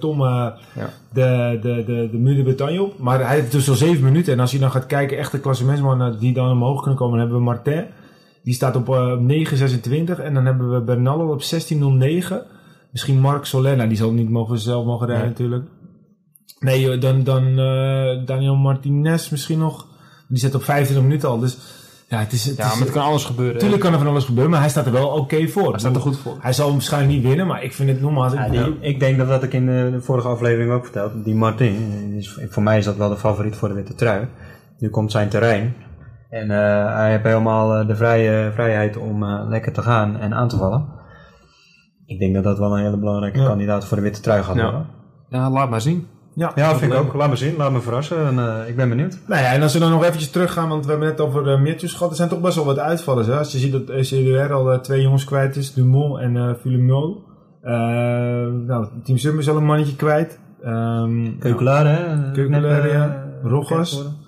Tom 0.00 0.22
Ja. 0.22 0.56
de, 1.12 1.58
de, 1.62 1.82
de, 1.86 2.08
de 2.10 2.18
Muur 2.18 2.36
de 2.36 2.42
Bretagne 2.42 2.82
op. 2.82 2.98
Maar 2.98 3.26
hij 3.26 3.36
heeft 3.38 3.52
dus 3.52 3.68
al 3.68 3.74
zeven 3.74 4.04
minuten. 4.04 4.32
En 4.32 4.40
als 4.40 4.50
je 4.50 4.58
dan 4.58 4.70
gaat 4.70 4.86
kijken, 4.86 5.18
echte 5.18 5.40
klassementsmannen 5.40 6.18
die 6.18 6.32
dan 6.32 6.50
omhoog 6.50 6.80
kunnen 6.80 6.98
komen, 6.98 7.18
dan 7.18 7.20
hebben 7.28 7.38
we 7.38 7.50
Martin. 7.50 7.84
Die 8.44 8.54
staat 8.54 8.76
op 8.76 8.88
eh 8.88 9.18
9.26. 10.16 10.20
En 10.22 10.34
dan 10.34 10.44
hebben 10.44 10.72
we 10.74 10.80
Bernal 10.80 11.28
op 11.28 11.42
16.09. 11.42 12.34
Misschien 12.90 13.20
Marc 13.20 13.44
Solena, 13.44 13.86
die 13.86 13.96
zal 13.96 14.12
niet 14.12 14.30
mogen, 14.30 14.58
zelf 14.58 14.84
mogen 14.86 15.06
rijden 15.06 15.24
Nee. 15.24 15.32
natuurlijk. 15.34 15.64
Nee, 16.58 16.98
dan, 16.98 17.22
dan 17.22 17.46
eh, 17.58 18.26
Daniel 18.26 18.56
Martinez 18.56 19.28
misschien 19.30 19.58
nog. 19.58 19.86
Die 20.28 20.38
zit 20.38 20.54
op 20.54 20.62
25 20.64 21.06
minuten 21.06 21.28
al. 21.28 21.38
Dus 21.38 21.58
ja, 22.08 22.18
het 22.18 22.32
is... 22.32 22.44
Het 22.44 22.56
Ja, 22.56 22.64
is, 22.64 22.70
maar 22.74 22.80
het 22.82 22.90
kan 22.90 23.02
alles 23.04 23.24
gebeuren. 23.24 23.54
Natuurlijk 23.54 23.80
kan 23.82 23.92
er 23.92 23.98
van 23.98 24.06
alles 24.08 24.24
gebeuren, 24.24 24.50
maar 24.50 24.60
hij 24.60 24.68
staat 24.68 24.86
er 24.86 24.92
wel 24.92 25.08
oké 25.08 25.48
voor. 25.48 25.70
Hij 25.70 25.78
staat 25.78 25.94
er 25.94 26.00
goed 26.00 26.18
voor. 26.18 26.36
Hij 26.40 26.52
zal 26.52 26.64
hem 26.66 26.74
waarschijnlijk 26.74 27.12
niet 27.14 27.22
winnen, 27.26 27.46
maar 27.46 27.64
ik 27.64 27.72
vind 27.72 27.88
het 27.88 28.00
nogmaals... 28.00 28.32
Ja, 28.32 28.44
ik- 28.44 28.76
Ik 28.80 29.00
denk 29.00 29.18
dat 29.18 29.28
dat 29.28 29.42
ik 29.42 29.52
in 29.52 29.66
de, 29.66 29.96
vorige 30.00 30.28
aflevering 30.28 30.72
ook 30.72 30.84
vertelde. 30.84 31.22
Die 31.22 31.34
Martin, 31.34 31.76
is, 32.16 32.38
voor 32.48 32.62
mij 32.62 32.78
is 32.78 32.84
dat 32.84 32.96
wel 32.96 33.08
de 33.08 33.16
favoriet 33.16 33.56
voor 33.56 33.68
de 33.68 33.74
witte 33.74 33.94
trui. 33.94 34.28
Nu 34.78 34.88
komt 34.90 35.10
zijn 35.10 35.28
terrein. 35.28 35.74
En 36.34 36.50
eh, 36.50 36.94
hij 36.94 37.10
heeft 37.10 37.24
helemaal 37.24 37.74
eh, 37.74 37.86
de 37.86 37.96
vrije, 37.96 38.50
vrijheid 38.52 38.96
om 38.96 39.22
eh, 39.22 39.48
lekker 39.48 39.72
te 39.72 39.82
gaan 39.82 40.18
en 40.18 40.34
aan 40.34 40.48
te 40.48 40.56
vallen. 40.56 40.86
Ik 42.06 42.18
denk 42.18 42.34
dat 42.34 42.44
dat 42.44 42.58
wel 42.58 42.76
een 42.76 42.84
hele 42.84 42.98
belangrijke 42.98 43.40
Ja. 43.40 43.46
kandidaat 43.46 43.84
voor 43.84 43.96
de 43.96 44.02
witte 44.02 44.20
trui 44.20 44.42
gaat 44.42 44.60
worden. 44.60 44.86
Ja, 45.28 45.50
laat 45.50 45.70
maar 45.70 45.80
zien. 45.80 46.06
ja, 46.34 46.52
Ja, 46.54 46.74
vind 46.74 46.92
ik 46.92 46.98
ook. 46.98 47.14
Laat 47.14 47.28
me 47.28 47.36
zien, 47.36 47.56
laat 47.56 47.72
me 47.72 47.80
verrassen. 47.80 48.26
En, 48.26 48.38
eh, 48.38 48.68
ik 48.68 48.76
ben 48.76 48.88
benieuwd. 48.88 49.18
Nou 49.26 49.42
ja, 49.42 49.52
en 49.52 49.62
als 49.62 49.72
we 49.72 49.78
dan 49.78 49.90
nog 49.90 50.04
eventjes 50.04 50.30
teruggaan, 50.30 50.68
want 50.68 50.84
we 50.84 50.90
hebben 50.90 51.08
net 51.08 51.20
over 51.20 51.46
uh, 51.52 51.60
Mirtjes 51.60 51.92
gehad. 51.92 52.10
Er 52.10 52.16
zijn 52.16 52.28
toch 52.28 52.40
best 52.40 52.56
wel 52.56 52.64
wat 52.64 52.78
uitvallers. 52.78 53.26
Hè? 53.26 53.38
Als 53.38 53.52
je 53.52 53.58
ziet 53.58 53.72
dat 53.72 53.88
ECDR 53.88 54.52
al 54.52 54.80
twee 54.80 55.02
jongens 55.02 55.24
kwijt 55.24 55.56
is, 55.56 55.74
Dumont 55.74 56.20
en 56.20 56.36
eh. 56.36 56.48
Eh 57.60 58.52
nou, 58.66 58.86
Team 59.04 59.18
Summer 59.18 59.40
is 59.40 59.48
al 59.48 59.56
een 59.56 59.64
mannetje 59.64 59.96
kwijt. 59.96 60.40
Ehm, 60.62 61.38
Keukelaar, 61.38 61.86
hè? 61.86 62.30
Keukelaar, 62.32 62.88
ja. 62.88 63.24
Rogas. 63.42 64.23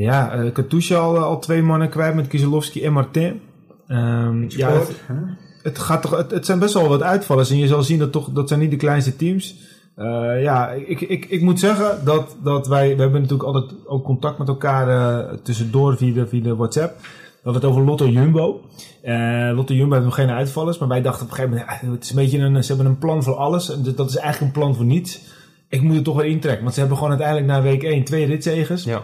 Ja, 0.00 0.32
eh 0.32 0.52
Katusha 0.52 0.96
al, 0.96 1.18
al 1.18 1.38
twee 1.38 1.62
mannen 1.62 1.88
kwijt 1.88 2.14
met 2.14 2.28
Kieselowski 2.28 2.84
en 2.84 2.92
Martin. 2.92 3.40
Ehm, 3.86 4.44
ja, 4.48 4.72
het, 4.72 5.00
Hè? 5.06 5.14
het, 5.62 5.78
gaat 5.78 6.02
toch, 6.02 6.16
het, 6.16 6.30
het 6.30 6.46
zijn 6.46 6.58
best 6.58 6.74
wel 6.74 6.88
wat 6.88 7.02
uitvallers. 7.02 7.50
En 7.50 7.58
je 7.58 7.66
zal 7.66 7.82
zien 7.82 7.98
dat 7.98 8.12
toch, 8.12 8.30
dat 8.30 8.48
zijn 8.48 8.60
niet 8.60 8.70
de 8.70 8.76
kleinste 8.76 9.16
teams. 9.16 9.56
Eh, 9.94 10.42
ja, 10.42 10.70
ik, 10.70 11.00
ik, 11.00 11.24
ik 11.24 11.42
moet 11.42 11.60
zeggen 11.60 12.04
dat, 12.04 12.36
dat 12.42 12.66
wij, 12.66 12.96
we 12.96 13.02
hebben 13.02 13.20
natuurlijk 13.20 13.48
altijd 13.48 13.86
ook 13.86 14.04
contact 14.04 14.38
met 14.38 14.48
elkaar 14.48 14.88
eh, 14.88 15.34
tussendoor 15.42 15.96
via 15.96 16.14
de, 16.14 16.26
via 16.26 16.42
de 16.42 16.56
WhatsApp. 16.56 17.00
Dat 17.42 17.54
het 17.54 17.64
over 17.64 17.82
Lotto 17.82 18.08
Jumbo. 18.08 18.60
Eh 19.02 19.50
Lotto 19.54 19.74
Jumbo 19.74 19.94
heeft 19.94 20.06
nog 20.06 20.14
geen 20.14 20.30
uitvallers, 20.30 20.78
maar 20.78 20.88
wij 20.88 21.02
dachten 21.02 21.22
op 21.24 21.30
een 21.30 21.36
gegeven 21.36 21.58
moment, 21.58 21.80
ja, 21.82 21.90
het 21.90 22.04
is 22.04 22.10
een 22.10 22.16
beetje 22.16 22.38
een, 22.38 22.64
ze 22.64 22.72
hebben 22.74 22.92
een 22.92 22.98
plan 22.98 23.22
voor 23.22 23.34
alles. 23.34 23.70
En 23.70 23.82
dat 23.96 24.08
is 24.08 24.16
eigenlijk 24.16 24.40
een 24.54 24.60
plan 24.60 24.74
voor 24.74 24.84
niets. 24.84 25.20
Ik 25.68 25.82
moet 25.82 25.94
het 25.94 26.04
toch 26.04 26.16
wel 26.16 26.24
intrekken, 26.24 26.62
want 26.62 26.74
ze 26.74 26.80
hebben 26.80 26.98
gewoon 26.98 27.12
uiteindelijk 27.12 27.52
na 27.52 27.62
week 27.62 27.82
1 27.82 28.04
twee 28.04 28.26
ritzegers. 28.26 28.84
Ja. 28.84 29.02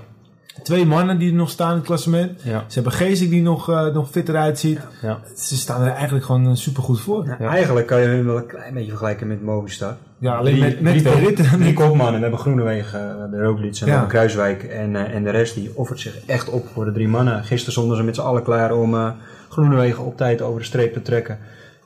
Twee 0.62 0.86
mannen 0.86 1.18
die 1.18 1.30
er 1.30 1.36
nog 1.36 1.50
staan 1.50 1.70
in 1.70 1.76
het 1.76 1.84
klassement. 1.86 2.42
Ja. 2.42 2.64
Ze 2.66 2.74
hebben 2.74 2.92
Geesik 2.92 3.30
die 3.30 3.42
nog, 3.42 3.70
eh, 3.70 3.86
nog 3.94 4.10
fitter 4.10 4.36
uitziet. 4.36 4.80
Ja. 5.02 5.18
Ze 5.36 5.56
staan 5.56 5.82
er 5.82 5.92
eigenlijk 5.92 6.24
gewoon 6.24 6.56
super 6.56 6.82
goed 6.82 7.00
voor. 7.00 7.36
Eigenlijk 7.40 7.86
kan 7.86 8.00
je 8.00 8.06
hun 8.06 8.26
wel 8.26 8.36
een 8.36 8.46
klein 8.46 8.74
beetje 8.74 8.88
vergelijken 8.88 9.26
met 9.26 9.42
Movistar. 9.42 9.96
Ja, 10.18 10.36
alleen 10.36 10.52
Drie- 10.58 10.64
met, 10.64 10.80
met 10.80 10.92
drie 10.98 11.12
kop- 11.12 11.20
ritten. 11.26 11.58
Drie 11.60 11.72
kopmannen. 11.74 12.14
We 12.14 12.20
hebben 12.20 12.38
Groenewegen, 12.38 13.14
we 13.14 13.20
hebben 13.20 13.42
Roglic, 13.42 13.76
en 13.80 13.86
Ja. 13.86 13.92
hebben 13.92 14.08
Kruiswijk 14.10 14.62
en, 14.62 14.96
eh, 14.96 15.14
en 15.14 15.24
de 15.24 15.30
rest 15.30 15.54
die 15.54 15.70
offert 15.74 16.00
zich 16.00 16.18
echt 16.26 16.48
op 16.50 16.66
voor 16.72 16.84
de 16.84 16.92
drie 16.92 17.08
mannen. 17.08 17.44
Gisteren 17.44 17.72
stonden 17.72 17.96
ze 17.96 18.02
met 18.02 18.14
z'n 18.14 18.20
allen 18.20 18.42
klaar 18.42 18.72
om 18.72 18.94
eh 18.94 19.08
Groenewegen 19.48 20.04
op 20.04 20.16
tijd 20.16 20.42
over 20.42 20.60
de 20.60 20.66
streep 20.66 20.92
te 20.92 21.02
trekken. 21.02 21.38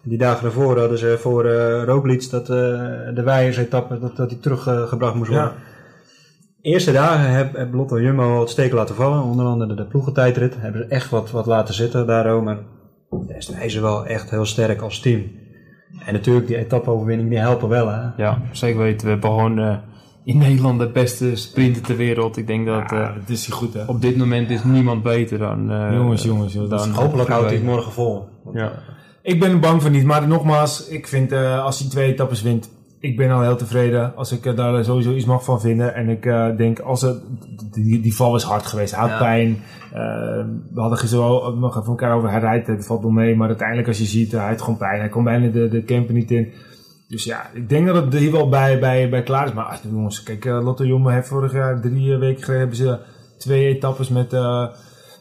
Die 0.02 0.18
dagen 0.18 0.42
daarvoor 0.42 0.78
hadden 0.78 0.98
ze 0.98 1.16
voor 1.20 1.44
eh 1.44 1.84
Roglic 1.84 2.30
dat 2.30 2.42
eh, 2.42 2.46
de 3.14 3.22
Weijers-etappe 3.24 3.98
dat, 3.98 4.16
dat 4.16 4.28
die 4.28 4.40
teruggebracht 4.40 5.14
moest 5.14 5.30
worden. 5.30 5.52
Ja. 5.56 5.68
Eerste 6.62 6.92
dagen 6.92 7.30
heb, 7.30 7.56
heb 7.56 7.74
Lotto 7.74 8.00
Jumbo 8.00 8.34
al 8.34 8.40
het 8.40 8.50
steek 8.50 8.72
laten 8.72 8.94
vallen. 8.94 9.22
Onder 9.22 9.46
andere 9.46 9.74
de 9.74 9.84
ploegentijdrit. 9.86 10.54
Hebben 10.58 10.80
ze 10.82 10.88
echt 10.88 11.10
wat, 11.10 11.30
wat 11.30 11.46
laten 11.46 11.74
zitten 11.74 12.06
daarom. 12.06 12.44
Maar 12.44 12.58
de 13.10 13.32
rest 13.32 13.54
wijzen 13.58 13.82
wel 13.82 14.06
echt 14.06 14.30
heel 14.30 14.44
sterk 14.44 14.80
als 14.80 15.00
team. 15.00 15.22
En 16.06 16.12
natuurlijk, 16.12 16.46
die 16.46 16.56
etappeoverwinning 16.56 17.28
die 17.28 17.38
helpen 17.38 17.68
wel. 17.68 17.88
Hè? 17.88 18.00
Ja, 18.16 18.42
zeker 18.52 18.78
weten. 18.80 19.06
We 19.06 19.12
hebben 19.12 19.30
gewoon 19.30 19.58
eh, 19.58 19.76
in 20.24 20.38
Nederland 20.38 20.78
de 20.78 20.88
beste 20.90 21.36
sprinter 21.36 21.82
ter 21.82 21.96
wereld. 21.96 22.36
Ik 22.36 22.46
denk 22.46 22.66
dat 22.66 22.92
eh, 22.92 22.98
Ja, 22.98 23.12
dat 23.18 23.28
is 23.28 23.46
goed 23.46 23.74
hè. 23.74 23.84
op 23.86 24.00
dit 24.00 24.16
moment 24.16 24.50
is 24.50 24.64
niemand 24.64 25.02
beter 25.02 25.38
dan... 25.38 25.70
eh, 25.70 25.92
Jongens, 25.92 26.22
jongens, 26.22 26.52
joh, 26.52 26.70
dat 26.70 26.80
is 26.80 26.86
dan 26.86 26.94
Hopelijk 27.04 27.28
houdt 27.28 27.46
hij 27.46 27.54
het 27.54 27.64
morgen 27.64 27.92
vol. 27.92 28.28
Ja. 28.52 28.72
Ik 29.22 29.40
ben 29.40 29.50
er 29.50 29.58
bang 29.58 29.82
voor 29.82 29.90
niet, 29.90 30.04
maar 30.04 30.28
nogmaals, 30.28 30.88
ik 30.88 31.06
vind 31.06 31.32
eh, 31.32 31.64
als 31.64 31.78
hij 31.78 31.88
twee 31.88 32.12
etappes 32.12 32.42
wint, 32.42 32.70
ik 33.00 33.16
ben 33.16 33.30
al 33.30 33.42
heel 33.42 33.56
tevreden 33.56 34.16
als 34.16 34.32
ik 34.32 34.46
eh, 34.46 34.56
daar 34.56 34.84
sowieso 34.84 35.12
iets 35.12 35.24
mag 35.24 35.44
van 35.44 35.60
vinden. 35.60 35.94
En 35.94 36.08
ik 36.08 36.26
eh, 36.26 36.56
denk, 36.56 36.78
als 36.78 37.02
het, 37.02 37.22
die, 37.72 38.00
die 38.00 38.14
val 38.14 38.36
is 38.36 38.42
hard 38.42 38.66
geweest, 38.66 38.90
hij 38.94 39.00
had 39.00 39.10
Ja. 39.10 39.18
pijn. 39.18 39.62
Eh, 39.92 40.00
we 40.74 40.80
hadden 40.80 40.98
gisteren 40.98 41.24
wel 41.24 41.56
nog 41.56 41.76
even 41.76 41.88
elkaar 41.88 42.14
over, 42.16 42.30
hij 42.30 42.40
rijdt, 42.40 42.66
het 42.66 42.86
valt 42.86 43.02
wel 43.02 43.10
mee, 43.10 43.36
maar 43.36 43.48
uiteindelijk 43.48 43.88
als 43.88 43.98
je 43.98 44.04
ziet, 44.04 44.32
hij 44.32 44.48
had 44.48 44.60
gewoon 44.62 44.78
pijn. 44.78 45.00
Hij 45.00 45.08
kon 45.08 45.24
bijna 45.24 45.48
de, 45.48 45.68
de 45.68 45.84
camper 45.84 46.14
niet 46.14 46.30
in. 46.30 46.52
Dus 47.08 47.24
ja, 47.24 47.50
ik 47.54 47.68
denk 47.68 47.86
dat 47.86 48.04
het 48.04 48.14
hier 48.14 48.32
wel 48.32 48.48
bij, 48.48 48.78
bij, 48.78 49.08
bij 49.08 49.22
klaar 49.22 49.46
is. 49.46 49.52
Maar 49.52 49.64
ach, 49.64 49.80
jongens, 49.90 50.22
kijk, 50.22 50.44
eh, 50.44 50.64
Lotto 50.64 51.08
heeft 51.08 51.28
vorig 51.28 51.52
jaar, 51.52 51.80
drie 51.80 52.16
weken 52.16 52.42
geleden, 52.42 52.58
hebben 52.58 52.76
ze 52.76 52.98
twee 53.38 53.74
etappes 53.74 54.08
met... 54.08 54.32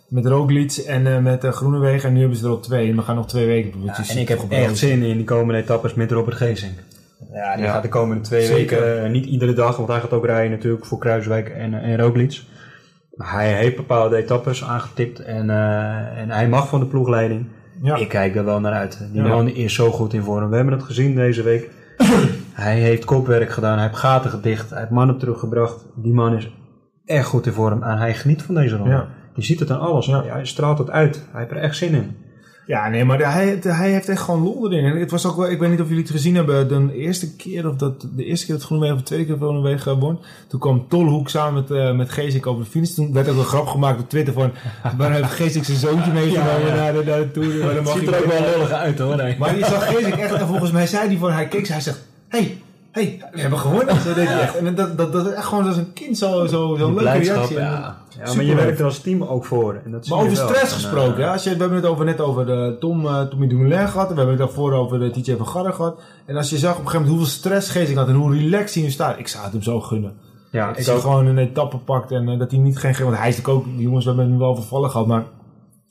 met 0.08 0.26
Roglic 0.26 0.72
en 0.72 1.24
met 1.24 1.44
uh, 1.44 1.52
Groenewegen. 1.52 2.08
En 2.08 2.14
nu 2.14 2.20
hebben 2.20 2.38
ze 2.38 2.46
er 2.46 2.52
al 2.52 2.60
twee. 2.60 2.90
En 2.90 2.96
we 2.96 3.02
gaan 3.02 3.16
nog 3.16 3.28
twee 3.28 3.46
weken. 3.46 3.84
Ja, 3.84 4.04
en 4.08 4.18
ik 4.18 4.28
heb 4.28 4.40
echt 4.50 4.78
zin 4.78 5.04
in 5.04 5.16
die 5.16 5.26
komende 5.26 5.62
etappes 5.62 5.94
met 5.94 6.12
Robert 6.12 6.36
Geesink. 6.38 6.74
Ja, 7.34 7.56
die 7.56 7.66
Ja. 7.66 7.72
gaat 7.72 7.82
de 7.82 7.90
komende 7.90 8.24
twee 8.24 8.46
Zeker. 8.46 8.80
weken, 8.82 9.04
eh, 9.04 9.10
niet 9.10 9.26
iedere 9.26 9.54
dag, 9.54 9.78
want 9.78 9.90
hij 9.90 10.00
gaat 10.00 10.14
ook 10.14 10.26
rijden 10.26 10.52
natuurlijk 10.52 10.86
voor 10.86 10.98
Kruiswijk 10.98 11.50
en, 11.50 11.74
eh, 11.74 11.92
en 11.92 12.00
Roglic. 12.00 12.42
Maar 13.16 13.32
hij 13.32 13.54
heeft 13.54 13.76
bepaalde 13.76 14.16
etappes 14.16 14.64
aangetikt 14.64 15.20
en, 15.20 15.50
eh, 15.50 16.18
en 16.22 16.30
hij 16.30 16.48
mag 16.48 16.68
van 16.70 16.80
de 16.80 16.86
ploegleiding. 16.86 17.46
Ja. 17.82 17.96
Ik 17.96 18.08
kijk 18.10 18.36
er 18.36 18.46
wel 18.46 18.60
naar 18.60 18.74
uit. 18.74 19.08
Die 19.12 19.22
man 19.22 19.48
is 19.48 19.74
zo 19.74 19.92
goed 19.92 20.14
in 20.14 20.24
vorm. 20.24 20.50
We 20.50 20.56
hebben 20.56 20.74
het 20.74 20.84
gezien 20.84 21.16
deze 21.16 21.44
week. 21.44 21.70
hij 22.54 22.80
heeft 22.80 23.06
kopwerk 23.06 23.50
gedaan, 23.50 23.78
hij 23.78 23.88
heeft 23.88 24.00
gaten 24.00 24.30
gedicht, 24.30 24.70
hij 24.70 24.80
heeft 24.80 24.92
mannen 24.92 25.18
teruggebracht. 25.18 25.86
Die 25.96 26.14
man 26.14 26.36
is 26.38 26.52
echt 27.06 27.26
goed 27.28 27.46
in 27.46 27.52
vorm 27.54 27.84
en 27.84 27.98
hij 27.98 28.14
geniet 28.14 28.42
van 28.42 28.56
deze 28.56 28.76
ronde. 28.76 29.06
Je 29.36 29.44
ziet 29.44 29.60
het 29.60 29.72
aan 29.72 29.80
alles. 29.80 30.06
Ja. 30.06 30.24
Hij 30.24 30.46
straalt 30.46 30.78
het 30.78 30.90
uit. 30.90 31.28
Hij 31.32 31.40
heeft 31.40 31.52
er 31.52 31.58
echt 31.58 31.76
zin 31.76 31.94
in. 31.94 32.16
Ja, 32.70 32.90
nee, 32.90 33.06
maar 33.06 33.34
hij, 33.34 33.60
hij 33.62 33.92
heeft 33.92 34.10
echt 34.10 34.22
gewoon 34.22 34.44
lol 34.44 34.72
erin. 34.72 34.86
En 34.86 35.00
het 35.00 35.12
was 35.12 35.26
ook 35.26 35.36
wel, 35.38 35.50
ik 35.50 35.60
weet 35.60 35.70
niet 35.70 35.82
of 35.82 35.88
jullie 35.88 36.04
het 36.04 36.12
gezien 36.12 36.36
hebben, 36.36 36.68
de 36.68 36.94
eerste 36.96 37.36
keer 37.36 37.70
of 37.70 37.76
dat, 37.76 38.08
de 38.16 38.26
eerste 38.26 38.46
keer 38.46 38.56
dat 38.56 38.64
Groenewegen 38.64 38.96
of 38.96 39.02
de 39.02 39.08
tweede 39.08 39.26
keer 39.26 39.38
dat 39.40 39.50
Groenewegen 39.50 40.00
won. 40.00 40.20
Toen 40.48 40.60
kwam 40.60 40.86
Tolhoek 40.88 41.30
samen 41.30 41.54
met, 41.54 41.72
eh 41.72 41.92
met 41.92 42.10
Geesik 42.10 42.48
over 42.48 42.64
de 42.64 42.70
finish. 42.70 42.90
Toen 42.90 43.14
werd 43.14 43.30
ook 43.30 43.38
een 43.38 43.44
grap 43.44 43.68
gemaakt 43.68 44.00
op 44.00 44.10
Twitter 44.10 44.34
van, 44.34 44.52
waar 44.98 45.12
heeft 45.12 45.32
Geesik 45.32 45.64
zijn 45.64 45.78
zoontje 45.78 46.12
meegenomen 46.12 46.62
Ja, 46.62 46.68
ja. 46.68 46.76
naar 46.76 46.94
de, 46.94 47.04
naar 47.04 47.20
de 47.20 47.32
Tour. 47.32 47.66
Maar 47.66 47.74
dan 47.74 47.84
mag 47.84 47.98
Ziet 47.98 48.08
er 48.08 48.18
ook 48.18 48.26
wel 48.26 48.42
lullig 48.52 48.72
uit 48.72 49.00
hoor. 49.00 49.16
nee. 49.16 49.36
Maar 49.40 49.54
die 49.54 49.66
zag 49.66 49.88
Geesik 49.88 50.16
echt, 50.16 50.34
en 50.34 50.48
volgens 50.48 50.72
mij 50.72 50.88
zei 50.88 51.08
hij 51.08 51.18
van, 51.18 51.32
hij 51.32 51.48
keek, 51.48 51.68
hij 51.68 51.82
zegt, 51.82 52.08
hey, 52.28 52.58
hey, 52.92 53.22
we 53.32 53.42
hebben 53.42 53.60
gewonnen. 53.60 54.02
Zo 54.02 54.14
deed 54.14 54.28
hij 54.28 54.42
echt. 54.42 54.56
En 54.56 54.76
dat, 54.76 54.98
dat, 54.98 55.12
dat 55.14 55.26
is 55.28 55.34
echt 55.34 55.46
gewoon 55.46 55.68
als 55.68 55.78
een 55.78 55.94
kind 55.94 56.18
zo, 56.18 56.46
zo, 56.46 56.76
zo'n 56.80 56.94
leuke 56.96 57.18
reactie. 57.18 57.58
ja. 57.58 57.99
Ja 58.26 58.34
maar 58.34 58.44
je 58.44 58.56
werkt 58.56 58.80
er 58.80 58.86
als 58.86 59.00
team 59.00 59.24
ook 59.24 59.46
voor. 59.46 59.82
En 59.86 59.92
dat 59.92 60.08
Maar 60.08 60.20
over 60.20 60.36
stress 60.36 60.62
En, 60.62 60.68
gesproken, 60.68 61.14
eh, 61.14 61.20
ja. 61.20 61.32
Als 61.32 61.44
je, 61.44 61.50
we 61.50 61.58
hebben 61.58 61.78
het 61.78 61.86
over, 61.88 62.06
net 62.06 62.22
over 62.22 62.46
de 62.46 62.78
Tom, 62.80 63.06
eh 63.06 63.22
Tommy 63.22 63.48
Dumoulin 63.48 63.88
gehad. 63.88 64.08
En 64.10 64.14
we 64.14 64.20
hebben 64.20 64.38
het 64.38 64.46
daarvoor 64.46 64.74
over 64.74 65.00
de 65.00 65.10
TJ 65.22 65.36
van 65.36 65.48
Garre 65.48 65.72
gehad. 65.72 66.02
En 66.26 66.36
als 66.36 66.50
je 66.50 66.58
zag 66.58 66.72
op 66.72 66.80
een 66.80 66.90
gegeven 66.90 67.08
moment 67.08 67.18
hoeveel 67.20 67.40
stress 67.40 67.70
Geesink 67.72 67.98
had 67.98 68.08
en 68.08 68.14
hoe 68.16 68.38
relaxed 68.38 68.74
hij 68.74 68.84
nu 68.84 68.90
staat. 68.90 69.20
Ik 69.20 69.28
zou 69.28 69.44
het 69.44 69.54
hem 69.54 69.62
zo 69.62 69.80
gunnen. 69.82 70.14
Ja, 70.52 70.76
ik 70.76 70.86
hij 70.86 70.96
ook. 70.96 71.02
gewoon 71.02 71.26
een 71.26 71.38
etappe 71.38 71.78
pakt 71.78 72.12
en 72.12 72.30
eh, 72.30 72.40
dat 72.40 72.52
hij 72.52 72.60
niet 72.60 72.78
geen... 72.78 72.96
Want 73.04 73.18
hij 73.18 73.30
is 73.30 73.38
natuurlijk 73.38 73.68
ook, 73.68 73.74
jongens, 73.78 74.06
we 74.06 74.12
hebben 74.12 74.30
hem 74.30 74.40
wel 74.40 74.56
vervallen 74.56 74.90
gehad, 74.90 75.08
maar 75.08 75.24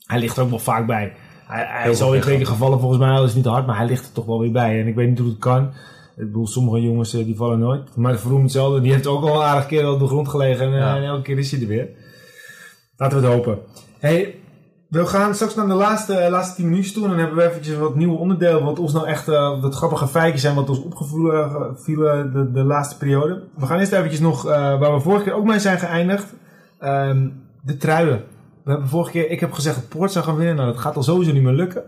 hij 0.05 0.19
ligt 0.19 0.37
er 0.37 0.43
ook 0.43 0.49
wel 0.49 0.59
vaak 0.59 0.87
bij. 0.87 1.13
Hij, 1.47 1.65
hij 1.67 1.89
is 1.91 2.01
al 2.01 2.13
in 2.13 2.21
twee 2.21 2.37
keer 2.37 2.45
gevallen 2.45 2.79
volgens 2.79 2.99
mij, 2.99 3.15
dat 3.15 3.27
is 3.27 3.33
niet 3.33 3.45
hard, 3.45 3.65
maar 3.65 3.77
hij 3.77 3.85
ligt 3.85 4.05
er 4.07 4.11
toch 4.13 4.25
wel 4.25 4.39
weer 4.39 4.51
bij. 4.51 4.81
En 4.81 4.87
ik 4.87 4.95
weet 4.95 5.09
niet 5.09 5.19
hoe 5.19 5.29
het 5.29 5.37
kan. 5.39 5.63
Ik 6.17 6.25
bedoel, 6.25 6.47
sommige 6.47 6.81
jongens 6.81 7.13
eh, 7.13 7.25
die 7.25 7.35
vallen 7.35 7.59
nooit. 7.59 7.95
Maar 7.95 8.19
Vroom 8.19 8.41
hetzelfde, 8.41 8.81
die 8.81 8.91
heeft 8.91 9.07
ook 9.07 9.21
al 9.23 9.35
een 9.35 9.47
aardig 9.47 9.65
keer 9.65 9.89
op 9.91 9.99
de 9.99 10.07
grond 10.07 10.27
gelegen 10.27 10.65
en, 10.65 10.73
eh, 10.73 10.79
Ja. 10.79 10.95
en 10.95 11.03
elke 11.03 11.21
keer 11.21 11.37
is 11.37 11.51
hij 11.51 11.61
er 11.61 11.67
weer. 11.67 11.87
Laten 12.99 13.21
we 13.21 13.25
het 13.25 13.35
hopen. 13.35 13.59
Hey, 13.99 14.35
we 14.87 15.05
gaan 15.05 15.35
straks 15.35 15.55
naar 15.55 15.67
de 15.67 15.73
laatste, 15.73 16.27
laatste 16.29 16.55
10 16.55 16.69
minuten 16.69 16.93
toe. 16.93 17.03
En 17.03 17.09
dan 17.09 17.19
hebben 17.19 17.37
we 17.37 17.43
eventjes 17.43 17.77
wat 17.77 17.95
nieuwe 17.95 18.17
onderdelen. 18.17 18.63
Wat 18.63 18.79
ons 18.79 18.93
nou 18.93 19.07
echt 19.07 19.27
uh, 19.27 19.61
wat 19.61 19.75
grappige 19.75 20.07
feitjes 20.07 20.41
zijn. 20.41 20.55
Wat 20.55 20.69
ons 20.69 20.83
opgevallen 20.83 21.77
vielen 21.79 22.33
de, 22.33 22.51
de 22.51 22.63
laatste 22.63 22.97
periode. 22.97 23.43
We 23.55 23.65
gaan 23.65 23.79
eerst 23.79 23.91
eventjes 23.91 24.19
nog, 24.19 24.43
waar 24.43 24.93
we 24.93 24.99
vorige 24.99 25.23
keer 25.23 25.33
ook 25.33 25.45
mee 25.45 25.59
zijn 25.59 25.79
geëindigd. 25.79 26.33
Um, 26.83 27.43
de 27.61 27.77
truien. 27.77 28.23
We 28.63 28.71
hebben 28.71 28.89
vorige 28.89 29.11
keer, 29.11 29.29
ik 29.29 29.39
heb 29.39 29.51
gezegd 29.51 29.75
dat 29.75 29.89
Poort 29.89 30.11
zou 30.11 30.25
gaan 30.25 30.35
winnen. 30.35 30.55
Nou, 30.55 30.67
dat 30.67 30.81
gaat 30.81 30.95
al 30.95 31.03
sowieso 31.03 31.33
niet 31.33 31.43
meer 31.43 31.53
lukken. 31.53 31.83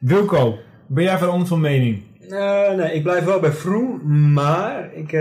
Wilco, 0.00 0.58
ben 0.86 1.04
jij 1.04 1.18
veranderd 1.18 1.48
van 1.48 1.60
mening? 1.60 2.02
Nee, 2.28 2.92
ik 2.92 3.02
blijf 3.02 3.24
wel 3.24 3.40
bij 3.40 3.52
Froome. 3.52 4.04
Maar 4.32 4.92
ik... 4.94 5.12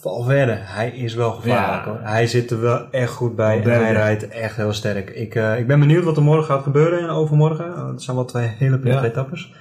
Valverde, 0.00 0.52
hij 0.56 0.90
is 0.90 1.14
wel 1.14 1.30
gevaarlijk 1.32 1.84
Ja. 1.84 1.90
hoor. 1.90 2.00
Hij 2.02 2.26
zit 2.26 2.50
er 2.50 2.60
wel 2.60 2.90
echt 2.90 3.10
goed 3.12 3.36
bij 3.36 3.62
en 3.62 3.70
hij 3.70 3.92
rijdt 3.92 4.28
echt 4.28 4.56
heel 4.56 4.72
sterk. 4.72 5.10
Ik, 5.10 5.34
uh, 5.34 5.58
ik 5.58 5.66
ben 5.66 5.80
benieuwd 5.80 6.04
wat 6.04 6.16
er 6.16 6.22
morgen 6.22 6.44
gaat 6.44 6.62
gebeuren 6.62 6.98
en 6.98 7.08
overmorgen. 7.08 7.86
Het 7.88 8.02
zijn 8.02 8.16
wel 8.16 8.24
twee 8.24 8.46
hele 8.46 8.78
prettige 8.78 9.04
Ja. 9.06 9.10
etappes. 9.10 9.54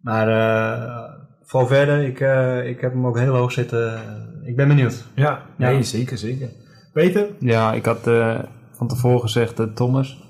Maar 0.00 0.28
uh, 0.28 1.14
Valverde, 1.42 2.06
ik, 2.06 2.20
uh, 2.20 2.68
ik 2.68 2.80
heb 2.80 2.92
hem 2.92 3.06
ook 3.06 3.18
heel 3.18 3.34
hoog 3.36 3.52
zitten. 3.52 4.00
Ik 4.44 4.56
ben 4.56 4.68
benieuwd. 4.68 5.04
Ja, 5.14 5.42
Ja. 5.56 5.68
nee, 5.70 5.82
zeker, 5.82 6.18
zeker. 6.18 6.48
Peter? 6.92 7.26
Ja, 7.38 7.72
ik 7.72 7.84
had 7.84 8.06
eh, 8.06 8.38
van 8.72 8.88
tevoren 8.88 9.20
gezegd 9.20 9.60
eh, 9.60 9.66
Thomas. 9.66 10.22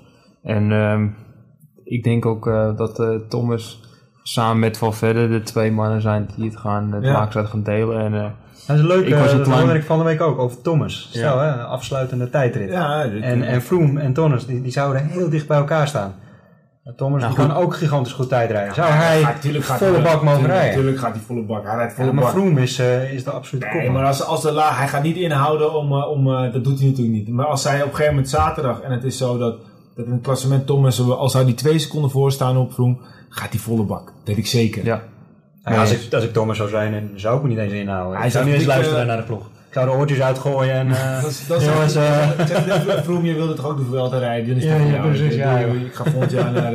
En 0.43 0.71
ehm, 0.71 1.07
ik 1.83 2.03
denk 2.03 2.25
ook 2.25 2.47
eh, 2.47 2.75
dat 2.77 2.99
eh, 2.99 3.15
Thomas 3.29 3.81
samen 4.23 4.59
met 4.59 4.77
Valverde 4.77 5.27
de 5.29 5.41
twee 5.41 5.71
mannen 5.71 6.01
zijn 6.01 6.29
die 6.35 6.45
het 6.49 6.57
gaan, 6.57 6.91
het 6.91 7.03
Ja. 7.03 7.25
gaan 7.31 7.63
delen. 7.63 7.99
En 7.99 8.13
eh, 8.13 8.29
Dat 8.67 8.77
is 8.77 8.83
leuk, 8.83 9.05
Ik 9.07 9.13
was 9.13 9.25
uh, 9.25 9.31
een 9.31 9.37
dat 9.37 9.45
klein- 9.47 9.61
hoorde 9.61 9.79
ik 9.79 9.85
van 9.85 9.97
de 9.97 10.03
week 10.03 10.21
ook 10.21 10.39
over 10.39 10.61
Thomas. 10.61 11.07
Stel, 11.11 11.39
hè, 11.39 11.51
afsluitende 11.51 12.29
tijdrit. 12.29 12.69
En, 12.69 13.43
en 13.43 13.61
Froome 13.61 13.99
en 14.01 14.13
Thomas, 14.13 14.45
die, 14.45 14.61
die 14.61 14.71
zouden 14.71 15.07
heel 15.07 15.29
dicht 15.29 15.47
bij 15.47 15.57
elkaar 15.57 15.87
staan. 15.87 16.13
Thomas 16.95 17.21
Nou, 17.21 17.35
die 17.35 17.45
kan 17.47 17.55
ook 17.55 17.75
gigantisch 17.75 18.13
goed 18.13 18.29
tijdrijden. 18.29 18.73
Zou 18.73 18.87
Ja, 18.87 18.93
hij 18.93 19.21
gaat- 19.21 19.41
tuurlijk 19.41 19.65
gaat 19.65 19.77
volle 19.77 19.91
hij- 19.91 20.01
bak 20.01 20.21
mogen 20.21 20.39
tuurlijk- 20.39 20.59
rijden? 20.59 20.75
Tuurlijk 20.79 20.97
gaat 20.99 21.11
hij 21.13 21.21
volle 21.25 21.41
bak. 21.43 21.65
Hij 21.65 21.75
rijdt 21.75 21.93
volle 21.93 22.07
Ja, 22.07 22.13
maar 22.13 22.23
bak. 22.23 22.33
Froome 22.33 22.61
is, 22.61 22.79
uh, 22.79 23.13
is 23.13 23.23
de 23.23 23.31
absolute 23.31 23.67
Nee, 23.73 23.83
kop. 23.85 23.93
maar 23.93 24.05
als, 24.05 24.23
als 24.23 24.41
de 24.41 24.51
la, 24.51 24.73
hij 24.73 24.87
gaat 24.87 25.03
niet 25.03 25.15
inhouden 25.15 25.73
om, 25.73 25.91
eh, 25.91 26.09
om 26.09 26.33
eh, 26.33 26.53
dat 26.53 26.63
doet 26.63 26.79
hij 26.79 26.87
natuurlijk 26.87 27.17
niet. 27.17 27.27
Maar 27.29 27.45
als 27.45 27.61
zij 27.61 27.75
op 27.77 27.81
een 27.83 27.89
gegeven 27.89 28.11
moment 28.13 28.29
zaterdag, 28.29 28.81
en 28.81 28.91
het 28.91 29.03
is 29.03 29.17
zo 29.17 29.37
dat, 29.37 29.55
dat 29.95 30.05
in 30.05 30.11
het 30.11 30.21
klassement 30.21 30.65
Thomas, 30.67 31.09
als 31.09 31.33
hij 31.33 31.45
die 31.45 31.53
twee 31.55 31.79
seconden 31.79 32.11
voor 32.11 32.31
staan 32.31 32.57
op 32.57 32.73
Vroom, 32.73 32.99
gaat 33.29 33.49
hij 33.51 33.59
volle 33.59 33.83
bak. 33.83 34.05
Dat 34.05 34.13
weet 34.23 34.37
ik 34.37 34.47
zeker. 34.47 34.85
ja, 34.85 35.01
Als, 35.75 35.91
ik, 35.91 36.13
als 36.13 36.23
ik 36.23 36.33
Thomas 36.33 36.57
zou 36.57 36.69
zijn, 36.69 36.91
dan 36.91 37.09
zou 37.15 37.37
ik 37.37 37.43
me 37.43 37.49
niet 37.49 37.57
eens 37.57 37.73
inhouden. 37.73 38.19
Hij 38.19 38.29
zou 38.29 38.45
niet 38.45 38.53
eens 38.53 38.65
luisteren 38.65 39.01
eh, 39.01 39.07
naar 39.07 39.17
de 39.17 39.23
ploeg. 39.23 39.45
Ik 39.67 39.73
zou 39.73 39.85
de 39.85 39.91
oortjes 39.91 40.21
uitgooien 40.21 40.73
en... 40.73 40.91
eh, 40.91 41.21
Dat 41.21 41.29
is, 41.31 41.47
dat 41.47 41.61
is 41.61 41.67
jongens, 41.67 41.95
eh, 41.95 42.29
Vroom, 43.03 43.25
je 43.25 43.33
wilde 43.33 43.53
toch 43.53 43.65
ook 43.65 43.77
de 43.77 43.83
Vuelta 43.89 44.17
rijden? 44.17 44.47
Dan 44.47 44.57
is 44.57 44.63
het 44.63 44.77
Ja, 44.79 44.85
ja, 44.85 44.91
jou. 44.91 45.07
precies, 45.07 45.33
Ik, 45.33 45.39
ja, 45.39 45.57
ik 45.57 45.93
ga 45.93 46.03
volgend 46.03 46.31
jaar 46.31 46.51
naar, 46.51 46.71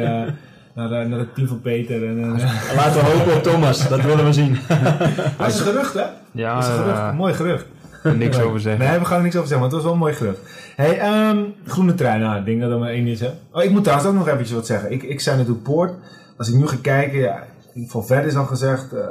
naar, 0.75 1.09
naar 1.09 1.19
het 1.19 1.35
team 1.35 1.49
van 1.49 1.61
Peter. 1.61 2.07
En, 2.09 2.19
eh, 2.39 2.77
laten 2.77 2.93
we 3.05 3.11
hopen 3.11 3.35
op 3.35 3.43
Thomas, 3.53 3.89
dat 3.89 4.01
willen 4.01 4.25
we 4.25 4.33
zien. 4.33 4.59
dat 5.39 5.47
is 5.49 5.59
een 5.59 5.65
gerucht, 5.67 5.95
hè? 5.95 6.05
ja 6.33 6.55
Dat 6.55 6.63
is 6.63 6.69
een 6.71 6.77
gerucht. 6.77 7.13
mooi 7.15 7.35
gerucht. 7.35 7.65
er 8.03 8.17
niks 8.17 8.41
over 8.41 8.61
zeggen. 8.61 8.87
Nee, 8.89 8.99
we 8.99 9.05
gaan 9.05 9.17
er 9.17 9.23
niks 9.23 9.37
over 9.37 9.49
zeggen, 9.49 9.67
maar 9.69 9.77
het 9.77 9.77
was 9.77 9.83
wel 9.83 9.93
een 9.93 9.99
mooi 9.99 10.15
gerucht. 10.15 10.39
Hey, 10.77 10.99
ehm, 10.99 11.39
groene 11.67 11.95
trein, 11.95 12.21
nou, 12.21 12.39
ik 12.39 12.45
denk 12.45 12.61
dat 12.61 12.71
er 12.71 12.79
maar 12.79 12.91
één 12.91 13.07
is, 13.07 13.21
hè. 13.21 13.29
Oh, 13.53 13.63
ik 13.63 13.71
moet 13.71 13.83
trouwens 13.83 14.09
ook 14.11 14.15
nog 14.17 14.27
eventjes 14.29 14.53
wat 14.53 14.67
zeggen. 14.67 14.93
Ik, 14.93 15.03
ik 15.03 15.21
zei 15.21 15.37
natuurlijk 15.37 15.63
Poort. 15.65 15.93
Als 16.37 16.49
ik 16.49 16.55
nu 16.55 16.67
ga 16.67 16.77
kijken, 16.83 17.19
ja, 17.19 17.43
Van 17.75 18.07
Verde 18.07 18.29
is 18.29 18.37
al 18.37 18.45
gezegd, 18.47 18.93
eh, 18.93 19.05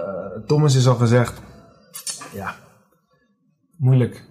Thomas 0.47 0.75
is 0.75 0.87
al 0.87 0.95
gezegd. 0.95 1.41
Ja, 2.33 2.55
moeilijk. 3.77 4.23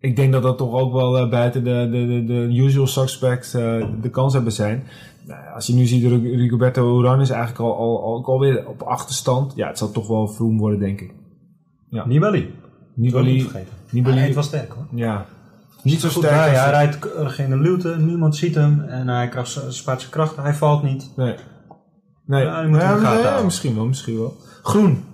Ik 0.00 0.16
denk 0.16 0.32
dat 0.32 0.42
dat 0.42 0.58
toch 0.58 0.72
ook 0.72 0.92
wel 0.92 1.18
eh, 1.18 1.28
buiten 1.30 1.64
de, 1.64 1.88
de, 1.90 2.06
de, 2.06 2.24
de 2.24 2.56
usual 2.62 2.86
suspects 2.86 3.54
eh, 3.54 3.86
de 4.02 4.10
kans 4.10 4.32
hebben 4.32 4.52
zijn. 4.52 4.84
Nou, 5.26 5.42
ja, 5.42 5.50
als 5.50 5.66
je 5.66 5.74
nu 5.74 5.84
ziet, 5.86 6.02
Rig- 6.04 6.22
Rigoberto 6.36 6.98
Urán 7.00 7.20
is 7.20 7.30
eigenlijk 7.30 7.60
al, 7.60 7.76
al, 7.76 8.02
al, 8.02 8.14
ook 8.14 8.26
alweer 8.26 8.68
op 8.68 8.82
achterstand. 8.82 9.52
Ja, 9.56 9.68
het 9.68 9.78
zal 9.78 9.90
toch 9.90 10.06
wel 10.08 10.28
Vroom 10.28 10.58
worden, 10.58 10.78
denk 10.78 11.00
ik. 11.00 11.12
Nibali. 11.90 12.54
Nibali, 12.94 13.32
Niet 13.32 13.42
vergeten. 13.42 13.72
Nibali, 13.90 14.18
Hij 14.18 14.28
is 14.28 14.34
wel 14.34 14.42
sterk 14.44 14.72
hoor. 14.72 14.86
ja. 14.94 15.26
Niet 15.82 16.00
zo 16.00 16.08
sterk. 16.08 16.34
hij, 16.34 16.50
hij 16.54 16.70
rijdt 16.70 16.98
keurig 16.98 17.38
in 17.38 17.50
de 17.50 17.56
luwte, 17.56 17.96
niemand 17.98 18.36
ziet 18.36 18.54
hem 18.54 18.80
en 18.80 19.08
hij 19.08 19.28
krijgt, 19.28 19.64
spaart 19.68 20.00
zijn 20.00 20.12
krachten, 20.12 20.42
hij 20.42 20.54
valt 20.54 20.82
niet. 20.82 21.10
Nee. 21.16 21.34
Nee, 22.30 22.44
Ja, 22.44 22.60
die 22.60 22.68
moet 22.70 22.80
je 22.80 22.86
in 22.86 22.88
de 22.88 22.94
Ja, 22.94 23.00
gaten 23.00 23.14
nee, 23.14 23.22
houden. 23.24 23.44
misschien 23.44 23.74
wel, 23.74 23.86
misschien 23.86 24.18
wel. 24.18 24.36
Groen. 24.62 25.04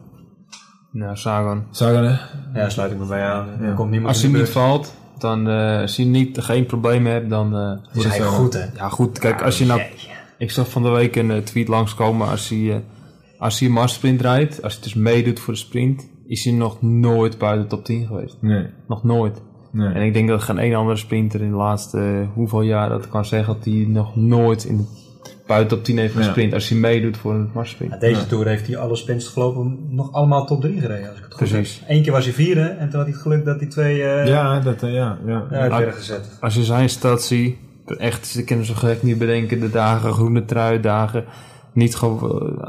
Nou, 0.93 1.17
Sagan. 1.17 1.65
Sagan, 1.71 2.05
hè? 2.05 2.17
Ja, 2.61 2.69
sluit 2.69 2.93
ik 2.93 2.99
me 2.99 3.05
bij 3.07 3.23
aan. 3.25 3.49
Er 3.61 3.67
Ja. 3.69 3.75
komt 3.75 3.91
niemand 3.91 4.15
Als 4.15 4.23
in 4.25 4.31
hij 4.31 4.39
de 4.41 4.45
niet 4.45 4.55
buurt. 4.55 4.67
valt, 4.67 4.95
dan 5.19 5.49
eh, 5.49 5.81
als 5.81 5.97
hij 5.97 6.07
niet, 6.07 6.39
geen 6.39 6.67
problemen 6.67 7.13
hebt, 7.13 7.31
dan 7.31 7.57
eh, 7.57 7.73
is 7.99 8.05
hij 8.05 8.17
het 8.17 8.23
zo. 8.27 8.31
goed 8.33 8.53
hè. 8.53 8.65
Ja, 8.77 8.89
goed. 8.89 9.19
Kijk, 9.19 9.43
als 9.43 9.59
je 9.59 9.67
nou... 9.67 9.81
Ik 10.39 10.51
zag 10.51 10.71
van 10.71 10.83
de 10.83 10.89
week 10.89 11.17
een 11.17 11.31
eh, 11.31 11.39
tweet 11.43 11.69
langskomen. 11.69 12.29
Als 12.29 12.49
hij, 12.49 12.71
eh, 12.73 12.77
als 13.39 13.59
hij 13.59 13.69
een 13.69 13.75
massasprint 13.75 14.21
rijdt, 14.21 14.63
als 14.63 14.73
hij 14.75 14.83
dus 14.83 14.95
meedoet 14.95 15.41
voor 15.41 15.53
de 15.53 15.59
sprint, 15.59 16.09
is 16.27 16.45
hij 16.45 16.53
nog 16.53 16.83
nooit 16.83 17.39
buiten 17.39 17.63
de 17.63 17.69
top 17.77 17.85
10 17.85 18.07
geweest. 18.07 18.37
Nee. 18.41 18.67
Nog 18.89 19.05
nooit. 19.05 19.43
Nee. 19.73 19.93
En 19.95 20.03
ik 20.03 20.15
denk 20.15 20.29
dat 20.29 20.43
geen 20.43 20.59
één 20.59 20.75
andere 20.75 20.97
sprinter 20.97 21.41
in 21.43 21.51
de 21.51 21.57
laatste 21.57 21.99
eh, 21.99 22.29
hoeveel 22.35 22.63
jaar 22.63 22.89
dat 22.89 23.09
kan 23.09 23.25
zeggen 23.25 23.55
dat 23.55 23.65
hij 23.65 23.85
nog 23.89 24.17
nooit 24.17 24.65
in 24.65 24.77
de, 24.77 24.85
buiten 25.47 25.77
top 25.77 25.85
10 25.85 25.99
heeft 25.99 26.15
Ja. 26.15 26.19
gesprint. 26.23 26.53
Als 26.53 26.69
hij 26.69 26.79
meedoet 26.79 27.17
voor 27.17 27.35
een 27.35 27.51
massasprint. 27.55 27.93
Ja, 27.93 27.99
deze 27.99 28.21
Ja. 28.21 28.27
Tour 28.27 28.47
heeft 28.47 28.67
hij 28.67 28.77
alle 28.77 28.97
sprints 28.97 29.27
gelopen 29.29 29.79
nog 29.91 30.13
allemaal 30.13 30.47
top 30.47 30.61
3 30.61 30.81
gereden 30.81 31.09
als 31.09 31.19
ik 31.19 31.25
het 31.25 31.35
goed 31.35 31.49
Precies. 31.49 31.79
heb. 31.81 31.89
Eén 31.97 32.03
keer 32.03 32.13
was 32.13 32.25
hij 32.25 32.35
vierde 32.35 32.61
en 32.61 32.89
toen 32.89 32.97
had 32.99 33.03
hij 33.03 33.13
het 33.13 33.23
geluk 33.23 33.45
dat 33.45 33.61
hij 33.61 33.69
twee 33.69 34.03
eh 34.03 34.27
Ja, 34.27 34.61
dat, 34.61 34.83
eh, 34.83 34.95
ja, 34.95 35.19
ja. 35.27 35.47
uit 35.51 35.71
werden 35.73 35.95
gezet. 35.95 36.37
Als 36.41 36.55
je 36.55 36.63
zijn 36.65 36.89
stad 36.89 37.23
ziet, 37.23 37.57
echt, 37.99 38.27
ze 38.27 38.45
kunnen 38.45 38.65
zo 38.67 38.75
gek 38.75 39.03
niet 39.03 39.19
bedenken, 39.19 39.61
de 39.61 39.71
dagen, 39.71 40.13
groene 40.13 40.45
trui, 40.45 40.81
dagen, 40.81 41.25
niet 41.73 41.97
gewoon, 41.97 42.63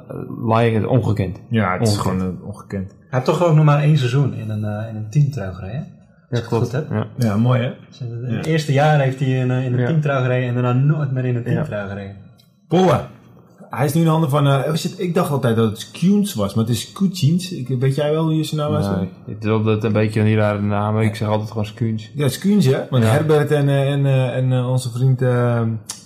uh, 0.78 0.90
ongekend. 0.92 1.40
Ja, 1.50 1.74
het 1.78 1.88
is 1.88 1.98
Ongekend. 1.98 2.22
gewoon 2.22 2.38
eh, 2.42 2.48
ongekend. 2.48 2.90
Hij 2.92 3.08
heeft 3.10 3.26
toch 3.26 3.44
ook 3.44 3.56
nog 3.56 3.66
maar 3.66 3.82
één 3.84 3.98
seizoen 3.98 4.34
in 4.34 4.50
een, 4.50 4.64
eh 4.64 4.90
in 4.90 4.96
een 4.96 5.10
teamtrui 5.10 5.54
gereden. 5.54 5.88
Ik 6.30 6.38
het 6.38 6.46
goed. 6.46 6.72
Ja. 6.72 7.08
Ja, 7.18 7.38
mooi, 7.38 7.62
hè? 7.62 7.72
Dus 7.90 8.02
in 8.02 8.36
het 8.36 8.46
eerste 8.46 8.74
jaar 8.74 9.00
heeft 9.00 9.20
hij 9.20 9.28
in, 9.28 9.52
eh, 9.52 9.66
in 9.66 9.74
een 9.74 9.80
Ja. 9.80 9.86
teamtrui 9.86 10.22
gereden 10.22 10.48
en 10.48 10.54
daarna 10.54 10.74
nooit 10.74 11.12
meer 11.12 11.26
in 11.26 11.36
een 11.36 11.44
teamtrui 11.44 11.88
gereden. 11.90 12.16
Polle. 12.68 13.06
Hij 13.70 13.86
is 13.86 13.94
nu 13.94 14.00
in 14.00 14.06
de 14.06 14.12
handen 14.12 14.30
van... 14.30 14.48
eh, 14.48 14.66
was 14.70 14.84
het- 14.84 15.00
ik 15.00 15.14
dacht 15.14 15.32
altijd 15.32 15.56
dat 15.56 15.70
het 15.70 15.80
Skuens 15.80 16.34
was, 16.34 16.54
maar 16.54 16.66
het 16.66 16.74
is 16.74 16.82
Skujins. 16.82 17.52
Ik, 17.52 17.68
weet 17.80 17.96
jij 17.96 18.12
wel 18.12 18.24
hoe 18.24 18.36
je 18.36 18.44
zijn 18.44 18.62
naam 18.62 18.74
uitspreekt? 18.74 19.12
Nee, 19.26 19.36
ik 19.36 19.42
droop 19.42 19.66
dat 19.66 19.84
een 19.84 19.92
beetje 19.94 20.20
een 20.20 20.36
rare 20.36 20.62
naam. 20.62 21.00
Ik 21.00 21.16
zeg 21.16 21.28
altijd 21.28 21.50
gewoon 21.50 21.66
Skuens. 21.66 22.12
Ja, 22.16 22.28
Skuens, 22.30 22.66
hè? 22.66 22.80
Want 22.90 23.04
Ja. 23.04 23.10
Herbert 23.10 23.52
en, 23.52 23.70
eh, 23.70 23.92
en, 23.92 24.06
eh, 24.06 24.36
en 24.36 24.52
eh, 24.54 24.70
onze 24.70 24.90
vriend 24.92 25.22
eh 25.22 25.62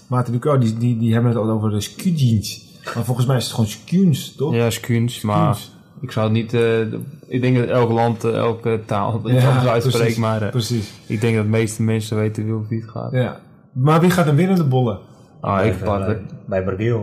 Maarten 0.08 0.34
Ducro, 0.34 0.58
die, 0.58 0.78
die, 0.78 0.98
die 0.98 1.14
hebben 1.14 1.32
het 1.32 1.40
altijd 1.40 1.58
over 1.58 1.70
de. 1.70 2.60
Maar 2.96 3.04
volgens 3.04 3.26
mij 3.28 3.38
is 3.38 3.44
het 3.44 3.54
gewoon 3.54 3.70
Skuens, 3.70 4.36
toch? 4.36 4.54
Ja, 4.56 4.70
Skuens, 4.70 5.22
maar 5.22 5.58
ik 6.02 6.12
zou 6.12 6.26
het 6.26 6.34
niet, 6.36 6.54
eh, 6.54 6.80
ik 7.28 7.42
denk 7.42 7.58
dat 7.58 7.68
elk 7.68 7.92
land, 7.92 8.24
eh, 8.24 8.36
elke 8.36 8.80
taal 8.86 9.22
het 9.24 9.34
Ja, 9.42 9.48
anders 9.50 9.68
uitspreekt, 9.68 10.18
maar 10.18 10.42
eh, 10.42 10.50
Precies. 10.50 10.92
ik 11.06 11.22
denk 11.22 11.36
dat 11.36 11.44
de 11.44 11.50
meeste 11.50 11.84
mensen 11.84 12.18
weten 12.18 12.44
wie 12.46 12.56
of 12.56 12.68
wie 12.68 12.82
het 12.82 12.90
gaat. 12.90 13.12
Ja. 13.12 13.40
Maar 13.74 14.02
wie 14.02 14.10
gaat 14.10 14.28
er 14.28 14.36
winnen, 14.36 14.56
de 14.56 14.64
bollen? 14.64 15.00
Ah, 15.42 15.66
ik, 15.66 15.80
Bij- 15.80 15.88
pak 15.88 16.06
bij, 16.46 16.64
bij 16.64 16.78
eh, 16.78 16.96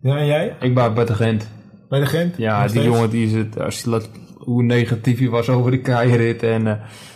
Ja, 0.00 0.16
en 0.16 0.26
jij? 0.26 0.56
ik 0.60 0.74
ben 0.74 0.94
bij 0.94 1.04
de 1.04 1.14
Gent. 1.14 1.46
Bij 1.88 2.00
de 2.00 2.06
Gent? 2.06 2.36
Ja, 2.36 2.52
Nog 2.62 2.70
die 2.72 2.80
steeds? 2.80 2.94
jongen 2.94 3.10
die 3.10 3.26
is 3.26 3.32
het, 3.32 3.60
als 3.60 3.80
je 3.82 3.90
laat, 3.90 4.08
hoe 4.38 4.62
negatief 4.62 5.18
hij 5.18 5.28
was 5.28 5.48
over 5.48 5.70
de 5.70 5.80
keirit 5.80 6.42
en 6.42 6.66
eh, 6.66 6.72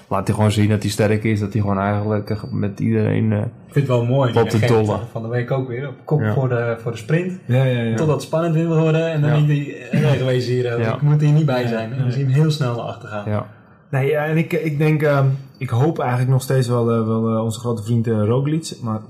laat 0.08 0.26
hij 0.26 0.36
gewoon 0.36 0.52
zien 0.52 0.68
dat 0.68 0.82
hij 0.82 0.90
sterk 0.90 1.24
is. 1.24 1.40
Dat 1.40 1.52
hij 1.52 1.60
gewoon 1.62 1.78
eigenlijk 1.78 2.52
met 2.52 2.80
iedereen... 2.80 3.32
eh, 3.32 3.38
Ik 3.38 3.44
vind 3.78 3.88
het 3.88 3.96
wel 3.96 4.04
mooi. 4.04 4.32
Wat 4.32 4.50
die 4.50 4.60
te 4.60 4.66
dolle. 4.66 4.98
Van 5.10 5.22
de 5.22 5.28
week 5.28 5.50
ook 5.50 5.68
weer. 5.68 5.88
Op 5.88 5.94
kop 6.04 6.20
Ja. 6.20 6.32
voor, 6.32 6.48
de, 6.48 6.76
voor 6.78 6.90
de 6.92 6.96
sprint. 6.98 7.38
Ja, 7.46 7.64
ja, 7.64 7.82
ja. 7.82 7.96
Totdat 7.96 8.14
het 8.14 8.24
spannend 8.24 8.54
wil 8.54 8.78
worden. 8.80 9.12
En 9.12 9.20
dan 9.20 9.30
Ja. 9.40 9.46
denk 9.46 9.66
eh, 9.68 10.10
geweest 10.10 10.48
hier. 10.48 10.78
Ja. 10.80 10.94
Ik 10.94 11.02
moet 11.02 11.20
hier 11.20 11.32
niet 11.32 11.46
bij 11.46 11.66
zijn. 11.66 11.92
En 11.92 11.98
dan 11.98 12.10
zie 12.12 12.20
je 12.26 12.32
hem 12.32 12.40
heel 12.42 12.50
snel 12.50 12.74
naar 12.74 12.84
achter 12.84 13.08
gaan. 13.08 13.30
ja. 13.30 13.46
Nee, 13.90 14.10
ja, 14.10 14.24
en 14.24 14.36
ik, 14.36 14.52
ik 14.52 14.78
denk, 14.78 15.02
ehm, 15.02 15.26
ik 15.58 15.68
hoop 15.70 15.98
eigenlijk 15.98 16.30
nog 16.30 16.42
steeds 16.42 16.68
wel, 16.68 16.86
wel 16.86 17.44
onze 17.44 17.58
grote 17.60 17.82
vriend 17.82 18.06
uh, 18.06 18.24
Roglic. 18.24 18.72
Maar 18.82 19.00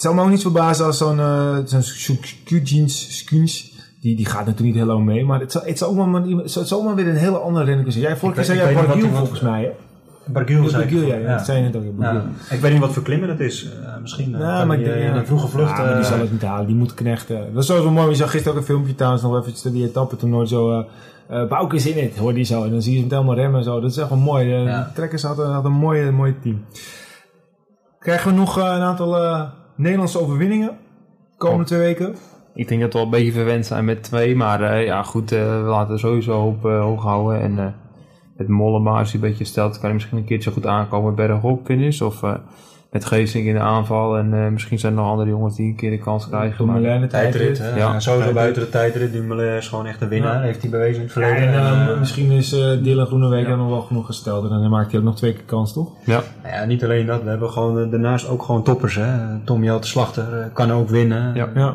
het 0.00 0.08
zou 0.08 0.14
me 0.14 0.22
ook 0.22 0.28
niet 0.30 0.42
verbazen 0.42 0.86
als 0.86 0.98
zo'n 0.98 1.18
uh, 1.18 1.56
zo'n 1.64 1.82
Skujins, 1.82 3.18
Skuns, 3.18 3.72
die, 4.00 4.16
die 4.16 4.26
gaat 4.26 4.46
natuurlijk 4.46 4.76
niet 4.78 4.86
lang 4.86 5.04
mee. 5.04 5.24
Maar 5.24 5.40
het 5.40 5.52
zou, 5.52 5.66
het 5.66 5.78
zou 5.78 5.98
ook 5.98 6.06
maar, 6.06 6.22
het 6.22 6.50
zou 6.50 6.64
zomaar 6.64 6.94
weer 6.94 7.08
een 7.08 7.16
hele 7.16 7.38
andere 7.38 7.64
renner 7.64 7.84
kunnen 7.84 7.92
zijn. 7.92 8.04
Jij, 8.04 8.16
vorige 8.16 8.36
keer 8.36 8.44
zei 8.44 8.58
jij 8.58 8.86
wat- 8.86 9.18
volgens 9.18 9.40
mij, 9.40 9.62
hè? 9.62 9.70
Barguil 10.32 10.68
zei 10.68 11.06
ja, 11.06 11.36
dat 11.36 11.44
zei 11.44 11.62
net 11.62 11.76
ook. 11.76 11.82
ja. 11.98 12.24
Ik 12.50 12.60
weet 12.60 12.72
niet 12.72 12.80
wat 12.80 12.92
voor 12.92 13.02
klimmen 13.02 13.28
het 13.28 13.40
is. 13.40 13.68
Eh, 13.72 13.96
misschien 14.00 14.34
eh, 14.34 14.40
Ja, 14.40 14.64
maar 14.64 14.76
die, 14.76 14.86
ik 14.86 14.92
denk, 14.92 15.04
eh, 15.04 15.10
in 15.10 15.16
een 15.16 15.26
vroege 15.26 15.48
vlucht. 15.48 15.76
Ja, 15.76 15.82
maar 15.84 15.94
die 15.94 16.02
eh, 16.02 16.08
zal 16.10 16.18
het 16.18 16.32
niet 16.32 16.42
halen. 16.42 16.66
Die 16.66 16.76
moet 16.76 16.94
knechten. 16.94 17.52
Dat 17.52 17.62
is 17.62 17.68
sowieso 17.68 17.90
mooi. 17.90 18.08
Je 18.08 18.14
zag 18.14 18.30
gisteren 18.30 18.52
ook 18.54 18.60
een 18.60 18.66
filmpje 18.66 18.94
trouwens 18.94 19.22
nog 19.22 19.46
even 19.46 19.72
die 19.72 19.84
etappe 19.84 20.16
toen 20.16 20.30
nooit 20.30 20.48
zo... 20.48 20.78
eh 20.78 20.84
eh, 21.28 21.48
Bouke 21.48 21.76
is 21.76 21.86
in 21.86 22.04
het, 22.04 22.16
hoor 22.16 22.34
die 22.34 22.44
zo. 22.44 22.64
En 22.64 22.70
dan 22.70 22.82
zie 22.82 22.92
je 22.92 22.96
ze 22.98 23.02
met 23.04 23.12
helemaal 23.12 23.34
remmen 23.34 23.58
en 23.58 23.64
zo. 23.64 23.80
Dat 23.80 23.90
is 23.90 23.96
echt 23.96 24.08
wel 24.08 24.18
mooi. 24.18 24.54
Eh. 24.54 24.64
De 24.64 24.92
trekkers 24.94 25.22
hadden, 25.22 25.50
hadden 25.50 25.72
een 25.72 25.78
mooi, 25.78 26.10
mooi 26.10 26.34
team. 26.42 26.64
Krijgen 27.98 28.30
we 28.30 28.36
nog 28.36 28.58
eh, 28.58 28.64
een 28.64 28.82
aantal 28.82 29.16
eh, 29.16 29.42
Nederlandse 29.80 30.20
overwinningen? 30.20 30.76
Komende 31.36 31.64
twee 31.64 31.80
weken? 31.80 32.14
Ik 32.54 32.68
denk 32.68 32.80
dat 32.80 32.92
we 32.92 32.98
wel 32.98 33.06
een 33.06 33.12
beetje 33.12 33.32
verwend 33.32 33.66
zijn 33.66 33.84
met 33.84 34.02
twee. 34.02 34.36
Maar 34.36 34.62
eh, 34.62 34.84
ja, 34.84 35.02
goed, 35.02 35.32
eh, 35.32 35.62
we 35.62 35.68
laten 35.68 35.98
sowieso 35.98 36.46
op 36.46 36.66
eh, 36.66 36.80
hoog 36.80 37.02
houden. 37.02 37.40
En 37.40 37.74
met 38.40 38.48
Mollema, 38.48 38.98
als 38.98 39.12
hij 39.12 39.22
een 39.22 39.28
beetje 39.28 39.44
stelt, 39.44 39.72
kan 39.72 39.82
hij 39.82 39.92
misschien 39.92 40.18
een 40.18 40.24
keertje 40.24 40.50
goed 40.50 40.66
aankomen 40.66 41.14
bergop 41.14 41.66
finish. 41.66 42.00
Of 42.00 42.22
eh, 42.22 42.34
met 42.90 43.04
Geesink 43.04 43.46
in 43.46 43.54
de 43.54 43.60
aanval. 43.60 44.16
En 44.18 44.34
eh, 44.34 44.48
misschien 44.48 44.78
zijn 44.78 44.92
er 44.92 44.98
nog 44.98 45.08
andere 45.10 45.28
jongens 45.28 45.56
die 45.56 45.66
een 45.68 45.76
keer 45.76 45.90
de 45.90 45.98
kans 45.98 46.28
krijgen. 46.28 46.66
maar- 46.66 46.74
Dumoulin, 46.76 47.00
de 47.00 47.06
Tijdrit? 47.06 47.58
Ja. 47.58 47.76
Ja, 47.76 48.00
sowieso 48.00 48.32
buiten 48.32 48.62
de 48.62 48.68
tijdrit. 48.68 49.12
Dumoulin 49.12 49.56
is 49.56 49.68
gewoon 49.68 49.86
echt 49.86 50.00
een 50.00 50.08
winnaar. 50.08 50.34
Ja. 50.34 50.40
Heeft 50.40 50.60
hij 50.62 50.70
bewezen 50.70 50.94
in 50.96 51.02
het 51.02 51.12
verleden. 51.12 51.36
en, 51.36 51.54
En, 51.54 51.86
eh, 51.86 51.88
eh, 51.90 51.98
misschien 51.98 52.30
is 52.30 52.52
eh 52.52 52.82
Dylan 52.82 53.06
Groenewegen 53.06 53.42
Ja. 53.50 53.56
dan 53.56 53.58
nog 53.58 53.68
wel 53.68 53.80
genoeg 53.82 54.06
gesteld. 54.06 54.44
En 54.44 54.50
dan 54.50 54.70
maakt 54.70 54.90
hij 54.90 55.00
ook 55.00 55.06
nog 55.06 55.16
twee 55.16 55.32
keer 55.32 55.44
kans, 55.46 55.72
toch? 55.72 55.88
Ja, 56.04 56.22
nou 56.42 56.54
ja, 56.54 56.64
niet 56.64 56.84
alleen 56.84 57.06
dat. 57.06 57.22
We 57.22 57.28
hebben 57.28 57.50
gewoon 57.50 57.78
eh, 57.84 57.90
daarnaast 57.90 58.28
ook 58.28 58.42
gewoon 58.42 58.62
toppers. 58.62 58.94
Hè? 58.94 59.38
Tom 59.44 59.64
Jout 59.64 59.82
de 59.82 59.88
Slachter 59.88 60.40
eh, 60.40 60.46
kan 60.52 60.72
ook 60.72 60.88
winnen. 60.88 61.34
Ja. 61.34 61.48
Ja. 61.54 61.74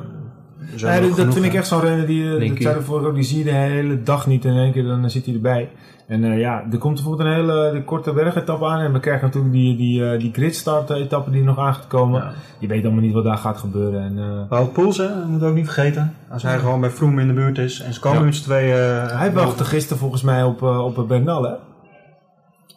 Dat, 1.15 1.33
vind 1.33 1.45
ik 1.45 1.53
echt 1.53 1.67
zo'n 1.67 1.81
renner 1.81 2.05
die, 2.07 2.37
eh, 2.37 2.63
dat 2.63 2.89
ook, 2.89 3.15
die 3.15 3.23
zie 3.23 3.37
je 3.37 3.43
de 3.43 3.51
hele 3.51 4.03
dag 4.03 4.27
niet 4.27 4.45
en 4.45 4.51
in 4.51 4.57
één 4.57 4.71
keer 4.71 4.83
dan 4.83 5.09
zit 5.09 5.25
hij 5.25 5.33
erbij. 5.35 5.69
En 6.07 6.23
eh, 6.23 6.39
ja, 6.39 6.63
er 6.71 6.77
komt 6.77 6.93
bijvoorbeeld 6.95 7.27
een 7.27 7.33
hele 7.35 7.69
de 7.73 7.83
korte 7.83 8.13
bergetappe 8.13 8.65
aan 8.65 8.79
en 8.79 8.93
we 8.93 8.99
krijgen 8.99 9.25
natuurlijk 9.25 9.53
die, 9.53 9.77
die, 9.77 10.11
eh, 10.11 10.19
die 10.19 10.33
gridstart 10.33 10.89
etappe 10.89 11.31
die 11.31 11.43
nog 11.43 11.59
aan 11.59 11.73
gaat 11.73 11.87
komen. 11.87 12.21
Ja. 12.21 12.31
Je 12.59 12.67
weet 12.67 12.83
allemaal 12.83 13.01
niet 13.01 13.13
wat 13.13 13.23
daar 13.23 13.37
gaat 13.37 13.57
gebeuren. 13.57 14.01
En, 14.01 14.17
eh, 14.17 14.49
Wout 14.49 14.73
Poels, 14.73 14.97
hè, 14.97 15.07
dat 15.07 15.15
moeten 15.27 15.39
we 15.39 15.47
ook 15.47 15.55
niet 15.55 15.71
vergeten. 15.71 16.13
Als 16.29 16.43
hij 16.43 16.57
gewoon 16.57 16.79
bij 16.81 16.89
Froome 16.89 17.21
in 17.21 17.27
de 17.27 17.33
buurt 17.33 17.57
is 17.57 17.79
en 17.81 17.93
ze 17.93 17.99
komen 17.99 18.19
Ja. 18.19 18.25
met 18.25 18.35
z'n 18.35 18.43
tweeën. 18.43 18.75
eh, 18.75 19.19
hij 19.19 19.33
wachtte 19.33 19.63
gisteren 19.63 19.97
volgens 19.97 20.21
mij 20.21 20.43
op, 20.43 20.61
eh, 20.63 20.85
op 20.85 21.05
Bernal, 21.07 21.43
hè? 21.43 21.51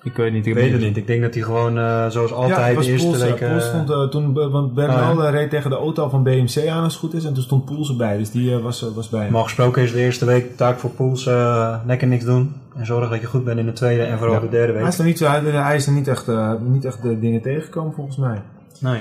Ik 0.02 0.16
weet 0.16 0.32
niet. 0.32 0.46
Ik 0.46 0.54
weet 0.54 0.72
het 0.72 0.80
niet. 0.80 0.96
Ik 0.96 1.06
denk 1.06 1.22
dat 1.22 1.34
hij 1.34 1.42
gewoon 1.42 1.78
eh, 1.78 2.08
zoals 2.08 2.32
altijd 2.32 2.74
was 2.74 2.84
de 2.86 2.90
eerste 2.92 3.06
Poels, 3.06 3.20
eh, 3.20 3.28
week... 3.30 3.40
eh, 3.40 3.48
Poels 3.50 3.64
stond 3.66 3.90
eh, 3.90 4.02
toen, 4.02 4.50
want 4.50 4.74
Bernal 4.74 5.16
Oh, 5.16 5.24
eh, 5.26 5.30
reed 5.30 5.50
tegen 5.50 5.70
de 5.70 5.76
auto 5.76 6.08
van 6.08 6.22
BMC 6.22 6.66
aan 6.68 6.82
als 6.82 6.92
het 6.92 7.02
goed 7.02 7.14
is 7.14 7.24
en 7.24 7.34
toen 7.34 7.42
stond 7.42 7.64
Poels 7.64 7.88
erbij. 7.88 8.16
Dus 8.18 8.30
die 8.30 8.56
was, 8.56 8.84
was 8.94 9.08
bij 9.08 9.18
hem. 9.18 9.28
Normaal 9.28 9.44
gesproken 9.44 9.82
is 9.82 9.92
de 9.92 9.98
eerste 10.00 10.24
week 10.24 10.56
taak 10.56 10.78
voor 10.78 10.90
Poels 10.90 11.26
eh, 11.26 11.76
lekker 11.86 12.08
niks 12.08 12.24
doen. 12.24 12.54
En 12.76 12.86
zorgen 12.86 13.10
dat 13.10 13.20
je 13.20 13.26
goed 13.26 13.44
bent 13.44 13.58
in 13.58 13.66
de 13.66 13.72
tweede 13.72 14.02
en 14.02 14.18
vooral 14.18 14.34
Ja. 14.36 14.40
de 14.40 14.48
derde 14.48 14.72
Hij 14.72 14.82
week. 14.82 14.92
is 14.92 14.98
er 14.98 15.04
niet, 15.04 15.18
zo- 15.18 15.26
hij, 15.26 15.40
hij 15.40 15.76
is 15.76 15.86
er 15.86 15.92
niet 15.92 16.08
echt, 16.08 16.28
eh, 16.28 16.52
niet 16.60 16.84
echt 16.84 17.02
de 17.02 17.18
dingen 17.18 17.42
tegengekomen 17.42 17.92
volgens 17.92 18.16
mij. 18.16 18.42
Nee. 18.80 19.00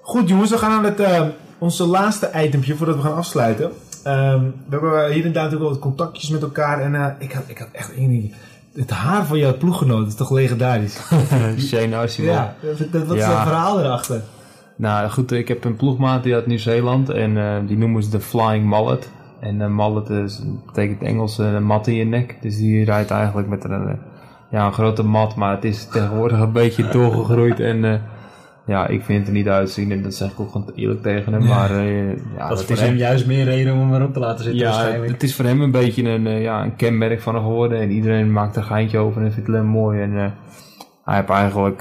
Goed 0.00 0.28
jongens, 0.28 0.50
we 0.50 0.58
gaan 0.58 0.70
aan 0.72 0.84
het, 0.84 1.00
eh, 1.00 1.22
onze 1.58 1.86
laatste 1.86 2.30
itempje 2.44 2.74
voordat 2.76 2.96
we 2.96 3.02
gaan 3.02 3.14
afsluiten. 3.16 3.70
Ehm, 4.04 4.40
we 4.40 4.70
hebben 4.70 5.12
hier 5.12 5.24
en 5.24 5.32
daar 5.32 5.42
natuurlijk 5.42 5.60
wel 5.60 5.68
wat 5.70 5.78
contactjes 5.78 6.28
met 6.30 6.42
elkaar. 6.42 6.80
En 6.80 6.94
eh, 6.94 7.06
ik, 7.18 7.32
had, 7.32 7.42
ik 7.46 7.58
had 7.58 7.68
echt 7.72 7.94
één 7.94 8.08
ding. 8.08 8.34
Het 8.74 8.90
haar 8.90 9.24
van 9.26 9.38
jouw 9.38 9.56
ploeggenoot 9.56 10.06
is 10.06 10.14
toch 10.14 10.30
legendarisch? 10.30 11.00
Shane 11.68 11.96
Archibald. 11.96 12.36
ja, 12.36 12.54
wat 12.92 13.16
is 13.16 13.22
Ja. 13.22 13.28
dat 13.28 13.42
verhaal 13.42 13.80
erachter? 13.80 14.20
Nou 14.76 15.10
goed, 15.10 15.32
ik 15.32 15.48
heb 15.48 15.64
een 15.64 15.76
ploegmaat 15.76 16.22
die 16.22 16.34
uit 16.34 16.46
Nieuw-Zeeland 16.46 17.08
en 17.10 17.36
eh, 17.38 17.56
die 17.66 17.76
noemen 17.78 18.02
ze 18.02 18.10
de 18.10 18.20
Flying 18.20 18.64
Mallet. 18.64 19.10
En 19.40 19.60
eh, 19.62 19.68
mallet 19.68 20.10
is, 20.10 20.42
betekent 20.66 21.02
Engels 21.02 21.38
eh, 21.38 21.52
een 21.52 21.64
mat 21.64 21.86
in 21.86 21.94
je 21.94 22.04
nek. 22.04 22.36
Dus 22.40 22.56
die 22.56 22.84
rijdt 22.84 23.10
eigenlijk 23.10 23.48
met 23.48 23.64
een, 23.64 23.98
ja, 24.50 24.66
een 24.66 24.72
grote 24.72 25.02
mat, 25.02 25.34
maar 25.36 25.54
het 25.54 25.64
is 25.64 25.86
tegenwoordig 25.86 26.38
een 26.40 26.52
beetje 26.52 26.88
doorgegroeid. 26.88 27.60
En 27.60 28.02
ja, 28.66 28.86
ik 28.86 29.02
vind 29.02 29.18
het 29.18 29.28
er 29.28 29.34
niet 29.34 29.48
uitzien 29.48 29.92
en 29.92 30.02
dat 30.02 30.14
zeg 30.14 30.30
ik 30.30 30.40
ook 30.40 30.50
gewoon 30.50 30.72
eerlijk 30.74 31.02
tegen 31.02 31.32
hem. 31.32 31.42
Ja. 31.42 31.48
Maar 31.48 31.70
eh, 31.70 32.08
ja, 32.36 32.48
dat 32.48 32.58
is 32.58 32.64
voor 32.64 32.86
hem 32.86 32.96
juist 32.96 33.26
meer 33.26 33.44
reden 33.44 33.72
om 33.72 33.80
hem 33.80 33.94
erop 33.94 34.12
te 34.12 34.20
laten 34.20 34.44
zitten 34.44 34.62
ja, 34.62 34.92
het 34.92 35.22
is 35.22 35.34
voor 35.34 35.44
hem 35.44 35.60
een 35.60 35.70
beetje 35.70 36.08
een, 36.08 36.26
eh, 36.26 36.42
ja, 36.42 36.62
een 36.62 36.76
kenmerk 36.76 37.20
van 37.20 37.34
hem 37.34 37.42
geworden. 37.42 37.80
En 37.80 37.90
iedereen 37.90 38.32
maakt 38.32 38.56
er 38.56 38.62
een 38.62 38.68
geintje 38.68 38.98
over 38.98 39.22
en 39.22 39.32
vindt 39.32 39.48
het 39.48 39.62
mooi. 39.62 40.00
En 40.00 40.16
eh, 40.16 40.26
hij 41.04 41.16
heeft 41.16 41.28
eigenlijk, 41.28 41.80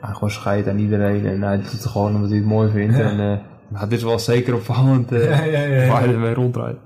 hij 0.00 0.12
gewoon 0.12 0.30
scheid 0.30 0.68
aan 0.68 0.78
iedereen. 0.78 1.26
En 1.26 1.42
hij 1.42 1.56
doet 1.56 1.72
het 1.72 1.86
gewoon 1.86 2.14
omdat 2.14 2.28
hij 2.28 2.38
het 2.38 2.46
mooi 2.46 2.70
vindt. 2.70 2.96
Ja. 2.96 3.02
En 3.02 3.20
eh, 3.20 3.38
nou, 3.68 3.88
dit 3.88 3.98
is 3.98 4.04
wel 4.04 4.18
zeker 4.18 4.54
opvallend 4.54 5.10
waar 5.90 6.00
hij 6.00 6.12
ermee 6.12 6.34
rondrijdt. 6.34 6.78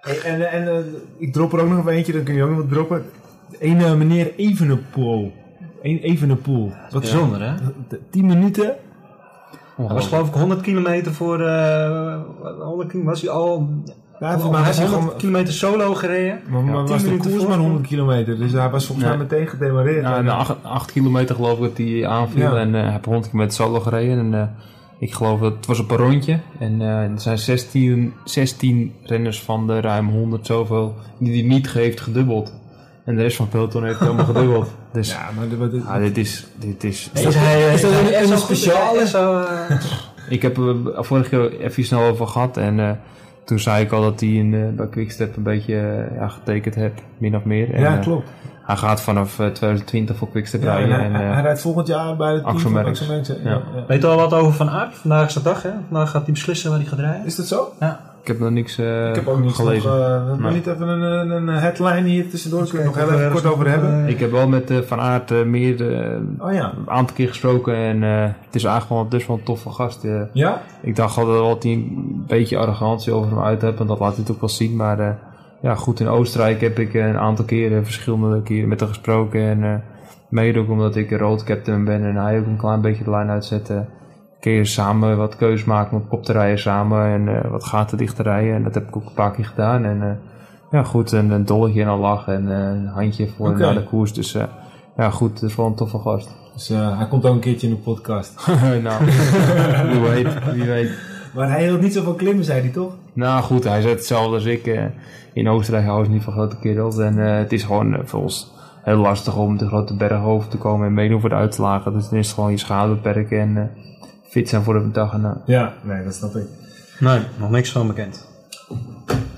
Hey, 0.00 0.20
en 0.20 0.50
en 0.50 0.84
ik 1.18 1.32
drop 1.32 1.52
er 1.52 1.60
ook 1.60 1.68
nog 1.68 1.88
eentje, 1.88 2.12
dan 2.12 2.22
kun 2.22 2.34
je 2.34 2.42
ook 2.42 2.48
nog 2.48 2.58
wat 2.58 2.68
droppen. 2.68 3.04
Een 3.58 3.80
eh, 3.80 3.94
meneer 3.94 4.32
Evenepoel. 4.36 5.32
Een 5.90 5.98
Evenepoel. 5.98 6.72
Wat 6.90 7.00
Bijzonder 7.00 7.40
hè? 7.42 7.54
10 8.10 8.26
minuten. 8.26 8.74
Hij 9.76 9.86
was 9.94 10.06
geloof 10.06 10.28
ik 10.28 10.34
100 10.34 10.60
kilometer 10.60 11.12
voor... 11.12 11.40
eh 11.40 12.20
100 12.60 12.88
kilometer 12.88 13.04
was 13.04 13.20
hij 13.20 13.30
al... 13.30 13.68
Ja, 14.20 14.26
hij 14.28 14.38
hij 14.38 14.46
100 14.46 14.76
gewoon... 14.76 15.16
kilometer 15.16 15.52
solo 15.54 15.94
gereden. 15.94 16.40
Maar, 16.48 16.62
maar 16.62 16.84
10 16.84 16.92
was 16.92 17.02
de 17.02 17.08
minuten 17.08 17.30
koers 17.30 17.42
voor. 17.42 17.50
maar 17.52 17.60
100 17.60 17.86
kilometer. 17.86 18.38
Dus 18.38 18.52
hij 18.52 18.70
was 18.70 18.86
volgens 18.86 19.06
Ja. 19.08 19.16
mij 19.16 19.26
meteen 19.26 19.46
gedemareerd. 19.46 20.02
Ja, 20.02 20.16
En, 20.16 20.24
na 20.24 20.32
eh, 20.32 20.38
acht, 20.38 20.56
acht 20.62 20.92
kilometer 20.92 21.34
geloof 21.34 21.56
ik 21.58 21.62
dat 21.62 21.76
hij 21.78 22.06
aanviel. 22.06 22.42
Ja. 22.54 22.56
En 22.56 22.74
eh, 22.74 22.82
hij 22.82 22.90
heeft 22.92 23.04
100 23.04 23.30
kilometer 23.30 23.56
solo 23.56 23.80
gereden. 23.80 24.18
En 24.18 24.34
eh, 24.34 24.46
ik 24.98 25.12
geloof 25.14 25.40
dat 25.40 25.52
het 25.56 25.66
was 25.66 25.78
op 25.80 25.90
een 25.90 25.96
rondje. 25.96 26.38
En 26.58 26.80
eh, 26.80 26.88
er 27.02 27.20
zijn 27.20 27.38
16, 27.38 28.12
16 28.24 28.92
renners 29.02 29.42
van 29.42 29.66
de 29.66 29.80
ruim 29.80 30.08
100 30.08 30.46
zoveel 30.46 30.94
die 31.18 31.32
hij 31.40 31.48
niet 31.48 31.70
heeft 31.72 32.00
gedubbeld. 32.00 32.52
En 33.06 33.16
de 33.16 33.22
rest 33.22 33.36
van 33.36 33.44
het 33.46 33.54
peloton 33.54 33.84
heeft 33.84 33.98
hij 33.98 34.08
allemaal 34.08 34.26
gedubbeld. 34.26 34.70
Dus 34.92 35.10
ja. 35.12 35.28
maar 35.36 35.48
de- 35.48 35.56
wat- 35.56 35.70
de- 35.70 36.00
dit 36.00 36.16
is... 36.16 36.46
Dit 36.58 36.84
is 36.84 37.10
Is 37.14 37.22
dat- 37.22 37.34
is 37.74 37.80
dat 37.80 37.90
een- 37.92 38.32
een 38.32 38.38
speciale? 38.38 39.06
Zo, 39.06 39.38
eh, 39.40 39.76
ik 40.36 40.42
heb 40.42 40.56
er 40.56 40.76
vorige 41.04 41.28
keer 41.28 41.60
even 41.60 41.84
snel 41.84 42.02
over 42.02 42.26
gehad. 42.26 42.56
En 42.56 42.80
eh, 42.80 42.90
toen 43.44 43.58
zei 43.58 43.84
ik 43.84 43.92
al 43.92 44.02
dat 44.02 44.20
hij 44.20 44.28
in, 44.28 44.54
eh, 44.54 44.60
bij 44.76 44.86
Quickstep 44.88 45.36
een 45.36 45.42
beetje 45.42 45.74
eh, 45.78 46.16
ja, 46.18 46.28
getekend 46.28 46.74
heeft. 46.74 47.02
Min 47.18 47.36
of 47.36 47.44
meer. 47.44 47.74
En, 47.74 47.80
ja, 47.80 47.96
eh, 47.96 48.02
klopt. 48.02 48.28
hij 48.62 48.76
gaat 48.76 49.00
vanaf 49.00 49.38
eh, 49.38 49.46
2020 49.46 50.16
voor 50.16 50.28
Quickstep 50.30 50.62
Ja, 50.62 50.74
rijden. 50.74 50.94
hij, 50.94 51.04
en, 51.04 51.14
eh, 51.14 51.32
hij 51.32 51.42
rijdt 51.42 51.60
volgend 51.60 51.86
jaar 51.86 52.16
bij 52.16 52.32
het 52.32 52.42
team 52.42 52.54
Axel 52.56 52.70
Merckx. 52.70 53.02
Ja. 53.44 53.62
Weet 53.88 54.02
je 54.02 54.08
al 54.08 54.16
wat 54.16 54.32
over 54.34 54.52
Van 54.52 54.70
Aert? 54.70 54.94
Vandaag 54.94 55.26
is 55.26 55.34
de 55.34 55.42
dag 55.42 55.62
hè? 55.62 55.70
Vandaag 55.90 56.10
gaat 56.10 56.22
hij 56.24 56.32
beslissen 56.32 56.70
waar 56.70 56.78
hij 56.78 56.88
gaat 56.88 56.98
rijden. 56.98 57.26
Is 57.26 57.36
dat 57.36 57.46
zo? 57.46 57.72
Ja. 57.80 58.00
Ik 58.26 58.32
heb 58.32 58.40
nog 58.40 58.50
niks 58.50 58.78
eh, 58.78 59.08
Ik 59.08 59.14
heb 59.14 59.26
ook 59.28 59.40
niet 59.40 59.52
gelezen. 59.52 59.90
Nog, 60.28 60.46
eh, 60.46 60.52
niet 60.52 60.66
even 60.66 60.88
een, 60.88 61.00
een, 61.02 61.30
een 61.30 61.48
headline 61.48 62.08
hier 62.08 62.28
tussendoor. 62.30 62.62
Kunnen 62.68 62.92
we 62.92 62.98
nog 62.98 63.08
heel 63.08 63.18
even 63.18 63.30
kort 63.32 63.44
er 63.44 63.52
over 63.52 63.68
hebben. 63.68 64.00
nog, 64.00 64.08
ik 64.10 64.18
heb 64.20 64.30
wel 64.30 64.48
met 64.48 64.70
eh, 64.70 64.78
Van 64.78 65.00
Aert 65.00 65.30
eh, 65.30 65.42
meer 65.42 65.92
eh, 66.00 66.16
Oh 66.38 66.52
ja. 66.52 66.72
een 66.76 66.90
aantal 66.90 67.16
keer 67.16 67.28
gesproken 67.28 67.74
en 67.74 68.02
eh, 68.02 68.22
het 68.22 68.54
is 68.54 68.64
eigenlijk 68.64 69.00
wel, 69.00 69.08
dus 69.08 69.26
wel 69.26 69.36
een 69.36 69.42
toffe 69.42 69.70
gast. 69.70 70.04
eh. 70.04 70.20
Ja? 70.32 70.62
ik 70.82 70.96
dacht 70.96 71.18
altijd 71.18 71.38
wel 71.38 71.48
dat 71.48 71.62
hij 71.62 71.72
een 71.72 72.24
beetje 72.26 72.58
arrogantie 72.58 73.12
over 73.12 73.30
hem 73.30 73.40
uit 73.42 73.62
heeft, 73.62 73.80
en 73.80 73.86
dat 73.86 73.98
laat 73.98 74.12
hij 74.14 74.20
het 74.22 74.30
ook 74.30 74.40
wel 74.40 74.48
zien. 74.48 74.76
Maar 74.76 74.98
eh, 75.00 75.08
ja, 75.62 75.74
goed, 75.74 76.00
in 76.00 76.08
Oostenrijk 76.08 76.60
heb 76.60 76.78
ik 76.78 76.94
eh, 76.94 77.06
een 77.06 77.18
aantal 77.18 77.44
keren, 77.44 77.84
verschillende 77.84 78.42
keren 78.42 78.68
met 78.68 78.80
hem 78.80 78.88
gesproken. 78.88 79.40
En 79.40 79.64
eh 79.64 79.74
mede 80.28 80.58
ook 80.58 80.70
omdat 80.70 80.96
ik 80.96 81.10
een 81.10 81.18
road 81.18 81.44
captain 81.44 81.84
ben 81.84 82.04
en 82.04 82.16
hij 82.16 82.38
ook 82.38 82.46
een 82.46 82.56
klein 82.56 82.80
beetje 82.80 83.04
de 83.04 83.10
lijn 83.10 83.28
uitzette. 83.30 83.84
Je 84.52 84.64
samen 84.64 85.16
wat 85.16 85.36
keuzes 85.36 85.66
maken 85.66 85.96
om 85.96 86.02
op 86.02 86.08
kop 86.08 86.24
te 86.24 86.32
rijden 86.32 86.58
samen 86.58 87.06
en 87.06 87.28
eh, 87.28 87.50
wat 87.50 87.64
gaten 87.64 87.98
dicht 87.98 88.16
te 88.16 88.22
rijden. 88.22 88.54
En 88.54 88.62
dat 88.62 88.74
heb 88.74 88.88
ik 88.88 88.96
ook 88.96 89.06
een 89.06 89.12
paar 89.14 89.32
keer 89.32 89.44
gedaan. 89.44 89.84
En 89.84 90.02
eh, 90.02 90.08
ja, 90.70 90.82
goed, 90.82 91.12
een, 91.12 91.30
een 91.30 91.44
dolletje 91.44 91.82
en 91.82 91.88
een 91.88 91.98
lach 91.98 92.28
en 92.28 92.52
eh, 92.52 92.58
een 92.58 92.86
handje 92.86 93.28
voor 93.28 93.58
naar 93.58 93.74
de 93.74 93.84
koers. 93.84 94.12
Dus 94.12 94.36
ja, 94.96 95.10
goed, 95.10 95.40
het 95.40 95.50
is 95.50 95.56
wel 95.56 95.66
een 95.66 95.74
toffe 95.74 95.98
gast. 95.98 96.34
Dus 96.54 96.68
hij 96.68 97.06
komt 97.08 97.24
ook 97.24 97.34
een 97.34 97.40
keertje 97.40 97.68
in 97.68 97.74
de 97.74 97.80
podcast. 97.80 98.46
nou, 98.82 99.04
wie 99.90 100.00
weet, 100.00 100.52
wie 100.52 100.64
weet. 100.64 100.90
Maar 101.34 101.50
hij 101.50 101.62
hield 101.62 101.80
niet 101.80 101.92
zo 101.92 102.02
van 102.02 102.16
klimmen, 102.16 102.44
zei 102.44 102.60
hij 102.60 102.70
toch? 102.70 102.92
Nou 103.12 103.42
goed, 103.42 103.64
hij 103.64 103.80
zegt 103.80 103.94
hetzelfde 103.94 104.34
als 104.34 104.44
ik. 104.44 104.90
in 105.32 105.48
Oostenrijk 105.48 105.86
houden 105.86 106.06
ze 106.06 106.12
niet 106.12 106.22
van 106.22 106.32
grote 106.32 106.56
kerels. 106.58 106.98
En 106.98 107.16
het 107.16 107.52
is 107.52 107.62
gewoon 107.62 108.00
voor 108.04 108.20
ons 108.20 108.52
heel 108.82 108.96
lastig 108.96 109.36
om 109.36 109.56
de 109.56 109.66
grote 109.66 109.96
bergen 109.96 110.26
over 110.26 110.48
te 110.48 110.58
komen 110.58 110.86
en 110.86 110.94
meedoen 110.94 111.20
voor 111.20 111.28
de 111.28 111.34
uitslagen. 111.34 111.92
Dus 111.92 112.08
dan 112.08 112.18
is 112.18 112.26
het 112.26 112.34
gewoon 112.34 112.50
je 112.50 112.58
schade 112.58 112.94
beperken 112.94 113.40
en 113.40 113.70
fit 114.28 114.48
zijn 114.48 114.62
voor 114.62 114.74
de 114.74 114.90
dag 114.90 115.12
en 115.12 115.20
na. 115.20 115.40
Ja, 115.44 115.72
nee, 115.82 116.04
dat 116.04 116.14
snap 116.14 116.36
ik. 116.36 116.46
Nee, 117.00 117.20
nog 117.38 117.50
niks 117.50 117.70
van 117.72 117.86
bekend. 117.86 118.26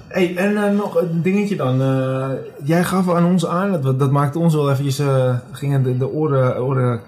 Hey, 0.09 0.36
en 0.36 0.57
eh, 0.64 0.76
nog 0.76 1.01
een 1.01 1.22
dingetje 1.22 1.57
dan. 1.57 1.80
Eh, 1.82 2.28
jij 2.64 2.84
gaf 2.84 3.11
aan 3.14 3.24
ons 3.24 3.47
aan, 3.47 3.82
dat, 3.82 3.99
dat 3.99 4.11
maakte 4.11 4.39
ons 4.39 4.55
wel 4.55 4.70
eventjes, 4.70 4.99
eh, 4.99 5.34
gingen 5.53 5.82
de, 5.82 5.97
de 5.97 6.09
oren, 6.12 6.62
oren, 6.64 7.01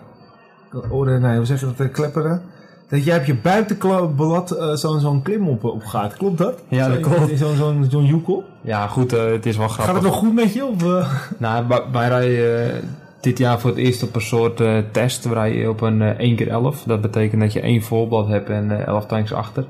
oren, 0.91 1.21
nee, 1.21 1.37
hoe 1.37 1.47
zeg 1.47 1.61
je 1.61 1.67
dat, 1.67 1.87
eh, 1.87 1.93
klepperen. 1.93 2.43
Dat 2.89 3.05
jij 3.05 3.19
op 3.19 3.25
je 3.25 3.35
buitenblad 3.35 4.51
eh, 4.51 4.73
zo'n 4.73 5.01
zo'n 5.01 5.23
klim 5.23 5.49
op, 5.49 5.65
op 5.65 5.85
gaat. 5.85 6.17
Klopt 6.17 6.39
dat? 6.39 6.59
Ja, 6.69 6.89
dat 6.89 7.05
Zo- 7.05 7.11
klopt. 7.11 7.39
Zo'n 7.39 7.57
zo'n 7.57 7.87
zo'n 7.91 8.05
joekel. 8.05 8.45
Ja, 8.61 8.87
goed, 8.87 9.13
eh, 9.13 9.25
het 9.25 9.47
is 9.47 9.57
wel 9.57 9.69
grappig. 9.69 9.95
Gaat 9.95 10.03
het 10.03 10.13
nog 10.13 10.21
goed 10.21 10.35
met 10.35 10.53
je? 10.53 10.65
Of, 10.65 10.83
eh? 10.83 11.13
Nou, 11.39 11.65
rijden 11.93 12.75
eh, 12.75 12.83
dit 13.21 13.39
jaar 13.39 13.61
voor 13.61 13.71
het 13.71 13.79
eerst 13.79 14.03
op 14.03 14.15
een 14.15 14.21
soort 14.21 14.61
eh, 14.61 14.79
test. 14.93 15.25
We 15.29 15.35
rijden 15.35 15.69
op 15.71 15.81
een 15.81 16.03
eh 16.03 16.19
1 16.19 16.37
keer 16.37 16.49
11 16.49 16.83
Dat 16.87 17.01
betekent 17.01 17.41
dat 17.41 17.53
je 17.53 17.61
één 17.61 17.83
voorblad 17.83 18.29
hebt 18.29 18.49
en 18.49 18.71
eh 18.81 18.87
11 18.87 19.07
tanks 19.07 19.33
achter. 19.33 19.65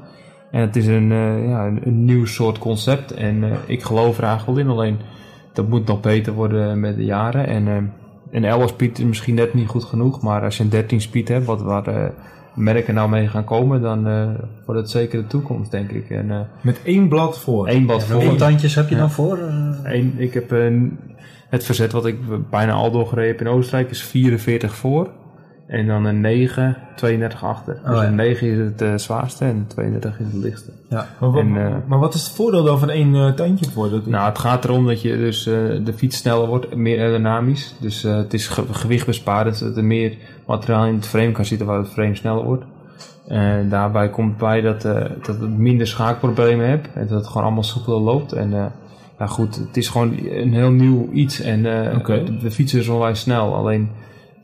En 0.50 0.60
het 0.60 0.76
is 0.76 0.86
een, 0.86 1.12
eh, 1.12 1.48
ja, 1.48 1.66
een, 1.66 1.80
een 1.84 2.04
nieuw 2.04 2.24
soort 2.26 2.58
concept. 2.58 3.12
En 3.14 3.44
eh, 3.44 3.50
ik 3.66 3.82
geloof 3.82 4.18
er 4.18 4.24
eigenlijk 4.24 4.58
wel 4.58 4.66
in. 4.66 4.72
Alleen 4.72 4.96
dat 5.52 5.68
moet 5.68 5.86
nog 5.86 6.00
beter 6.00 6.32
worden 6.32 6.80
met 6.80 6.96
de 6.96 7.04
jaren. 7.04 7.46
En 7.46 7.68
eh, 7.68 7.76
een 8.30 8.44
11 8.44 8.68
speed 8.68 8.98
is 8.98 9.04
misschien 9.04 9.34
net 9.34 9.54
niet 9.54 9.68
goed 9.68 9.84
genoeg. 9.84 10.22
Maar 10.22 10.42
als 10.42 10.56
je 10.56 10.62
een 10.62 10.68
13 10.70 11.00
speed 11.00 11.28
hebt, 11.28 11.44
wat 11.46 11.62
waar 11.62 11.86
eh, 11.86 12.08
merken 12.54 12.94
nou 12.94 13.08
mee 13.10 13.28
gaan 13.28 13.44
komen, 13.44 13.80
dan 13.82 14.06
eh, 14.06 14.28
wordt 14.66 14.80
het 14.80 14.90
zeker 14.90 15.20
de 15.20 15.26
toekomst, 15.26 15.70
denk 15.70 15.90
ik. 15.90 16.10
En 16.10 16.30
eh 16.30 16.40
Met 16.60 16.80
één 16.84 17.08
blad 17.08 17.38
voor. 17.38 17.66
één 17.66 17.86
blad 17.86 18.02
Hoeveel 18.08 18.28
voor. 18.28 18.38
tandjes 18.38 18.74
heb 18.74 18.88
je 18.88 18.94
Ja. 18.94 19.00
dan 19.00 19.10
voor? 19.10 19.38
Eh, 19.38 19.92
Eén, 19.94 20.14
ik 20.16 20.34
heb 20.34 20.50
een, 20.50 20.98
het 21.50 21.64
verzet 21.64 21.92
wat 21.92 22.06
ik 22.06 22.18
bijna 22.50 22.72
al 22.72 22.90
doorgereden 22.90 23.30
heb 23.30 23.40
in 23.40 23.48
Oostenrijk 23.48 23.90
is 23.90 24.02
44 24.02 24.74
voor. 24.74 25.10
En 25.66 25.86
dan 25.86 26.04
een 26.04 26.20
9, 26.20 26.76
32 26.96 27.44
achter. 27.44 27.80
dus 27.84 28.00
ja. 28.00 28.06
een 28.06 28.14
9 28.14 28.46
is 28.46 28.58
het 28.58 28.82
eh, 28.82 28.94
zwaarste 28.96 29.44
en 29.44 29.64
32 29.68 30.18
is 30.20 30.26
het 30.26 30.34
lichtste. 30.34 30.70
ja. 30.88 31.06
Maar, 31.20 31.30
wat, 31.30 31.40
En, 31.40 31.66
eh, 31.66 31.74
maar 31.86 31.98
wat 31.98 32.14
is 32.14 32.22
het 32.22 32.32
voordeel 32.32 32.64
dan 32.64 32.78
van 32.78 32.90
één 32.90 33.14
eh, 33.14 33.32
tandje 33.32 33.70
voor? 33.70 33.90
Dat, 33.90 34.06
Nou, 34.06 34.28
het 34.28 34.38
gaat 34.38 34.64
erom 34.64 34.86
dat 34.86 35.02
je 35.02 35.16
dus 35.16 35.46
eh, 35.46 35.54
de 35.84 35.92
fiets 35.96 36.16
sneller 36.16 36.46
wordt, 36.46 36.74
meer 36.74 36.98
aerodynamisch. 36.98 37.74
Dus 37.80 38.04
eh, 38.04 38.16
het 38.16 38.34
is 38.34 38.48
ge 38.48 38.64
gewichtbesparend, 38.70 39.56
zodat 39.56 39.76
er 39.76 39.84
meer 39.84 40.16
materiaal 40.46 40.86
in 40.86 40.94
het 40.94 41.06
frame 41.06 41.32
kan 41.32 41.44
zitten, 41.44 41.66
waardoor 41.66 41.84
het 41.84 41.94
frame 41.94 42.14
sneller 42.14 42.44
wordt. 42.44 42.64
En 43.30 43.68
daarbij 43.68 44.10
komt 44.10 44.36
bij 44.36 44.60
dat, 44.60 44.84
eh, 44.84 44.94
dat 45.22 45.40
het 45.40 45.58
minder 45.58 45.86
schaakproblemen 45.86 46.68
hebt 46.68 46.88
en 46.94 47.06
dat 47.06 47.18
het 47.18 47.26
gewoon 47.26 47.42
allemaal 47.42 47.62
soepeler 47.62 48.00
loopt. 48.00 48.32
En 48.32 48.72
ja 49.20 49.26
goed, 49.26 49.56
het 49.56 49.76
is 49.76 49.88
gewoon 49.88 50.18
een 50.30 50.52
heel 50.52 50.70
nieuw 50.70 51.08
iets 51.12 51.40
en 51.40 51.90
eh, 51.90 51.98
Oké. 51.98 52.24
de, 52.24 52.36
de 52.36 52.50
fiets 52.50 52.74
is 52.74 52.88
onwijs 52.88 53.20
snel. 53.20 53.54
Alleen 53.54 53.90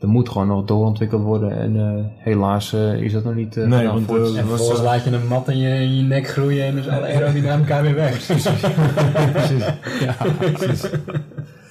er 0.01 0.07
moet 0.07 0.29
gewoon 0.29 0.47
nog 0.47 0.65
doorontwikkeld 0.65 1.21
worden 1.23 1.51
en 1.59 1.75
eh, 1.79 2.03
helaas 2.23 2.73
eh, 2.73 2.93
is 3.01 3.13
dat 3.13 3.23
nog 3.23 3.35
niet 3.35 3.57
eh 3.57 3.65
Nee, 3.67 3.87
want, 3.87 4.05
voor 4.05 4.19
het- 4.19 4.35
En 4.35 4.47
vervolgens 4.47 4.81
laat 4.81 5.03
je 5.03 5.11
een 5.11 5.27
mat 5.27 5.47
in 5.49 5.57
je, 5.57 5.69
in 5.79 5.95
je 5.95 6.01
nek 6.03 6.27
groeien 6.27 6.65
en 6.65 6.77
is 6.77 6.87
alle 6.87 7.05
aerodynamica 7.05 7.81
weer 7.81 7.95
weg. 7.95 8.25
precies. 8.27 9.63
ja, 9.99 10.15
precies. 10.39 10.81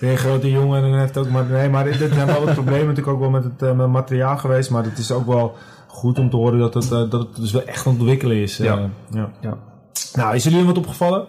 Ben 0.00 0.08
je 0.08 0.10
een 0.10 0.16
grote 0.16 0.50
jongen 0.50 0.82
en 0.84 0.90
dan 0.90 0.98
heeft 1.00 1.16
ook 1.16 1.28
maar. 1.30 1.44
Nee, 1.50 1.68
maar 1.68 1.84
dit 1.84 1.94
zijn 2.14 2.26
wel 2.26 2.44
wat 2.44 2.54
problemen 2.54 2.86
natuurlijk 2.86 3.14
ook 3.14 3.20
wel 3.20 3.30
met 3.30 3.44
het, 3.44 3.76
met 3.76 3.88
materiaal 3.88 4.36
geweest. 4.38 4.70
Maar 4.70 4.84
het 4.84 4.98
is 4.98 5.12
ook 5.12 5.26
wel 5.26 5.54
goed 5.86 6.18
om 6.18 6.30
te 6.30 6.36
horen 6.36 6.58
dat 6.58 6.74
het, 6.74 6.88
dat 6.88 7.12
het 7.12 7.36
dus 7.36 7.52
wel 7.52 7.62
echt 7.64 7.86
aan 7.86 7.92
het 7.92 8.00
ontwikkelen 8.00 8.36
is. 8.36 8.58
eh. 8.58 8.66
Ja. 8.66 8.78
ja. 9.12 9.30
Ja. 9.40 9.56
Nou, 10.14 10.34
is 10.34 10.44
jullie 10.44 10.64
wat 10.64 10.78
opgevallen? 10.78 11.26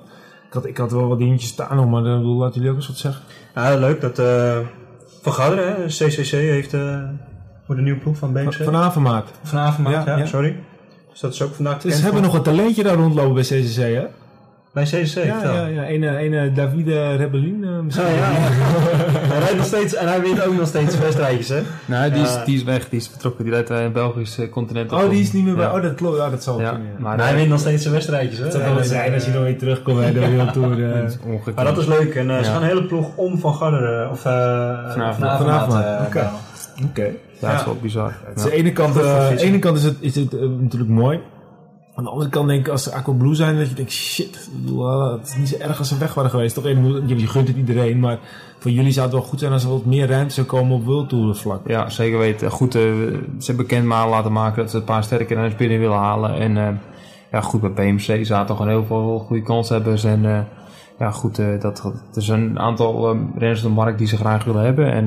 Ik 0.48 0.54
had, 0.54 0.66
ik 0.66 0.78
had 0.78 0.92
wel 0.92 1.08
wat 1.08 1.18
dingetjes 1.18 1.50
staan 1.50 1.76
nog, 1.76 1.90
maar 1.90 2.04
dan 2.04 2.26
laten 2.26 2.56
jullie 2.56 2.70
ook 2.70 2.76
eens 2.76 2.88
wat 2.88 2.98
zeggen. 2.98 3.24
Ja, 3.56 3.76
leuk 3.76 4.02
dat 4.02 4.20
eh 4.20 4.58
Van 5.22 5.58
hè, 5.58 5.86
CCC, 5.86 6.32
heeft 6.32 6.74
eh 6.74 7.04
voor 7.66 7.76
de 7.76 7.82
nieuwe 7.82 8.00
ploeg 8.00 8.18
van 8.18 8.34
BMC. 8.34 8.54
Vanavond 8.54 9.06
maat. 9.06 9.32
Vanavond 9.44 9.88
maakt, 9.88 10.06
ja. 10.06 10.26
sorry. 10.26 10.56
Dus 11.12 11.20
dat 11.20 11.34
is 11.34 11.42
ook 11.42 11.54
vandaag 11.54 11.82
Dus 11.82 11.96
ze 11.96 12.04
hebben 12.04 12.22
nog 12.22 12.34
een 12.34 12.42
talentje 12.42 12.84
daar 12.84 12.96
rondlopen 12.96 13.34
bij 13.34 13.44
CCC, 13.44 13.76
hè? 13.76 14.06
Bij 14.74 14.84
CCC, 14.84 15.14
Ja, 15.24 15.44
ja, 15.44 15.66
ja. 15.68 15.90
Een, 15.90 16.04
eh, 16.04 16.24
een 16.24 16.34
eh, 16.34 16.56
Davide 16.56 17.16
Rebellin 17.16 17.64
eh, 17.64 17.80
misschien. 17.80 18.06
Ja, 18.06 18.12
ja. 18.12 18.24
hij 19.32 19.40
rijdt 19.40 19.56
nog 19.56 19.66
steeds 19.66 19.96
en 19.96 20.08
hij 20.08 20.22
wint 20.22 20.46
ook 20.46 20.56
nog 20.58 20.68
steeds 20.68 20.98
wedstrijdjes, 20.98 21.50
hè? 21.50 21.62
Nou, 21.86 22.12
die 22.12 22.22
is, 22.22 22.34
Ja. 22.34 22.44
die 22.46 22.56
is 22.56 22.64
weg, 22.64 22.90
die 22.90 23.00
is 23.00 23.08
vertrokken. 23.08 23.44
Die 23.44 23.54
rijdt 23.54 23.70
bij 23.70 23.86
een 23.86 23.92
Belgisch 23.92 24.38
eh, 24.38 24.50
continent. 24.50 24.92
Oh, 24.92 25.10
die 25.10 25.22
is 25.22 25.32
niet 25.32 25.44
meer 25.46 25.56
bij. 25.56 25.66
Ja. 25.66 25.76
Oh, 25.76 25.82
dat 25.82 25.96
klopt. 25.96 26.18
Ja, 26.18 26.30
dat 26.30 26.44
zal 26.44 26.60
Ja, 26.62 26.70
kunnen. 26.70 26.88
Ja. 26.88 27.02
maar 27.04 27.18
hij 27.18 27.30
eh, 27.30 27.36
wint 27.36 27.50
nog 27.50 27.60
steeds 27.60 27.82
zijn 27.82 27.94
wedstrijdjes, 27.94 28.38
hè? 28.38 28.44
Het 28.44 28.54
zou 28.54 28.74
wel 28.76 28.84
zijn 28.84 29.14
als 29.14 29.26
je 29.26 29.32
nog 29.32 29.44
weer 29.44 29.58
terugkomt 29.58 29.98
bij 30.00 30.12
de 30.14 30.20
Wereldtour. 30.20 30.92
eh. 30.94 31.56
Maar 31.56 31.66
dat 31.66 31.78
is 31.78 31.86
leuk. 31.86 32.16
En 32.16 32.30
eh, 32.30 32.38
ze 32.38 32.44
gaan 32.52 32.62
een 32.62 32.68
hele 32.68 32.86
ploeg 32.86 33.16
om 33.16 33.40
Van 33.40 33.54
Garderen, 33.54 34.10
of 34.12 34.26
uh, 34.26 34.32
Vanavond. 34.92 35.38
Vanavond, 35.38 35.74
eh, 35.84 36.06
oké. 36.86 37.12
dat 37.40 37.54
is 37.54 37.66
wel 37.66 37.78
bizar. 37.82 38.14
Aan 38.38 38.44
de 38.44 38.52
ene 38.52 38.72
kant, 38.72 38.98
eh, 38.98 39.30
ene 39.38 39.72
is 39.74 39.84
het, 39.84 39.96
is 40.00 40.16
het 40.16 40.34
eh, 40.34 40.40
natuurlijk 40.60 40.92
mooi. 40.92 41.20
Aan 41.98 42.04
de 42.04 42.10
andere 42.10 42.30
kant 42.30 42.48
denk 42.48 42.66
ik, 42.66 42.72
als 42.72 42.84
ze 42.84 42.94
Aqua 42.94 43.14
Blue 43.14 43.36
zijn, 43.36 43.58
dat 43.58 43.70
je 43.70 43.76
denkt, 43.76 43.92
shit, 43.92 44.50
eh, 44.68 45.12
het 45.12 45.28
is 45.28 45.36
niet 45.36 45.48
zo 45.48 45.58
erg 45.58 45.80
als 45.80 45.88
ze 45.88 45.98
weg 45.98 46.14
waren 46.14 46.32
geweest. 46.32 46.56
Toch, 46.56 46.64
je, 46.64 47.28
gunt 47.28 47.48
het 47.48 47.58
iedereen, 47.58 48.00
maar 48.00 48.20
voor 48.60 48.72
jullie 48.72 48.92
zou 48.92 49.06
het 49.06 49.16
wel 49.16 49.26
goed 49.26 49.40
zijn 49.40 49.52
als 49.52 49.64
er 49.64 49.70
wat 49.70 49.86
meer 49.86 50.08
ruimte 50.08 50.34
zou 50.34 50.48
komen 50.48 50.76
op 50.76 50.86
World 50.86 51.10
Tour 51.10 51.36
vlak. 51.36 51.68
Ja, 51.68 51.90
zeker 51.90 52.18
weten. 52.18 52.52
Goed, 52.52 52.76
eh, 52.76 52.82
ze 52.82 53.46
hebben 53.46 53.66
bekend 53.68 53.86
maar 53.86 54.10
laten 54.10 54.32
maken 54.32 54.62
dat 54.62 54.72
ze 54.72 54.78
een 54.78 54.84
paar 54.84 55.04
sterke 55.04 55.34
renners 55.34 55.56
binnen 55.56 55.80
willen 55.80 55.98
halen. 55.98 56.34
En 56.34 56.58
eh, 56.58 56.68
ja, 57.32 57.42
goed, 57.42 57.62
bij 57.62 57.72
BMC 57.72 58.26
zaten 58.26 58.56
gewoon 58.56 58.72
heel 58.72 58.86
veel 58.86 59.20
goede 59.20 59.44
kanshebbers. 59.44 60.04
En 60.04 60.26
eh, 60.26 60.40
ja, 61.00 61.12
goed, 61.12 61.42
dat, 61.62 61.94
er 62.14 62.22
zijn 62.22 62.42
een 62.42 62.60
aantal 62.60 63.10
eh, 63.12 63.20
renners 63.38 63.64
op 63.64 63.70
de 63.70 63.76
markt 63.76 63.98
die 63.98 64.08
ze 64.08 64.18
graag 64.18 64.44
willen 64.44 64.64
hebben. 64.64 64.92
En 64.92 65.06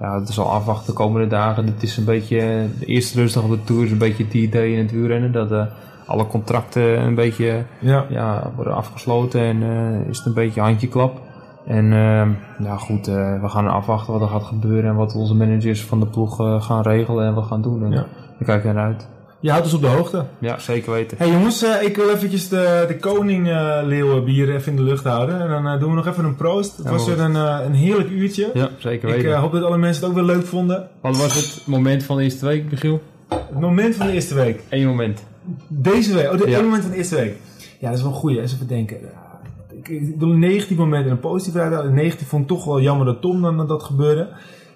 ja, 0.00 0.18
het 0.20 0.28
is 0.28 0.38
al 0.38 0.50
afwachten 0.50 0.86
de 0.86 0.98
komende 0.98 1.26
dagen. 1.26 1.66
Het 1.66 1.82
is 1.82 1.96
een 1.96 2.04
beetje, 2.04 2.66
de 2.78 2.86
eerste 2.86 3.20
rustdag 3.20 3.42
op 3.42 3.50
de 3.50 3.64
Tour 3.64 3.84
is 3.84 3.90
een 3.90 3.98
beetje 3.98 4.28
die 4.28 4.48
day 4.48 4.72
in 4.72 4.78
het 4.78 4.92
wielrennen. 4.92 5.32
Dat 5.32 5.68
alle 6.06 6.26
contracten 6.26 7.00
een 7.00 7.14
beetje 7.14 7.62
Ja. 7.78 8.06
ja, 8.08 8.52
worden 8.56 8.74
afgesloten 8.74 9.40
en 9.40 9.62
eh, 9.62 10.08
is 10.08 10.16
het 10.18 10.26
een 10.26 10.34
beetje 10.34 10.60
handjeklap. 10.60 11.20
En 11.66 11.92
eh, 11.92 12.28
ja, 12.66 12.76
goed, 12.76 13.08
eh, 13.08 13.40
we 13.40 13.48
gaan 13.48 13.68
afwachten 13.68 14.12
wat 14.12 14.22
er 14.22 14.28
gaat 14.28 14.42
gebeuren 14.44 14.90
en 14.90 14.96
wat 14.96 15.14
onze 15.14 15.34
managers 15.34 15.82
van 15.84 16.00
de 16.00 16.06
ploeg 16.06 16.40
eh, 16.40 16.62
gaan 16.62 16.82
regelen 16.82 17.26
en 17.26 17.34
wat 17.34 17.44
gaan 17.46 17.62
doen. 17.62 17.84
En 17.84 17.90
Ja. 17.90 18.06
we 18.38 18.44
kijken 18.44 18.74
naar 18.74 18.84
uit. 18.84 19.08
Je 19.40 19.50
houdt 19.50 19.64
ons 19.64 19.74
op 19.74 19.80
de 19.80 19.86
hoogte. 19.86 20.24
Ja, 20.38 20.58
zeker 20.58 20.92
weten. 20.92 21.16
hey 21.18 21.30
jongens, 21.30 21.62
ik 21.62 21.96
wil 21.96 22.10
eventjes 22.10 22.48
de, 22.48 22.84
de 22.88 22.96
koning 22.96 23.46
leeuwenbier 23.84 24.54
even 24.54 24.70
in 24.72 24.76
de 24.76 24.82
lucht 24.82 25.04
houden. 25.04 25.40
En 25.40 25.62
dan 25.62 25.78
doen 25.78 25.88
we 25.90 25.96
nog 25.96 26.06
even 26.06 26.24
een 26.24 26.36
proost. 26.36 26.76
Het 26.76 26.86
Ja, 26.86 26.92
was 26.92 27.06
weer 27.06 27.20
een, 27.20 27.34
een 27.34 27.72
heerlijk 27.74 28.10
uurtje. 28.10 28.50
Ja, 28.54 28.68
zeker 28.78 29.08
ik 29.08 29.14
weten. 29.14 29.32
eh, 29.32 29.40
hoop 29.40 29.52
dat 29.52 29.62
alle 29.62 29.76
mensen 29.78 30.02
het 30.02 30.10
ook 30.10 30.16
weer 30.26 30.36
leuk 30.36 30.46
vonden. 30.46 30.88
Wat 31.00 31.16
was 31.16 31.34
het 31.34 31.66
moment 31.66 32.04
van 32.04 32.16
de 32.16 32.22
eerste 32.22 32.46
week, 32.46 32.70
Michiel? 32.70 33.00
Het 33.28 33.60
moment 33.60 33.94
van 33.96 34.06
de 34.06 34.12
eerste 34.12 34.34
week. 34.34 34.62
Eén 34.70 34.86
moment. 34.86 35.24
Deze 35.68 36.14
week, 36.14 36.32
oh, 36.32 36.38
dit 36.38 36.48
Ja. 36.48 36.54
ene 36.54 36.62
moment 36.62 36.82
van 36.82 36.90
de 36.90 36.96
eerste 36.96 37.14
week. 37.14 37.36
Ja, 37.80 37.88
dat 37.88 37.96
is 37.96 38.02
wel 38.04 38.12
een 38.12 38.18
goeie. 38.18 38.40
Eens 38.40 38.52
even 38.54 38.66
denken. 38.66 39.00
Ja, 39.00 39.40
Ik, 39.76 39.88
ik 39.88 40.10
bedoel, 40.10 40.30
een 40.32 40.38
negatief 40.38 40.76
moment 40.76 41.04
en 41.04 41.10
een 41.10 41.20
positief 41.20 41.60
uit. 41.60 41.84
Een 41.84 41.94
negatief 41.94 42.28
vond 42.28 42.42
ik 42.42 42.48
toch 42.48 42.64
wel 42.64 42.80
jammer 42.80 43.06
dat 43.06 43.20
Tom 43.20 43.42
dan 43.42 43.66
dat, 43.66 43.82
gebeurde. 43.82 44.28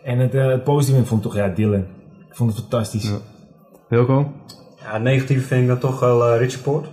En 0.05 0.19
het, 0.19 0.35
eh, 0.35 0.47
het 0.47 0.64
positieve 0.64 1.05
vond 1.07 1.25
ik 1.25 1.31
toch, 1.31 1.37
ja, 1.41 1.49
Dylan. 1.49 1.85
Ik 2.29 2.35
vond 2.37 2.51
het 2.51 2.61
fantastisch. 2.61 3.05
Ja. 3.09 3.19
Wilco? 3.89 4.33
Ja, 4.83 4.93
het 4.93 5.03
negatieve 5.03 5.47
vind 5.47 5.62
ik 5.62 5.69
dan 5.69 5.79
toch 5.79 6.01
wel 6.01 6.27
eh 6.33 6.39
Richard 6.39 6.62
Poort. 6.62 6.87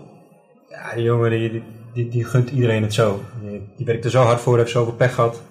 Ja, 0.70 0.94
die 0.96 1.04
jongen 1.04 1.30
die, 1.30 1.50
die, 1.52 1.64
die, 1.94 2.10
die 2.10 2.24
gunt 2.26 2.50
iedereen 2.50 2.82
het 2.84 2.94
zo. 2.94 3.20
Die, 3.42 3.62
die 3.78 3.86
werkt 3.86 4.06
er 4.06 4.12
zo 4.12 4.22
hard 4.24 4.40
voor, 4.40 4.58
heeft 4.58 4.72
zoveel 4.72 4.94
pech 4.94 5.14
gehad. 5.16 5.42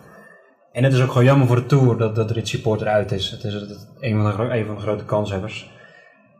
En 0.72 0.84
het 0.84 0.92
is 0.92 1.02
ook 1.02 1.08
gewoon 1.10 1.24
jammer 1.24 1.46
voor 1.46 1.56
de 1.56 1.66
Tour 1.66 1.96
dat, 1.96 2.14
dat 2.14 2.30
Richie 2.30 2.60
Poort 2.60 2.80
eruit 2.80 3.12
is. 3.12 3.30
Het 3.30 3.44
is 3.44 3.54
het, 3.54 3.88
een, 4.00 4.22
van 4.22 4.46
de, 4.46 4.54
een 4.56 4.66
van 4.66 4.74
de 4.74 4.80
grote 4.80 5.04
kanshebbers. 5.04 5.70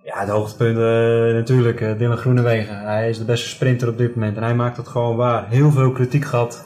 Ja, 0.04 0.18
het 0.18 0.28
hoogtepunt 0.28 0.76
eh, 0.76 1.34
natuurlijk, 1.34 1.80
eh, 1.80 1.98
Dylan 1.98 2.16
Groenewegen. 2.16 2.78
Hij 2.78 3.08
is 3.08 3.18
de 3.18 3.24
beste 3.24 3.48
sprinter 3.48 3.88
op 3.88 3.98
dit 3.98 4.14
moment 4.14 4.36
en 4.36 4.42
hij 4.42 4.54
maakt 4.54 4.76
het 4.76 4.88
gewoon 4.88 5.16
waar. 5.16 5.46
Heel 5.48 5.70
veel 5.70 5.92
kritiek 5.92 6.24
gehad 6.24 6.64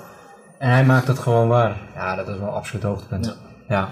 en 0.59 0.71
hij 0.71 0.85
maakt 0.85 1.07
het 1.07 1.19
gewoon 1.19 1.49
waar. 1.49 1.77
Ja, 1.95 2.15
dat 2.17 2.29
is 2.29 2.39
wel 2.39 2.49
absoluut 2.49 2.83
het 2.83 2.93
hoogtepunt. 2.93 3.39
Ja. 3.69 3.89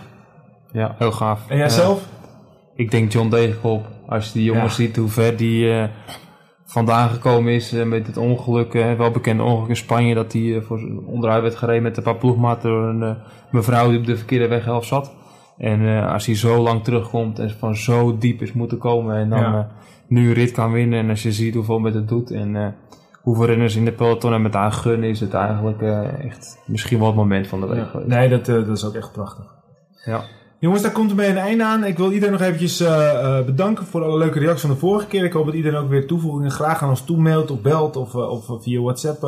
Ja, 0.73 0.95
heel 0.99 1.13
gaaf. 1.13 1.41
En 1.49 1.57
jij 1.57 1.69
zelf? 1.69 2.03
Ik 2.75 2.91
denk 2.91 3.13
John 3.13 3.29
Degenkop. 3.29 3.87
Als 4.09 4.27
je 4.27 4.33
die 4.33 4.45
jongens 4.45 4.77
Ja. 4.77 4.85
ziet 4.85 4.97
hoe 4.97 5.09
ver 5.09 5.37
die 5.37 5.73
eh, 5.73 5.85
vandaan 6.65 7.09
gekomen 7.09 7.53
is 7.53 7.71
met 7.71 8.07
het 8.07 8.17
ongeluk, 8.17 8.73
wel 8.73 9.11
bekende 9.11 9.43
ongeluk 9.43 9.69
in 9.69 9.77
Spanje, 9.77 10.15
dat 10.15 10.33
hij 10.33 10.63
voor 10.67 10.81
onderuit 11.07 11.43
werd 11.43 11.57
gereden 11.57 11.83
met 11.83 11.97
een 11.97 12.03
paar 12.03 12.17
ploegmaten 12.17 12.71
door 12.71 12.89
een 12.89 13.17
mevrouw 13.51 13.89
die 13.89 13.99
op 13.99 14.07
de 14.07 14.17
verkeerde 14.17 14.49
weghelft 14.49 14.87
zat. 14.87 15.15
En 15.59 15.87
eh, 15.87 16.13
als 16.13 16.27
hij 16.27 16.35
zo 16.37 16.59
lang 16.63 16.85
terugkomt 16.85 17.39
en 17.39 17.51
van 17.51 17.77
zo 17.77 18.19
diep 18.19 18.43
is 18.43 18.53
moeten 18.53 18.79
komen 18.79 19.17
en 19.17 19.29
dan 19.29 19.41
Ja. 19.41 19.59
eh, 19.59 19.65
nu 20.09 20.29
een 20.29 20.35
rit 20.35 20.51
kan 20.51 20.73
winnen 20.73 20.99
en 20.99 21.11
als 21.11 21.23
je 21.23 21.33
ziet 21.33 21.55
hoeveel 21.55 21.79
met 21.79 21.95
het 21.95 22.09
doet 22.09 22.31
en 22.31 22.57
eh, 22.57 22.67
hoeveel 23.23 23.45
renners 23.47 23.77
in 23.77 23.85
de 23.85 23.93
peloton 23.93 24.33
en 24.33 24.43
met 24.43 24.55
haar 24.55 24.73
gunnen, 24.73 25.09
is 25.09 25.21
het 25.21 25.35
eigenlijk 25.35 25.83
echt 26.25 26.59
misschien 26.67 26.99
wel 26.99 27.07
het 27.07 27.17
moment 27.17 27.47
van 27.47 27.61
de 27.61 27.67
week. 27.67 28.07
Nee, 28.07 28.29
dat, 28.29 28.45
dat 28.45 28.69
is 28.69 28.85
ook 28.85 28.95
echt 28.95 29.13
prachtig. 29.13 29.45
Ja. 30.05 30.21
Jongens, 30.59 30.83
daar 30.83 30.93
komt 30.93 31.11
er 31.11 31.17
bij 31.17 31.31
een 31.31 31.37
einde 31.37 31.65
aan. 31.65 31.85
Ik 31.85 31.97
wil 31.97 32.13
iedereen 32.13 32.33
nog 32.33 32.43
eventjes 32.43 32.85
bedanken 33.47 33.87
voor 33.87 34.05
alle 34.05 34.19
leuke 34.19 34.39
reacties 34.39 34.61
van 34.61 34.71
de 34.71 34.77
vorige 34.77 35.07
keer. 35.07 35.25
Ik 35.25 35.33
hoop 35.33 35.45
dat 35.47 35.55
iedereen 35.55 35.79
ook 35.79 35.89
weer 35.89 36.07
toevoegingen 36.07 36.51
graag 36.51 36.83
aan 36.83 36.89
ons 36.89 37.05
toemailt 37.05 37.51
of 37.51 37.61
belt 37.61 37.97
of, 37.97 38.15
of 38.15 38.63
via 38.63 38.81
WhatsApp. 38.81 39.21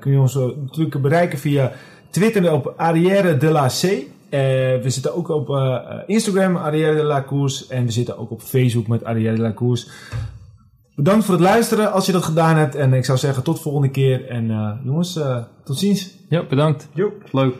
kun 0.00 0.12
je 0.12 0.18
ons 0.18 0.34
natuurlijk 0.34 1.02
bereiken 1.02 1.38
via 1.38 1.72
Twitter 2.10 2.52
op 2.52 2.74
Arrière 2.76 3.36
de 3.36 3.50
la 3.50 3.66
C. 3.66 4.02
Eh, 4.30 4.40
we 4.82 4.90
zitten 4.90 5.14
ook 5.14 5.28
op 5.28 5.50
eh, 5.50 5.74
eh, 5.74 5.98
Instagram, 6.06 6.56
Arrière 6.56 6.96
de 6.96 7.02
la. 7.02 7.24
En 7.68 7.84
we 7.84 7.90
zitten 7.90 8.18
ook 8.18 8.30
op 8.30 8.40
Facebook 8.40 8.86
met 8.86 9.04
Arrière 9.04 9.36
de 9.36 9.42
la. 9.42 9.52
Bedankt 10.98 11.24
voor 11.24 11.34
het 11.34 11.42
luisteren 11.42 11.92
als 11.92 12.06
je 12.06 12.12
dat 12.12 12.24
gedaan 12.24 12.56
hebt. 12.56 12.74
En 12.74 12.92
ik 12.92 13.04
zou 13.04 13.18
zeggen 13.18 13.42
tot 13.42 13.60
volgende 13.60 13.90
keer. 13.90 14.26
En 14.28 14.50
eh, 14.50 14.70
jongens, 14.84 15.16
eh, 15.16 15.44
tot 15.64 15.78
ziens. 15.78 16.14
Ja, 16.28 16.44
bedankt. 16.44 16.88
Jo. 16.94 17.12
Leuk. 17.32 17.54